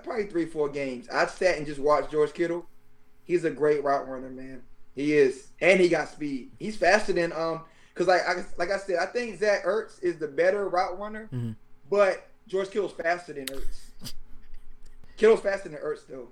probably 0.03 0.25
three 0.25 0.45
four 0.47 0.67
games. 0.69 1.07
I 1.09 1.27
sat 1.27 1.57
and 1.57 1.67
just 1.67 1.79
watched 1.79 2.09
George 2.11 2.33
Kittle. 2.33 2.65
He's 3.25 3.43
a 3.45 3.49
great 3.51 3.83
route 3.83 4.07
runner, 4.07 4.29
man. 4.29 4.63
He 4.95 5.13
is, 5.13 5.47
and 5.61 5.79
he 5.79 5.89
got 5.89 6.09
speed. 6.09 6.51
He's 6.59 6.75
faster 6.77 7.13
than 7.13 7.31
um 7.33 7.61
because 7.93 8.07
like 8.07 8.21
I 8.27 8.43
like 8.57 8.71
I 8.71 8.77
said, 8.77 8.97
I 8.97 9.05
think 9.07 9.39
Zach 9.39 9.63
Ertz 9.65 10.01
is 10.03 10.17
the 10.17 10.27
better 10.27 10.67
route 10.69 10.99
runner, 10.99 11.29
Mhm. 11.33 11.55
but 11.89 12.27
George 12.47 12.69
Kittle's 12.69 12.91
faster 12.93 13.33
than 13.33 13.45
Ertz. 13.45 14.13
Kittle's 15.17 15.41
faster 15.41 15.69
than 15.69 15.79
Ertz 15.79 16.01
though. 16.07 16.29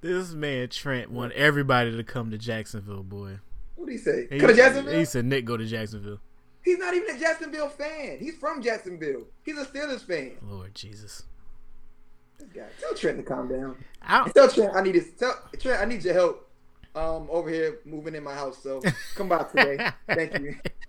This 0.00 0.32
man 0.32 0.68
Trent 0.68 1.10
want 1.10 1.32
everybody 1.32 1.96
to 1.96 2.04
come 2.04 2.30
to 2.30 2.38
Jacksonville, 2.38 3.02
boy. 3.02 3.38
What 3.76 3.86
did 3.86 3.92
he 3.92 3.98
say? 3.98 4.28
He, 4.30 4.38
Go 4.38 4.46
to 4.46 4.54
Jacksonville. 4.54 4.94
he 4.98 5.04
said 5.04 5.24
Nick 5.24 5.44
go 5.44 5.56
to 5.56 5.66
Jacksonville. 5.66 6.20
He's 6.62 6.78
not 6.78 6.94
even 6.94 7.14
a 7.14 7.18
Jacksonville 7.18 7.68
fan. 7.68 8.18
He's 8.20 8.36
from 8.36 8.62
Jacksonville. 8.62 9.24
He's 9.44 9.58
a 9.58 9.66
Steelers 9.66 10.00
fan. 10.00 10.36
Lord 10.42 10.74
Jesus. 10.74 11.24
This 12.38 12.48
guy. 12.54 12.66
Tell 12.80 12.94
Trent 12.94 13.16
to 13.18 13.22
calm 13.22 13.48
down. 13.48 13.76
I, 14.02 14.28
Tell 14.30 14.48
Trent 14.48 14.74
I 14.74 14.82
need 14.82 14.94
his 14.94 15.10
tell 15.12 15.34
Trent 15.58 15.80
I 15.80 15.84
need 15.84 16.04
your 16.04 16.14
help. 16.14 16.40
Um, 16.96 17.26
over 17.28 17.50
here 17.50 17.80
moving 17.84 18.14
in 18.14 18.22
my 18.22 18.34
house, 18.34 18.62
so 18.62 18.80
come 19.16 19.28
by 19.28 19.42
today. 19.42 19.90
Thank 20.08 20.38
you. 20.38 20.54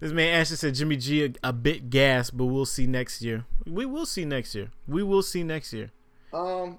this 0.00 0.12
man 0.12 0.38
Ashley 0.40 0.56
said 0.56 0.74
Jimmy 0.76 0.96
G 0.96 1.24
a, 1.24 1.32
a 1.48 1.52
bit 1.52 1.90
gas, 1.90 2.30
but 2.30 2.44
we'll 2.46 2.64
see 2.64 2.86
next 2.86 3.20
year. 3.20 3.44
We 3.66 3.86
will 3.86 4.06
see 4.06 4.24
next 4.24 4.54
year. 4.54 4.70
We 4.86 5.02
will 5.02 5.22
see 5.22 5.42
next 5.42 5.72
year. 5.72 5.90
um, 6.32 6.78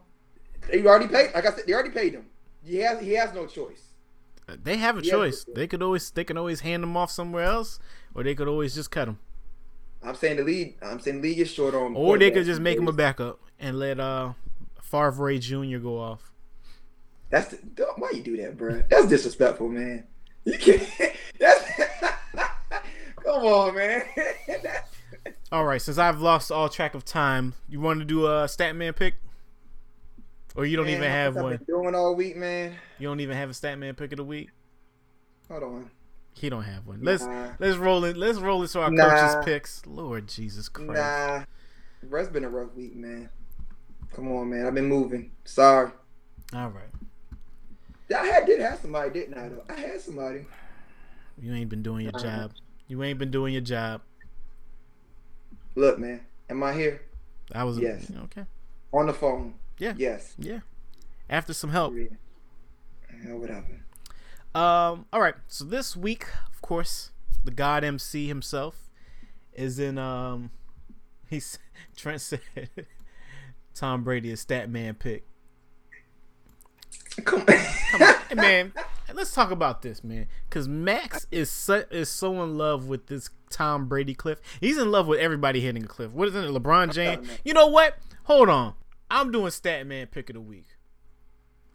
they 0.70 0.82
already 0.86 1.08
paid. 1.08 1.34
Like 1.34 1.46
I 1.46 1.52
said, 1.54 1.66
they 1.68 1.74
already 1.74 1.90
paid 1.90 2.14
him. 2.14 2.28
He 2.64 2.78
has 2.78 3.02
he 3.02 3.14
has 3.14 3.34
no 3.34 3.48
choice. 3.48 3.82
They 4.64 4.78
have 4.78 4.98
a 4.98 5.02
choice. 5.02 5.44
but- 5.44 5.56
They 5.56 5.68
could 5.68 5.82
always 5.82 6.10
they 6.12 6.24
can 6.24 6.38
always 6.38 6.62
hand 6.62 6.84
them 6.84 6.96
off 6.96 7.12
somewhere 7.12 7.44
else, 7.44 7.80
or 8.16 8.24
they 8.24 8.36
could 8.36 8.48
always 8.48 8.74
just 8.76 8.92
cut 8.92 9.08
him, 9.10 9.20
I'm 10.04 10.16
saying 10.16 10.38
the 10.38 10.44
league. 10.44 10.78
I'm 10.82 11.00
saying 11.02 11.22
the 11.22 11.30
league 11.30 11.40
is 11.40 11.52
short 11.52 11.74
on. 11.76 11.96
or 11.98 12.18
they 12.18 12.32
could 12.32 12.46
just 12.46 12.62
make 12.62 12.78
him 12.78 12.88
a 12.88 12.94
backup 12.94 13.40
and 13.62 13.80
let 13.80 14.00
uh 14.00 14.34
Favre 14.82 15.38
Jr. 15.38 15.78
go 15.78 15.98
off. 16.00 16.32
That's 17.30 17.48
the, 17.50 17.88
why 17.96 18.12
you 18.14 18.22
do 18.22 18.36
that, 18.38 18.58
bro. 18.58 18.84
That's 18.90 19.08
disrespectful, 19.08 19.70
man. 19.70 20.06
You 20.44 20.58
can't. 20.58 20.86
That's 21.40 21.72
come 23.24 23.44
on, 23.46 23.76
man. 23.76 24.04
All 25.52 25.66
right, 25.66 25.82
since 25.82 25.98
I've 25.98 26.22
lost 26.22 26.50
all 26.52 26.70
track 26.70 26.96
of 26.96 27.04
time, 27.04 27.54
you 27.68 27.82
want 27.82 28.00
to 28.00 28.06
do 28.06 28.26
a 28.26 28.46
Statman 28.46 28.96
pick, 28.96 29.16
or 30.56 30.66
you 30.66 30.78
don't 30.78 30.86
Man, 30.86 30.96
even 30.96 31.12
have 31.12 31.36
one? 31.36 31.58
been 31.58 31.66
doing 31.66 31.94
all 31.94 32.16
week, 32.16 32.38
man. 32.38 32.74
You 32.98 33.10
don't 33.10 33.20
even 33.20 33.36
have 33.36 33.50
a 33.50 33.54
Statman 33.54 33.98
pick 33.98 34.14
of 34.14 34.18
the 34.18 34.24
week. 34.24 34.50
Hold 35.50 35.64
on. 35.64 35.92
He 36.36 36.50
don't 36.50 36.64
have 36.64 36.88
one. 36.88 37.02
Let's 37.04 37.26
Nah. 37.26 37.50
let's 37.60 37.76
roll 37.78 38.06
it. 38.06 38.16
Let's 38.16 38.40
roll 38.40 38.64
it 38.64 38.70
to 38.70 38.82
our 38.82 38.92
Nah. 38.92 39.10
coaches 39.10 39.36
picks. 39.46 39.86
Lord 39.86 40.28
Jesus 40.28 40.70
Christ. 40.70 40.94
Nah, 40.94 41.44
bruh's 42.08 42.30
been 42.30 42.46
a 42.46 42.50
rough 42.50 42.74
week, 42.74 42.96
man. 42.96 43.30
Come 44.14 44.32
on, 44.32 44.50
man. 44.50 44.66
I've 44.66 44.74
been 44.76 44.86
moving. 44.88 45.32
Sorry. 45.46 45.92
All 46.54 46.70
right, 46.70 46.84
I 48.16 48.26
had 48.26 48.46
did 48.46 48.60
have 48.60 48.80
somebody, 48.80 49.10
didn't 49.12 49.38
I? 49.38 49.48
Though 49.50 49.64
I 49.70 49.74
had 49.80 50.02
somebody. 50.02 50.46
you 51.42 51.54
ain't 51.54 51.70
been 51.70 51.82
doing 51.82 52.04
your 52.04 52.12
Nah. 52.14 52.20
job. 52.20 52.52
You 52.88 53.02
ain't 53.04 53.18
been 53.20 53.32
doing 53.32 53.54
your 53.54 53.62
job. 53.62 54.02
Look, 55.76 55.98
man. 55.98 56.20
Am 56.50 56.62
I 56.62 56.74
here 56.74 57.02
I 57.54 57.64
was 57.64 57.80
Yes. 57.80 58.12
okay. 58.26 58.46
on 58.92 59.06
the 59.08 59.14
phone? 59.14 59.54
Yeah. 59.78 59.94
Yes. 59.96 60.36
Yeah. 60.38 60.60
After 61.30 61.54
some 61.54 61.70
help. 61.70 61.96
Yeah. 61.96 62.08
Yeah, 63.26 63.34
whatever. 63.36 63.80
Um. 64.54 65.06
All 65.14 65.22
right. 65.22 65.36
So 65.48 65.64
this 65.64 65.96
week, 65.96 66.26
of 66.54 66.62
course, 66.62 67.12
the 67.46 67.52
God 67.52 67.86
MC 67.86 68.28
himself 68.28 68.90
is 69.54 69.80
in. 69.80 69.98
Um. 69.98 70.52
He's 71.30 71.58
Trent 71.96 72.20
said 72.20 72.42
Tom 73.74 74.04
Brady 74.04 74.32
is 74.32 74.40
stat 74.42 74.70
man 74.70 74.96
pick. 74.96 75.26
Come 77.26 77.42
Come 77.46 78.02
on, 78.02 78.14
Hey, 78.30 78.36
man. 78.36 78.74
Let's 79.14 79.34
talk 79.34 79.52
about 79.52 79.82
this, 79.82 80.04
man. 80.04 80.28
Because 80.50 80.68
Max 80.70 81.28
is 81.32 81.52
so, 81.52 81.84
is 81.92 82.08
so 82.10 82.42
in 82.44 82.58
love 82.58 82.88
with 82.88 83.08
this 83.08 83.30
Tom 83.50 83.88
Brady 83.88 84.14
cliff. 84.14 84.40
He's 84.62 84.78
in 84.78 84.90
love 84.90 85.08
with 85.08 85.20
everybody 85.20 85.60
hitting 85.60 85.84
a 85.84 85.88
cliff. 85.88 86.12
What 86.12 86.30
is 86.30 86.36
it? 86.36 86.46
LeBron 86.46 86.94
James. 86.94 87.28
You 87.44 87.54
know 87.54 87.68
what? 87.68 87.98
Hold 88.24 88.48
on. 88.50 88.74
I'm 89.10 89.32
doing 89.32 89.52
stat 89.52 89.86
man 89.86 90.08
pick 90.08 90.30
of 90.30 90.36
the 90.36 90.42
week. 90.42 90.68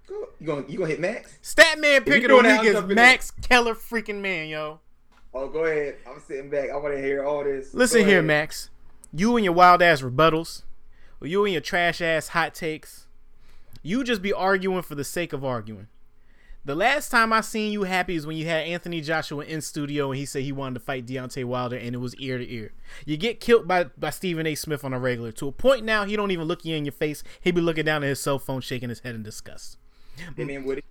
You 0.08 0.46
gonna 0.46 0.64
you 0.68 0.78
gonna 0.78 0.88
hit 0.90 1.00
Max? 1.00 1.38
Stat 1.42 1.78
man 1.78 2.04
pick 2.04 2.22
of 2.24 2.28
the 2.30 2.36
week 2.36 2.64
is 2.64 2.72
jumping 2.72 2.90
in. 2.90 2.94
Max 2.94 3.30
Keller 3.30 3.74
freaking 3.74 4.20
man, 4.20 4.48
yo. 4.48 4.80
Oh, 5.34 5.48
go 5.48 5.64
ahead. 5.64 5.96
I'm 6.08 6.20
sitting 6.20 6.48
back. 6.48 6.70
I 6.70 6.76
want 6.76 6.94
to 6.94 7.00
hear 7.02 7.24
all 7.24 7.44
this. 7.44 7.74
Listen 7.74 8.00
Go 8.02 8.06
here, 8.06 8.18
ahead. 8.18 8.26
Max. 8.26 8.70
You 9.12 9.36
and 9.36 9.44
your 9.44 9.52
wild 9.52 9.82
ass 9.82 10.00
rebuttals, 10.00 10.62
you 11.22 11.44
and 11.44 11.52
your 11.52 11.62
trash 11.62 12.00
ass 12.00 12.28
hot 12.28 12.54
takes, 12.54 13.06
you 13.82 14.04
just 14.04 14.22
be 14.22 14.32
arguing 14.32 14.82
for 14.82 14.94
the 14.94 15.04
sake 15.04 15.32
of 15.32 15.44
arguing. 15.44 15.88
The 16.64 16.74
last 16.74 17.10
time 17.10 17.32
I 17.32 17.42
seen 17.42 17.70
you 17.70 17.84
happy 17.84 18.16
is 18.16 18.26
when 18.26 18.36
you 18.36 18.46
had 18.46 18.66
Anthony 18.66 19.00
Joshua 19.00 19.44
in 19.44 19.60
studio 19.60 20.10
and 20.10 20.18
he 20.18 20.26
said 20.26 20.42
he 20.42 20.50
wanted 20.50 20.74
to 20.74 20.84
fight 20.84 21.06
Deontay 21.06 21.44
Wilder 21.44 21.76
and 21.76 21.94
it 21.94 21.98
was 21.98 22.16
ear 22.16 22.38
to 22.38 22.52
ear. 22.52 22.72
You 23.04 23.16
get 23.16 23.38
killed 23.38 23.68
by, 23.68 23.84
by 23.84 24.10
Stephen 24.10 24.48
A. 24.48 24.56
Smith 24.56 24.84
on 24.84 24.92
a 24.92 24.98
regular. 24.98 25.30
To 25.30 25.46
a 25.46 25.52
point 25.52 25.84
now, 25.84 26.04
he 26.04 26.16
don't 26.16 26.32
even 26.32 26.48
look 26.48 26.64
you 26.64 26.74
in 26.74 26.84
your 26.84 26.90
face. 26.90 27.22
He 27.40 27.52
be 27.52 27.60
looking 27.60 27.84
down 27.84 28.02
at 28.02 28.08
his 28.08 28.18
cell 28.18 28.40
phone, 28.40 28.62
shaking 28.62 28.88
his 28.88 28.98
head 28.98 29.14
in 29.14 29.22
disgust. 29.22 29.78
In 30.36 30.64
with 30.64 30.78
it. 30.78 30.84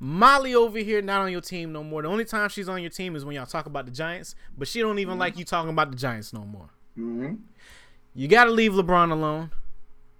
Molly 0.00 0.56
over 0.56 0.78
here 0.78 1.00
not 1.00 1.20
on 1.20 1.30
your 1.30 1.40
team 1.40 1.72
no 1.72 1.84
more. 1.84 2.02
The 2.02 2.08
only 2.08 2.24
time 2.24 2.48
she's 2.48 2.68
on 2.68 2.80
your 2.80 2.90
team 2.90 3.14
is 3.14 3.24
when 3.24 3.36
y'all 3.36 3.46
talk 3.46 3.66
about 3.66 3.84
the 3.84 3.92
Giants, 3.92 4.34
but 4.58 4.66
she 4.66 4.80
don't 4.80 4.98
even 4.98 5.18
like 5.18 5.38
you 5.38 5.44
talking 5.44 5.70
about 5.70 5.92
the 5.92 5.96
Giants 5.96 6.32
no 6.32 6.40
more. 6.40 6.70
Mm-hmm. 6.98 7.34
You 8.14 8.28
got 8.28 8.44
to 8.44 8.50
leave 8.50 8.72
LeBron 8.72 9.10
alone 9.12 9.50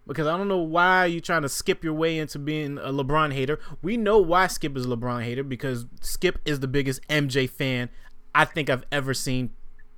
because 0.06 0.26
I 0.26 0.36
don't 0.36 0.48
know 0.48 0.58
why 0.58 1.06
you're 1.06 1.20
trying 1.20 1.42
to 1.42 1.48
skip 1.48 1.82
your 1.84 1.92
way 1.94 2.18
into 2.18 2.38
being 2.38 2.78
a 2.78 2.92
LeBron 2.92 3.32
hater. 3.32 3.58
We 3.82 3.96
know 3.96 4.18
why 4.18 4.46
Skip 4.46 4.76
is 4.76 4.86
a 4.86 4.88
LeBron 4.88 5.22
hater 5.24 5.42
because 5.44 5.86
Skip 6.00 6.38
is 6.44 6.60
the 6.60 6.68
biggest 6.68 7.06
MJ 7.08 7.48
fan 7.48 7.90
I 8.34 8.44
think 8.44 8.70
I've 8.70 8.84
ever 8.92 9.12
seen 9.14 9.50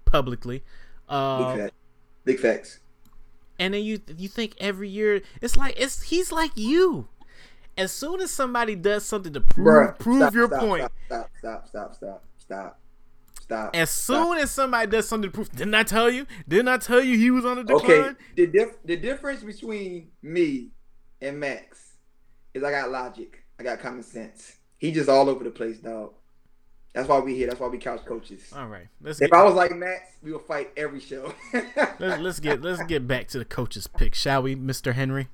publicly. 0.04 0.58
Big 0.58 0.64
Uh, 1.08 1.56
facts. 1.56 1.74
Big 2.24 2.40
facts. 2.40 2.80
and 3.58 3.74
then 3.74 3.82
you 3.84 4.00
you 4.16 4.28
think 4.28 4.54
every 4.58 4.88
year 4.88 5.20
it's 5.40 5.56
like 5.56 5.74
it's 5.78 6.02
he's 6.02 6.32
like 6.32 6.52
you. 6.54 7.08
As 7.76 7.90
soon 7.90 8.20
as 8.20 8.30
somebody 8.30 8.74
does 8.74 9.04
something 9.04 9.32
to 9.32 9.40
prove 9.40 9.66
Bruh, 9.66 9.98
prove 9.98 10.18
stop, 10.18 10.34
your 10.34 10.46
stop, 10.46 10.60
point, 10.60 10.82
Stop, 11.06 11.30
stop, 11.38 11.68
stop, 11.68 11.68
stop, 11.68 11.94
stop, 11.96 12.24
stop. 12.38 12.78
As 13.52 13.90
stop. 13.90 14.16
soon 14.16 14.38
as 14.38 14.50
somebody 14.50 14.90
does 14.90 15.08
something 15.08 15.30
to 15.30 15.34
prove, 15.34 15.50
didn't 15.52 15.74
I 15.74 15.82
tell 15.82 16.10
you? 16.10 16.26
Didn't 16.48 16.68
I 16.68 16.78
tell 16.78 17.00
you 17.02 17.16
he 17.16 17.30
was 17.30 17.44
on 17.44 17.56
the 17.56 17.64
decline? 17.64 17.90
Okay, 17.90 18.14
the 18.36 18.46
dif- 18.46 18.82
the 18.84 18.96
difference 18.96 19.42
between 19.42 20.08
me 20.22 20.70
and 21.20 21.38
Max 21.38 21.94
is 22.54 22.62
I 22.62 22.70
got 22.70 22.90
logic. 22.90 23.44
I 23.58 23.62
got 23.62 23.80
common 23.80 24.02
sense. 24.02 24.56
He 24.78 24.92
just 24.92 25.08
all 25.08 25.28
over 25.28 25.44
the 25.44 25.50
place, 25.50 25.78
dog. 25.78 26.14
That's 26.94 27.08
why 27.08 27.20
we 27.20 27.34
here. 27.34 27.46
That's 27.48 27.60
why 27.60 27.68
we 27.68 27.78
couch 27.78 28.04
coaches. 28.04 28.52
All 28.54 28.66
right, 28.66 28.86
let's 29.00 29.20
If 29.20 29.30
get, 29.30 29.38
I 29.38 29.42
was 29.44 29.54
like 29.54 29.74
Max, 29.74 30.16
we 30.22 30.32
would 30.32 30.42
fight 30.42 30.70
every 30.76 31.00
show. 31.00 31.32
let's, 31.98 32.20
let's 32.20 32.40
get 32.40 32.60
let's 32.60 32.82
get 32.84 33.06
back 33.06 33.28
to 33.28 33.38
the 33.38 33.44
coach's 33.44 33.86
pick, 33.86 34.14
shall 34.14 34.42
we, 34.42 34.54
Mister 34.54 34.92
Henry? 34.92 35.28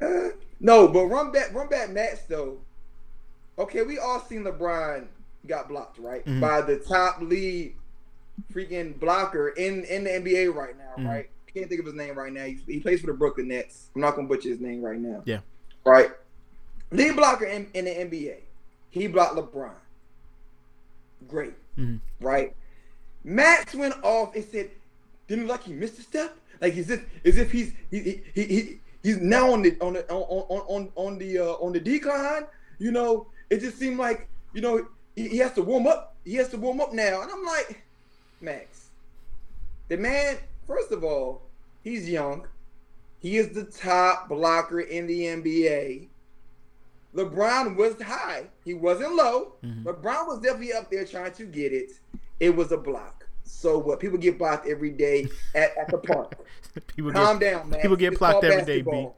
Uh, 0.00 0.30
no, 0.60 0.88
but 0.88 1.06
run 1.06 1.30
back, 1.30 1.54
run 1.54 1.68
back, 1.68 1.90
Max 1.90 2.22
though. 2.22 2.58
Okay, 3.58 3.82
we 3.82 3.98
all 3.98 4.20
seen 4.20 4.44
LeBron 4.44 5.06
got 5.48 5.68
blocked 5.68 5.98
right 5.98 6.24
Mhm. 6.24 6.40
by 6.40 6.60
the 6.60 6.78
top 6.78 7.20
lead 7.20 7.74
freaking 8.52 8.98
blocker 9.00 9.48
in 9.48 9.84
in 9.84 10.04
the 10.04 10.10
NBA 10.10 10.48
right 10.54 10.76
now, 10.78 10.94
Mhm. 11.02 11.08
right? 11.08 11.30
Can't 11.52 11.68
think 11.68 11.80
of 11.80 11.86
his 11.86 11.94
name 11.94 12.16
right 12.16 12.32
now. 12.32 12.44
He, 12.44 12.54
he 12.66 12.80
plays 12.80 13.00
for 13.00 13.06
the 13.08 13.14
Brooklyn 13.14 13.48
Nets. 13.48 13.90
I'm 13.94 14.00
not 14.02 14.14
gonna 14.14 14.28
butcher 14.28 14.48
his 14.50 14.60
name 14.60 14.82
right 14.82 14.98
now. 15.00 15.22
Yeah. 15.24 15.40
Right. 15.84 16.10
Lead 16.90 17.16
blocker 17.16 17.46
in, 17.46 17.68
in 17.74 17.86
the 17.86 17.90
NBA. 17.90 18.36
He 18.90 19.06
blocked 19.08 19.34
LeBron. 19.36 19.72
Great. 21.26 21.54
Mhm. 21.76 22.00
Right. 22.20 22.54
Max 23.24 23.74
went 23.74 23.94
off 24.04 24.34
and 24.34 24.44
said, 24.44 24.70
"Didn't 25.26 25.46
look 25.46 25.58
like 25.58 25.66
he 25.66 25.72
missed 25.72 25.98
a 25.98 26.02
step? 26.02 26.36
Like 26.60 26.76
as 26.76 26.90
if 26.90 27.04
as 27.24 27.36
if 27.38 27.50
he's 27.50 27.72
he 27.90 28.00
he, 28.00 28.22
he, 28.34 28.44
he 28.44 28.80
he's 29.02 29.18
now 29.18 29.52
on 29.52 29.62
the 29.62 29.76
on 29.80 29.94
the 29.94 30.08
on 30.10 30.22
on 30.48 30.62
on, 30.68 30.92
on 30.94 31.18
the 31.18 31.38
uh, 31.38 31.52
on 31.54 31.72
the 31.72 31.80
decline. 31.80 32.46
You 32.78 32.92
know, 32.92 33.26
it 33.50 33.58
just 33.60 33.78
seemed 33.78 33.98
like 33.98 34.28
you 34.52 34.60
know 34.60 34.86
he, 35.18 35.28
he 35.28 35.38
has 35.38 35.52
to 35.54 35.62
warm 35.62 35.86
up. 35.86 36.14
He 36.24 36.34
has 36.34 36.48
to 36.50 36.56
warm 36.56 36.80
up 36.80 36.92
now, 36.92 37.22
and 37.22 37.30
I'm 37.30 37.44
like, 37.44 37.82
Max, 38.40 38.88
the 39.88 39.96
man. 39.96 40.36
First 40.66 40.92
of 40.92 41.02
all, 41.02 41.42
he's 41.82 42.08
young. 42.08 42.46
He 43.20 43.36
is 43.38 43.48
the 43.48 43.64
top 43.64 44.28
blocker 44.28 44.80
in 44.80 45.06
the 45.06 45.22
NBA. 45.22 46.08
LeBron 47.14 47.74
was 47.74 48.00
high. 48.00 48.44
He 48.64 48.74
wasn't 48.74 49.14
low. 49.14 49.54
Mhm. 49.64 49.82
LeBron 49.84 50.28
was 50.28 50.40
definitely 50.40 50.74
up 50.74 50.90
there 50.90 51.04
trying 51.04 51.32
to 51.32 51.44
get 51.46 51.72
it. 51.72 51.92
It 52.38 52.54
was 52.54 52.70
a 52.70 52.76
block. 52.76 53.26
So 53.42 53.78
what? 53.78 53.98
People 53.98 54.18
get 54.18 54.38
blocked 54.38 54.68
every 54.68 54.90
day 54.90 55.26
at, 55.54 55.76
at 55.76 55.88
the 55.90 55.98
park. 55.98 56.34
people 56.86 57.10
Calm 57.12 57.38
get 57.38 57.52
down, 57.52 57.70
man. 57.70 57.80
people 57.80 57.96
get 57.96 58.18
blocked 58.18 58.44
every 58.44 58.64
day, 58.64 58.82
B. 58.82 59.08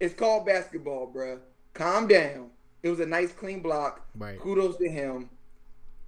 It's 0.00 0.14
called 0.14 0.44
basketball, 0.44 1.10
bruh. 1.14 1.38
Calm 1.72 2.08
down. 2.08 2.50
It 2.82 2.88
was 2.90 3.00
a 3.00 3.06
nice, 3.06 3.32
clean 3.32 3.60
block. 3.60 4.06
right. 4.16 4.38
Kudos 4.40 4.76
to 4.78 4.88
him. 4.88 5.30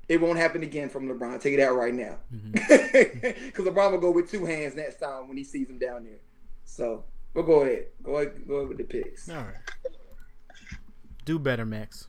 It 0.09 0.21
won't 0.21 0.39
happen 0.39 0.63
again 0.63 0.89
from 0.91 1.09
LeBron. 1.09 1.33
I'll 1.33 1.39
tell 1.39 1.51
you 1.53 1.59
that 1.59 1.73
right 1.73 1.95
now. 1.95 2.17
Because 2.53 3.65
LeBron 3.65 3.93
will 3.93 3.99
go 4.01 4.11
with 4.11 4.31
two 4.31 4.45
hands 4.45 4.75
next 4.75 5.01
time 5.01 5.29
when 5.29 5.37
he 5.37 5.45
sees 5.45 5.69
him 5.69 5.79
down 5.79 6.05
there. 6.05 6.19
So 6.65 7.05
we'll 7.33 7.45
go 7.45 7.63
ahead. 7.63 7.87
Go 8.03 8.17
ahead, 8.17 8.47
go 8.47 8.57
ahead 8.57 8.69
with 8.69 8.79
the 8.79 8.85
picks. 8.85 9.29
All 9.29 9.37
right. 9.37 9.55
Do 11.25 11.39
better, 11.39 11.65
Max. 11.65 12.09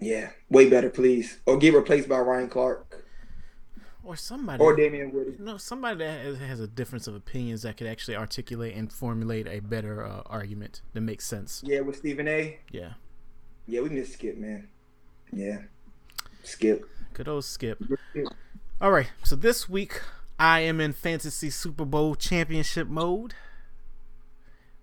Yeah, 0.00 0.30
way 0.48 0.70
better, 0.70 0.88
please. 0.90 1.38
Or 1.46 1.58
get 1.58 1.74
replaced 1.74 2.08
by 2.08 2.18
Ryan 2.20 2.48
Clark 2.48 3.04
Or 4.04 4.16
somebody. 4.16 4.62
or 4.62 4.74
Damien 4.76 5.12
Woody. 5.12 5.32
no, 5.38 5.56
somebody 5.58 5.98
that 5.98 6.24
has, 6.24 6.38
has 6.38 6.60
a 6.60 6.68
difference 6.68 7.06
of 7.08 7.14
opinions 7.14 7.62
that 7.62 7.76
could 7.76 7.86
actually 7.88 8.16
articulate 8.16 8.74
and 8.76 8.90
formulate 8.92 9.46
a 9.48 9.58
better 9.60 10.04
uh, 10.06 10.22
argument 10.26 10.82
that 10.94 11.00
makes 11.02 11.26
sense. 11.26 11.62
Yeah, 11.66 11.80
with 11.80 11.96
Stephen 11.96 12.28
A. 12.28 12.58
Yeah. 12.70 12.92
Yeah, 13.68 13.82
we 13.82 13.90
missed 13.90 14.14
Skip, 14.14 14.38
man. 14.38 14.66
Yeah, 15.30 15.58
Skip. 16.42 16.88
Good 17.12 17.28
old 17.28 17.44
Skip. 17.44 17.78
All 18.80 18.90
right. 18.90 19.10
So 19.24 19.36
this 19.36 19.68
week 19.68 20.00
I 20.38 20.60
am 20.60 20.80
in 20.80 20.94
fantasy 20.94 21.50
Super 21.50 21.84
Bowl 21.84 22.14
championship 22.14 22.88
mode. 22.88 23.34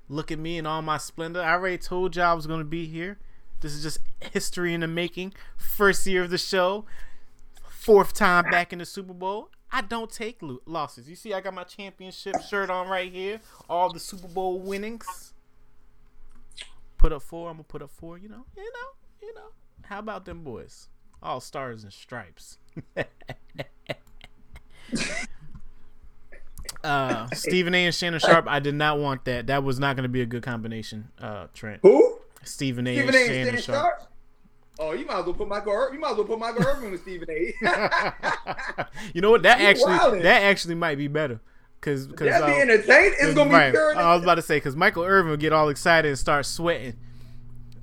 Look 0.07 0.31
at 0.31 0.37
me 0.37 0.59
in 0.59 0.67
all 0.67 0.83
my 0.83 0.99
splendor. 0.99 1.41
I 1.41 1.53
already 1.53 1.79
told 1.79 2.15
y'all 2.15 2.31
I 2.31 2.33
was 2.33 2.45
going 2.45 2.59
to 2.59 2.65
be 2.65 2.85
here. 2.85 3.17
This 3.61 3.73
is 3.73 3.81
just 3.81 3.97
history 4.33 4.71
in 4.71 4.81
the 4.81 4.87
making. 4.87 5.33
First 5.57 6.05
year 6.05 6.21
of 6.21 6.29
the 6.29 6.37
show. 6.37 6.85
Fourth 7.67 8.13
time 8.13 8.43
back 8.51 8.71
in 8.71 8.77
the 8.77 8.85
Super 8.85 9.13
Bowl. 9.13 9.49
I 9.71 9.81
don't 9.81 10.11
take 10.11 10.37
losses. 10.67 11.09
You 11.09 11.15
see, 11.15 11.33
I 11.33 11.41
got 11.41 11.55
my 11.55 11.63
championship 11.63 12.35
shirt 12.47 12.69
on 12.69 12.87
right 12.87 13.11
here. 13.11 13.41
All 13.67 13.91
the 13.91 13.99
Super 13.99 14.27
Bowl 14.27 14.59
winnings. 14.59 15.33
Put 16.97 17.11
up 17.13 17.21
four. 17.21 17.49
I'm 17.49 17.55
gonna 17.57 17.63
put 17.63 17.81
up 17.81 17.91
four. 17.91 18.17
You 18.17 18.29
know, 18.29 18.45
you 18.55 18.63
know, 18.63 18.89
you 19.27 19.33
know. 19.33 19.47
How 19.83 19.99
about 19.99 20.25
them 20.25 20.43
boys? 20.43 20.87
All 21.21 21.39
stars 21.39 21.83
and 21.83 21.93
stripes. 21.93 22.57
uh, 26.83 27.27
Stephen 27.33 27.73
A. 27.73 27.85
and 27.85 27.95
Shannon 27.95 28.19
Sharpe. 28.19 28.47
I 28.47 28.59
did 28.59 28.75
not 28.75 28.99
want 28.99 29.25
that. 29.25 29.47
That 29.47 29.63
was 29.63 29.79
not 29.79 29.95
going 29.95 30.03
to 30.03 30.09
be 30.09 30.21
a 30.21 30.25
good 30.25 30.43
combination. 30.43 31.09
Uh, 31.19 31.47
Trent. 31.53 31.79
Who? 31.83 32.19
Stephen 32.43 32.85
A. 32.87 32.93
Stephen 32.95 33.07
and 33.07 33.15
A. 33.15 33.25
Shannon 33.27 33.45
Shannon 33.45 33.61
Sharpe. 33.61 33.83
Sharpe. 33.99 34.11
Oh, 34.77 34.91
you 34.93 35.05
might 35.05 35.19
as 35.19 35.25
well 35.25 35.33
put 35.33 35.47
Michael. 35.47 35.71
Ir- 35.73 35.93
You 35.93 35.99
might 35.99 36.11
as 36.11 36.17
well 36.17 36.25
put 36.25 36.37
Michael 36.39 36.67
Irvin 36.67 36.91
with 36.91 37.01
Stephen 37.01 37.29
A. 37.31 37.53
you 39.13 39.21
know 39.21 39.31
what? 39.31 39.43
That 39.43 39.59
You 39.61 39.67
actually 39.67 39.93
wildin'. 39.93 40.23
that 40.23 40.43
actually 40.43 40.75
might 40.75 40.97
be 40.97 41.07
better 41.07 41.39
because 41.79 42.07
because 42.07 42.27
That'd 42.27 42.47
be 42.47 42.53
entertaining. 42.61 43.13
It's 43.19 43.33
gonna 43.35 43.49
be 43.49 43.55
right. 43.55 43.75
I 43.97 44.13
was 44.15 44.23
about 44.23 44.35
to 44.35 44.41
say 44.41 44.57
because 44.57 44.75
Michael 44.75 45.03
Irvin 45.03 45.29
will 45.31 45.37
get 45.37 45.53
all 45.53 45.69
excited 45.69 46.07
and 46.09 46.17
start 46.17 46.45
sweating. 46.45 46.93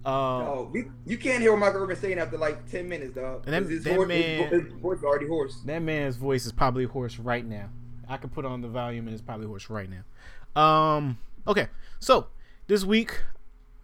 Um, 0.05 0.12
Oh, 0.14 0.70
we, 0.72 0.86
you 1.07 1.16
can't 1.16 1.40
hear 1.40 1.53
what 1.53 1.61
Michael 1.61 1.82
Irvin 1.84 1.97
saying 1.97 2.18
after 2.18 2.36
like 2.36 2.68
ten 2.68 2.88
minutes, 2.88 3.14
dog. 3.14 3.45
And 3.47 3.55
that- 3.55 3.70
his, 3.70 3.84
that 3.84 3.95
voice, 3.97 4.09
man- 4.09 4.49
his, 4.51 4.62
his 4.64 4.72
voice 4.74 4.99
is 4.99 5.05
already 5.05 5.28
hoarse. 5.28 5.61
That 5.64 5.80
man's 5.82 6.16
voice 6.16 6.45
is 6.45 6.51
probably 6.53 6.84
hoarse 6.84 7.18
right 7.20 7.47
now. 7.47 7.70
I 8.09 8.16
can 8.16 8.28
put 8.30 8.45
on 8.45 8.61
the 8.62 8.68
volume 8.68 9.07
and 9.07 9.14
it's 9.14 9.22
probably 9.22 9.47
hoarse 9.47 9.70
right 9.70 9.88
now. 9.88 10.61
Um, 10.61 11.18
okay, 11.47 11.68
so 12.01 12.26
this 12.66 12.84
week 12.84 13.22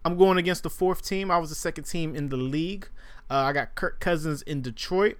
I'm 0.04 0.16
going 0.18 0.38
against 0.38 0.64
the 0.64 0.70
fourth 0.70 1.04
team. 1.06 1.30
I 1.30 1.38
was 1.38 1.50
the 1.50 1.54
second 1.54 1.84
team 1.84 2.16
in 2.16 2.28
the 2.30 2.36
league. 2.36 2.88
Uh, 3.30 3.34
I 3.36 3.52
got 3.52 3.74
Kirk 3.76 4.00
Cousins 4.00 4.42
in 4.42 4.60
Detroit. 4.60 5.18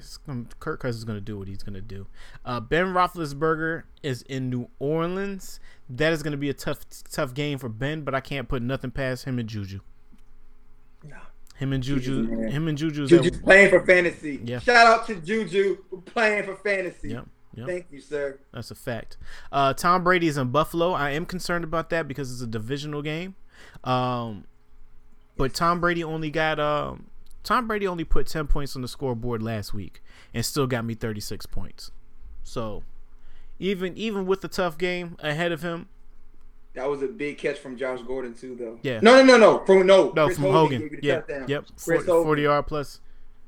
It's 0.00 0.16
gonna- 0.18 0.46
Kirk 0.58 0.80
Cousins 0.80 0.98
is 1.00 1.04
going 1.04 1.18
to 1.18 1.24
do 1.24 1.38
what 1.38 1.48
he's 1.48 1.62
going 1.62 1.74
to 1.74 1.80
do. 1.80 2.06
Uh, 2.44 2.60
ben 2.60 2.86
Roethlisberger 2.86 3.84
is 4.02 4.22
in 4.22 4.50
New 4.50 4.68
Orleans. 4.78 5.60
That 5.88 6.12
is 6.12 6.22
going 6.22 6.32
to 6.32 6.38
be 6.38 6.48
a 6.50 6.54
tough, 6.54 6.80
tough 7.10 7.34
game 7.34 7.58
for 7.58 7.68
Ben, 7.68 8.02
but 8.02 8.14
I 8.14 8.20
can't 8.20 8.48
put 8.48 8.62
nothing 8.62 8.90
past 8.90 9.24
him 9.24 9.38
and 9.38 9.48
Juju. 9.48 9.80
No. 11.04 11.16
Him 11.56 11.72
and 11.72 11.82
Juju. 11.82 12.26
Juju, 12.26 12.40
him 12.48 12.68
and 12.68 12.78
Juju. 12.78 13.02
is 13.04 13.10
Juju's 13.10 13.38
playing 13.42 13.70
for 13.70 13.84
fantasy. 13.84 14.40
Yeah. 14.44 14.60
Shout 14.60 14.86
out 14.86 15.06
to 15.08 15.16
Juju 15.16 15.78
for 15.90 16.00
playing 16.02 16.44
for 16.44 16.56
fantasy. 16.56 17.10
Yep. 17.10 17.26
Yep. 17.56 17.66
Thank 17.66 17.86
you, 17.90 18.00
sir. 18.00 18.38
That's 18.54 18.70
a 18.70 18.74
fact. 18.74 19.16
Uh, 19.50 19.74
Tom 19.74 20.04
Brady 20.04 20.28
is 20.28 20.38
in 20.38 20.48
Buffalo. 20.50 20.92
I 20.92 21.10
am 21.10 21.26
concerned 21.26 21.64
about 21.64 21.90
that 21.90 22.06
because 22.08 22.32
it's 22.32 22.40
a 22.40 22.46
divisional 22.46 23.02
game. 23.02 23.34
Um, 23.84 24.44
but 25.36 25.52
Tom 25.52 25.80
Brady 25.80 26.04
only 26.04 26.30
got 26.30 26.60
um, 26.60 27.06
Tom 27.42 27.66
Brady 27.66 27.86
only 27.86 28.04
put 28.04 28.26
ten 28.26 28.46
points 28.46 28.76
on 28.76 28.82
the 28.82 28.88
scoreboard 28.88 29.42
last 29.42 29.72
week 29.74 30.02
and 30.34 30.44
still 30.44 30.66
got 30.66 30.84
me 30.84 30.94
thirty 30.94 31.20
six 31.20 31.46
points. 31.46 31.90
So 32.42 32.82
even 33.58 33.96
even 33.96 34.26
with 34.26 34.40
the 34.40 34.48
tough 34.48 34.76
game 34.78 35.16
ahead 35.20 35.52
of 35.52 35.62
him, 35.62 35.88
That 36.74 36.88
was 36.88 37.02
a 37.02 37.08
big 37.08 37.38
catch 37.38 37.58
from 37.58 37.76
Josh 37.76 38.00
Gordon 38.06 38.34
too, 38.34 38.56
though. 38.58 38.78
Yeah. 38.82 39.00
No, 39.02 39.16
no, 39.22 39.24
no, 39.24 39.36
no. 39.38 39.64
From 39.66 39.86
no. 39.86 40.12
no 40.14 40.26
Chris 40.26 40.36
from 40.38 40.44
Hogan 40.52 40.82
Hogan, 40.82 41.00
yeah, 41.02 41.16
touchdown. 41.20 41.44
yep, 41.48 41.64
Chris 41.66 41.84
40, 42.04 42.06
Hogan. 42.06 42.24
40 42.24 42.42
yard 42.42 42.66
plus 42.66 43.00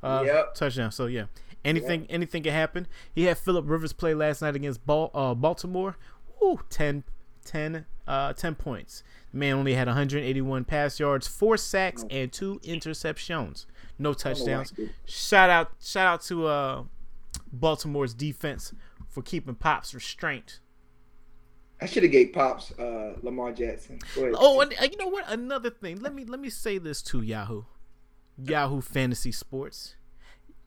uh, 0.03 0.23
Yep. 0.27 0.55
touchdown. 0.55 0.91
So 0.91 1.07
yeah, 1.07 1.25
anything 1.65 2.07
anything 2.11 2.43
can 2.43 2.53
happen. 2.53 2.87
He 3.15 3.25
had 3.25 3.39
Philip 3.39 3.65
Rivers 3.69 3.93
play 3.93 4.15
last 4.15 4.43
night 4.43 4.57
against 4.57 4.85
Bal- 4.87 5.11
uh, 5.15 5.35
Baltimore. 5.35 5.97
Ooh, 6.43 6.59
10, 6.71 7.05
10, 7.45 7.87
uh, 8.09 8.33
10 8.33 8.55
points. 8.57 9.05
The 9.31 9.39
man 9.39 9.55
only 9.55 9.75
had 9.75 9.87
181 9.87 10.65
pass 10.65 10.99
yards, 10.99 11.29
four 11.29 11.57
sacks, 11.57 12.05
and 12.11 12.33
two 12.33 12.59
interceptions. 12.65 13.65
No 14.03 14.13
touchdowns. 14.15 14.73
Shout 15.07 15.49
out, 15.49 15.71
shout 15.81 16.07
out 16.07 16.23
to 16.23 16.47
uh, 16.47 16.83
Baltimore's 17.53 18.15
defense 18.15 18.73
for 19.09 19.23
keeping 19.23 19.55
Pops 19.55 19.95
restraint. 19.95 20.59
I 21.81 21.87
should 21.87 22.03
have 22.03 22.13
gave 22.13 22.33
Pops 22.33 22.73
uh, 22.79 23.15
Lamar 23.23 23.53
Jackson. 23.53 24.01
Oh, 24.17 24.61
and 24.61 24.73
uh, 24.81 24.89
you 24.91 24.97
know 24.97 25.07
what? 25.07 25.25
Another 25.29 25.71
thing. 25.71 26.01
Let 26.01 26.15
me 26.15 26.25
let 26.25 26.41
me 26.41 26.51
say 26.51 26.79
this 26.79 27.01
to 27.03 27.23
Yahoo, 27.23 27.65
Yahoo 28.37 28.81
Fantasy 28.81 29.33
Sports. 29.33 29.97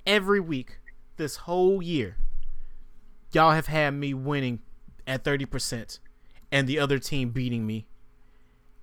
Every 0.05 0.39
week, 0.39 0.79
this 1.17 1.37
whole 1.37 1.81
year, 1.81 2.17
y'all 3.31 3.51
have 3.51 3.67
had 3.67 3.93
me 3.95 4.13
winning 4.13 4.59
at 5.05 5.23
thirty 5.23 5.45
percent, 5.45 5.99
and 6.51 6.67
the 6.67 6.79
other 6.79 6.99
team 6.99 7.31
beating 7.31 7.65
me 7.65 7.87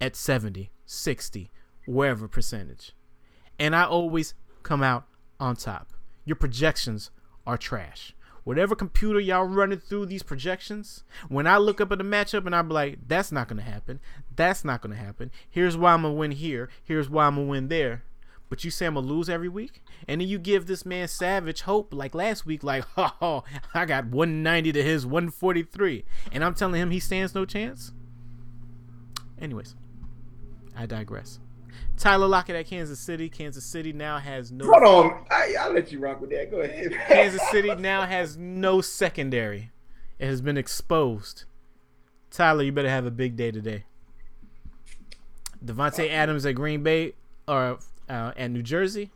at 0.01 0.17
70, 0.17 0.69
60, 0.85 1.51
wherever 1.87 2.27
percentage, 2.27 2.93
and 3.59 3.77
I 3.77 3.85
always 3.85 4.35
come 4.63 4.83
out 4.83 5.07
on 5.39 5.57
top. 5.57 5.93
Your 6.25 6.37
projections 6.37 7.11
are 7.47 7.59
trash. 7.59 8.15
Whatever 8.45 8.75
computer 8.75 9.21
y'all 9.21 9.45
running 9.45 9.79
through 9.79 10.07
these 10.07 10.23
projections, 10.23 11.05
when 11.29 11.47
I 11.47 11.59
look 11.59 11.81
up 11.81 11.93
at 11.93 11.99
the 11.99 12.05
matchup 12.05 12.45
and 12.45 12.57
I'm 12.57 12.69
like, 12.69 12.99
that's 13.07 13.31
not 13.31 13.49
gonna 13.49 13.63
happen. 13.63 14.01
That's 14.35 14.65
not 14.65 14.81
gonna 14.83 14.97
happen. 14.97 15.31
Here's 15.49 15.77
why 15.77 15.93
I'm 15.93 16.03
gonna 16.03 16.15
win 16.15 16.33
here. 16.33 16.69
Here's 16.83 17.09
why 17.09 17.27
I'm 17.27 17.37
gonna 17.37 17.47
win 17.47 17.69
there. 17.69 18.03
But 18.49 18.65
you 18.65 18.71
say 18.71 18.87
I'm 18.87 18.95
gonna 18.95 19.07
lose 19.07 19.31
every 19.31 19.49
week, 19.49 19.83
and 20.07 20.21
then 20.21 20.29
you 20.29 20.39
give 20.39 20.67
this 20.67 20.85
man 20.85 21.09
Savage 21.09 21.63
hope 21.63 21.95
like 21.95 22.15
last 22.15 22.45
week, 22.45 22.63
like, 22.63 22.85
oh, 22.97 23.45
I 23.73 23.87
got 23.87 24.07
190 24.07 24.73
to 24.73 24.83
his 24.83 25.07
143, 25.07 26.05
and 26.33 26.45
I'm 26.45 26.55
telling 26.55 26.81
him 26.81 26.91
he 26.91 27.01
stands 27.01 27.35
no 27.35 27.45
chance. 27.45 27.93
Anyways, 29.41 29.75
I 30.77 30.87
digress. 30.87 31.39
Tyler 32.03 32.27
Lockett 32.27 32.57
at 32.57 32.67
Kansas 32.67 32.99
City. 32.99 33.29
Kansas 33.29 33.65
City 33.65 33.93
now 33.93 34.19
has 34.19 34.51
no. 34.51 34.65
Hold 34.65 34.83
on. 34.83 35.27
I, 35.31 35.55
I'll 35.61 35.73
let 35.73 35.93
you 35.93 36.01
rock 36.01 36.21
with 36.21 36.31
that. 36.31 36.51
Go 36.51 36.59
ahead. 36.59 36.93
Kansas 37.07 37.41
City 37.53 37.73
now 37.79 38.03
has 38.03 38.37
no 38.37 38.81
secondary. 38.81 39.71
It 40.19 40.27
has 40.27 40.41
been 40.41 40.57
exposed. 40.57 41.45
Tyler, 42.29 42.65
you 42.65 42.73
better 42.73 42.91
have 42.91 43.07
a 43.07 43.11
big 43.13 43.37
day 43.37 43.53
today. 43.53 43.85
Davante 45.65 46.11
Adams 46.11 46.45
at 46.45 46.57
Green 46.57 46.83
Bay 46.83 47.13
or 47.47 47.79
uh, 48.09 48.33
at 48.37 48.51
New 48.51 48.63
Jersey. 48.63 49.13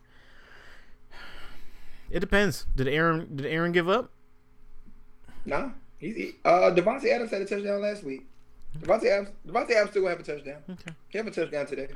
It 2.08 2.20
depends. 2.20 2.66
Did 2.76 2.86
Aaron 2.86 3.34
did 3.34 3.46
Aaron 3.46 3.72
give 3.72 3.88
up? 3.88 4.12
Nah. 5.44 5.70
He's, 5.98 6.14
he, 6.14 6.36
uh, 6.44 6.70
Davante 6.70 7.06
Adams 7.12 7.32
had 7.32 7.42
a 7.42 7.46
touchdown 7.46 7.82
last 7.82 8.04
week. 8.04 8.28
Davante 8.78 9.06
Adams, 9.06 9.30
Davante 9.46 9.70
Adams 9.70 9.90
still 9.90 10.02
gonna 10.02 10.16
have 10.16 10.20
a 10.20 10.22
touchdown. 10.22 10.62
Okay. 10.70 10.92
He 11.08 11.18
have 11.18 11.26
a 11.26 11.30
touchdown 11.30 11.66
today. 11.66 11.88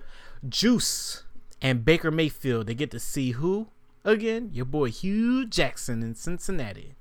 Juice 0.48 1.24
and 1.60 1.84
Baker 1.84 2.10
Mayfield. 2.10 2.66
They 2.66 2.74
get 2.74 2.90
to 2.92 2.98
see 2.98 3.32
who 3.32 3.68
again? 4.04 4.50
Your 4.52 4.64
boy 4.64 4.90
Hue 4.90 5.46
Jackson 5.46 6.02
in 6.02 6.14
Cincinnati. 6.14 6.94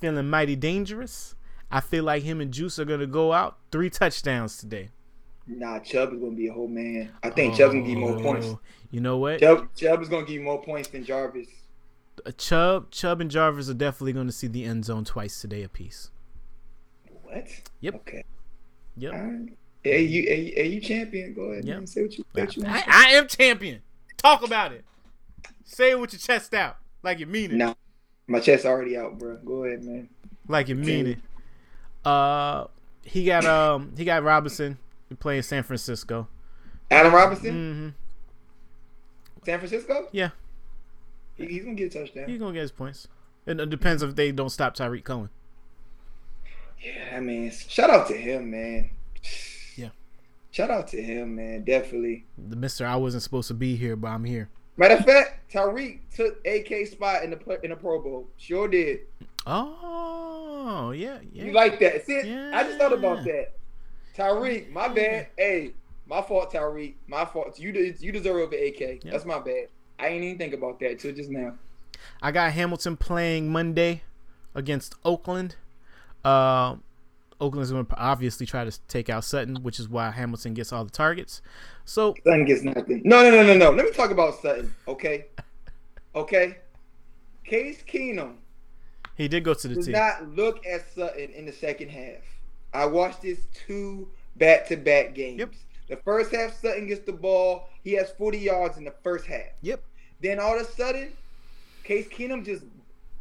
Feeling 0.00 0.30
mighty 0.30 0.56
dangerous. 0.56 1.34
I 1.70 1.80
feel 1.80 2.04
like 2.04 2.22
him 2.22 2.40
and 2.40 2.52
Juice 2.52 2.78
are 2.78 2.84
gonna 2.84 3.06
go 3.06 3.32
out 3.32 3.58
three 3.70 3.90
touchdowns 3.90 4.56
today. 4.56 4.88
Nah, 5.46 5.78
Chubb 5.80 6.12
is 6.12 6.20
gonna 6.20 6.32
be 6.32 6.48
a 6.48 6.52
whole 6.52 6.68
man. 6.68 7.10
I 7.22 7.30
think 7.30 7.56
Chubb's 7.56 7.74
gonna 7.74 7.84
give 7.84 7.90
you 7.90 7.98
more 7.98 8.18
oh, 8.18 8.22
points. 8.22 8.46
Oh, 8.46 8.60
You 8.90 9.00
know 9.00 9.18
what? 9.18 9.40
Chubb, 9.40 9.68
Chubb 9.74 10.02
is 10.02 10.08
gonna 10.08 10.24
give 10.24 10.36
you 10.36 10.42
more 10.42 10.62
points 10.62 10.88
than 10.88 11.04
Jarvis. 11.04 11.48
Chubb, 12.36 12.90
Chubb, 12.90 13.20
and 13.20 13.30
Jarvis 13.30 13.68
are 13.68 13.74
definitely 13.74 14.12
going 14.12 14.26
to 14.26 14.32
see 14.32 14.46
the 14.46 14.64
end 14.64 14.84
zone 14.84 15.04
twice 15.04 15.40
today 15.40 15.62
apiece. 15.62 16.10
What? 17.30 17.46
Yep. 17.80 17.94
Okay. 17.96 18.24
Yep. 18.96 19.12
Right. 19.12 19.48
Hey, 19.82 20.02
you, 20.02 20.22
hey, 20.22 20.52
hey, 20.54 20.66
you 20.68 20.80
champion. 20.80 21.34
Go 21.34 21.42
ahead, 21.42 21.64
Yep. 21.64 21.76
man. 21.78 21.86
Say 21.86 22.02
what 22.02 22.18
you, 22.18 22.24
what 22.32 22.56
you 22.56 22.62
want. 22.64 22.74
I, 22.88 23.06
I 23.08 23.10
am 23.12 23.28
champion. 23.28 23.80
Talk 24.16 24.42
about 24.42 24.72
it. 24.72 24.84
Say 25.64 25.90
it 25.92 26.00
with 26.00 26.12
your 26.12 26.20
chest 26.20 26.52
out, 26.54 26.78
like 27.02 27.18
you 27.20 27.26
mean 27.26 27.52
it. 27.52 27.56
Nah, 27.56 27.74
my 28.26 28.40
chest 28.40 28.64
already 28.64 28.96
out, 28.96 29.18
bro. 29.18 29.36
Go 29.44 29.64
ahead, 29.64 29.84
man. 29.84 30.08
Like 30.48 30.68
you 30.68 30.74
mean 30.74 31.06
it. 31.06 31.18
Uh, 32.08 32.66
he 33.02 33.24
got 33.24 33.44
um 33.44 33.92
he 33.96 34.04
got 34.04 34.22
Robinson 34.22 34.78
playing 35.20 35.42
San 35.42 35.62
Francisco. 35.62 36.26
Adam 36.90 37.14
Robinson, 37.14 37.54
Mm-hmm. 37.54 39.44
San 39.44 39.58
Francisco. 39.58 40.08
Yeah, 40.12 40.30
He, 41.36 41.46
he's 41.46 41.62
gonna 41.64 41.74
get 41.74 41.94
a 41.94 41.98
touchdown. 42.00 42.28
he's 42.28 42.38
gonna 42.38 42.52
get 42.54 42.62
his 42.62 42.72
points. 42.72 43.08
It, 43.46 43.60
it 43.60 43.70
depends 43.70 44.02
if 44.02 44.14
they 44.16 44.32
don't 44.32 44.50
stop 44.50 44.74
Tarik 44.74 45.04
Cohen. 45.04 45.28
Yeah, 46.82 47.16
I 47.16 47.20
mean, 47.20 47.50
shout 47.50 47.90
out 47.90 48.06
to 48.08 48.16
him, 48.16 48.50
man. 48.50 48.90
Yeah. 49.76 49.90
Shout 50.50 50.70
out 50.70 50.88
to 50.88 51.02
him, 51.02 51.36
man. 51.36 51.64
Definitely. 51.64 52.24
The 52.36 52.56
Mister, 52.56 52.86
I 52.86 52.96
wasn't 52.96 53.22
supposed 53.22 53.48
to 53.48 53.54
be 53.54 53.76
here, 53.76 53.96
but 53.96 54.08
I'm 54.08 54.24
here. 54.24 54.48
Matter 54.76 54.94
of 54.94 55.04
fact, 55.04 55.52
Tyreek 55.52 56.00
took 56.14 56.44
AK 56.46 56.86
spot 56.86 57.24
in 57.24 57.30
the 57.30 57.60
in 57.64 57.70
the 57.70 57.76
Pro 57.76 58.00
Bowl. 58.00 58.28
Sure 58.36 58.68
did. 58.68 59.00
Oh 59.44 60.92
yeah, 60.92 61.18
yeah. 61.32 61.44
You 61.44 61.52
like 61.52 61.80
that? 61.80 62.06
See, 62.06 62.18
I 62.18 62.62
just 62.62 62.78
thought 62.78 62.92
about 62.92 63.24
that. 63.24 63.54
Tyreek, 64.16 64.70
my 64.70 64.88
bad. 64.88 65.28
Hey, 65.36 65.72
my 66.06 66.22
fault, 66.22 66.52
Tyreek. 66.52 66.94
My 67.06 67.24
fault. 67.24 67.58
You 67.58 67.72
de- 67.72 67.96
you 67.98 68.12
deserve 68.12 68.52
an 68.52 68.58
AK. 68.58 68.80
Yeah. 68.80 69.12
That's 69.12 69.24
my 69.24 69.40
bad. 69.40 69.68
I 69.98 70.08
ain't 70.08 70.22
even 70.22 70.38
think 70.38 70.54
about 70.54 70.78
that 70.80 71.00
till 71.00 71.12
just 71.12 71.30
now. 71.30 71.54
I 72.22 72.30
got 72.30 72.52
Hamilton 72.52 72.96
playing 72.96 73.50
Monday 73.50 74.02
against 74.54 74.94
Oakland. 75.04 75.56
Uh, 76.24 76.76
Oakland's 77.40 77.70
going 77.70 77.86
to 77.86 77.96
obviously 77.96 78.46
try 78.46 78.64
to 78.64 78.80
take 78.88 79.08
out 79.08 79.24
Sutton, 79.24 79.62
which 79.62 79.78
is 79.78 79.88
why 79.88 80.10
Hamilton 80.10 80.54
gets 80.54 80.72
all 80.72 80.84
the 80.84 80.90
targets. 80.90 81.40
So 81.84 82.14
Sutton 82.24 82.44
gets 82.44 82.62
nothing. 82.62 83.02
No, 83.04 83.22
no, 83.22 83.30
no, 83.30 83.42
no, 83.46 83.54
no. 83.56 83.70
Let 83.70 83.86
me 83.86 83.92
talk 83.92 84.10
about 84.10 84.40
Sutton. 84.40 84.74
Okay. 84.86 85.26
Okay. 86.14 86.58
Case 87.44 87.82
Keenum 87.86 88.34
he 89.18 89.26
did 89.26 89.42
go 89.42 89.52
to 89.52 89.68
the 89.68 89.82
team. 89.82 89.92
not 89.92 90.30
look 90.36 90.64
at 90.64 90.94
Sutton 90.94 91.30
in 91.30 91.44
the 91.44 91.52
second 91.52 91.88
half. 91.88 92.22
I 92.72 92.86
watched 92.86 93.22
this 93.22 93.40
two 93.52 94.08
back-to-back 94.36 95.14
games. 95.14 95.40
Yep. 95.40 95.54
The 95.88 95.96
first 95.96 96.32
half, 96.32 96.58
Sutton 96.60 96.86
gets 96.86 97.04
the 97.04 97.12
ball. 97.12 97.68
He 97.82 97.94
has 97.94 98.12
40 98.12 98.38
yards 98.38 98.78
in 98.78 98.84
the 98.84 98.94
first 99.02 99.26
half. 99.26 99.50
Yep. 99.62 99.82
Then 100.22 100.38
all 100.38 100.54
of 100.54 100.64
a 100.64 100.70
sudden, 100.70 101.10
Case 101.82 102.06
Keenum 102.06 102.44
just 102.44 102.62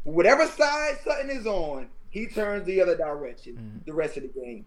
whatever 0.04 0.46
side 0.46 0.98
Sutton 1.04 1.32
is 1.32 1.48
on, 1.48 1.88
he 2.20 2.28
turns 2.28 2.66
the 2.66 2.82
other 2.82 2.96
direction 2.98 3.56
Mhm. 3.56 3.86
the 3.86 3.94
rest 3.94 4.18
of 4.18 4.24
the 4.24 4.30
game. 4.30 4.66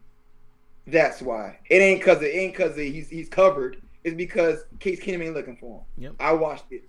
That's 0.86 1.20
why. 1.22 1.58
It 1.68 1.76
ain't 1.76 2.02
cause 2.02 2.22
it 2.22 2.34
ain't 2.34 2.54
cause 2.54 2.76
he's 2.76 3.08
he's 3.08 3.28
covered. 3.28 3.80
It's 4.04 4.14
because 4.16 4.64
Case 4.78 5.00
Keenum 5.00 5.24
ain't 5.24 5.34
looking 5.34 5.56
for 5.56 5.80
him. 5.80 5.84
Yep. 6.04 6.12
I 6.20 6.32
watched 6.32 6.70
it. 6.72 6.84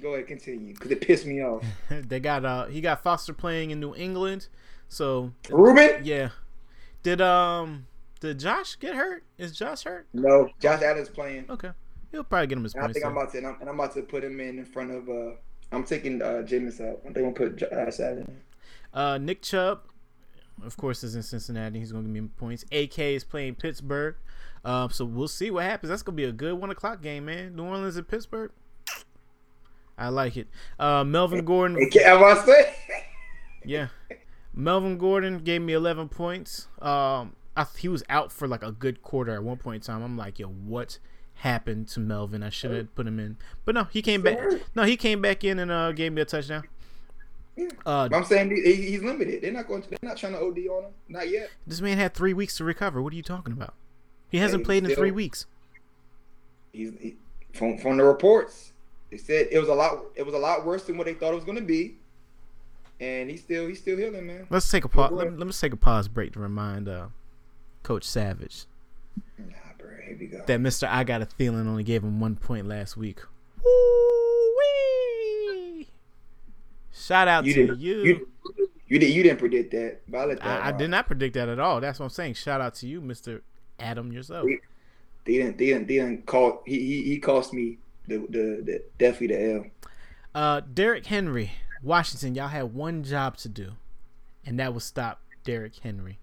Go 0.00 0.14
ahead, 0.14 0.28
continue, 0.28 0.74
because 0.74 0.90
it 0.92 1.00
pissed 1.00 1.26
me 1.26 1.42
off. 1.42 1.64
they 1.90 2.20
got 2.20 2.44
uh 2.44 2.66
he 2.66 2.80
got 2.80 3.02
Foster 3.02 3.32
playing 3.32 3.70
in 3.70 3.80
New 3.80 3.94
England, 3.94 4.48
so 4.88 5.32
Ruben? 5.50 6.02
yeah. 6.04 6.30
Did 7.02 7.20
um 7.20 7.86
did 8.20 8.38
Josh 8.40 8.78
get 8.78 8.94
hurt? 8.94 9.24
Is 9.36 9.56
Josh 9.56 9.82
hurt? 9.84 10.06
No, 10.12 10.48
Josh 10.60 10.82
Allen's 10.82 11.08
playing. 11.08 11.44
Okay, 11.50 11.70
he'll 12.10 12.24
probably 12.24 12.46
get 12.48 12.58
him 12.58 12.64
his 12.64 12.74
And 12.74 12.84
I 12.84 12.92
think 12.92 13.04
I'm 13.04 13.12
about 13.12 13.32
to, 13.32 13.38
and 13.38 13.46
I'm, 13.46 13.56
and 13.60 13.68
I'm 13.68 13.74
about 13.78 13.94
to 13.94 14.02
put 14.02 14.24
him 14.24 14.40
in 14.40 14.58
in 14.58 14.64
front 14.64 14.90
of. 14.90 15.08
uh 15.08 15.32
I'm 15.70 15.84
taking 15.84 16.22
uh 16.22 16.42
Jameis 16.46 16.80
out. 16.80 17.00
I 17.02 17.12
think 17.12 17.18
I'm 17.18 17.32
gonna 17.34 17.50
put 17.50 17.56
Josh 17.56 18.00
Allen. 18.00 18.40
Uh, 18.92 19.18
Nick 19.18 19.42
Chubb, 19.42 19.82
of 20.64 20.76
course, 20.76 21.04
is 21.04 21.14
in 21.14 21.22
Cincinnati. 21.22 21.78
He's 21.78 21.92
gonna 21.92 22.04
give 22.04 22.22
me 22.22 22.28
points. 22.36 22.64
AK 22.72 22.98
is 22.98 23.24
playing 23.24 23.56
Pittsburgh. 23.56 24.16
Um, 24.64 24.90
so 24.90 25.04
we'll 25.04 25.28
see 25.28 25.50
what 25.50 25.64
happens. 25.64 25.90
That's 25.90 26.02
gonna 26.02 26.16
be 26.16 26.24
a 26.24 26.32
good 26.32 26.54
one 26.54 26.70
o'clock 26.70 27.02
game, 27.02 27.26
man. 27.26 27.54
New 27.54 27.64
Orleans 27.64 27.96
and 27.96 28.08
Pittsburgh. 28.08 28.50
I 29.96 30.08
like 30.08 30.36
it. 30.36 30.48
Uh, 30.78 31.04
Melvin 31.04 31.44
Gordon. 31.44 31.76
Am 32.04 32.24
I 32.24 32.34
say? 32.44 32.74
Yeah. 33.64 33.88
Melvin 34.54 34.96
Gordon 34.96 35.38
gave 35.38 35.62
me 35.62 35.72
11 35.72 36.08
points. 36.08 36.68
Um, 36.80 37.34
I, 37.56 37.66
he 37.76 37.88
was 37.88 38.04
out 38.08 38.32
for 38.32 38.46
like 38.46 38.62
a 38.62 38.72
good 38.72 39.02
quarter 39.02 39.34
at 39.34 39.42
one 39.42 39.56
point 39.56 39.76
in 39.76 39.92
time. 39.92 40.02
I'm 40.02 40.16
like, 40.16 40.38
yo, 40.38 40.46
what 40.46 40.98
happened 41.34 41.88
to 41.88 42.00
Melvin? 42.00 42.42
I 42.42 42.50
should 42.50 42.70
have 42.70 42.94
put 42.94 43.06
him 43.06 43.18
in, 43.18 43.36
but 43.64 43.74
no, 43.74 43.84
he 43.84 44.00
came 44.02 44.22
back. 44.22 44.38
No, 44.74 44.84
he 44.84 44.96
came 44.96 45.20
back 45.20 45.44
in 45.44 45.58
and 45.58 45.70
uh, 45.70 45.92
gave 45.92 46.12
me 46.12 46.22
a 46.22 46.24
touchdown. 46.24 46.64
Uh, 47.86 48.08
But 48.08 48.16
I'm 48.16 48.24
saying 48.24 48.50
he, 48.50 48.74
he's 48.74 49.02
limited. 49.02 49.42
They're 49.42 49.52
not 49.52 49.66
going. 49.68 49.82
To, 49.82 49.90
they're 49.90 49.98
not 50.02 50.16
trying 50.16 50.32
to 50.32 50.38
OD 50.40 50.58
on 50.68 50.84
him. 50.84 50.90
Not 51.08 51.28
yet. 51.30 51.50
this 51.66 51.80
man 51.80 51.96
had 51.98 52.14
three 52.14 52.32
weeks 52.34 52.56
to 52.58 52.64
recover. 52.64 53.00
What 53.02 53.12
are 53.12 53.16
you 53.16 53.22
talking 53.22 53.52
about? 53.52 53.74
He 54.30 54.38
hasn't 54.38 54.64
played 54.64 54.84
in 54.84 54.90
still- 54.90 54.98
three 54.98 55.10
weeks. 55.10 55.46
He's 56.72 56.92
he, 57.00 57.16
from 57.52 57.78
from 57.78 57.96
the 57.96 58.04
reports. 58.04 58.72
They 59.10 59.16
said 59.16 59.48
it 59.50 59.58
was 59.58 59.68
a 59.68 59.74
lot. 59.74 60.00
It 60.14 60.24
was 60.24 60.34
a 60.34 60.38
lot 60.38 60.66
worse 60.66 60.84
than 60.84 60.98
what 60.98 61.06
they 61.06 61.14
thought 61.14 61.32
it 61.32 61.36
was 61.36 61.44
going 61.44 61.58
to 61.58 61.64
be. 61.64 61.96
And 63.00 63.30
he's 63.30 63.40
still 63.42 63.66
he's 63.68 63.78
still 63.80 63.96
healing, 63.96 64.26
man. 64.26 64.46
Let's 64.50 64.70
take 64.70 64.84
a 64.84 64.88
pause. 64.88 65.12
Let, 65.12 65.38
let 65.38 65.46
me 65.46 65.52
take 65.52 65.72
a 65.72 65.76
pause 65.76 66.08
break 66.08 66.32
to 66.32 66.40
remind 66.40 66.88
uh, 66.88 67.06
Coach 67.82 68.04
Savage 68.04 68.66
Nah, 69.38 69.44
bro. 69.78 69.88
Here 70.04 70.16
we 70.18 70.26
go. 70.26 70.42
that 70.46 70.60
Mister 70.60 70.86
I 70.90 71.04
got 71.04 71.22
a 71.22 71.26
feeling 71.26 71.66
only 71.66 71.84
gave 71.84 72.02
him 72.02 72.20
one 72.20 72.36
point 72.36 72.66
last 72.68 72.96
week. 72.96 73.20
Woo-wee. 73.64 74.17
Shout 76.98 77.28
out 77.28 77.44
You 77.44 77.54
to 77.54 77.76
you. 77.76 78.02
You, 78.02 78.28
you 78.86 78.98
did. 78.98 79.10
You 79.10 79.22
didn't 79.22 79.38
predict 79.38 79.70
that. 79.72 80.00
But 80.08 80.18
I 80.18 80.24
let 80.24 80.38
that. 80.40 80.62
I, 80.62 80.68
I 80.68 80.72
did 80.72 80.90
not 80.90 81.06
predict 81.06 81.34
that 81.34 81.48
at 81.48 81.58
all. 81.58 81.80
That's 81.80 81.98
what 81.98 82.06
I'm 82.06 82.10
saying. 82.10 82.34
Shout 82.34 82.60
out 82.60 82.74
to 82.76 82.86
you, 82.86 83.00
Mister 83.00 83.42
Adam 83.78 84.12
yourself. 84.12 84.46
They 85.24 85.32
didn't. 85.34 85.58
They 85.58 85.66
didn't. 85.66 85.88
They 85.88 85.94
didn't 85.94 86.26
call. 86.26 86.62
He 86.66 86.78
he, 86.80 87.02
he 87.04 87.18
cost 87.18 87.52
me 87.52 87.78
the, 88.06 88.18
the 88.18 88.62
the 88.64 88.82
definitely 88.98 89.36
the 89.36 89.54
L. 89.54 89.64
Uh, 90.34 90.60
Derrick 90.72 91.06
Henry, 91.06 91.52
Washington. 91.82 92.34
Y'all 92.34 92.48
had 92.48 92.74
one 92.74 93.02
job 93.04 93.36
to 93.38 93.48
do, 93.48 93.72
and 94.46 94.58
that 94.58 94.74
was 94.74 94.84
stop 94.84 95.20
Derrick 95.44 95.76
Henry, 95.82 96.18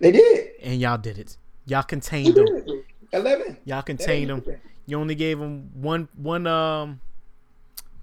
They 0.00 0.12
did. 0.12 0.50
and 0.62 0.80
y'all 0.80 0.98
did 0.98 1.18
it. 1.18 1.36
Y'all 1.66 1.82
contained 1.82 2.36
him. 2.36 2.44
did. 2.46 2.84
Eleven. 3.12 3.56
Y'all 3.64 3.82
contained 3.82 4.30
him. 4.30 4.44
You 4.86 4.98
only 4.98 5.14
gave 5.14 5.38
him 5.38 5.70
one 5.74 6.08
one 6.16 6.46
um 6.46 7.00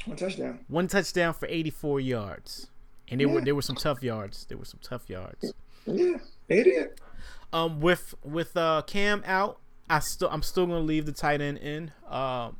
One 0.05 0.17
touchdown. 0.17 0.59
one 0.67 0.87
touchdown 0.87 1.33
for 1.33 1.47
84 1.47 1.99
yards, 1.99 2.67
and 3.09 3.19
they 3.19 3.25
were 3.25 3.41
there 3.41 3.55
were 3.55 3.61
some 3.61 3.75
tough 3.75 4.03
yards. 4.03 4.45
There 4.45 4.57
were 4.57 4.65
some 4.65 4.79
tough 4.83 5.09
yards. 5.09 5.53
Yeah, 5.85 6.17
they 6.47 6.63
did. 6.63 6.99
Um, 7.53 7.79
with 7.79 8.13
with 8.23 8.55
uh 8.57 8.81
Cam 8.85 9.23
out, 9.25 9.59
I 9.89 9.99
still 9.99 10.29
I'm 10.29 10.41
still 10.43 10.65
gonna 10.65 10.79
leave 10.79 11.05
the 11.05 11.11
tight 11.11 11.41
end 11.41 11.57
in. 11.59 11.91
Um, 12.07 12.57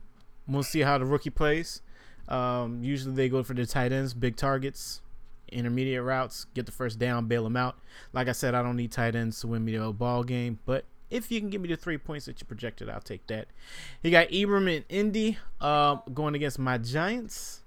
we'll 0.48 0.64
see 0.64 0.82
how 0.82 0.98
the 0.98 1.06
rookie 1.06 1.30
plays. 1.30 1.82
Um, 2.28 2.84
usually 2.84 3.14
they 3.14 3.30
go 3.30 3.44
for 3.44 3.54
the 3.54 3.66
tight 3.66 3.92
ends, 3.92 4.14
big 4.14 4.36
targets, 4.36 5.02
intermediate 5.52 6.04
routes, 6.04 6.46
get 6.56 6.66
the 6.66 6.72
first 6.72 6.98
down, 6.98 7.28
bail 7.28 7.44
them 7.44 7.56
out. 7.56 7.78
Like 8.14 8.28
I 8.28 8.32
said, 8.32 8.56
I 8.56 8.64
don't 8.64 8.76
need 8.76 8.92
tight 8.92 9.16
ends 9.16 9.40
to 9.42 9.48
win 9.48 9.64
me 9.64 9.78
the 9.78 9.92
ball 9.92 10.24
game, 10.24 10.60
but 10.66 10.86
if 11.10 11.32
you 11.32 11.40
can 11.40 11.50
give 11.50 11.62
me 11.62 11.70
the 11.70 11.76
three 11.76 11.98
points 11.98 12.26
that 12.26 12.40
you 12.40 12.48
projected, 12.48 12.90
I'll 12.90 13.02
take 13.02 13.26
that. 13.28 13.48
He 14.02 14.12
got 14.12 14.28
Ebron 14.30 14.76
and 14.76 14.86
Indy 14.90 15.38
uh, 15.62 15.96
going 16.14 16.36
against 16.36 16.60
my 16.60 16.78
Giants. 16.78 17.62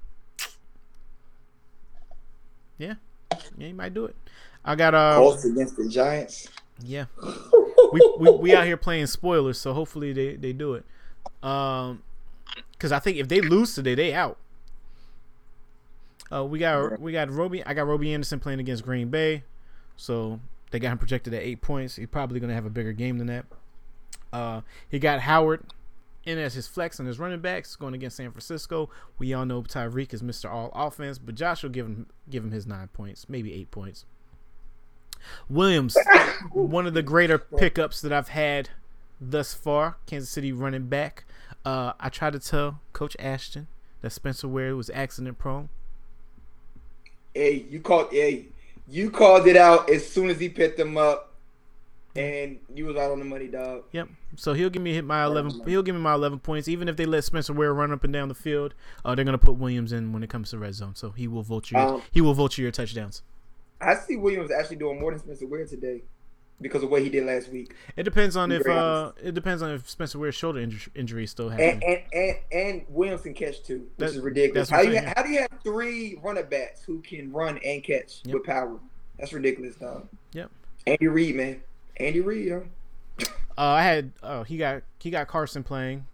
Yeah, 2.79 2.95
yeah, 3.57 3.67
he 3.67 3.73
might 3.73 3.95
do 3.95 4.05
it. 4.05 4.17
I 4.65 4.75
got 4.75 4.95
uh, 4.95 5.17
Colts 5.17 5.45
against 5.45 5.77
the 5.77 5.89
Giants. 5.89 6.49
yeah, 6.83 7.07
we, 7.93 8.15
we 8.19 8.31
we 8.31 8.55
out 8.55 8.67
here 8.67 8.77
playing 8.77 9.07
spoilers, 9.07 9.59
so 9.59 9.73
hopefully 9.73 10.13
they 10.13 10.37
they 10.37 10.53
do 10.53 10.75
it. 10.75 10.85
Um, 11.43 12.03
because 12.73 12.93
I 12.93 12.99
think 13.01 13.17
if 13.17 13.29
they 13.29 13.41
lose 13.41 13.75
today, 13.75 13.95
they 13.95 14.15
out. 14.15 14.39
Uh, 16.31 16.45
we 16.45 16.59
got 16.59 17.01
we 17.01 17.13
got 17.13 17.31
Robby. 17.31 17.65
I 17.65 17.75
got 17.75 17.87
Robby 17.87 18.13
Anderson 18.13 18.39
playing 18.39 18.61
against 18.61 18.85
Green 18.85 19.09
Bay, 19.09 19.45
so 19.97 20.41
they 20.71 20.79
got 20.79 20.93
him 20.93 20.99
projected 20.99 21.35
at 21.35 21.43
eight 21.43 21.61
points. 21.61 21.97
He's 21.97 22.09
probably 22.09 22.41
gonna 22.41 22.55
have 22.55 22.67
a 22.67 22.71
bigger 22.71 22.93
game 22.93 23.19
than 23.19 23.27
that. 23.29 23.47
Uh, 24.33 24.61
he 24.89 24.99
got 24.99 25.21
Howard 25.21 25.63
in 26.25 26.39
as 26.39 26.55
his 26.55 26.67
flex 26.67 26.99
and 26.99 27.09
his 27.09 27.19
running 27.19 27.41
backs 27.41 27.75
going 27.77 27.95
against 27.95 28.17
San 28.17 28.31
Francisco. 28.31 28.91
We 29.19 29.33
all 29.33 29.47
know 29.47 29.63
Tyreek 29.63 30.13
is 30.13 30.23
Mr. 30.23 30.51
All 30.51 30.71
Offense, 30.75 31.19
but 31.19 31.35
Josh 31.35 31.63
will 31.63 31.71
give 31.71 31.87
him 31.87 32.07
give 32.29 32.45
him 32.45 32.51
his 32.51 32.67
nine 32.67 32.89
points, 32.89 33.29
maybe 33.29 33.55
eight 33.55 33.71
points. 33.71 34.05
Williams, 35.49 35.97
one 36.53 36.87
of 36.87 36.95
the 36.95 37.03
greater 37.03 37.39
pickups 37.39 38.01
that 38.03 38.13
I've 38.13 38.29
had 38.29 38.71
thus 39.21 39.55
far. 39.55 39.97
Kansas 40.07 40.31
City 40.31 40.53
running 40.53 40.87
back. 40.87 41.25
Uh, 41.65 41.93
I 41.99 42.09
tried 42.09 42.35
to 42.35 42.39
tell 42.39 42.81
Coach 42.93 43.17
Ashton 43.19 43.67
that 44.03 44.11
Spencer 44.11 44.49
Ware 44.49 44.77
was 44.77 44.91
accident 44.91 45.39
prone. 45.39 45.69
Hey, 47.35 47.67
you 47.69 47.81
called. 47.81 48.09
Hey, 48.11 48.47
you 48.91 49.11
called 49.11 49.47
it 49.47 49.57
out 49.57 49.91
as 49.91 50.07
soon 50.07 50.31
as 50.31 50.41
he 50.41 50.49
picked 50.49 50.77
them 50.77 50.97
up, 50.97 51.35
and 52.17 52.59
you 52.75 52.87
was 52.87 52.97
out 52.97 53.11
on 53.11 53.19
the 53.19 53.25
money, 53.25 53.47
dog. 53.49 53.85
Yep. 53.93 54.09
So 54.37 54.53
he'll 54.55 54.71
give 54.71 54.83
me 54.83 54.95
hit 54.95 55.05
my 55.05 55.25
eleven. 55.25 55.63
He'll 55.67 55.83
give 55.83 55.95
me 55.95 56.01
my 56.01 56.15
eleven 56.15 56.39
points. 56.39 56.69
Even 56.69 56.89
if 56.89 56.97
they 56.97 57.07
let 57.07 57.25
Spencer 57.25 57.53
Ware 57.53 57.73
run 57.73 57.93
up 57.93 58.05
and 58.05 58.13
down 58.13 58.29
the 58.29 58.35
field, 58.35 58.75
uh, 59.05 59.15
they're 59.15 59.25
gonna 59.25 59.39
put 59.39 59.57
Williams 59.57 59.93
in 59.93 60.13
when 60.13 60.23
it 60.23 60.31
comes 60.31 60.51
to 60.51 60.59
red 60.59 60.75
zone. 60.75 60.95
So 60.95 61.11
he 61.11 61.29
will 61.29 61.43
vulture. 61.43 61.77
Your, 61.77 61.95
Um, 61.95 62.03
he 62.11 62.21
will 62.21 62.35
vulture 62.35 62.63
your 62.63 62.73
touchdowns. 62.73 63.23
I 63.81 63.95
see 63.95 64.17
Williams 64.17 64.51
actually 64.51 64.77
doing 64.77 65.01
more 65.01 65.13
than 65.13 65.21
Spencer 65.21 65.47
Ware 65.47 65.65
today 65.67 66.03
because 66.61 66.83
of 66.83 66.91
what 66.91 67.03
he 67.03 67.09
did 67.09 67.25
last 67.25 67.49
week. 67.51 67.75
It 67.97 68.03
depends 68.03 68.37
on 68.37 68.51
if 68.53 68.67
uh, 68.67 69.13
it 69.23 69.35
depends 69.35 69.63
on 69.63 69.71
if 69.71 69.89
Spencer 69.89 70.19
Ware's 70.19 70.35
shoulder 70.35 70.59
injury, 70.61 70.93
injury 70.95 71.27
still 71.27 71.49
And 71.51 71.61
happening. 71.61 72.03
and, 72.13 72.23
and 72.23 72.37
and 72.53 72.85
Williams 72.89 73.23
can 73.23 73.35
catch 73.35 73.63
too, 73.63 73.81
which 73.81 73.89
That- 73.99 74.11
is 74.11 74.19
ridiculous. 74.21 74.69
How 74.71 74.83
do 74.83 74.91
you 74.91 75.01
how 75.01 75.23
do 75.23 75.31
you 75.31 75.41
have 75.41 75.51
three 75.63 76.19
running 76.23 76.47
backs 76.47 76.83
who 76.83 77.01
can 77.01 77.33
run 77.33 77.59
and 77.65 77.83
catch 77.83 78.21
Yep. 78.25 78.35
with 78.35 78.45
power? 78.45 78.79
That's 79.19 79.33
ridiculous, 79.33 79.77
dog. 79.77 80.09
Yep. 80.33 80.51
Andy 80.87 81.07
Reid, 81.09 81.35
man. 81.37 81.61
Andy 81.99 82.21
Reid, 82.21 82.47
yo. 82.47 82.67
Uh, 83.21 83.25
I 83.63 83.83
had 83.83 84.13
oh 84.23 84.43
he 84.45 84.57
got 84.57 84.83
he 85.01 85.11
got 85.11 85.27
Carson 85.29 85.63
playing. 85.65 86.07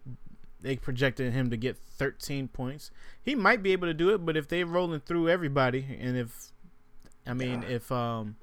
They 0.61 0.77
projected 0.77 1.33
him 1.35 1.51
to 1.51 1.59
get 1.59 1.77
13 1.99 2.49
points. 2.49 2.91
He 3.23 3.35
might 3.35 3.63
be 3.63 3.73
able 3.73 3.87
to 3.87 3.93
do 3.95 4.15
it, 4.15 4.25
but 4.25 4.35
if 4.37 4.49
they're 4.49 4.65
rolling 4.65 5.01
through 5.01 5.29
everybody, 5.29 5.87
and 6.01 6.17
if 6.17 6.53
I 7.27 7.35
mean 7.35 7.63
if 7.65 7.93
um 7.93 8.37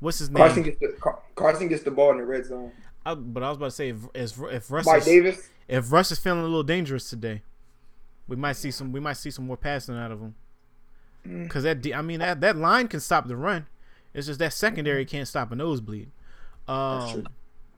what's 0.00 0.18
his 0.18 0.30
name? 0.30 0.38
Carson 0.38 0.62
gets 0.62 0.78
the 0.78 1.14
Carson 1.34 1.68
gets 1.68 1.82
the 1.82 1.90
ball 1.90 2.10
in 2.12 2.18
the 2.18 2.24
red 2.24 2.44
zone. 2.44 2.72
I, 3.06 3.14
but 3.14 3.42
I 3.42 3.48
was 3.48 3.56
about 3.56 3.66
to 3.66 3.70
say 3.72 3.90
if 3.90 3.98
if, 4.14 4.38
if 4.50 4.70
Russ 4.70 4.86
Mike 4.86 4.98
is, 4.98 5.04
Davis. 5.04 5.48
if 5.68 5.92
Russ 5.92 6.10
is 6.10 6.18
feeling 6.18 6.40
a 6.40 6.44
little 6.44 6.62
dangerous 6.62 7.08
today, 7.08 7.42
we 8.28 8.36
might 8.36 8.56
see 8.56 8.70
some 8.70 8.92
we 8.92 9.00
might 9.00 9.16
see 9.16 9.30
some 9.30 9.46
more 9.46 9.56
passing 9.56 9.96
out 9.96 10.12
of 10.12 10.20
him. 10.20 10.34
Mm. 11.26 11.44
Because 11.44 11.64
that 11.64 11.86
I 11.94 12.02
mean 12.02 12.20
that 12.20 12.40
that 12.40 12.56
line 12.56 12.88
can 12.88 13.00
stop 13.00 13.28
the 13.28 13.36
run. 13.36 13.66
It's 14.12 14.26
just 14.26 14.38
that 14.40 14.52
secondary 14.52 15.04
can't 15.04 15.28
stop 15.28 15.52
a 15.52 15.56
nosebleed. 15.56 16.10
That's 16.66 17.12
true. 17.12 17.20
Um, 17.20 17.28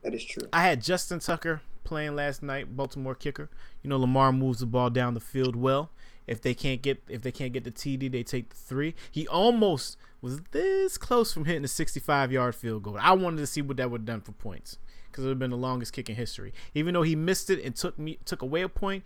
That 0.03 0.13
is 0.13 0.23
true. 0.25 0.47
I 0.51 0.63
had 0.63 0.81
Justin 0.81 1.19
Tucker 1.19 1.61
playing 1.83 2.15
last 2.15 2.41
night, 2.41 2.75
Baltimore 2.75 3.15
kicker. 3.15 3.49
You 3.81 3.89
know 3.89 3.97
Lamar 3.97 4.31
moves 4.31 4.59
the 4.59 4.65
ball 4.65 4.89
down 4.89 5.13
the 5.13 5.19
field 5.19 5.55
well. 5.55 5.91
If 6.27 6.41
they 6.41 6.53
can't 6.53 6.81
get 6.81 7.03
if 7.09 7.21
they 7.21 7.31
can't 7.31 7.51
get 7.53 7.63
the 7.63 7.71
TD, 7.71 8.11
they 8.11 8.23
take 8.23 8.49
the 8.49 8.55
three. 8.55 8.95
He 9.11 9.27
almost 9.27 9.97
was 10.21 10.41
this 10.51 10.97
close 10.97 11.33
from 11.33 11.45
hitting 11.45 11.63
the 11.63 11.67
65 11.67 12.31
yard 12.31 12.55
field 12.55 12.83
goal. 12.83 12.97
I 12.99 13.11
wanted 13.13 13.37
to 13.37 13.47
see 13.47 13.61
what 13.61 13.77
that 13.77 13.91
would 13.91 14.01
have 14.01 14.05
done 14.05 14.21
for 14.21 14.31
points 14.31 14.77
because 15.11 15.25
it 15.25 15.27
would 15.27 15.33
have 15.33 15.39
been 15.39 15.51
the 15.51 15.57
longest 15.57 15.93
kick 15.93 16.09
in 16.09 16.15
history. 16.15 16.53
Even 16.73 16.93
though 16.93 17.01
he 17.03 17.15
missed 17.15 17.49
it 17.49 17.63
and 17.63 17.75
took 17.75 17.99
me 17.99 18.19
took 18.25 18.41
away 18.41 18.61
a 18.61 18.69
point, 18.69 19.03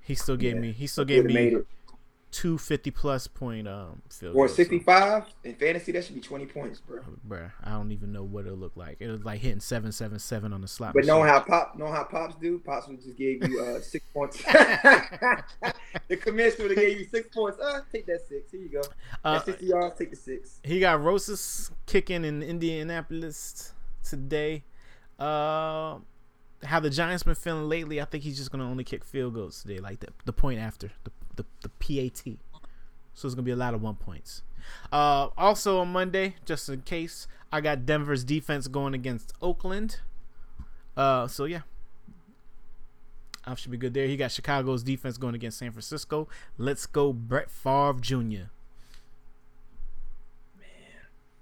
he 0.00 0.14
still 0.14 0.36
gave 0.36 0.54
Yeah. 0.56 0.60
me 0.60 0.72
he 0.72 0.86
still 0.86 1.04
gave 1.06 1.24
me 1.24 1.56
two 2.32 2.56
50 2.58 2.92
plus 2.92 3.26
point 3.26 3.66
um 3.66 4.02
field 4.08 4.36
Or 4.36 4.46
goals. 4.46 4.50
So- 4.52 4.56
65 4.62 5.24
in 5.42 5.54
fantasy, 5.56 5.90
that 5.92 6.04
should 6.04 6.14
be 6.14 6.20
20 6.20 6.46
points, 6.46 6.78
bro. 6.78 7.00
Bro, 7.24 7.50
I 7.64 7.70
don't 7.72 7.90
even 7.90 8.12
know 8.12 8.22
what 8.22 8.46
it 8.46 8.52
looked 8.52 8.76
like. 8.76 8.98
It 9.00 9.08
was 9.08 9.24
like 9.24 9.40
hitting 9.40 9.58
seven 9.58 9.90
seven 9.90 10.18
seven 10.20 10.52
on 10.52 10.60
the 10.60 10.68
slot. 10.68 10.94
But 10.94 11.06
knowing 11.06 11.26
how 11.28 11.40
pop, 11.40 11.76
know 11.76 11.90
how 11.90 12.04
pops 12.04 12.36
do, 12.36 12.58
pops 12.60 12.86
would 12.86 13.02
just 13.02 13.16
gave 13.16 13.48
you 13.48 13.60
uh, 13.60 13.80
six 13.80 14.04
points. 14.14 14.40
the 16.08 16.16
commissioner 16.16 16.68
would 16.68 16.76
have 16.76 16.86
gave 16.86 16.98
you 16.98 17.06
six 17.06 17.34
points. 17.34 17.58
Uh, 17.60 17.80
take 17.92 18.06
that 18.06 18.26
six. 18.28 18.50
Here 18.52 18.60
you 18.60 18.68
go. 18.68 18.82
Uh, 19.24 19.34
That's 19.34 19.46
60 19.46 19.66
yards. 19.66 19.98
Take 19.98 20.10
the 20.10 20.16
six. 20.16 20.60
He 20.62 20.80
got 20.80 21.02
Rosas 21.02 21.70
kicking 21.86 22.24
in 22.24 22.42
Indianapolis 22.42 23.74
today. 24.02 24.64
Uh, 25.18 25.98
how 26.64 26.80
the 26.80 26.90
Giants 26.90 27.22
been 27.22 27.34
feeling 27.34 27.68
lately, 27.68 28.00
I 28.00 28.04
think 28.04 28.24
he's 28.24 28.36
just 28.36 28.50
gonna 28.50 28.68
only 28.68 28.84
kick 28.84 29.04
field 29.04 29.34
goals 29.34 29.62
today, 29.62 29.78
like 29.78 30.00
the 30.00 30.08
the 30.24 30.32
point 30.32 30.60
after 30.60 30.90
the 31.04 31.10
the, 31.36 31.44
the 31.62 31.68
PAT. 31.68 32.36
So 33.14 33.26
it's 33.26 33.34
gonna 33.34 33.44
be 33.44 33.50
a 33.50 33.56
lot 33.56 33.74
of 33.74 33.82
one 33.82 33.96
points. 33.96 34.42
Uh, 34.92 35.28
also 35.36 35.80
on 35.80 35.92
Monday, 35.92 36.36
just 36.44 36.68
in 36.68 36.82
case, 36.82 37.26
I 37.52 37.60
got 37.60 37.86
Denver's 37.86 38.24
defense 38.24 38.68
going 38.68 38.94
against 38.94 39.32
Oakland. 39.40 40.00
Uh, 40.96 41.26
so 41.26 41.44
yeah, 41.44 41.62
I 43.44 43.54
should 43.54 43.70
be 43.70 43.76
good 43.78 43.94
there. 43.94 44.06
He 44.06 44.16
got 44.16 44.30
Chicago's 44.30 44.82
defense 44.82 45.16
going 45.16 45.34
against 45.34 45.58
San 45.58 45.72
Francisco. 45.72 46.28
Let's 46.58 46.86
go, 46.86 47.12
Brett 47.12 47.50
Favre 47.50 47.94
Jr. 48.00 48.16
Man, 48.20 48.48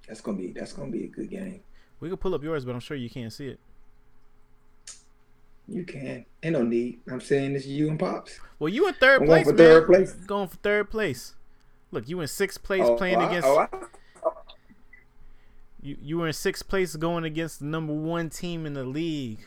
that's 0.07 0.21
gonna 0.21 0.39
be 0.39 0.53
that's 0.53 0.73
gonna 0.73 0.91
be 0.91 1.05
a 1.05 1.09
good 1.09 1.31
game. 1.31 1.61
We 2.01 2.09
could 2.09 2.21
pull 2.21 2.35
up 2.35 2.43
yours, 2.45 2.65
but 2.65 2.75
I'm 2.75 2.81
sure 2.81 2.97
you 2.97 3.11
can't 3.11 3.33
see 3.33 3.49
it. 3.49 3.59
You 5.67 5.85
can. 5.85 6.25
Ain't 6.43 6.53
no 6.55 6.63
need. 6.63 7.01
I'm 7.11 7.21
saying 7.21 7.53
this 7.55 7.67
you 7.67 7.89
and 7.89 7.99
pops. 7.99 8.39
Well, 8.59 8.69
you 8.69 8.89
in 8.89 8.95
third 8.95 9.23
I'm 9.23 9.27
place, 9.27 9.45
going 9.45 9.57
for 9.57 9.63
third 9.63 9.87
place. 9.87 10.13
Going 10.15 10.49
for 10.49 10.57
third 10.57 10.91
place. 10.91 11.35
Look, 11.91 12.09
you 12.09 12.21
in 12.21 12.29
sixth 12.29 12.63
place 12.63 12.83
Oh, 12.85 12.97
playing 12.97 13.17
I- 13.19 13.29
against 13.29 13.49
oh, 13.49 13.67
you. 15.83 15.97
You 16.01 16.19
were 16.19 16.27
in 16.29 16.33
sixth 16.33 16.69
place 16.69 16.97
going 16.97 17.25
against 17.25 17.59
the 17.61 17.67
number 17.67 17.93
one 17.93 18.31
team 18.31 18.67
in 18.67 18.75
the 18.75 18.85
league, 18.85 19.41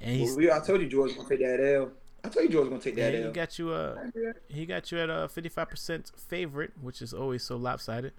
and 0.00 0.16
he's 0.16 0.30
well, 0.30 0.38
we, 0.38 0.50
I 0.50 0.60
told 0.60 0.80
you 0.80 0.88
George 0.88 1.16
gonna 1.16 1.28
take 1.28 1.40
that 1.40 1.60
L. 1.60 1.90
I 2.24 2.28
told 2.28 2.44
you 2.44 2.52
George 2.52 2.68
was 2.68 2.70
gonna 2.70 2.82
take 2.82 2.96
yeah, 2.96 3.10
that 3.10 3.26
he 3.26 3.30
got 3.30 3.58
you 3.58 3.70
uh 3.70 3.96
he 4.48 4.66
got 4.66 4.90
you 4.90 4.98
at 4.98 5.10
a 5.10 5.28
55% 5.28 6.18
favorite, 6.18 6.72
which 6.80 7.02
is 7.02 7.12
always 7.12 7.42
so 7.42 7.56
lopsided. 7.56 8.12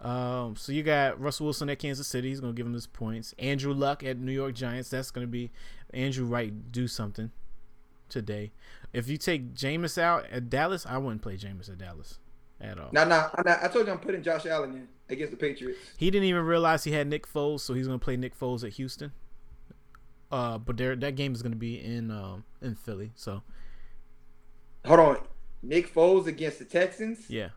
Um, 0.00 0.56
so 0.56 0.72
you 0.72 0.82
got 0.82 1.20
Russell 1.20 1.44
Wilson 1.44 1.70
at 1.70 1.78
Kansas 1.78 2.08
City. 2.08 2.28
He's 2.28 2.40
gonna 2.40 2.52
give 2.52 2.66
him 2.66 2.74
his 2.74 2.86
points. 2.86 3.34
Andrew 3.38 3.72
Luck 3.72 4.02
at 4.02 4.18
New 4.18 4.32
York 4.32 4.54
Giants. 4.54 4.90
That's 4.90 5.10
gonna 5.10 5.26
be 5.26 5.50
Andrew 5.94 6.26
Wright 6.26 6.72
do 6.72 6.88
something 6.88 7.30
today. 8.08 8.52
If 8.92 9.08
you 9.08 9.16
take 9.16 9.54
Jameis 9.54 9.98
out 9.98 10.26
at 10.30 10.50
Dallas, 10.50 10.84
I 10.86 10.98
wouldn't 10.98 11.22
play 11.22 11.36
Jameis 11.36 11.70
at 11.70 11.78
Dallas 11.78 12.18
at 12.60 12.78
all. 12.78 12.90
Nah, 12.92 13.04
nah, 13.04 13.30
nah, 13.44 13.56
I 13.62 13.68
told 13.68 13.86
you 13.86 13.92
I'm 13.92 13.98
putting 13.98 14.22
Josh 14.22 14.44
Allen 14.46 14.72
in 14.72 14.88
against 15.08 15.30
the 15.30 15.36
Patriots. 15.36 15.78
He 15.96 16.10
didn't 16.10 16.26
even 16.26 16.44
realize 16.44 16.84
he 16.84 16.92
had 16.92 17.06
Nick 17.06 17.26
Foles, 17.26 17.60
so 17.60 17.74
he's 17.74 17.86
gonna 17.86 17.98
play 17.98 18.16
Nick 18.16 18.38
Foles 18.38 18.64
at 18.64 18.72
Houston. 18.74 19.12
Uh, 20.32 20.56
but 20.58 20.76
there 20.78 20.96
that 20.96 21.14
game 21.14 21.34
is 21.34 21.42
gonna 21.42 21.54
be 21.56 21.78
in 21.78 22.10
um 22.10 22.44
in 22.62 22.74
Philly. 22.74 23.12
So 23.14 23.42
Hold 24.86 24.98
on, 25.00 25.16
Nick 25.62 25.92
Foles 25.94 26.26
against 26.26 26.58
the 26.58 26.64
Texans. 26.64 27.28
yeah, 27.30 27.50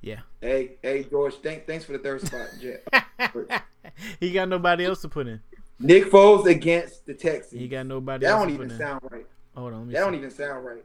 yeah. 0.00 0.20
Hey, 0.40 0.72
hey, 0.82 1.02
George, 1.04 1.34
thank, 1.42 1.66
thanks 1.66 1.84
for 1.84 1.92
the 1.92 1.98
third 1.98 2.20
spot, 2.20 2.48
Jet. 2.60 3.64
he 4.20 4.30
got 4.32 4.48
nobody 4.48 4.84
else 4.84 5.00
to 5.02 5.08
put 5.08 5.26
in. 5.26 5.40
Nick 5.80 6.04
Foles 6.04 6.46
against 6.46 7.06
the 7.06 7.14
Texans. 7.14 7.60
He 7.60 7.66
got 7.66 7.86
nobody 7.86 8.24
that 8.26 8.30
else 8.32 8.40
don't 8.42 8.48
to 8.48 8.54
even 8.54 8.70
in. 8.70 8.78
sound 8.78 9.00
right. 9.10 9.26
Hold 9.56 9.72
on, 9.72 9.78
let 9.80 9.86
me 9.88 9.92
That 9.94 9.98
see. 10.00 10.04
don't 10.04 10.14
even 10.14 10.30
sound 10.30 10.64
right. 10.64 10.84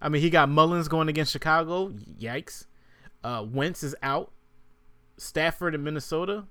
I 0.00 0.08
mean, 0.10 0.20
he 0.20 0.28
got 0.28 0.48
Mullens 0.50 0.88
going 0.88 1.08
against 1.08 1.32
Chicago. 1.32 1.88
Yikes. 2.20 2.66
Uh, 3.24 3.46
Wentz 3.48 3.82
is 3.82 3.94
out. 4.02 4.32
Stafford 5.16 5.74
in 5.74 5.82
Minnesota. 5.82 6.44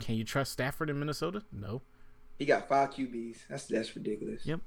Can 0.00 0.16
you 0.16 0.24
trust 0.24 0.52
Stafford 0.52 0.90
in 0.90 0.98
Minnesota? 0.98 1.42
No. 1.52 1.80
He 2.38 2.44
got 2.46 2.68
five 2.68 2.90
QBs. 2.90 3.36
That's 3.48 3.66
that's 3.66 3.94
ridiculous. 3.94 4.44
Yep. 4.44 4.60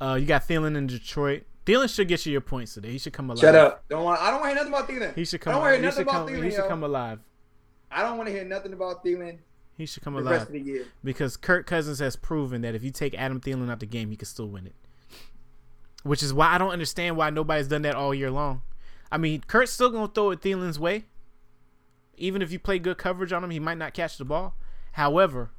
Uh, 0.00 0.16
you 0.20 0.26
got 0.26 0.46
Thielen 0.46 0.76
in 0.76 0.86
Detroit. 0.86 1.44
Thielen 1.64 1.92
should 1.92 2.08
get 2.08 2.26
you 2.26 2.32
your 2.32 2.40
points 2.40 2.74
today. 2.74 2.90
He 2.90 2.98
should 2.98 3.12
come 3.12 3.30
alive. 3.30 3.40
Shut 3.40 3.54
up. 3.54 3.84
Don't 3.88 4.04
want. 4.04 4.20
I 4.20 4.30
don't 4.30 4.40
want 4.40 4.52
to 4.52 4.60
hear 4.60 4.70
nothing 4.70 4.72
about 4.74 4.88
Thielen. 4.88 5.14
He 5.14 5.24
should 5.24 5.40
I 5.42 5.44
come. 5.44 5.52
don't 5.54 5.62
want 5.62 5.72
to 5.72 5.76
hear 5.76 5.86
nothing 5.86 6.04
come. 6.04 6.16
about 6.16 6.28
Thielen. 6.28 6.44
He 6.44 6.50
should 6.50 6.58
yo. 6.58 6.68
come 6.68 6.84
alive. 6.84 7.18
I 7.90 8.02
don't 8.02 8.16
want 8.18 8.28
to 8.28 8.32
hear 8.34 8.44
nothing 8.44 8.72
about 8.72 9.04
Thielen 9.04 9.38
He 9.78 9.86
should 9.86 10.02
come 10.02 10.16
alive 10.16 10.30
rest 10.32 10.46
of 10.48 10.52
the 10.52 10.60
year. 10.60 10.86
because 11.04 11.36
Kirk 11.36 11.64
Cousins 11.66 12.00
has 12.00 12.16
proven 12.16 12.62
that 12.62 12.74
if 12.74 12.82
you 12.82 12.90
take 12.90 13.14
Adam 13.14 13.40
Thielen 13.40 13.70
out 13.70 13.78
the 13.80 13.86
game, 13.86 14.10
he 14.10 14.16
can 14.16 14.26
still 14.26 14.48
win 14.48 14.66
it. 14.66 14.74
Which 16.02 16.22
is 16.22 16.34
why 16.34 16.48
I 16.48 16.58
don't 16.58 16.72
understand 16.72 17.16
why 17.16 17.30
nobody's 17.30 17.68
done 17.68 17.82
that 17.82 17.94
all 17.94 18.12
year 18.12 18.30
long. 18.32 18.62
I 19.12 19.16
mean, 19.16 19.42
Kirk's 19.46 19.70
still 19.72 19.90
gonna 19.90 20.08
throw 20.08 20.30
it 20.32 20.40
Thielen's 20.40 20.78
way. 20.78 21.04
Even 22.16 22.42
if 22.42 22.50
you 22.52 22.58
play 22.58 22.78
good 22.78 22.98
coverage 22.98 23.32
on 23.32 23.42
him, 23.44 23.50
he 23.50 23.60
might 23.60 23.78
not 23.78 23.94
catch 23.94 24.18
the 24.18 24.24
ball. 24.24 24.56
However, 24.92 25.50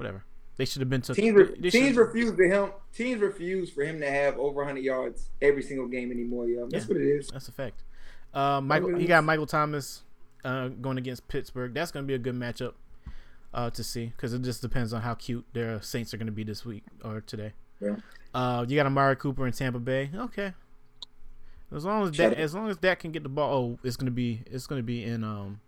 whatever. 0.00 0.24
They 0.56 0.64
should 0.66 0.80
have 0.80 0.90
been 0.90 1.00
took. 1.00 1.16
Teams, 1.16 1.34
re- 1.36 1.70
teams 1.70 1.96
refuse 1.96 2.34
for 2.34 2.42
him. 2.42 2.70
Teams 2.94 3.20
refuse 3.22 3.70
for 3.70 3.82
him 3.82 4.00
to 4.00 4.10
have 4.10 4.38
over 4.38 4.56
100 4.56 4.80
yards 4.80 5.30
every 5.40 5.62
single 5.62 5.86
game 5.86 6.10
anymore. 6.10 6.48
Yo, 6.48 6.66
that's 6.68 6.84
Yeah. 6.84 6.88
what 6.88 6.96
it 7.00 7.06
is. 7.08 7.28
That's 7.28 7.48
a 7.48 7.52
fact. 7.52 7.82
Uh, 8.34 8.60
Michael, 8.60 8.94
he 8.96 9.06
got 9.06 9.24
Michael 9.24 9.46
Thomas 9.46 10.02
uh, 10.44 10.68
going 10.68 10.98
against 10.98 11.26
Pittsburgh. 11.28 11.72
That's 11.72 11.90
going 11.90 12.04
to 12.04 12.06
be 12.06 12.14
a 12.14 12.18
good 12.18 12.34
matchup 12.34 12.74
uh, 13.54 13.70
to 13.70 13.82
see 13.82 14.06
because 14.16 14.34
it 14.34 14.42
just 14.42 14.60
depends 14.60 14.92
on 14.92 15.00
how 15.02 15.14
cute 15.14 15.46
their 15.54 15.80
Saints 15.80 16.12
are 16.12 16.18
going 16.18 16.26
to 16.26 16.32
be 16.32 16.44
this 16.44 16.64
week 16.64 16.84
or 17.04 17.20
today. 17.22 17.52
Yeah. 17.80 17.96
Uh, 18.34 18.64
you 18.68 18.76
got 18.76 18.84
Amari 18.86 19.16
Cooper 19.16 19.46
in 19.46 19.52
Tampa 19.54 19.78
Bay. 19.78 20.10
Okay. 20.14 20.52
As 21.74 21.84
long 21.84 22.02
as 22.02 22.14
Shut 22.14 22.30
that, 22.30 22.32
up. 22.32 22.38
as 22.38 22.54
long 22.54 22.68
as 22.68 22.76
that 22.78 22.98
can 22.98 23.12
get 23.12 23.22
the 23.22 23.28
ball, 23.28 23.54
oh, 23.54 23.78
it's 23.86 23.96
gonna 23.96 24.10
be, 24.10 24.42
it's 24.46 24.66
gonna 24.66 24.82
be 24.82 25.04
in 25.04 25.22
um, 25.24 25.60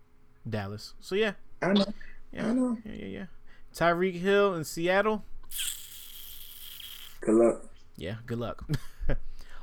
Dallas. 0.47 0.93
So 0.99 1.15
yeah, 1.15 1.31
I 1.61 1.73
know. 1.73 1.85
yeah, 2.31 2.47
I 2.49 2.53
know. 2.53 2.77
yeah, 2.85 2.91
yeah, 2.93 3.05
yeah. 3.05 3.25
Tyreek 3.73 4.19
Hill 4.19 4.53
in 4.55 4.63
Seattle. 4.63 5.23
Good 7.21 7.35
luck. 7.35 7.69
Yeah, 7.95 8.15
good 8.25 8.39
luck. 8.39 8.67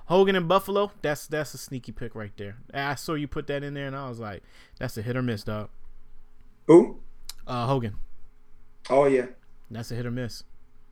Hogan 0.06 0.34
in 0.34 0.48
Buffalo. 0.48 0.90
That's 1.02 1.26
that's 1.26 1.54
a 1.54 1.58
sneaky 1.58 1.92
pick 1.92 2.14
right 2.14 2.32
there. 2.36 2.56
I 2.74 2.94
saw 2.96 3.14
you 3.14 3.28
put 3.28 3.46
that 3.48 3.62
in 3.62 3.74
there, 3.74 3.86
and 3.86 3.94
I 3.94 4.08
was 4.08 4.18
like, 4.18 4.42
that's 4.78 4.96
a 4.96 5.02
hit 5.02 5.16
or 5.16 5.22
miss, 5.22 5.44
dog. 5.44 5.68
Who? 6.66 6.98
Uh, 7.46 7.66
Hogan. 7.66 7.96
Oh 8.88 9.06
yeah. 9.06 9.26
That's 9.70 9.90
a 9.90 9.94
hit 9.94 10.06
or 10.06 10.10
miss. 10.10 10.42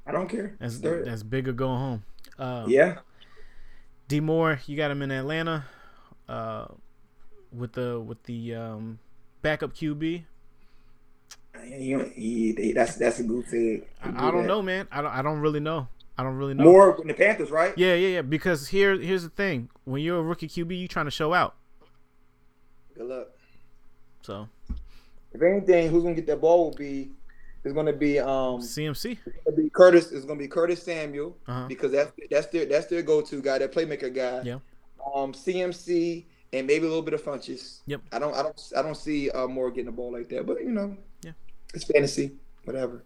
I 0.06 0.12
don't 0.12 0.28
care. 0.28 0.56
That's 0.60 0.78
Third. 0.78 1.06
that's 1.06 1.22
big 1.22 1.48
or 1.48 1.52
going 1.52 1.78
home. 1.78 2.04
Uh, 2.38 2.64
yeah. 2.68 2.98
D 4.06 4.20
Moore, 4.20 4.60
you 4.66 4.76
got 4.76 4.90
him 4.90 5.02
in 5.02 5.10
Atlanta, 5.10 5.64
uh, 6.28 6.66
with 7.52 7.72
the 7.72 8.00
with 8.00 8.22
the 8.24 8.54
um, 8.54 8.98
backup 9.42 9.74
QB. 9.74 10.24
He, 11.64 11.94
he, 12.14 12.54
he- 12.56 12.72
that's 12.72 12.96
that's 12.96 13.18
a 13.20 13.24
good 13.24 13.46
thing. 13.46 13.82
I, 14.02 14.28
I 14.28 14.30
don't 14.30 14.46
know, 14.46 14.62
man. 14.62 14.88
I 14.90 15.02
don't 15.02 15.12
I 15.12 15.22
don't 15.22 15.40
really 15.40 15.60
know. 15.60 15.88
I 16.16 16.22
don't 16.24 16.36
really 16.36 16.54
know. 16.54 16.64
Moore 16.64 16.98
in 17.00 17.06
the 17.08 17.14
Panthers, 17.14 17.50
right? 17.50 17.72
Yeah, 17.76 17.94
yeah, 17.94 18.08
yeah. 18.08 18.22
Because 18.22 18.68
here 18.68 18.98
here's 18.98 19.22
the 19.22 19.28
thing: 19.30 19.68
when 19.84 20.02
you're 20.02 20.18
a 20.18 20.22
rookie 20.22 20.48
QB, 20.48 20.76
you 20.78 20.88
trying 20.88 21.04
to 21.06 21.10
show 21.12 21.32
out. 21.32 21.54
Good 22.96 23.06
luck. 23.06 23.28
So 24.22 24.48
If 25.32 25.40
anything, 25.42 25.90
who's 25.90 26.02
gonna 26.02 26.14
get 26.14 26.26
that 26.26 26.40
ball 26.40 26.64
will 26.70 26.76
be 26.76 27.10
is 27.64 27.72
gonna 27.72 27.92
be 27.92 28.18
um 28.18 28.60
CMC. 28.60 29.18
be 29.56 29.70
Curtis 29.70 30.10
is 30.10 30.24
gonna 30.24 30.38
be 30.38 30.48
Curtis 30.48 30.82
Samuel 30.82 31.36
Uh-huh. 31.46 31.66
because 31.68 31.92
that's 31.92 32.12
that's 32.30 32.46
their 32.48 32.66
that's 32.66 32.86
their 32.86 33.02
go 33.02 33.20
to 33.20 33.40
guy, 33.40 33.58
that 33.58 33.72
playmaker 33.72 34.12
guy. 34.14 34.42
Yeah. 34.42 34.58
Um 35.14 35.32
CMC 35.32 36.24
and 36.52 36.66
maybe 36.66 36.84
a 36.86 36.88
little 36.88 37.02
bit 37.02 37.14
of 37.14 37.22
Funchess. 37.22 37.80
Yep. 37.86 38.00
I 38.12 38.18
don't 38.18 38.34
I 38.34 38.42
don't 38.42 38.72
I 38.76 38.82
don't 38.82 38.96
see 38.96 39.30
uh 39.30 39.46
Moore 39.46 39.70
getting 39.70 39.86
the 39.86 39.92
ball 39.92 40.12
like 40.12 40.28
that, 40.30 40.46
but 40.46 40.60
you 40.62 40.70
know. 40.72 40.96
It's 41.74 41.84
fantasy, 41.84 42.32
whatever. 42.64 43.04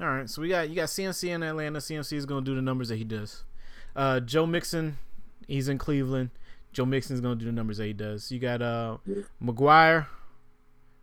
All 0.00 0.08
right, 0.08 0.28
so 0.28 0.40
we 0.40 0.48
got 0.48 0.68
you 0.68 0.76
got 0.76 0.88
CMC 0.88 1.28
in 1.28 1.42
Atlanta. 1.42 1.78
CMC 1.78 2.14
is 2.14 2.26
going 2.26 2.44
to 2.44 2.50
do 2.50 2.54
the 2.54 2.62
numbers 2.62 2.88
that 2.88 2.96
he 2.96 3.04
does. 3.04 3.44
Uh, 3.94 4.20
Joe 4.20 4.46
Mixon, 4.46 4.98
he's 5.46 5.68
in 5.68 5.78
Cleveland. 5.78 6.30
Joe 6.72 6.86
Mixon's 6.86 7.20
going 7.20 7.38
to 7.38 7.44
do 7.44 7.50
the 7.50 7.54
numbers 7.54 7.78
that 7.78 7.86
he 7.86 7.92
does. 7.92 8.30
You 8.30 8.38
got 8.38 8.62
uh, 8.62 8.98
McGuire 9.42 10.06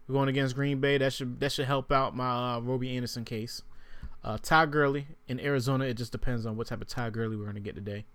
going 0.09 0.29
against 0.29 0.55
Green 0.55 0.79
Bay. 0.79 0.97
That 0.97 1.13
should 1.13 1.39
that 1.39 1.51
should 1.51 1.65
help 1.65 1.91
out 1.91 2.15
my 2.15 2.55
uh, 2.55 2.59
Robby 2.59 2.95
Anderson 2.95 3.25
case. 3.25 3.61
Uh, 4.23 4.37
Ty 4.41 4.67
Gurley 4.67 5.07
in 5.27 5.39
Arizona. 5.39 5.85
It 5.85 5.93
just 5.93 6.11
depends 6.11 6.45
on 6.45 6.57
what 6.57 6.67
type 6.67 6.81
of 6.81 6.87
Ty 6.87 7.11
Gurley 7.11 7.37
we're 7.37 7.43
going 7.43 7.55
to 7.55 7.61
get 7.61 7.75
today. 7.75 8.05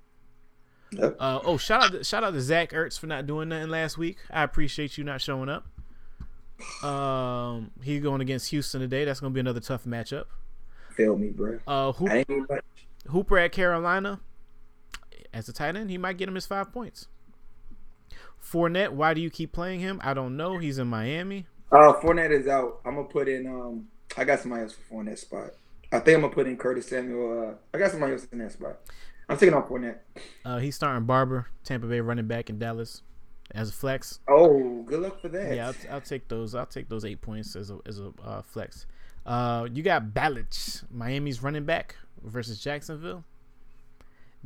Yep. 0.92 1.16
Uh, 1.18 1.40
oh, 1.44 1.56
shout 1.56 1.84
out 1.84 1.92
to, 1.92 2.04
shout 2.04 2.22
out 2.22 2.32
to 2.32 2.40
Zach 2.40 2.72
Ertz 2.72 2.98
for 2.98 3.06
not 3.06 3.26
doing 3.26 3.48
nothing 3.48 3.70
last 3.70 3.96
week. 3.96 4.18
I 4.30 4.42
appreciate 4.42 4.98
you 4.98 5.04
not 5.04 5.20
showing 5.20 5.48
up. 5.48 5.66
Um, 6.82 7.70
he's 7.82 8.02
going 8.02 8.20
against 8.20 8.50
Houston 8.50 8.80
today. 8.80 9.04
That's 9.04 9.20
going 9.20 9.32
to 9.32 9.34
be 9.34 9.40
another 9.40 9.60
tough 9.60 9.84
matchup. 9.84 10.24
Fail 10.90 11.16
me, 11.16 11.30
bro. 11.30 11.58
Uh, 11.66 11.92
Hoop, 11.92 12.10
I 12.10 12.18
ain't 12.18 12.30
even 12.30 12.46
much. 12.48 12.64
Hooper 13.08 13.38
at 13.38 13.52
Carolina 13.52 14.20
as 15.32 15.48
a 15.48 15.52
tight 15.52 15.76
end, 15.76 15.90
he 15.90 15.98
might 15.98 16.18
get 16.18 16.28
him 16.28 16.34
his 16.34 16.46
five 16.46 16.72
points. 16.72 17.08
Fournette, 18.42 18.90
why 18.90 19.14
do 19.14 19.20
you 19.20 19.30
keep 19.30 19.52
playing 19.52 19.80
him? 19.80 20.00
I 20.02 20.14
don't 20.14 20.36
know. 20.36 20.58
He's 20.58 20.78
in 20.78 20.88
Miami. 20.88 21.46
Uh 21.70 21.94
Fournette 21.94 22.32
is 22.32 22.48
out. 22.48 22.80
I'm 22.84 22.96
gonna 22.96 23.08
put 23.08 23.28
in 23.28 23.46
um 23.46 23.88
I 24.16 24.24
got 24.24 24.40
somebody 24.40 24.62
else 24.62 24.74
for 24.74 24.94
Fournette 24.94 25.18
spot. 25.18 25.50
I 25.90 26.00
think 26.00 26.16
I'm 26.16 26.22
gonna 26.22 26.34
put 26.34 26.46
in 26.46 26.56
Curtis 26.56 26.88
Samuel. 26.88 27.50
Uh, 27.50 27.54
I 27.72 27.78
got 27.78 27.90
somebody 27.90 28.12
else 28.12 28.26
in 28.30 28.38
that 28.38 28.52
spot. 28.52 28.78
I'm 29.28 29.38
taking 29.38 29.54
off 29.54 29.68
Fournette. 29.68 29.98
Uh, 30.44 30.58
he's 30.58 30.74
starting 30.74 31.04
Barber, 31.04 31.46
Tampa 31.64 31.86
Bay 31.86 32.00
running 32.00 32.26
back 32.26 32.50
in 32.50 32.58
Dallas 32.58 33.02
as 33.54 33.68
a 33.68 33.72
flex. 33.72 34.20
Oh, 34.28 34.82
good 34.82 35.00
luck 35.00 35.20
for 35.20 35.28
that. 35.28 35.54
Yeah, 35.54 35.68
I'll, 35.68 35.94
I'll 35.94 36.00
take 36.00 36.28
those. 36.28 36.54
I'll 36.54 36.66
take 36.66 36.88
those 36.88 37.04
eight 37.04 37.20
points 37.20 37.56
as 37.56 37.70
a 37.70 37.78
as 37.86 37.98
a 37.98 38.12
uh, 38.24 38.42
flex. 38.42 38.86
Uh, 39.24 39.68
you 39.72 39.82
got 39.82 40.12
Ballage, 40.12 40.82
Miami's 40.90 41.42
running 41.42 41.64
back 41.64 41.96
versus 42.22 42.60
Jacksonville. 42.60 43.24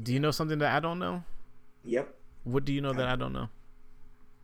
Do 0.01 0.13
you 0.13 0.21
know 0.21 0.31
something 0.31 0.59
that 0.59 0.75
I 0.75 0.81
don't 0.81 0.99
know? 0.99 1.25
Yep. 1.85 2.15
What 2.45 2.65
do 2.65 2.73
you 2.73 2.81
know 2.81 2.93
that 2.93 3.09
I 3.09 3.17
don't 3.17 3.33
know? 3.33 3.49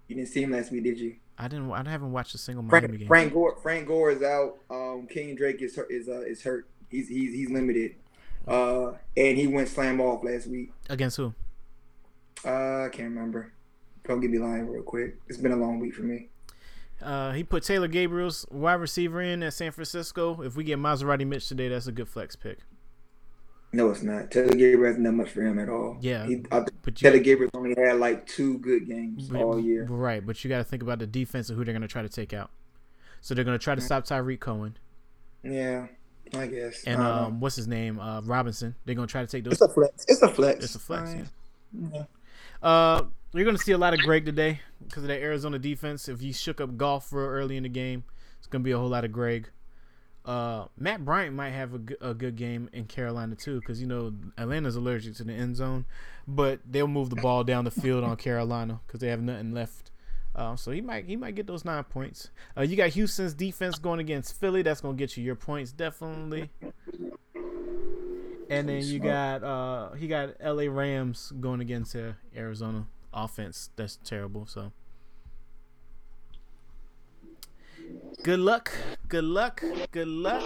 You 0.08 0.16
didn't 0.16 0.28
see 0.28 0.42
him 0.42 0.52
last 0.52 0.72
week, 0.72 0.84
did 0.84 0.98
you? 0.98 1.16
I 1.38 1.48
didn't. 1.48 1.70
I 1.70 1.88
haven't 1.88 2.12
watched 2.12 2.34
a 2.34 2.38
single 2.38 2.62
Miami 2.62 2.86
Frank 2.86 2.98
game. 2.98 3.08
Frank 3.08 3.32
Gore 3.32 3.56
Frank 3.62 3.86
Gore 3.86 4.10
is 4.10 4.22
out. 4.22 4.58
Um, 4.70 5.06
King 5.08 5.34
Drake 5.34 5.60
is 5.60 5.76
hurt, 5.76 5.90
is 5.90 6.08
uh, 6.08 6.20
is 6.20 6.42
hurt. 6.42 6.68
He's 6.88 7.08
he's 7.08 7.34
he's 7.34 7.50
limited. 7.50 7.96
Uh, 8.46 8.92
and 9.16 9.38
he 9.38 9.46
went 9.46 9.68
slam 9.68 10.00
off 10.00 10.24
last 10.24 10.46
week. 10.48 10.72
Against 10.88 11.16
who? 11.16 11.32
Uh, 12.44 12.84
I 12.84 12.88
can't 12.90 13.10
remember. 13.10 13.52
Don't 14.04 14.20
get 14.20 14.30
me 14.30 14.38
lying 14.38 14.68
real 14.68 14.82
quick. 14.82 15.18
It's 15.28 15.38
been 15.38 15.52
a 15.52 15.56
long 15.56 15.78
week 15.78 15.94
for 15.94 16.02
me. 16.02 16.28
Uh, 17.00 17.32
he 17.32 17.42
put 17.42 17.64
Taylor 17.64 17.88
Gabriel's 17.88 18.46
wide 18.50 18.74
receiver 18.74 19.20
in 19.20 19.42
at 19.42 19.54
San 19.54 19.72
Francisco. 19.72 20.40
If 20.42 20.56
we 20.56 20.64
get 20.64 20.78
Maserati 20.78 21.26
Mitch 21.26 21.48
today, 21.48 21.68
that's 21.68 21.86
a 21.86 21.92
good 21.92 22.08
flex 22.08 22.36
pick. 22.36 22.58
No, 23.72 23.90
it's 23.90 24.02
not. 24.02 24.30
Taylor 24.30 24.50
Gabriel 24.50 24.84
hasn't 24.84 25.04
done 25.04 25.16
much 25.16 25.30
for 25.30 25.40
him 25.42 25.58
at 25.58 25.68
all. 25.68 25.96
Yeah, 26.00 26.26
he, 26.26 26.44
I, 26.52 26.64
but 26.82 27.00
you, 27.00 27.10
Taylor 27.10 27.22
Gabriel 27.22 27.50
only 27.54 27.74
had 27.76 27.98
like 27.98 28.26
two 28.26 28.58
good 28.58 28.86
games 28.86 29.28
but, 29.28 29.40
all 29.40 29.58
year. 29.58 29.86
Right, 29.88 30.24
but 30.24 30.44
you 30.44 30.50
got 30.50 30.58
to 30.58 30.64
think 30.64 30.82
about 30.82 30.98
the 30.98 31.06
defense 31.06 31.48
and 31.48 31.56
who 31.56 31.64
they're 31.64 31.72
going 31.72 31.82
to 31.82 31.88
try 31.88 32.02
to 32.02 32.08
take 32.08 32.34
out. 32.34 32.50
So 33.22 33.34
they're 33.34 33.44
going 33.44 33.58
to 33.58 33.62
try 33.62 33.74
to 33.74 33.80
stop 33.80 34.04
Tarik 34.04 34.40
Cohen. 34.40 34.76
Yeah, 35.42 35.86
I 36.34 36.48
guess. 36.48 36.84
And 36.84 37.00
I 37.00 37.24
um, 37.24 37.40
what's 37.40 37.56
his 37.56 37.66
name? 37.66 37.98
Uh, 37.98 38.20
Robinson. 38.20 38.74
They're 38.84 38.94
going 38.94 39.08
to 39.08 39.12
try 39.12 39.22
to 39.22 39.26
take 39.26 39.44
those. 39.44 39.54
It's 39.54 39.62
a 39.62 39.68
flex. 39.68 40.04
It's 40.06 40.22
a 40.22 40.28
flex. 40.28 40.64
It's 40.64 40.74
a 40.74 40.78
flex. 40.78 41.14
Right. 41.14 41.24
Yeah. 41.94 42.04
Uh, 42.62 43.02
you're 43.32 43.44
going 43.44 43.56
to 43.56 43.62
see 43.62 43.72
a 43.72 43.78
lot 43.78 43.94
of 43.94 44.00
Greg 44.00 44.24
today 44.24 44.60
because 44.86 45.02
of 45.02 45.08
that 45.08 45.20
Arizona 45.20 45.58
defense. 45.58 46.08
If 46.08 46.22
you 46.22 46.32
shook 46.32 46.60
up 46.60 46.76
Goff 46.76 47.12
real 47.12 47.26
early 47.26 47.56
in 47.56 47.62
the 47.62 47.68
game, 47.68 48.04
it's 48.38 48.46
going 48.46 48.62
to 48.62 48.64
be 48.64 48.72
a 48.72 48.78
whole 48.78 48.88
lot 48.88 49.04
of 49.04 49.12
Greg. 49.12 49.48
Uh, 50.24 50.66
Matt 50.78 51.04
Bryant 51.04 51.34
might 51.34 51.50
have 51.50 51.74
a, 51.74 51.78
g- 51.78 51.96
a 52.00 52.14
good 52.14 52.36
game 52.36 52.70
in 52.72 52.84
Carolina 52.84 53.34
too, 53.34 53.58
because 53.58 53.80
you 53.80 53.88
know 53.88 54.12
Atlanta's 54.38 54.76
allergic 54.76 55.16
to 55.16 55.24
the 55.24 55.32
end 55.32 55.56
zone, 55.56 55.84
but 56.28 56.60
they'll 56.64 56.86
move 56.86 57.10
the 57.10 57.16
ball 57.16 57.42
down 57.42 57.64
the 57.64 57.72
field 57.72 58.04
on 58.04 58.16
Carolina 58.16 58.80
because 58.86 59.00
they 59.00 59.08
have 59.08 59.20
nothing 59.20 59.52
left. 59.52 59.90
Uh, 60.36 60.54
so 60.54 60.70
he 60.70 60.80
might 60.80 61.06
he 61.06 61.16
might 61.16 61.34
get 61.34 61.48
those 61.48 61.64
nine 61.64 61.82
points. 61.84 62.30
Uh, 62.56 62.62
you 62.62 62.76
got 62.76 62.90
Houston's 62.90 63.34
defense 63.34 63.78
going 63.80 63.98
against 63.98 64.38
Philly. 64.38 64.62
That's 64.62 64.80
gonna 64.80 64.94
get 64.94 65.16
you 65.16 65.24
your 65.24 65.34
points 65.34 65.72
definitely. 65.72 66.50
And 68.52 68.68
then 68.68 68.82
you 68.82 68.98
got 68.98 69.42
uh 69.42 69.92
he 69.92 70.06
got 70.08 70.34
L.A. 70.40 70.68
Rams 70.68 71.32
going 71.40 71.60
against 71.60 71.96
uh, 71.96 72.12
Arizona 72.36 72.86
offense. 73.12 73.70
That's 73.76 73.96
terrible. 74.04 74.46
So 74.46 74.72
good 78.22 78.40
luck, 78.40 78.72
good 79.08 79.24
luck, 79.24 79.62
good 79.90 80.08
luck. 80.08 80.44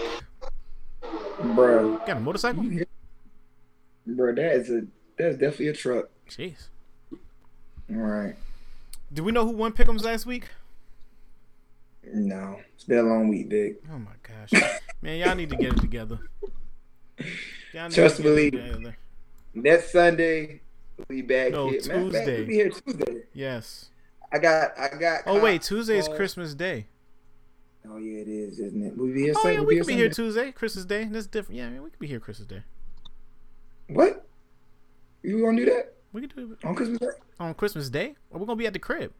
Bro, 1.42 1.98
Got 2.06 2.16
a 2.16 2.20
motorcycle? 2.20 2.64
bro, 4.06 4.34
that 4.34 4.52
is 4.54 4.70
a 4.70 4.82
that's 5.18 5.36
definitely 5.36 5.68
a 5.68 5.72
truck. 5.72 6.08
Jeez. 6.28 6.68
All 7.90 7.96
right. 7.96 8.36
Do 9.12 9.22
we 9.24 9.32
know 9.32 9.44
who 9.44 9.52
won 9.52 9.72
Pick'ems 9.72 10.02
last 10.04 10.26
week? 10.26 10.48
No, 12.04 12.60
it's 12.74 12.84
been 12.84 12.98
a 12.98 13.02
long 13.02 13.28
week, 13.28 13.48
Dick. 13.48 13.82
Oh 13.92 13.98
my 13.98 14.12
gosh, 14.22 14.62
man, 15.02 15.18
y'all 15.18 15.34
need 15.34 15.50
to 15.50 15.56
get 15.56 15.72
it 15.72 15.80
together. 15.80 16.20
Trust 17.90 18.16
to 18.16 18.22
get 18.22 18.32
it 18.32 18.36
me. 18.36 18.50
together. 18.50 18.96
Next 19.54 19.92
Sunday, 19.92 20.60
we 21.08 21.22
back 21.22 21.52
No, 21.52 21.68
here. 21.68 21.80
Tuesday. 21.80 22.36
We'll 22.38 22.46
be 22.46 22.54
here 22.54 22.70
Tuesday. 22.70 23.22
Yes. 23.32 23.90
I 24.32 24.38
got, 24.38 24.78
I 24.78 24.88
got. 24.98 25.22
Oh 25.26 25.40
wait, 25.40 25.62
Tuesday 25.62 25.98
is 25.98 26.08
uh, 26.08 26.16
Christmas 26.16 26.54
Day. 26.54 26.86
Oh 27.88 27.98
yeah, 27.98 28.20
it 28.20 28.28
is, 28.28 28.58
isn't 28.58 28.82
it? 28.82 28.96
We'll 28.96 29.12
be 29.14 29.22
here. 29.22 29.34
Oh 29.36 29.42
Sunday. 29.42 29.54
yeah, 29.54 29.58
we'll 29.60 29.68
we 29.68 29.76
could 29.78 29.86
be 29.86 29.94
here 29.94 30.08
Tuesday, 30.08 30.52
Christmas 30.52 30.84
Day. 30.84 31.04
That's 31.04 31.26
different. 31.26 31.58
Yeah, 31.58 31.66
I 31.66 31.70
mean, 31.70 31.82
we 31.82 31.90
could 31.90 31.98
be 32.00 32.06
here 32.08 32.18
Christmas 32.20 32.48
Day. 32.48 32.62
What? 33.88 34.26
You 35.22 35.44
gonna 35.44 35.56
do 35.56 35.64
that 35.66 35.94
We 36.12 36.22
could 36.22 36.34
do 36.34 36.52
it 36.52 36.64
on 36.66 36.74
Christmas 36.74 36.98
Day? 36.98 37.06
on 37.38 37.54
Christmas 37.54 37.88
Day. 37.90 38.14
Or 38.30 38.40
we're 38.40 38.46
gonna 38.46 38.56
be 38.56 38.66
at 38.66 38.72
the 38.72 38.78
crib. 38.78 39.12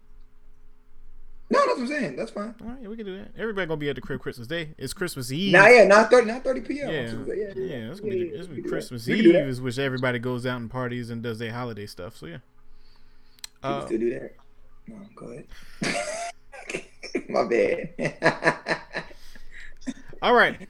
No, 1.48 1.60
that's 1.60 1.68
what 1.68 1.78
I'm 1.78 1.86
saying. 1.86 2.16
That's 2.16 2.30
fine. 2.32 2.54
All 2.60 2.66
right, 2.68 2.78
yeah, 2.82 2.88
we 2.88 2.96
can 2.96 3.06
do 3.06 3.16
that. 3.18 3.28
Everybody 3.38 3.66
gonna 3.68 3.78
be 3.78 3.88
at 3.88 3.94
the 3.94 4.00
crib 4.02 4.20
Christmas 4.20 4.48
Day. 4.48 4.74
It's 4.78 4.92
Christmas 4.92 5.30
Eve. 5.30 5.52
Nah, 5.52 5.66
yeah, 5.68 5.84
not 5.84 6.10
thirty, 6.10 6.26
not 6.26 6.42
thirty 6.42 6.60
p.m. 6.60 6.90
Yeah, 6.90 7.10
Tuesday. 7.10 7.38
Yeah, 7.38 7.52
yeah, 7.54 7.90
it's 7.90 8.00
gonna 8.00 8.12
be, 8.12 8.20
it's 8.22 8.46
gonna 8.48 8.60
be 8.62 8.68
Christmas 8.68 9.04
that. 9.04 9.12
We 9.12 9.22
can 9.22 9.32
do 9.32 9.38
Eve, 9.38 9.46
is 9.48 9.60
which 9.60 9.78
everybody 9.78 10.18
goes 10.18 10.44
out 10.44 10.60
and 10.60 10.68
parties 10.70 11.08
and 11.10 11.22
does 11.22 11.38
their 11.38 11.52
holiday 11.52 11.86
stuff. 11.86 12.16
So 12.16 12.26
yeah. 12.26 12.38
We 13.62 13.62
can 13.62 13.72
Uh, 13.72 13.86
still 13.86 13.98
do 13.98 14.10
that. 14.18 14.34
No, 14.88 14.96
go 15.14 15.26
ahead. 15.26 15.46
My 17.28 17.44
bad. 17.44 18.80
all 20.22 20.34
right. 20.34 20.68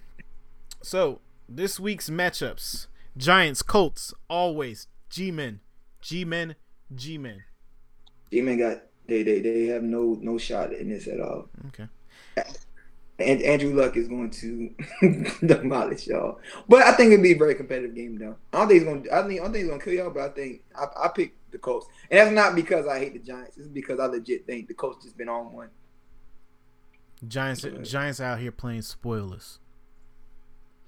So 0.82 1.20
this 1.48 1.80
week's 1.80 2.10
matchups: 2.10 2.86
Giants, 3.16 3.62
Colts, 3.62 4.12
always 4.28 4.88
G-men, 5.08 5.60
G-men, 6.02 6.54
G-men. 6.94 7.44
G 8.30 8.42
men 8.42 8.58
got 8.58 8.82
they 9.08 9.22
they 9.22 9.40
they 9.40 9.66
have 9.66 9.82
no 9.82 10.18
no 10.20 10.38
shot 10.38 10.72
in 10.72 10.88
this 10.88 11.06
at 11.08 11.20
all. 11.20 11.48
Okay. 11.68 11.86
And 13.18 13.40
Andrew 13.40 13.72
Luck 13.74 13.96
is 13.96 14.08
going 14.08 14.30
to 14.30 14.74
demolish 15.46 16.06
y'all. 16.06 16.38
But 16.68 16.82
I 16.82 16.92
think 16.92 17.12
it'd 17.12 17.22
be 17.22 17.32
a 17.32 17.38
very 17.38 17.54
competitive 17.54 17.94
game 17.94 18.18
though. 18.18 18.36
I 18.52 18.58
don't 18.58 18.68
think 18.68 18.80
he's 18.82 18.88
gonna 18.88 19.00
I 19.10 19.26
think 19.26 19.40
I 19.40 19.44
don't 19.44 19.52
think 19.52 19.62
he's 19.64 19.68
gonna 19.70 19.82
kill 19.82 19.94
y'all, 19.94 20.10
but 20.10 20.22
I 20.22 20.28
think 20.30 20.62
I 20.74 20.84
I 21.04 21.08
picked 21.08 21.50
the 21.50 21.58
Colts. 21.58 21.86
And 22.10 22.18
that's 22.18 22.32
not 22.32 22.54
because 22.54 22.86
I 22.86 22.98
hate 22.98 23.14
the 23.14 23.18
Giants. 23.20 23.56
It's 23.56 23.68
because 23.68 24.00
I 24.00 24.06
legit 24.06 24.46
think 24.46 24.68
the 24.68 24.74
Colts 24.74 25.02
just 25.02 25.16
been 25.16 25.30
on 25.30 25.50
one. 25.52 25.70
Giants, 27.26 27.64
Okay. 27.64 27.82
Giants 27.82 28.20
out 28.20 28.38
here 28.38 28.52
playing 28.52 28.82
spoilers. 28.82 29.60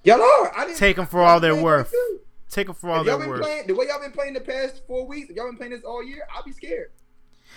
Y'all 0.04 0.20
are. 0.20 0.52
I 0.54 0.66
didn't 0.66 0.76
Take 0.78 0.96
them 0.96 1.06
for 1.06 1.22
all 1.22 1.40
they're 1.40 1.56
worth. 1.56 1.94
Take 2.50 2.66
them 2.66 2.74
for 2.76 2.90
all 2.90 3.00
If 3.00 3.06
y'all 3.06 3.18
been 3.18 3.28
worth. 3.30 3.40
playing 3.40 3.66
the 3.66 3.74
way 3.74 3.86
y'all 3.88 4.00
been 4.00 4.12
playing 4.12 4.34
the 4.34 4.40
past 4.40 4.82
four 4.86 5.06
weeks, 5.06 5.30
if 5.30 5.36
y'all 5.36 5.46
been 5.46 5.56
playing 5.56 5.72
this 5.72 5.82
all 5.84 6.04
year, 6.04 6.22
I'll 6.34 6.42
be 6.44 6.52
scared. 6.52 6.90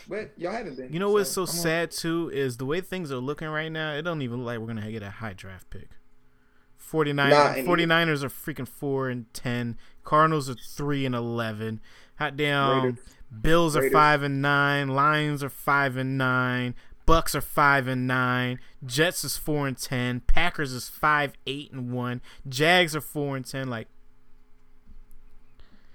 But 0.07 0.31
y'all 0.37 0.51
haven't 0.51 0.77
been. 0.77 0.91
You 0.93 0.99
know 0.99 1.11
what's 1.11 1.31
so 1.31 1.41
on- 1.41 1.47
sad 1.47 1.91
too 1.91 2.29
is 2.33 2.57
the 2.57 2.65
way 2.65 2.81
things 2.81 3.11
are 3.11 3.17
looking 3.17 3.47
right 3.49 3.71
now. 3.71 3.93
It 3.93 4.01
don't 4.03 4.21
even 4.21 4.39
look 4.39 4.47
like 4.47 4.59
we're 4.59 4.67
gonna 4.67 4.91
get 4.91 5.03
a 5.03 5.09
high 5.11 5.33
draft 5.33 5.69
pick. 5.69 5.89
49 6.77 7.29
Nah, 7.29 7.53
and 7.53 7.67
49ers 7.67 8.23
are 8.23 8.29
freaking 8.29 8.67
four 8.67 9.09
and 9.09 9.31
ten. 9.33 9.77
Cardinals 10.03 10.49
are 10.49 10.55
three 10.55 11.05
and 11.05 11.15
eleven. 11.15 11.79
Hot 12.17 12.35
damn. 12.35 12.83
Raiders. 12.85 12.99
Bills 13.41 13.77
are 13.77 13.89
five 13.91 14.23
and 14.23 14.41
nine. 14.41 14.89
Lions 14.89 15.41
are 15.43 15.49
five 15.49 15.95
and 15.95 16.17
nine. 16.17 16.75
Bucks 17.05 17.33
are 17.33 17.41
five 17.41 17.87
and 17.87 18.05
nine. 18.07 18.59
Jets 18.85 19.23
is 19.23 19.37
four 19.37 19.67
and 19.67 19.77
ten. 19.77 20.19
Packers 20.21 20.73
is 20.73 20.89
five, 20.89 21.33
eight 21.47 21.71
and 21.71 21.91
one. 21.91 22.21
Jags 22.47 22.95
are 22.95 23.01
four 23.01 23.37
and 23.37 23.45
ten. 23.45 23.69
Like, 23.69 23.87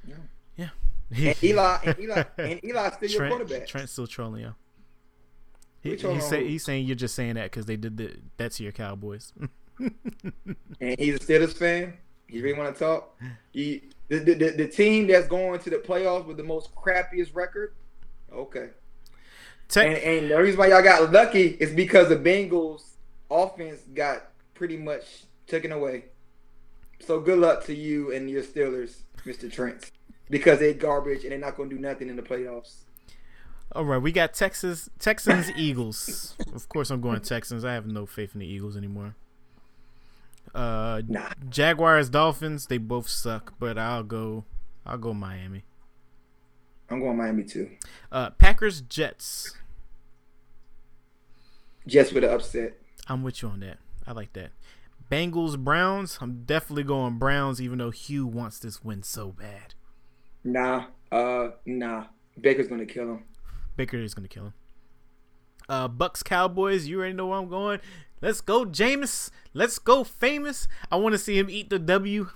Yeah. 0.07 0.15
yeah. 0.57 0.69
And 1.17 1.45
Eli 1.45 1.79
and 1.85 2.01
Eli 2.01 2.25
and 2.37 2.61
Eli's 2.65 2.93
still 2.95 3.11
your 3.11 3.29
quarterback. 3.29 3.67
Trent's 3.69 3.93
still 3.93 4.09
trolling 4.09 4.43
you. 4.43 4.55
He, 5.81 5.91
We 5.91 6.15
he 6.15 6.21
say, 6.21 6.49
he's 6.49 6.65
saying 6.65 6.87
you're 6.87 6.97
just 6.97 7.15
saying 7.15 7.35
that 7.35 7.45
because 7.45 7.67
they 7.67 7.77
did 7.77 7.97
the, 7.97 8.17
that 8.39 8.53
to 8.53 8.65
your 8.65 8.73
Cowboys. 8.73 9.33
and 9.79 10.99
he's 10.99 11.15
a 11.15 11.19
Steelers 11.21 11.53
fan. 11.53 11.95
He 12.27 12.41
really 12.41 12.59
want 12.59 12.75
to 12.75 12.79
talk. 12.79 13.17
He 13.53 13.85
the, 14.09 14.19
the, 14.19 14.35
the, 14.35 14.51
the 14.51 14.69
team 14.69 15.07
that's 15.07 15.29
going 15.29 15.61
to 15.61 15.71
the 15.71 15.77
playoffs 15.77 16.27
with 16.27 16.37
the 16.37 16.43
most 16.43 16.75
crappiest 16.75 17.35
record. 17.35 17.75
Okay. 18.33 18.71
Tech, 19.69 19.87
And, 19.87 19.97
and 19.97 20.31
the 20.31 20.39
reason 20.41 20.59
why 20.59 20.69
y'all 20.69 20.83
got 20.83 21.13
lucky 21.13 21.57
is 21.61 21.73
because 21.73 22.09
the 22.09 22.17
Bengals 22.17 22.83
offense 23.31 23.81
got 23.95 24.29
pretty 24.55 24.77
much 24.77 25.25
taken 25.47 25.73
away. 25.73 26.07
So 27.01 27.21
good 27.21 27.39
luck 27.39 27.65
to 27.65 27.75
you 27.75 28.13
and 28.13 28.31
your 28.31 28.43
Steelers, 28.43 29.03
Mr. 29.25 29.53
Trent, 29.53 29.91
because 30.31 30.59
they're 30.59 30.75
garbage 30.75 31.23
and 31.23 31.33
they're 31.33 31.39
not 31.39 31.57
going 31.57 31.71
to 31.71 31.77
do 31.77 31.81
nothing 31.81 32.09
in 32.09 32.17
the 32.17 32.23
playoffs. 32.23 32.79
all 33.73 33.85
right, 33.85 33.99
we 33.99 34.13
got 34.13 34.35
Texas, 34.35 34.89
Texans, 34.99 35.51
Eagles. 35.57 36.37
Of 36.55 36.69
course, 36.69 36.91
I'm 36.91 37.01
going 37.01 37.21
Texans. 37.21 37.65
I 37.65 37.73
have 37.75 37.87
no 37.87 38.07
faith 38.07 38.31
in 38.35 38.41
the 38.41 38.47
Eagles 38.47 38.77
anymore. 38.77 39.15
Uh, 40.55 41.03
Nah. 41.09 41.31
Jaguars, 41.49 42.09
Dolphins. 42.09 42.67
They 42.67 42.79
both 42.79 43.09
suck, 43.09 43.55
but 43.59 43.77
I'll 43.77 44.03
go. 44.05 44.45
I'll 44.87 44.99
go 44.99 45.13
Miami. 45.13 45.65
I'm 46.89 47.01
going 47.01 47.17
Miami 47.17 47.43
too. 47.43 47.69
Uh, 48.13 48.31
Packers, 48.31 48.81
Jets. 48.81 49.57
Jets 51.87 52.13
with 52.13 52.25
an 52.25 52.31
upset. 52.31 52.75
I'm 53.09 53.23
with 53.23 53.43
you 53.43 53.49
on 53.49 53.61
that. 53.61 53.79
I 54.07 54.13
like 54.13 54.33
that. 54.35 54.51
Bengals, 55.11 55.59
Browns. 55.59 56.19
I'm 56.21 56.43
definitely 56.45 56.83
going 56.85 57.19
Browns, 57.19 57.61
even 57.61 57.79
though 57.79 57.91
Hue 57.91 58.27
wants 58.27 58.59
this 58.59 58.83
win 58.85 59.03
so 59.03 59.31
bad. 59.33 59.75
Nah, 60.47 60.85
uh, 61.11 61.49
nah. 61.67 62.05
Baker's 62.41 62.69
to 62.69 62.87
kill 62.87 63.11
him. 63.15 63.25
Baker 63.77 63.99
is 63.99 64.15
gonna 64.15 64.29
kill 64.29 64.45
him. 64.47 64.53
Uh, 65.69 65.89
Bucks 65.89 66.23
Cowboys. 66.23 66.87
You 66.87 66.99
already 66.99 67.15
know 67.15 67.27
where 67.27 67.39
I'm 67.39 67.49
going. 67.49 67.81
Let's 68.23 68.41
go, 68.41 68.65
Jameis. 68.65 69.31
Let's 69.53 69.79
go, 69.81 70.05
famous. 70.05 70.69
I 70.91 70.97
want 70.97 71.15
to 71.15 71.19
see 71.19 71.37
him 71.37 71.51
eat 71.51 71.69
the 71.69 71.81
W. 71.81 72.29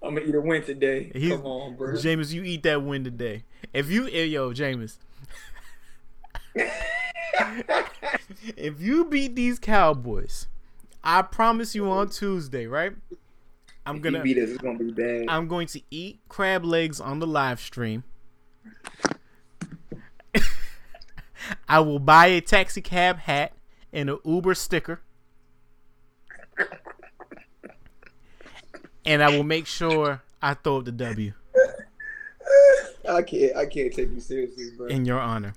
I'm 0.02 0.14
gonna 0.14 0.26
eat 0.26 0.34
a 0.34 0.40
win 0.40 0.62
today. 0.64 1.12
He's- 1.14 1.36
Come 1.36 1.46
on, 1.46 1.76
bro. 1.76 1.92
Jameis, 1.94 2.32
you 2.32 2.42
eat 2.42 2.62
that 2.64 2.82
win 2.82 3.05
today. 3.05 3.44
If 3.72 3.90
you, 3.90 4.06
eh, 4.09 4.24
yo, 4.24 4.52
Jameis, 4.52 4.96
if 8.56 8.80
you 8.80 9.05
beat 9.05 9.34
these 9.34 9.59
Cowboys, 9.59 10.48
I 11.02 11.22
promise 11.22 11.74
you 11.74 11.90
on 11.90 12.09
Tuesday, 12.10 12.66
right? 12.66 12.92
I'm 13.86 14.01
gonna, 14.01 14.22
beat 14.22 14.38
us, 14.38 14.51
it's 14.51 14.62
gonna 14.62 14.78
be 14.78 14.92
bad. 14.92 15.26
I'm 15.28 15.46
going 15.46 15.66
to 15.68 15.80
eat 15.90 16.20
crab 16.28 16.64
legs 16.64 17.01
on 17.01 17.18
the 17.18 17.26
live 17.26 17.60
stream. 17.60 18.05
I 21.68 21.80
will 21.80 21.98
buy 21.98 22.26
a 22.26 22.40
taxi 22.40 22.80
cab 22.80 23.18
hat 23.18 23.52
and 23.92 24.09
an 24.09 24.18
Uber 24.24 24.55
sticker. 24.55 25.01
And 29.05 29.22
I 29.22 29.28
will 29.36 29.44
make 29.44 29.66
sure 29.66 30.22
I 30.40 30.55
throw 30.55 30.78
up 30.78 30.86
the 30.86 30.92
W 30.92 31.34
I 33.09 33.22
can't. 33.22 33.56
I 33.56 33.66
can't 33.66 33.92
take 33.92 34.10
you 34.10 34.20
seriously, 34.20 34.70
bro. 34.76 34.86
in 34.86 35.05
your 35.05 35.20
honor. 35.20 35.55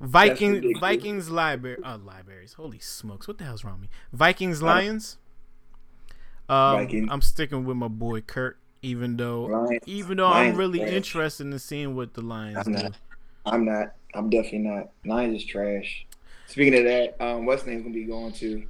Viking. 0.00 0.78
Vikings 0.78 1.30
library 1.30 1.78
uh, 1.82 1.98
libraries. 1.98 2.54
Holy 2.54 2.78
smokes! 2.78 3.26
What 3.26 3.38
the 3.38 3.44
hell's 3.44 3.64
wrong 3.64 3.74
with 3.80 3.82
me? 3.82 3.88
Vikings 4.12 4.62
Lions. 4.62 5.18
Um, 6.48 6.84
Vikings. 6.84 7.08
I'm 7.10 7.22
sticking 7.22 7.64
with 7.64 7.76
my 7.76 7.88
boy 7.88 8.20
Kirk, 8.20 8.58
even 8.82 9.16
though 9.16 9.44
Lions. 9.44 9.80
even 9.86 10.18
though 10.18 10.28
Lions 10.28 10.52
I'm 10.52 10.58
really 10.58 10.78
trash. 10.80 10.92
interested 10.92 11.46
in 11.46 11.58
seeing 11.58 11.96
what 11.96 12.14
the 12.14 12.20
Lions 12.20 12.58
I'm 12.66 12.74
do. 12.74 12.82
not. 12.82 12.92
I'm 13.46 13.64
not. 13.64 13.94
I'm 14.14 14.30
definitely 14.30 14.58
not. 14.60 14.90
Lions 15.04 15.42
is 15.42 15.46
trash. 15.46 16.06
Speaking 16.46 16.74
of 16.78 16.84
that, 16.84 17.16
um, 17.20 17.46
what's 17.46 17.66
name's 17.66 17.82
gonna 17.82 17.94
be 17.94 18.04
going 18.04 18.32
to 18.34 18.66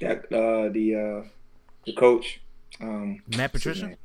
that 0.00 0.24
uh 0.32 0.68
the 0.72 0.94
uh 1.24 1.28
the 1.84 1.92
coach. 1.94 2.40
Um 2.80 3.22
Matt 3.36 3.52
Patricia. 3.52 3.86
name? 3.86 3.96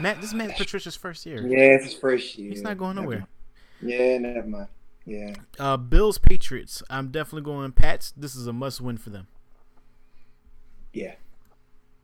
Matt, 0.00 0.16
this 0.20 0.30
is 0.30 0.34
Matt 0.34 0.56
Patricia's 0.56 0.96
first 0.96 1.26
year. 1.26 1.46
Yeah, 1.46 1.74
it's 1.74 1.84
his 1.84 1.94
first 1.94 2.36
year. 2.38 2.50
He's 2.50 2.62
not 2.62 2.78
going 2.78 2.96
nowhere. 2.96 3.26
Yeah, 3.80 4.18
never 4.18 4.46
mind. 4.46 4.68
Yeah. 5.04 5.34
Uh, 5.58 5.76
Bills 5.76 6.18
Patriots. 6.18 6.82
I'm 6.88 7.08
definitely 7.08 7.42
going 7.42 7.72
Pats. 7.72 8.12
This 8.16 8.36
is 8.36 8.46
a 8.46 8.52
must 8.52 8.80
win 8.80 8.96
for 8.96 9.10
them. 9.10 9.26
Yeah. 10.92 11.14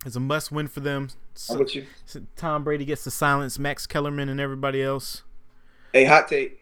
It's 0.05 0.17
a 0.17 0.21
must 0.21 0.51
win 0.51 0.69
for 0.69 0.81
them. 0.81 1.09
How 1.09 1.15
So, 1.35 1.55
about 1.57 1.75
you? 1.75 1.87
so 2.05 2.23
Tom 2.37 2.65
Brady 2.65 2.85
gets 2.85 3.05
to 3.05 3.11
silence 3.11 3.59
Max 3.59 3.87
Kellerman 3.87 4.29
and 4.29 4.41
everybody 4.41 4.83
else. 4.83 5.23
Hey, 5.93 6.05
hot 6.05 6.29
take. 6.29 6.61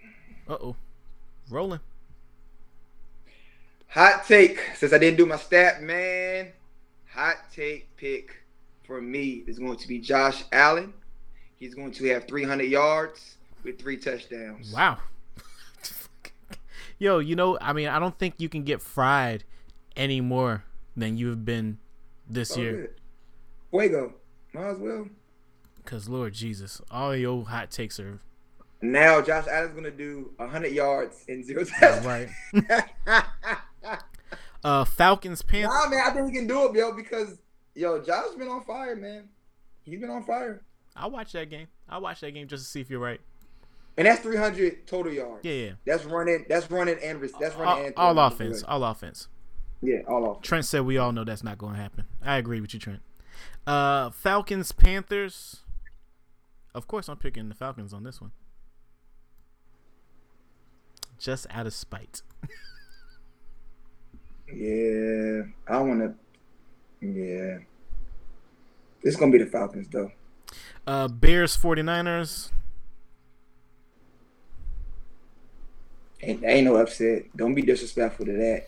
Uh 0.49 0.57
oh, 0.61 0.77
rolling. 1.51 1.81
Hot 3.89 4.25
take. 4.27 4.61
Since 4.75 4.93
I 4.93 4.99
didn't 4.99 5.17
do 5.17 5.27
my 5.27 5.37
stat, 5.37 5.83
man. 5.83 6.53
Hot 7.13 7.37
take 7.53 7.95
pick 7.97 8.43
for 8.87 9.01
me 9.01 9.43
is 9.47 9.59
going 9.59 9.79
to 9.79 9.89
be 9.89 9.99
Josh 9.99 10.45
Allen. 10.53 10.93
He's 11.59 11.75
going 11.75 11.93
to 11.93 12.07
have 12.09 12.29
300 12.29 12.65
yards 12.65 13.37
with 13.65 13.79
three 13.81 13.97
touchdowns. 13.97 14.73
Wow. 14.73 14.99
Yo, 16.99 17.19
you 17.19 17.37
know, 17.37 17.59
I 17.61 17.73
mean, 17.73 17.89
I 17.89 17.99
don't 17.99 18.19
think 18.19 18.35
you 18.39 18.49
can 18.49 18.63
get 18.63 18.81
fried 18.81 19.45
any 19.97 20.21
more 20.21 20.65
than 20.97 21.17
you've 21.19 21.45
been 21.45 21.79
this 22.29 22.57
Oh, 22.57 22.61
year. 22.61 22.73
good. 22.73 22.91
Fuego. 23.91 24.15
Might 24.55 24.67
as 24.69 24.79
well. 24.79 25.09
Cause 25.85 26.09
Lord 26.09 26.33
Jesus, 26.33 26.81
all 26.91 27.15
your 27.15 27.45
hot 27.45 27.71
takes 27.71 28.01
are 28.01 28.19
Now 28.83 29.21
Josh 29.23 29.47
Allen's 29.47 29.73
going 29.73 29.85
to 29.85 29.91
do 29.91 30.31
100 30.37 30.73
yards 30.73 31.25
in 31.29 31.45
zero 31.45 31.65
touchdowns. 31.65 32.07
right. 32.07 32.29
Uh, 34.65 34.85
Falcons 34.85 35.43
Panthers. 35.43 35.71
nah, 35.73 35.89
man, 35.89 36.01
I 36.05 36.11
think 36.11 36.27
we 36.27 36.33
can 36.33 36.49
do 36.49 36.65
it, 36.69 36.75
yo, 36.75 36.93
because 36.93 37.39
yo, 37.77 38.03
Josh's 38.03 38.35
been 38.35 38.49
on 38.49 38.65
fire, 38.65 38.97
man. 38.97 39.29
He's 39.85 40.01
been 40.01 40.11
on 40.11 40.25
fire, 40.25 40.63
I'll 40.97 41.11
watch 41.11 41.33
that 41.33 41.51
game. 41.51 41.67
I'll 41.89 42.01
watch 42.01 42.21
that 42.21 42.33
game 42.33 42.49
just 42.49 42.65
to 42.65 42.71
see 42.71 42.81
if 42.81 42.91
you're 42.91 43.01
right. 43.01 43.21
and 43.99 44.07
that's 44.07 44.21
300 44.23 44.87
total 44.87 45.13
yards. 45.13 45.45
Yeah, 45.45 45.53
yeah. 45.53 45.71
That's 45.87 46.05
running. 46.05 46.45
That's 46.49 46.71
running 46.71 46.99
and 47.03 47.23
that's 47.41 47.55
running 47.57 47.67
All, 47.67 47.85
and 47.85 47.95
all 47.97 48.19
offense. 48.19 48.63
All 48.63 48.83
offense. 48.85 49.29
Yeah, 49.83 49.99
all 50.09 50.31
offense. 50.33 50.47
Trent 50.47 50.65
said 50.65 50.81
we 50.83 50.99
all 50.99 51.13
know 51.13 51.25
that's 51.25 51.45
not 51.45 51.59
going 51.59 51.75
to 51.75 51.81
happen. 51.81 52.05
I 52.23 52.37
agree 52.39 52.61
with 52.61 52.73
you, 52.75 52.81
Trent. 52.81 53.01
Uh, 53.67 54.11
Falcons 54.11 54.73
Panthers. 54.73 55.61
Of 56.75 56.87
course, 56.89 57.09
I'm 57.09 57.17
picking 57.19 57.49
the 57.49 57.55
Falcons 57.55 57.93
on 57.93 58.03
this 58.05 58.21
one. 58.21 58.33
Just 61.19 61.47
out 61.51 61.67
of 61.67 61.75
spite. 61.75 62.23
Yeah, 64.49 65.43
I 65.67 65.81
want 65.81 66.01
to. 66.01 66.15
Yeah, 67.05 67.59
it's 69.03 69.17
gonna 69.17 69.33
be 69.33 69.39
the 69.39 69.47
Falcons 69.47 69.89
though. 69.89 70.13
Uh, 70.87 71.09
Bears 71.09 71.57
49ers. 71.57 72.51
Ain't 76.23 76.45
ain't 76.45 76.65
no 76.65 76.77
upset. 76.77 77.25
Don't 77.37 77.55
be 77.55 77.63
disrespectful 77.63 78.27
to 78.27 78.33
that. 78.33 78.67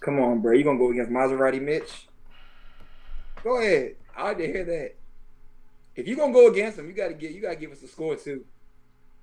Come 0.00 0.20
on, 0.20 0.40
bro. 0.40 0.52
You 0.52 0.64
gonna 0.64 0.78
go 0.78 0.90
against 0.90 1.10
Maserati 1.10 1.60
Mitch? 1.60 2.08
Go 3.42 3.58
ahead. 3.58 3.96
I 4.16 4.24
like 4.24 4.38
to 4.38 4.46
hear 4.46 4.64
that. 4.64 4.94
If 5.96 6.06
you 6.06 6.16
gonna 6.16 6.32
go 6.32 6.48
against 6.48 6.78
him, 6.78 6.86
you 6.86 6.92
gotta 6.92 7.14
get 7.14 7.32
you 7.32 7.40
gotta 7.40 7.56
give 7.56 7.72
us 7.72 7.82
a 7.82 7.88
score 7.88 8.16
too, 8.16 8.44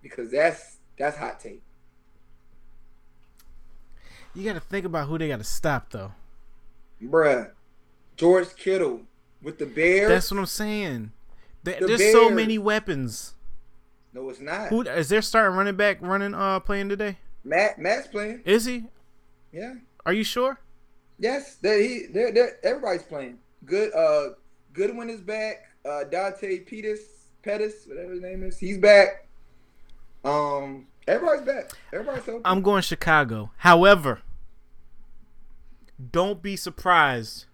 because 0.02 0.32
that's 0.32 0.78
that's 0.98 1.18
hot 1.18 1.40
take. 1.40 1.62
You 4.34 4.46
got 4.46 4.54
to 4.54 4.60
think 4.62 4.86
about 4.86 5.08
who 5.08 5.18
they 5.18 5.28
got 5.28 5.40
to 5.40 5.44
stop, 5.44 5.90
though. 5.92 6.14
Bruh, 7.04 7.52
George 8.16 8.56
Kittle 8.56 9.02
with 9.42 9.58
the 9.58 9.66
Bears. 9.66 10.08
That's 10.10 10.32
what 10.32 10.40
I'm 10.40 10.46
saying. 10.46 11.12
There- 11.64 11.80
The 11.80 11.88
There's 11.88 12.12
so 12.12 12.30
many 12.30 12.58
weapons. 12.58 13.34
no, 14.14 14.30
it's 14.30 14.40
not. 14.40 14.70
Who 14.70 14.82
is 14.82 15.10
their 15.10 15.22
starting 15.22 15.58
running 15.58 15.76
back 15.76 15.98
running 16.02 16.34
uh 16.34 16.60
playing 16.60 16.90
today? 16.90 17.18
Matt 17.44 17.80
Matt's 17.80 18.08
playing. 18.08 18.42
Is 18.46 18.66
he? 18.66 18.86
Yeah. 19.52 19.76
Are 20.06 20.14
you 20.14 20.24
sure? 20.24 20.60
Yes, 21.20 21.56
that 21.58 21.80
he 21.80 22.08
they're, 22.12 22.32
they're, 22.32 22.58
everybody's 22.66 23.04
playing. 23.04 23.38
Good 23.66 23.94
uh 23.94 24.34
Goodwin 24.74 25.10
is 25.10 25.22
back. 25.22 25.58
Uh 25.86 26.04
Dante 26.06 26.60
Pettis 26.60 27.00
Pettis, 27.44 27.86
whatever 27.88 28.12
his 28.14 28.22
name 28.22 28.44
is, 28.44 28.58
he's 28.58 28.78
back. 28.80 29.28
Um 30.24 30.88
everybody's 31.08 31.46
back. 31.46 31.72
Everybody's 31.94 32.26
healthy. 32.26 32.42
I'm 32.46 32.62
going 32.62 32.82
Chicago. 32.82 33.52
However, 33.58 34.22
don't 36.12 36.42
be 36.42 36.56
surprised 36.56 37.46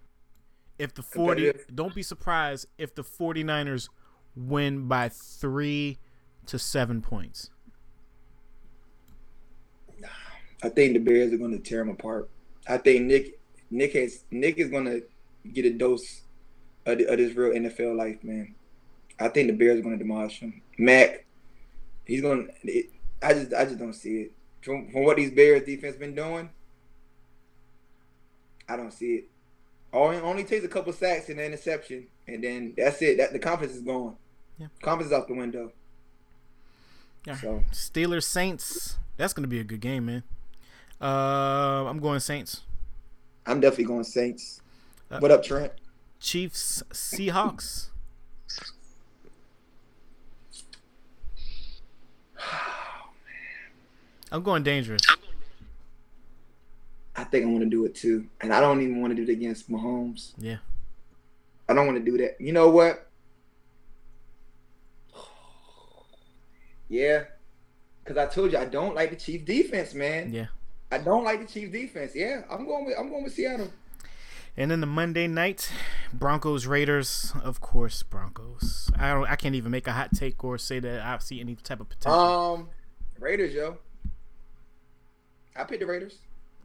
if 0.80 0.94
the 0.94 1.02
40 1.04 1.54
don't 1.74 1.94
be 1.96 2.04
surprised 2.04 2.68
if 2.78 2.94
the 2.96 3.04
49ers 3.04 3.90
win 4.38 4.88
by 4.88 5.10
3 5.10 5.98
to 6.46 6.60
7 6.60 7.02
points. 7.02 7.50
I 10.64 10.70
think 10.70 10.94
the 10.94 11.00
Bears 11.00 11.34
are 11.34 11.38
gonna 11.38 11.60
tear 11.60 11.82
him 11.82 11.90
apart. 11.90 12.30
I 12.68 12.78
think 12.78 13.06
Nick 13.06 13.40
Nick 13.70 13.94
has 13.94 14.24
Nick 14.32 14.58
is 14.58 14.70
gonna 14.70 15.02
get 15.54 15.66
a 15.66 15.72
dose 15.72 16.22
of, 16.86 17.00
of 17.00 17.18
this 17.18 17.36
real 17.36 17.54
NFL 17.54 17.96
life, 17.96 18.24
man. 18.24 18.56
I 19.20 19.28
think 19.30 19.48
the 19.48 19.54
Bears 19.54 19.80
are 19.80 19.84
gonna 19.84 19.98
demolish 19.98 20.40
him. 20.40 20.62
Mac, 20.78 21.26
he's 22.06 22.22
gonna. 22.22 22.46
I 23.22 23.34
just 23.34 23.54
I 23.54 23.66
just 23.66 23.78
don't 23.78 23.94
see 23.94 24.22
it 24.22 24.32
from 24.62 24.90
from 24.90 25.04
what 25.04 25.18
these 25.18 25.32
Bears 25.32 25.64
defense 25.64 25.96
been 25.96 26.16
doing. 26.16 26.50
I 28.68 28.76
don't 28.76 28.92
see 28.92 29.16
it. 29.16 29.30
Only 29.94 30.18
only 30.18 30.44
takes 30.44 30.66
a 30.66 30.70
couple 30.70 30.92
sacks 30.92 31.30
and 31.30 31.40
an 31.40 31.46
interception, 31.46 32.08
and 32.28 32.44
then 32.44 32.74
that's 32.76 33.02
it. 33.02 33.18
That 33.18 33.32
the 33.32 33.40
confidence 33.40 33.78
is 33.78 33.84
gone. 33.84 34.16
Yeah. 34.58 34.68
Confidence 34.82 35.12
is 35.12 35.18
out 35.18 35.28
the 35.28 35.36
window. 35.36 35.72
Yeah. 37.26 37.36
So 37.36 37.64
Steelers 37.72 38.24
Saints. 38.24 38.98
That's 39.18 39.34
going 39.34 39.44
to 39.44 39.50
be 39.50 39.60
a 39.60 39.64
good 39.64 39.82
game, 39.82 40.06
man. 40.06 40.24
Uh, 41.02 41.86
I'm 41.88 42.00
going 42.00 42.20
Saints. 42.20 42.62
I'm 43.46 43.60
definitely 43.60 43.86
going 43.86 44.04
Saints. 44.04 44.62
Uh, 45.10 45.20
what 45.20 45.32
up, 45.32 45.44
Trent? 45.44 45.72
Chiefs 46.20 46.84
Seahawks. 46.92 47.90
Oh, 52.40 52.42
man. 53.26 53.72
I'm 54.32 54.44
going 54.44 54.64
dangerous. 54.64 55.02
I 57.16 57.24
think 57.24 57.46
I 57.46 57.48
want 57.48 57.64
to 57.64 57.70
do 57.70 57.86
it 57.86 57.96
too, 57.96 58.28
and 58.42 58.54
I 58.54 58.60
don't 58.60 58.82
even 58.82 59.02
want 59.02 59.12
to 59.12 59.16
do 59.16 59.30
it 59.30 59.34
against 59.34 59.72
Mahomes. 59.72 60.34
Yeah. 60.38 60.58
I 61.68 61.74
don't 61.74 61.88
want 61.88 61.98
to 61.98 62.12
do 62.12 62.18
that. 62.20 62.40
You 62.40 62.54
know 62.54 62.70
what? 62.70 63.07
Yeah, 66.90 67.24
because 68.04 68.18
I 68.18 68.26
told 68.28 68.52
you 68.54 68.58
I 68.58 68.66
don't 68.66 68.96
like 68.96 69.10
the 69.10 69.16
Chiefs 69.16 69.44
defense, 69.46 69.94
man. 69.94 70.34
Yeah. 70.34 70.48
I 70.92 70.98
don't 71.00 71.24
like 71.26 71.42
the 71.46 71.52
Chiefs 71.52 71.72
defense. 71.72 72.14
Yeah, 72.16 72.44
I'm 72.50 72.66
going 72.66 72.86
with 72.86 72.98
I'm 72.98 73.10
going 73.10 73.24
with 73.24 73.34
Seattle. 73.34 73.72
And 74.60 74.72
then 74.72 74.80
the 74.82 74.88
Monday 74.88 75.28
night, 75.28 75.72
Broncos 76.14 76.66
Raiders. 76.66 77.32
Of 77.44 77.62
course, 77.62 78.02
Broncos. 78.04 78.90
I 78.98 79.14
don't. 79.14 79.28
I 79.30 79.36
can't 79.36 79.54
even 79.54 79.72
make 79.72 79.86
a 79.86 79.92
hot 79.92 80.12
take 80.16 80.44
or 80.44 80.58
say 80.58 80.80
that 80.80 81.02
I 81.02 81.18
see 81.20 81.40
any 81.40 81.56
type 81.56 81.80
of 81.80 81.90
potential 81.90 82.20
Um, 82.20 82.70
Raiders, 83.20 83.54
yo. 83.54 83.78
I 85.56 85.64
picked 85.64 85.82
the 85.82 85.86
Raiders. 85.88 86.20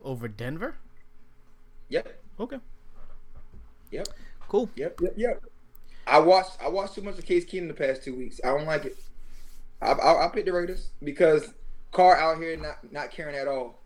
over 0.05 0.29
Denver. 0.29 0.77
Yep, 1.89 2.23
Okay. 2.41 2.59
yep, 3.91 4.09
Cool. 4.49 4.71
yep, 4.77 4.99
yep, 5.03 5.13
yep. 5.17 5.43
I 6.07 6.19
watched 6.19 6.57
I 6.63 6.69
watched 6.69 6.95
too 6.95 7.03
much 7.03 7.19
of 7.19 7.25
Case 7.27 7.45
Keenum 7.45 7.69
the 7.69 7.75
past 7.75 8.03
two 8.03 8.15
weeks. 8.17 8.41
I 8.43 8.49
don't 8.49 8.65
like 8.67 8.87
it. 8.87 8.97
I 9.83 9.93
I, 9.93 10.27
I 10.27 10.29
picked 10.29 10.47
the 10.47 10.53
Raiders 10.53 10.91
because 11.03 11.53
Carr 11.91 12.17
out 12.17 12.39
here 12.39 12.57
not 12.57 12.93
not 12.93 13.11
caring 13.11 13.37
at 13.37 13.49
all. 13.49 13.81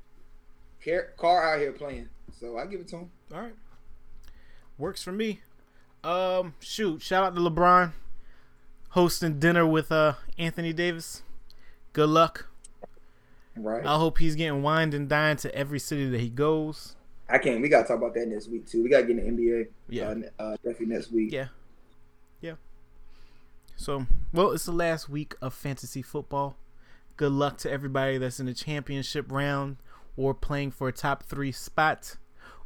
Car, 0.85 1.13
Carr 1.17 1.55
out 1.55 1.61
here 1.61 1.73
playing, 1.73 2.09
so 2.39 2.59
I 2.59 2.67
give 2.67 2.81
it 2.81 2.89
to 2.89 2.97
him. 2.99 3.11
All 3.35 3.41
right. 3.41 3.55
Works 4.79 5.03
for 5.03 5.13
me. 5.13 5.41
Um, 6.05 6.55
shoot. 6.61 7.03
Shout 7.03 7.25
out 7.25 7.35
to 7.35 7.41
LeBron 7.41 7.93
hosting 8.91 9.39
dinner 9.39 9.67
with 9.67 9.91
uh 9.91 10.15
Anthony 10.39 10.73
Davis. 10.73 11.23
Good 11.93 12.09
luck. 12.09 12.49
Right. 13.57 13.87
I 13.87 13.97
hope 13.97 14.19
he's 14.19 14.35
getting 14.35 14.63
wined 14.63 14.95
and 14.95 15.09
dined 15.09 15.39
to 15.41 15.55
every 15.55 15.79
city 15.79 16.09
that 16.11 16.21
he 16.21 16.29
goes. 16.29 16.95
I 17.29 17.39
can't. 17.39 17.61
We 17.61 17.69
gotta 17.69 17.89
talk 17.89 17.97
about 17.99 18.15
that 18.15 18.29
next 18.29 18.49
week 18.49 18.67
too. 18.67 18.83
We 18.83 18.89
gotta 18.89 19.05
get 19.05 19.19
in 19.19 19.37
the 19.37 19.43
NBA. 19.43 19.69
Yeah. 19.89 20.15
Uh, 20.39 20.43
uh, 20.43 20.57
definitely 20.57 20.95
next 20.95 21.11
week. 21.11 21.33
Yeah. 21.33 21.41
Yeah. 21.41 21.49
So, 23.77 24.07
well, 24.33 24.53
it's 24.53 24.65
the 24.65 24.73
last 24.73 25.09
week 25.09 25.35
of 25.41 25.55
fantasy 25.55 26.03
football. 26.03 26.57
Good 27.17 27.33
luck 27.33 27.59
to 27.59 27.71
everybody 27.71 28.19
that's 28.19 28.41
in 28.41 28.47
the 28.47 28.55
championship 28.55 29.31
round 29.31 29.77
or 30.17 30.35
playing 30.35 30.71
for 30.71 30.89
a 30.89 30.93
top 30.93 31.23
three 31.23 31.53
spot 31.53 32.17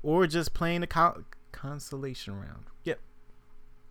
or 0.02 0.26
just 0.26 0.54
playing 0.54 0.80
the 0.80 0.86
con- 0.86 1.24
consolation 1.52 2.38
round. 2.38 2.64
Yep. 2.84 3.00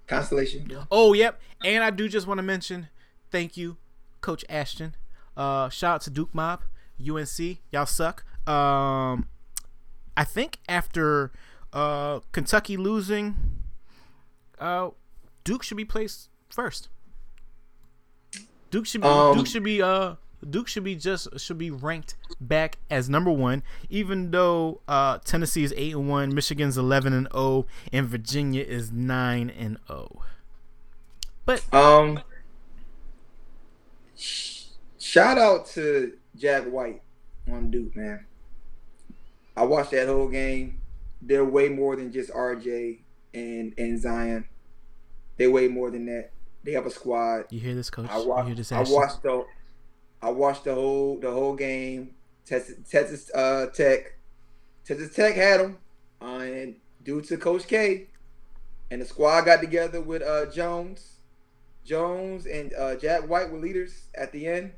Constellation. 0.08 0.68
Yeah. 0.70 0.86
Oh, 0.90 1.14
yep. 1.14 1.40
And 1.64 1.84
I 1.84 1.90
do 1.92 2.10
just 2.10 2.26
want 2.26 2.40
to 2.40 2.44
mention 2.44 2.88
thank 3.32 3.58
you, 3.58 3.78
Coach 4.22 4.44
Ashton. 4.50 4.96
Uh, 5.38 5.70
shout 5.70 5.96
out 5.96 6.02
to 6.02 6.10
Duke 6.10 6.34
Mob, 6.34 6.62
UNC. 7.00 7.60
Y'all 7.72 7.86
suck. 7.86 8.26
Um, 8.48 9.28
I 10.18 10.24
think 10.26 10.60
after 10.68 11.32
uh, 11.72 12.20
Kentucky 12.32 12.76
losing, 12.76 13.36
uh, 14.60 14.90
Duke 15.44 15.64
should 15.64 15.78
be 15.78 15.86
placed 15.86 16.30
first. 16.50 16.90
Duke 18.72 18.86
should 18.86 19.02
be 19.02 19.08
Um, 19.08 19.38
Duke 19.38 19.48
should 19.48 19.64
be 19.64 19.82
uh 19.82 20.16
Duke 20.48 20.68
should 20.70 20.84
be 20.86 20.96
just 20.96 21.28
should 21.40 21.58
be 21.58 21.70
ranked 21.70 22.16
back 22.40 22.78
as 22.90 23.10
number 23.10 23.32
one, 23.32 23.62
even 23.90 24.32
though 24.32 24.80
uh, 24.88 25.18
Tennessee 25.26 25.64
is 25.66 25.74
eight 25.76 25.94
and 25.94 26.08
one, 26.08 26.34
Michigan's 26.34 26.78
eleven 26.78 27.12
and 27.12 27.28
zero, 27.34 27.66
and 27.92 28.08
Virginia 28.08 28.64
is 28.64 28.92
nine 28.92 29.50
and 29.50 29.78
zero. 29.88 30.22
But 31.46 31.64
Um. 31.74 32.22
Shout 35.00 35.38
out 35.38 35.66
to 35.68 36.14
Jack 36.36 36.66
White 36.66 37.02
on 37.52 37.72
Duke, 37.72 37.96
man. 37.96 38.26
I 39.58 39.64
watched 39.64 39.92
that 39.92 40.08
whole 40.08 40.28
game. 40.28 40.82
They're 41.22 41.46
way 41.46 41.68
more 41.70 41.96
than 41.96 42.12
just 42.12 42.32
RJ 42.32 43.00
and 43.34 43.74
and 43.78 44.00
Zion. 44.00 44.48
They're 45.38 45.52
way 45.52 45.68
more 45.68 45.90
than 45.90 46.06
that. 46.06 46.32
They 46.64 46.74
have 46.74 46.86
a 46.86 46.92
squad. 46.92 47.46
you 47.50 47.60
hear 47.60 47.76
this, 47.76 47.90
Coach? 47.90 48.10
I 48.10 48.18
you 48.18 48.24
hear 48.24 48.34
watched. 48.34 48.58
this? 48.58 48.72
I 48.72 48.82
watched 48.82 49.24
the. 49.24 49.46
I 50.22 50.30
watched 50.30 50.66
the 50.66 50.76
whole 50.76 51.18
the 51.20 51.32
whole 51.32 51.56
game. 51.56 52.16
Texas, 52.46 52.76
Texas 52.90 53.32
uh, 53.34 53.68
Tech, 53.68 54.18
Texas 54.84 55.14
Tech 55.14 55.36
had 55.36 55.60
them, 55.60 55.78
uh, 56.22 56.40
and 56.40 56.76
due 57.04 57.22
to 57.22 57.38
Coach 57.38 57.68
K, 57.68 58.08
and 58.90 59.02
the 59.02 59.06
squad 59.06 59.42
got 59.42 59.62
together 59.62 60.02
with 60.02 60.24
uh, 60.24 60.48
Jones, 60.48 61.20
Jones 61.86 62.48
and 62.48 62.74
uh, 62.74 62.96
Jack 62.96 63.30
White 63.30 63.52
were 63.52 63.60
leaders 63.60 64.06
at 64.16 64.32
the 64.32 64.48
end. 64.48 64.72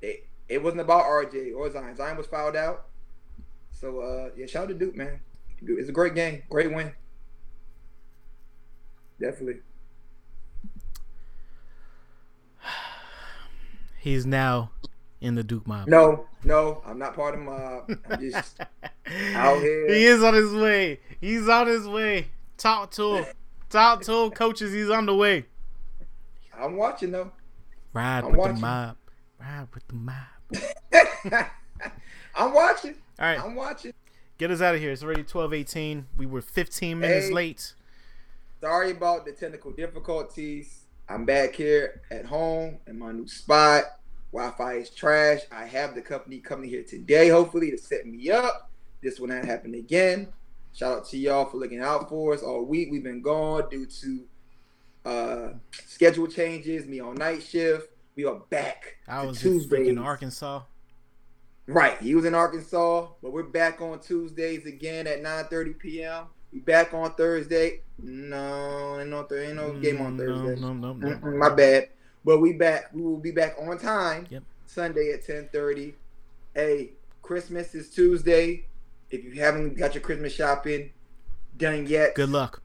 It 0.00 0.26
it 0.48 0.62
wasn't 0.62 0.80
about 0.80 1.04
RJ 1.04 1.54
or 1.56 1.70
Zion. 1.70 1.96
Zion 1.96 2.16
was 2.16 2.26
fouled 2.26 2.56
out. 2.56 2.86
So 3.72 4.00
uh, 4.00 4.30
yeah, 4.36 4.46
shout 4.46 4.64
out 4.64 4.68
to 4.68 4.74
Duke, 4.74 4.96
man. 4.96 5.20
It's 5.60 5.88
a 5.88 5.92
great 5.92 6.14
game, 6.14 6.42
great 6.48 6.72
win. 6.72 6.92
Definitely. 9.20 9.60
He's 14.08 14.24
now 14.24 14.70
in 15.20 15.34
the 15.34 15.42
Duke 15.44 15.66
mob. 15.66 15.86
No, 15.86 16.26
no, 16.42 16.80
I'm 16.86 16.98
not 16.98 17.14
part 17.14 17.34
of 17.34 17.40
mob. 17.42 17.90
I'm 18.08 18.30
just 18.30 18.58
out 19.34 19.60
here. 19.60 19.86
He 19.92 20.06
is 20.06 20.22
on 20.22 20.32
his 20.32 20.50
way. 20.54 21.00
He's 21.20 21.46
on 21.46 21.66
his 21.66 21.86
way. 21.86 22.28
Talk 22.56 22.90
to 22.92 23.16
him. 23.16 23.26
Talk 23.68 24.00
to 24.04 24.12
him, 24.14 24.30
coaches. 24.30 24.72
He's 24.72 24.88
on 24.88 25.04
the 25.04 25.14
way. 25.14 25.44
I'm 26.58 26.76
watching 26.76 27.10
though. 27.10 27.32
Ride 27.92 28.24
I'm 28.24 28.30
with 28.30 28.38
watching. 28.38 28.54
the 28.54 28.60
mob. 28.62 28.96
Ride 29.38 29.68
with 29.74 29.86
the 29.88 29.94
mob. 29.94 31.44
I'm 32.34 32.54
watching. 32.54 32.94
All 33.18 33.26
right, 33.26 33.38
I'm 33.38 33.54
watching. 33.56 33.92
get 34.38 34.50
us 34.50 34.62
out 34.62 34.74
of 34.74 34.80
here. 34.80 34.90
It's 34.90 35.02
already 35.02 35.22
twelve 35.22 35.52
eighteen. 35.52 36.06
We 36.16 36.24
were 36.24 36.40
fifteen 36.40 36.98
minutes 36.98 37.26
Hey. 37.28 37.34
late. 37.34 37.74
Sorry 38.62 38.90
about 38.92 39.26
the 39.26 39.32
technical 39.32 39.70
difficulties. 39.70 40.86
I'm 41.10 41.26
back 41.26 41.54
here 41.54 42.00
at 42.10 42.24
home 42.24 42.78
in 42.86 42.98
my 42.98 43.12
new 43.12 43.28
spot. 43.28 43.84
Wi-Fi 44.32 44.74
is 44.74 44.90
trash. 44.90 45.40
I 45.50 45.64
have 45.64 45.94
the 45.94 46.02
company 46.02 46.38
coming 46.38 46.68
here 46.68 46.82
today, 46.82 47.28
hopefully, 47.28 47.70
to 47.70 47.78
set 47.78 48.06
me 48.06 48.30
up. 48.30 48.70
This 49.02 49.18
will 49.18 49.28
not 49.28 49.44
happen 49.44 49.74
again. 49.74 50.28
Shout 50.74 50.98
out 50.98 51.08
to 51.08 51.18
y'all 51.18 51.46
for 51.46 51.56
looking 51.56 51.80
out 51.80 52.08
for 52.08 52.34
us 52.34 52.42
all 52.42 52.64
week. 52.64 52.88
We've 52.90 53.02
been 53.02 53.22
gone 53.22 53.68
due 53.70 53.86
to 53.86 54.24
uh 55.04 55.48
schedule 55.86 56.26
changes, 56.26 56.86
me 56.86 57.00
on 57.00 57.14
night 57.14 57.42
shift. 57.42 57.88
We 58.16 58.24
are 58.24 58.40
back. 58.50 58.96
I 59.06 59.24
was 59.24 59.44
in. 59.44 59.98
Arkansas. 59.98 60.62
Right. 61.66 62.00
He 62.00 62.14
was 62.14 62.24
in 62.24 62.34
Arkansas, 62.34 63.08
but 63.22 63.32
we're 63.32 63.44
back 63.44 63.80
on 63.80 64.00
Tuesdays 64.00 64.66
again 64.66 65.06
at 65.06 65.22
9:30 65.22 65.78
p.m. 65.78 66.24
We 66.52 66.60
back 66.60 66.94
on 66.94 67.14
Thursday. 67.14 67.82
No, 67.98 68.98
ain't 69.00 69.10
no, 69.10 69.26
ain't 69.32 69.56
no 69.56 69.72
game 69.74 70.00
on 70.00 70.16
Thursday. 70.16 70.60
No, 70.60 70.72
no, 70.72 70.94
no, 70.94 71.14
no. 71.14 71.30
My 71.38 71.50
bad. 71.50 71.90
But 72.28 72.42
we 72.42 72.52
back. 72.52 72.90
We 72.92 73.00
will 73.00 73.16
be 73.16 73.30
back 73.30 73.56
on 73.58 73.78
time. 73.78 74.26
Yep. 74.28 74.42
Sunday 74.66 75.12
at 75.14 75.26
10:30. 75.26 75.94
Hey, 76.52 76.90
Christmas 77.22 77.74
is 77.74 77.88
Tuesday. 77.88 78.66
If 79.10 79.24
you 79.24 79.40
haven't 79.40 79.78
got 79.78 79.94
your 79.94 80.02
Christmas 80.02 80.34
shopping 80.34 80.90
done 81.56 81.86
yet, 81.86 82.14
Good 82.14 82.28
luck. 82.28 82.60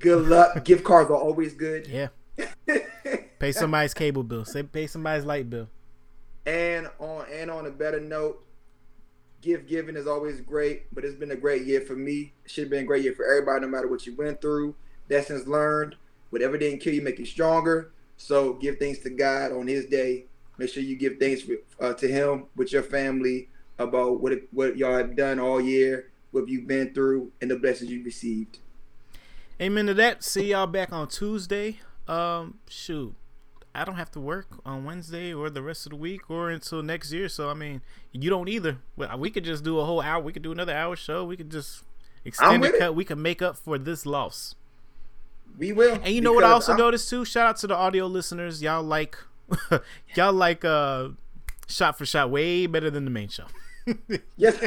Good 0.00 0.26
luck. 0.26 0.64
Gift 0.64 0.82
cards 0.82 1.12
are 1.12 1.16
always 1.16 1.54
good. 1.54 1.86
Yeah. 1.86 2.08
Pay 3.38 3.52
somebody's 3.52 3.94
cable 3.94 4.24
bill. 4.24 4.44
Say 4.44 4.64
pay 4.64 4.88
somebody's 4.88 5.24
light 5.24 5.48
bill. 5.48 5.68
And 6.44 6.90
on 6.98 7.26
and 7.32 7.52
on 7.52 7.66
a 7.66 7.70
better 7.70 8.00
note, 8.00 8.44
gift 9.42 9.68
giving 9.68 9.94
is 9.94 10.08
always 10.08 10.40
great, 10.40 10.92
but 10.92 11.04
it's 11.04 11.14
been 11.14 11.30
a 11.30 11.36
great 11.36 11.62
year 11.66 11.82
for 11.82 11.94
me. 11.94 12.32
It 12.44 12.50
should 12.50 12.64
have 12.64 12.70
been 12.70 12.82
a 12.82 12.86
great 12.86 13.04
year 13.04 13.14
for 13.14 13.26
everybody, 13.26 13.60
no 13.60 13.68
matter 13.68 13.86
what 13.86 14.06
you 14.06 14.16
went 14.16 14.40
through. 14.40 14.74
Lessons 15.08 15.46
learned. 15.46 15.94
Whatever 16.30 16.58
didn't 16.58 16.80
kill 16.80 16.94
you, 16.94 17.02
make 17.02 17.20
you 17.20 17.26
stronger. 17.26 17.92
So 18.16 18.54
give 18.54 18.78
thanks 18.78 19.00
to 19.00 19.10
God 19.10 19.52
on 19.52 19.66
His 19.66 19.86
day. 19.86 20.26
Make 20.58 20.70
sure 20.70 20.82
you 20.82 20.96
give 20.96 21.18
thanks 21.18 21.42
uh, 21.80 21.94
to 21.94 22.08
Him 22.08 22.46
with 22.56 22.72
your 22.72 22.82
family 22.82 23.48
about 23.78 24.20
what 24.20 24.32
it, 24.32 24.48
what 24.52 24.76
y'all 24.76 24.96
have 24.96 25.16
done 25.16 25.38
all 25.38 25.60
year, 25.60 26.10
what 26.30 26.48
you've 26.48 26.66
been 26.66 26.94
through, 26.94 27.32
and 27.40 27.50
the 27.50 27.56
blessings 27.56 27.90
you 27.90 28.02
received. 28.02 28.58
Amen 29.60 29.86
to 29.86 29.94
that. 29.94 30.22
See 30.22 30.50
y'all 30.50 30.66
back 30.66 30.92
on 30.92 31.08
Tuesday. 31.08 31.78
Um, 32.08 32.58
shoot, 32.68 33.14
I 33.74 33.84
don't 33.84 33.96
have 33.96 34.10
to 34.12 34.20
work 34.20 34.46
on 34.64 34.84
Wednesday 34.84 35.32
or 35.34 35.50
the 35.50 35.62
rest 35.62 35.86
of 35.86 35.90
the 35.90 35.96
week 35.96 36.30
or 36.30 36.50
until 36.50 36.82
next 36.82 37.12
year. 37.12 37.28
So 37.28 37.50
I 37.50 37.54
mean, 37.54 37.82
you 38.12 38.30
don't 38.30 38.48
either. 38.48 38.78
Well, 38.96 39.18
We 39.18 39.30
could 39.30 39.44
just 39.44 39.64
do 39.64 39.78
a 39.78 39.84
whole 39.84 40.00
hour. 40.00 40.22
We 40.22 40.32
could 40.32 40.42
do 40.42 40.52
another 40.52 40.74
hour 40.74 40.96
show. 40.96 41.24
We 41.24 41.36
could 41.36 41.50
just 41.50 41.82
extend 42.24 42.62
with 42.62 42.74
it. 42.74 42.82
it. 42.82 42.94
We 42.94 43.04
can 43.04 43.20
make 43.20 43.42
up 43.42 43.56
for 43.56 43.78
this 43.78 44.06
loss. 44.06 44.54
We 45.58 45.72
will. 45.72 45.94
And 45.94 46.08
you 46.08 46.20
know 46.20 46.32
what 46.32 46.44
I 46.44 46.50
also 46.50 46.72
I'm- 46.72 46.78
noticed 46.80 47.08
too? 47.10 47.24
Shout 47.24 47.46
out 47.46 47.56
to 47.58 47.66
the 47.66 47.74
audio 47.76 48.06
listeners. 48.06 48.62
Y'all 48.62 48.82
like, 48.82 49.16
y'all 50.14 50.32
like 50.32 50.64
uh, 50.64 51.08
shot 51.66 51.96
for 51.98 52.04
shot 52.06 52.30
way 52.30 52.66
better 52.66 52.90
than 52.90 53.04
the 53.04 53.10
main 53.10 53.28
show. 53.28 53.44
Yes. 54.36 54.58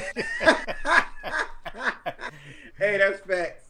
hey, 2.77 2.97
that's 2.97 3.19
facts. 3.21 3.69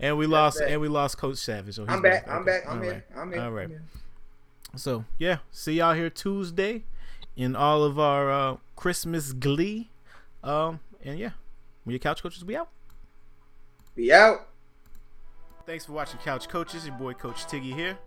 and 0.00 0.16
we 0.16 0.26
lost. 0.26 0.58
that. 0.58 0.70
And 0.70 0.80
we 0.80 0.88
lost 0.88 1.18
Coach 1.18 1.36
Savage. 1.36 1.78
Oh, 1.78 1.84
I'm 1.88 2.00
back. 2.02 2.26
I'm 2.28 2.44
back. 2.44 2.62
I'm 2.68 2.78
All 2.78 2.82
here. 2.82 2.92
right. 2.92 3.20
I'm 3.20 3.32
here. 3.32 3.40
All 3.42 3.50
right. 3.50 3.64
I'm 3.64 3.70
here. 3.70 3.82
So 4.76 5.04
yeah, 5.18 5.38
see 5.50 5.74
y'all 5.74 5.94
here 5.94 6.10
Tuesday 6.10 6.84
in 7.36 7.54
all 7.56 7.84
of 7.84 7.98
our 7.98 8.30
uh, 8.30 8.56
Christmas 8.76 9.32
glee. 9.32 9.90
Um, 10.42 10.80
and 11.04 11.18
yeah, 11.18 11.30
we 11.84 11.92
your 11.94 12.00
couch 12.00 12.22
coaches. 12.22 12.44
We 12.44 12.56
out. 12.56 12.68
Be 13.94 14.12
out. 14.12 14.48
Thanks 15.66 15.84
for 15.84 15.92
watching 15.92 16.20
Couch 16.20 16.48
Coaches. 16.48 16.86
Your 16.86 16.94
boy 16.94 17.12
Coach 17.14 17.44
Tiggy 17.46 17.74
here. 17.74 17.98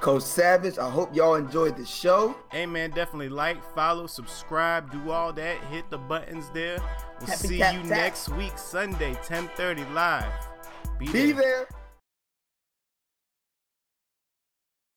Coach 0.00 0.22
Savage, 0.22 0.78
I 0.78 0.90
hope 0.90 1.14
y'all 1.14 1.34
enjoyed 1.34 1.76
the 1.76 1.84
show. 1.84 2.34
Hey 2.50 2.66
man, 2.66 2.90
definitely 2.90 3.28
like, 3.28 3.62
follow, 3.74 4.06
subscribe, 4.06 4.90
do 4.90 5.10
all 5.10 5.32
that. 5.34 5.58
Hit 5.64 5.88
the 5.90 5.98
buttons 5.98 6.48
there. 6.54 6.78
We'll 7.20 7.28
Happy 7.28 7.48
see 7.48 7.58
tap 7.58 7.74
you 7.74 7.80
tap. 7.80 7.90
next 7.90 8.28
week, 8.30 8.56
Sunday, 8.58 9.14
10:30 9.26 9.92
live. 9.94 10.32
Be, 10.98 11.06
Be 11.06 11.32
there. 11.32 11.42
there. 11.42 11.68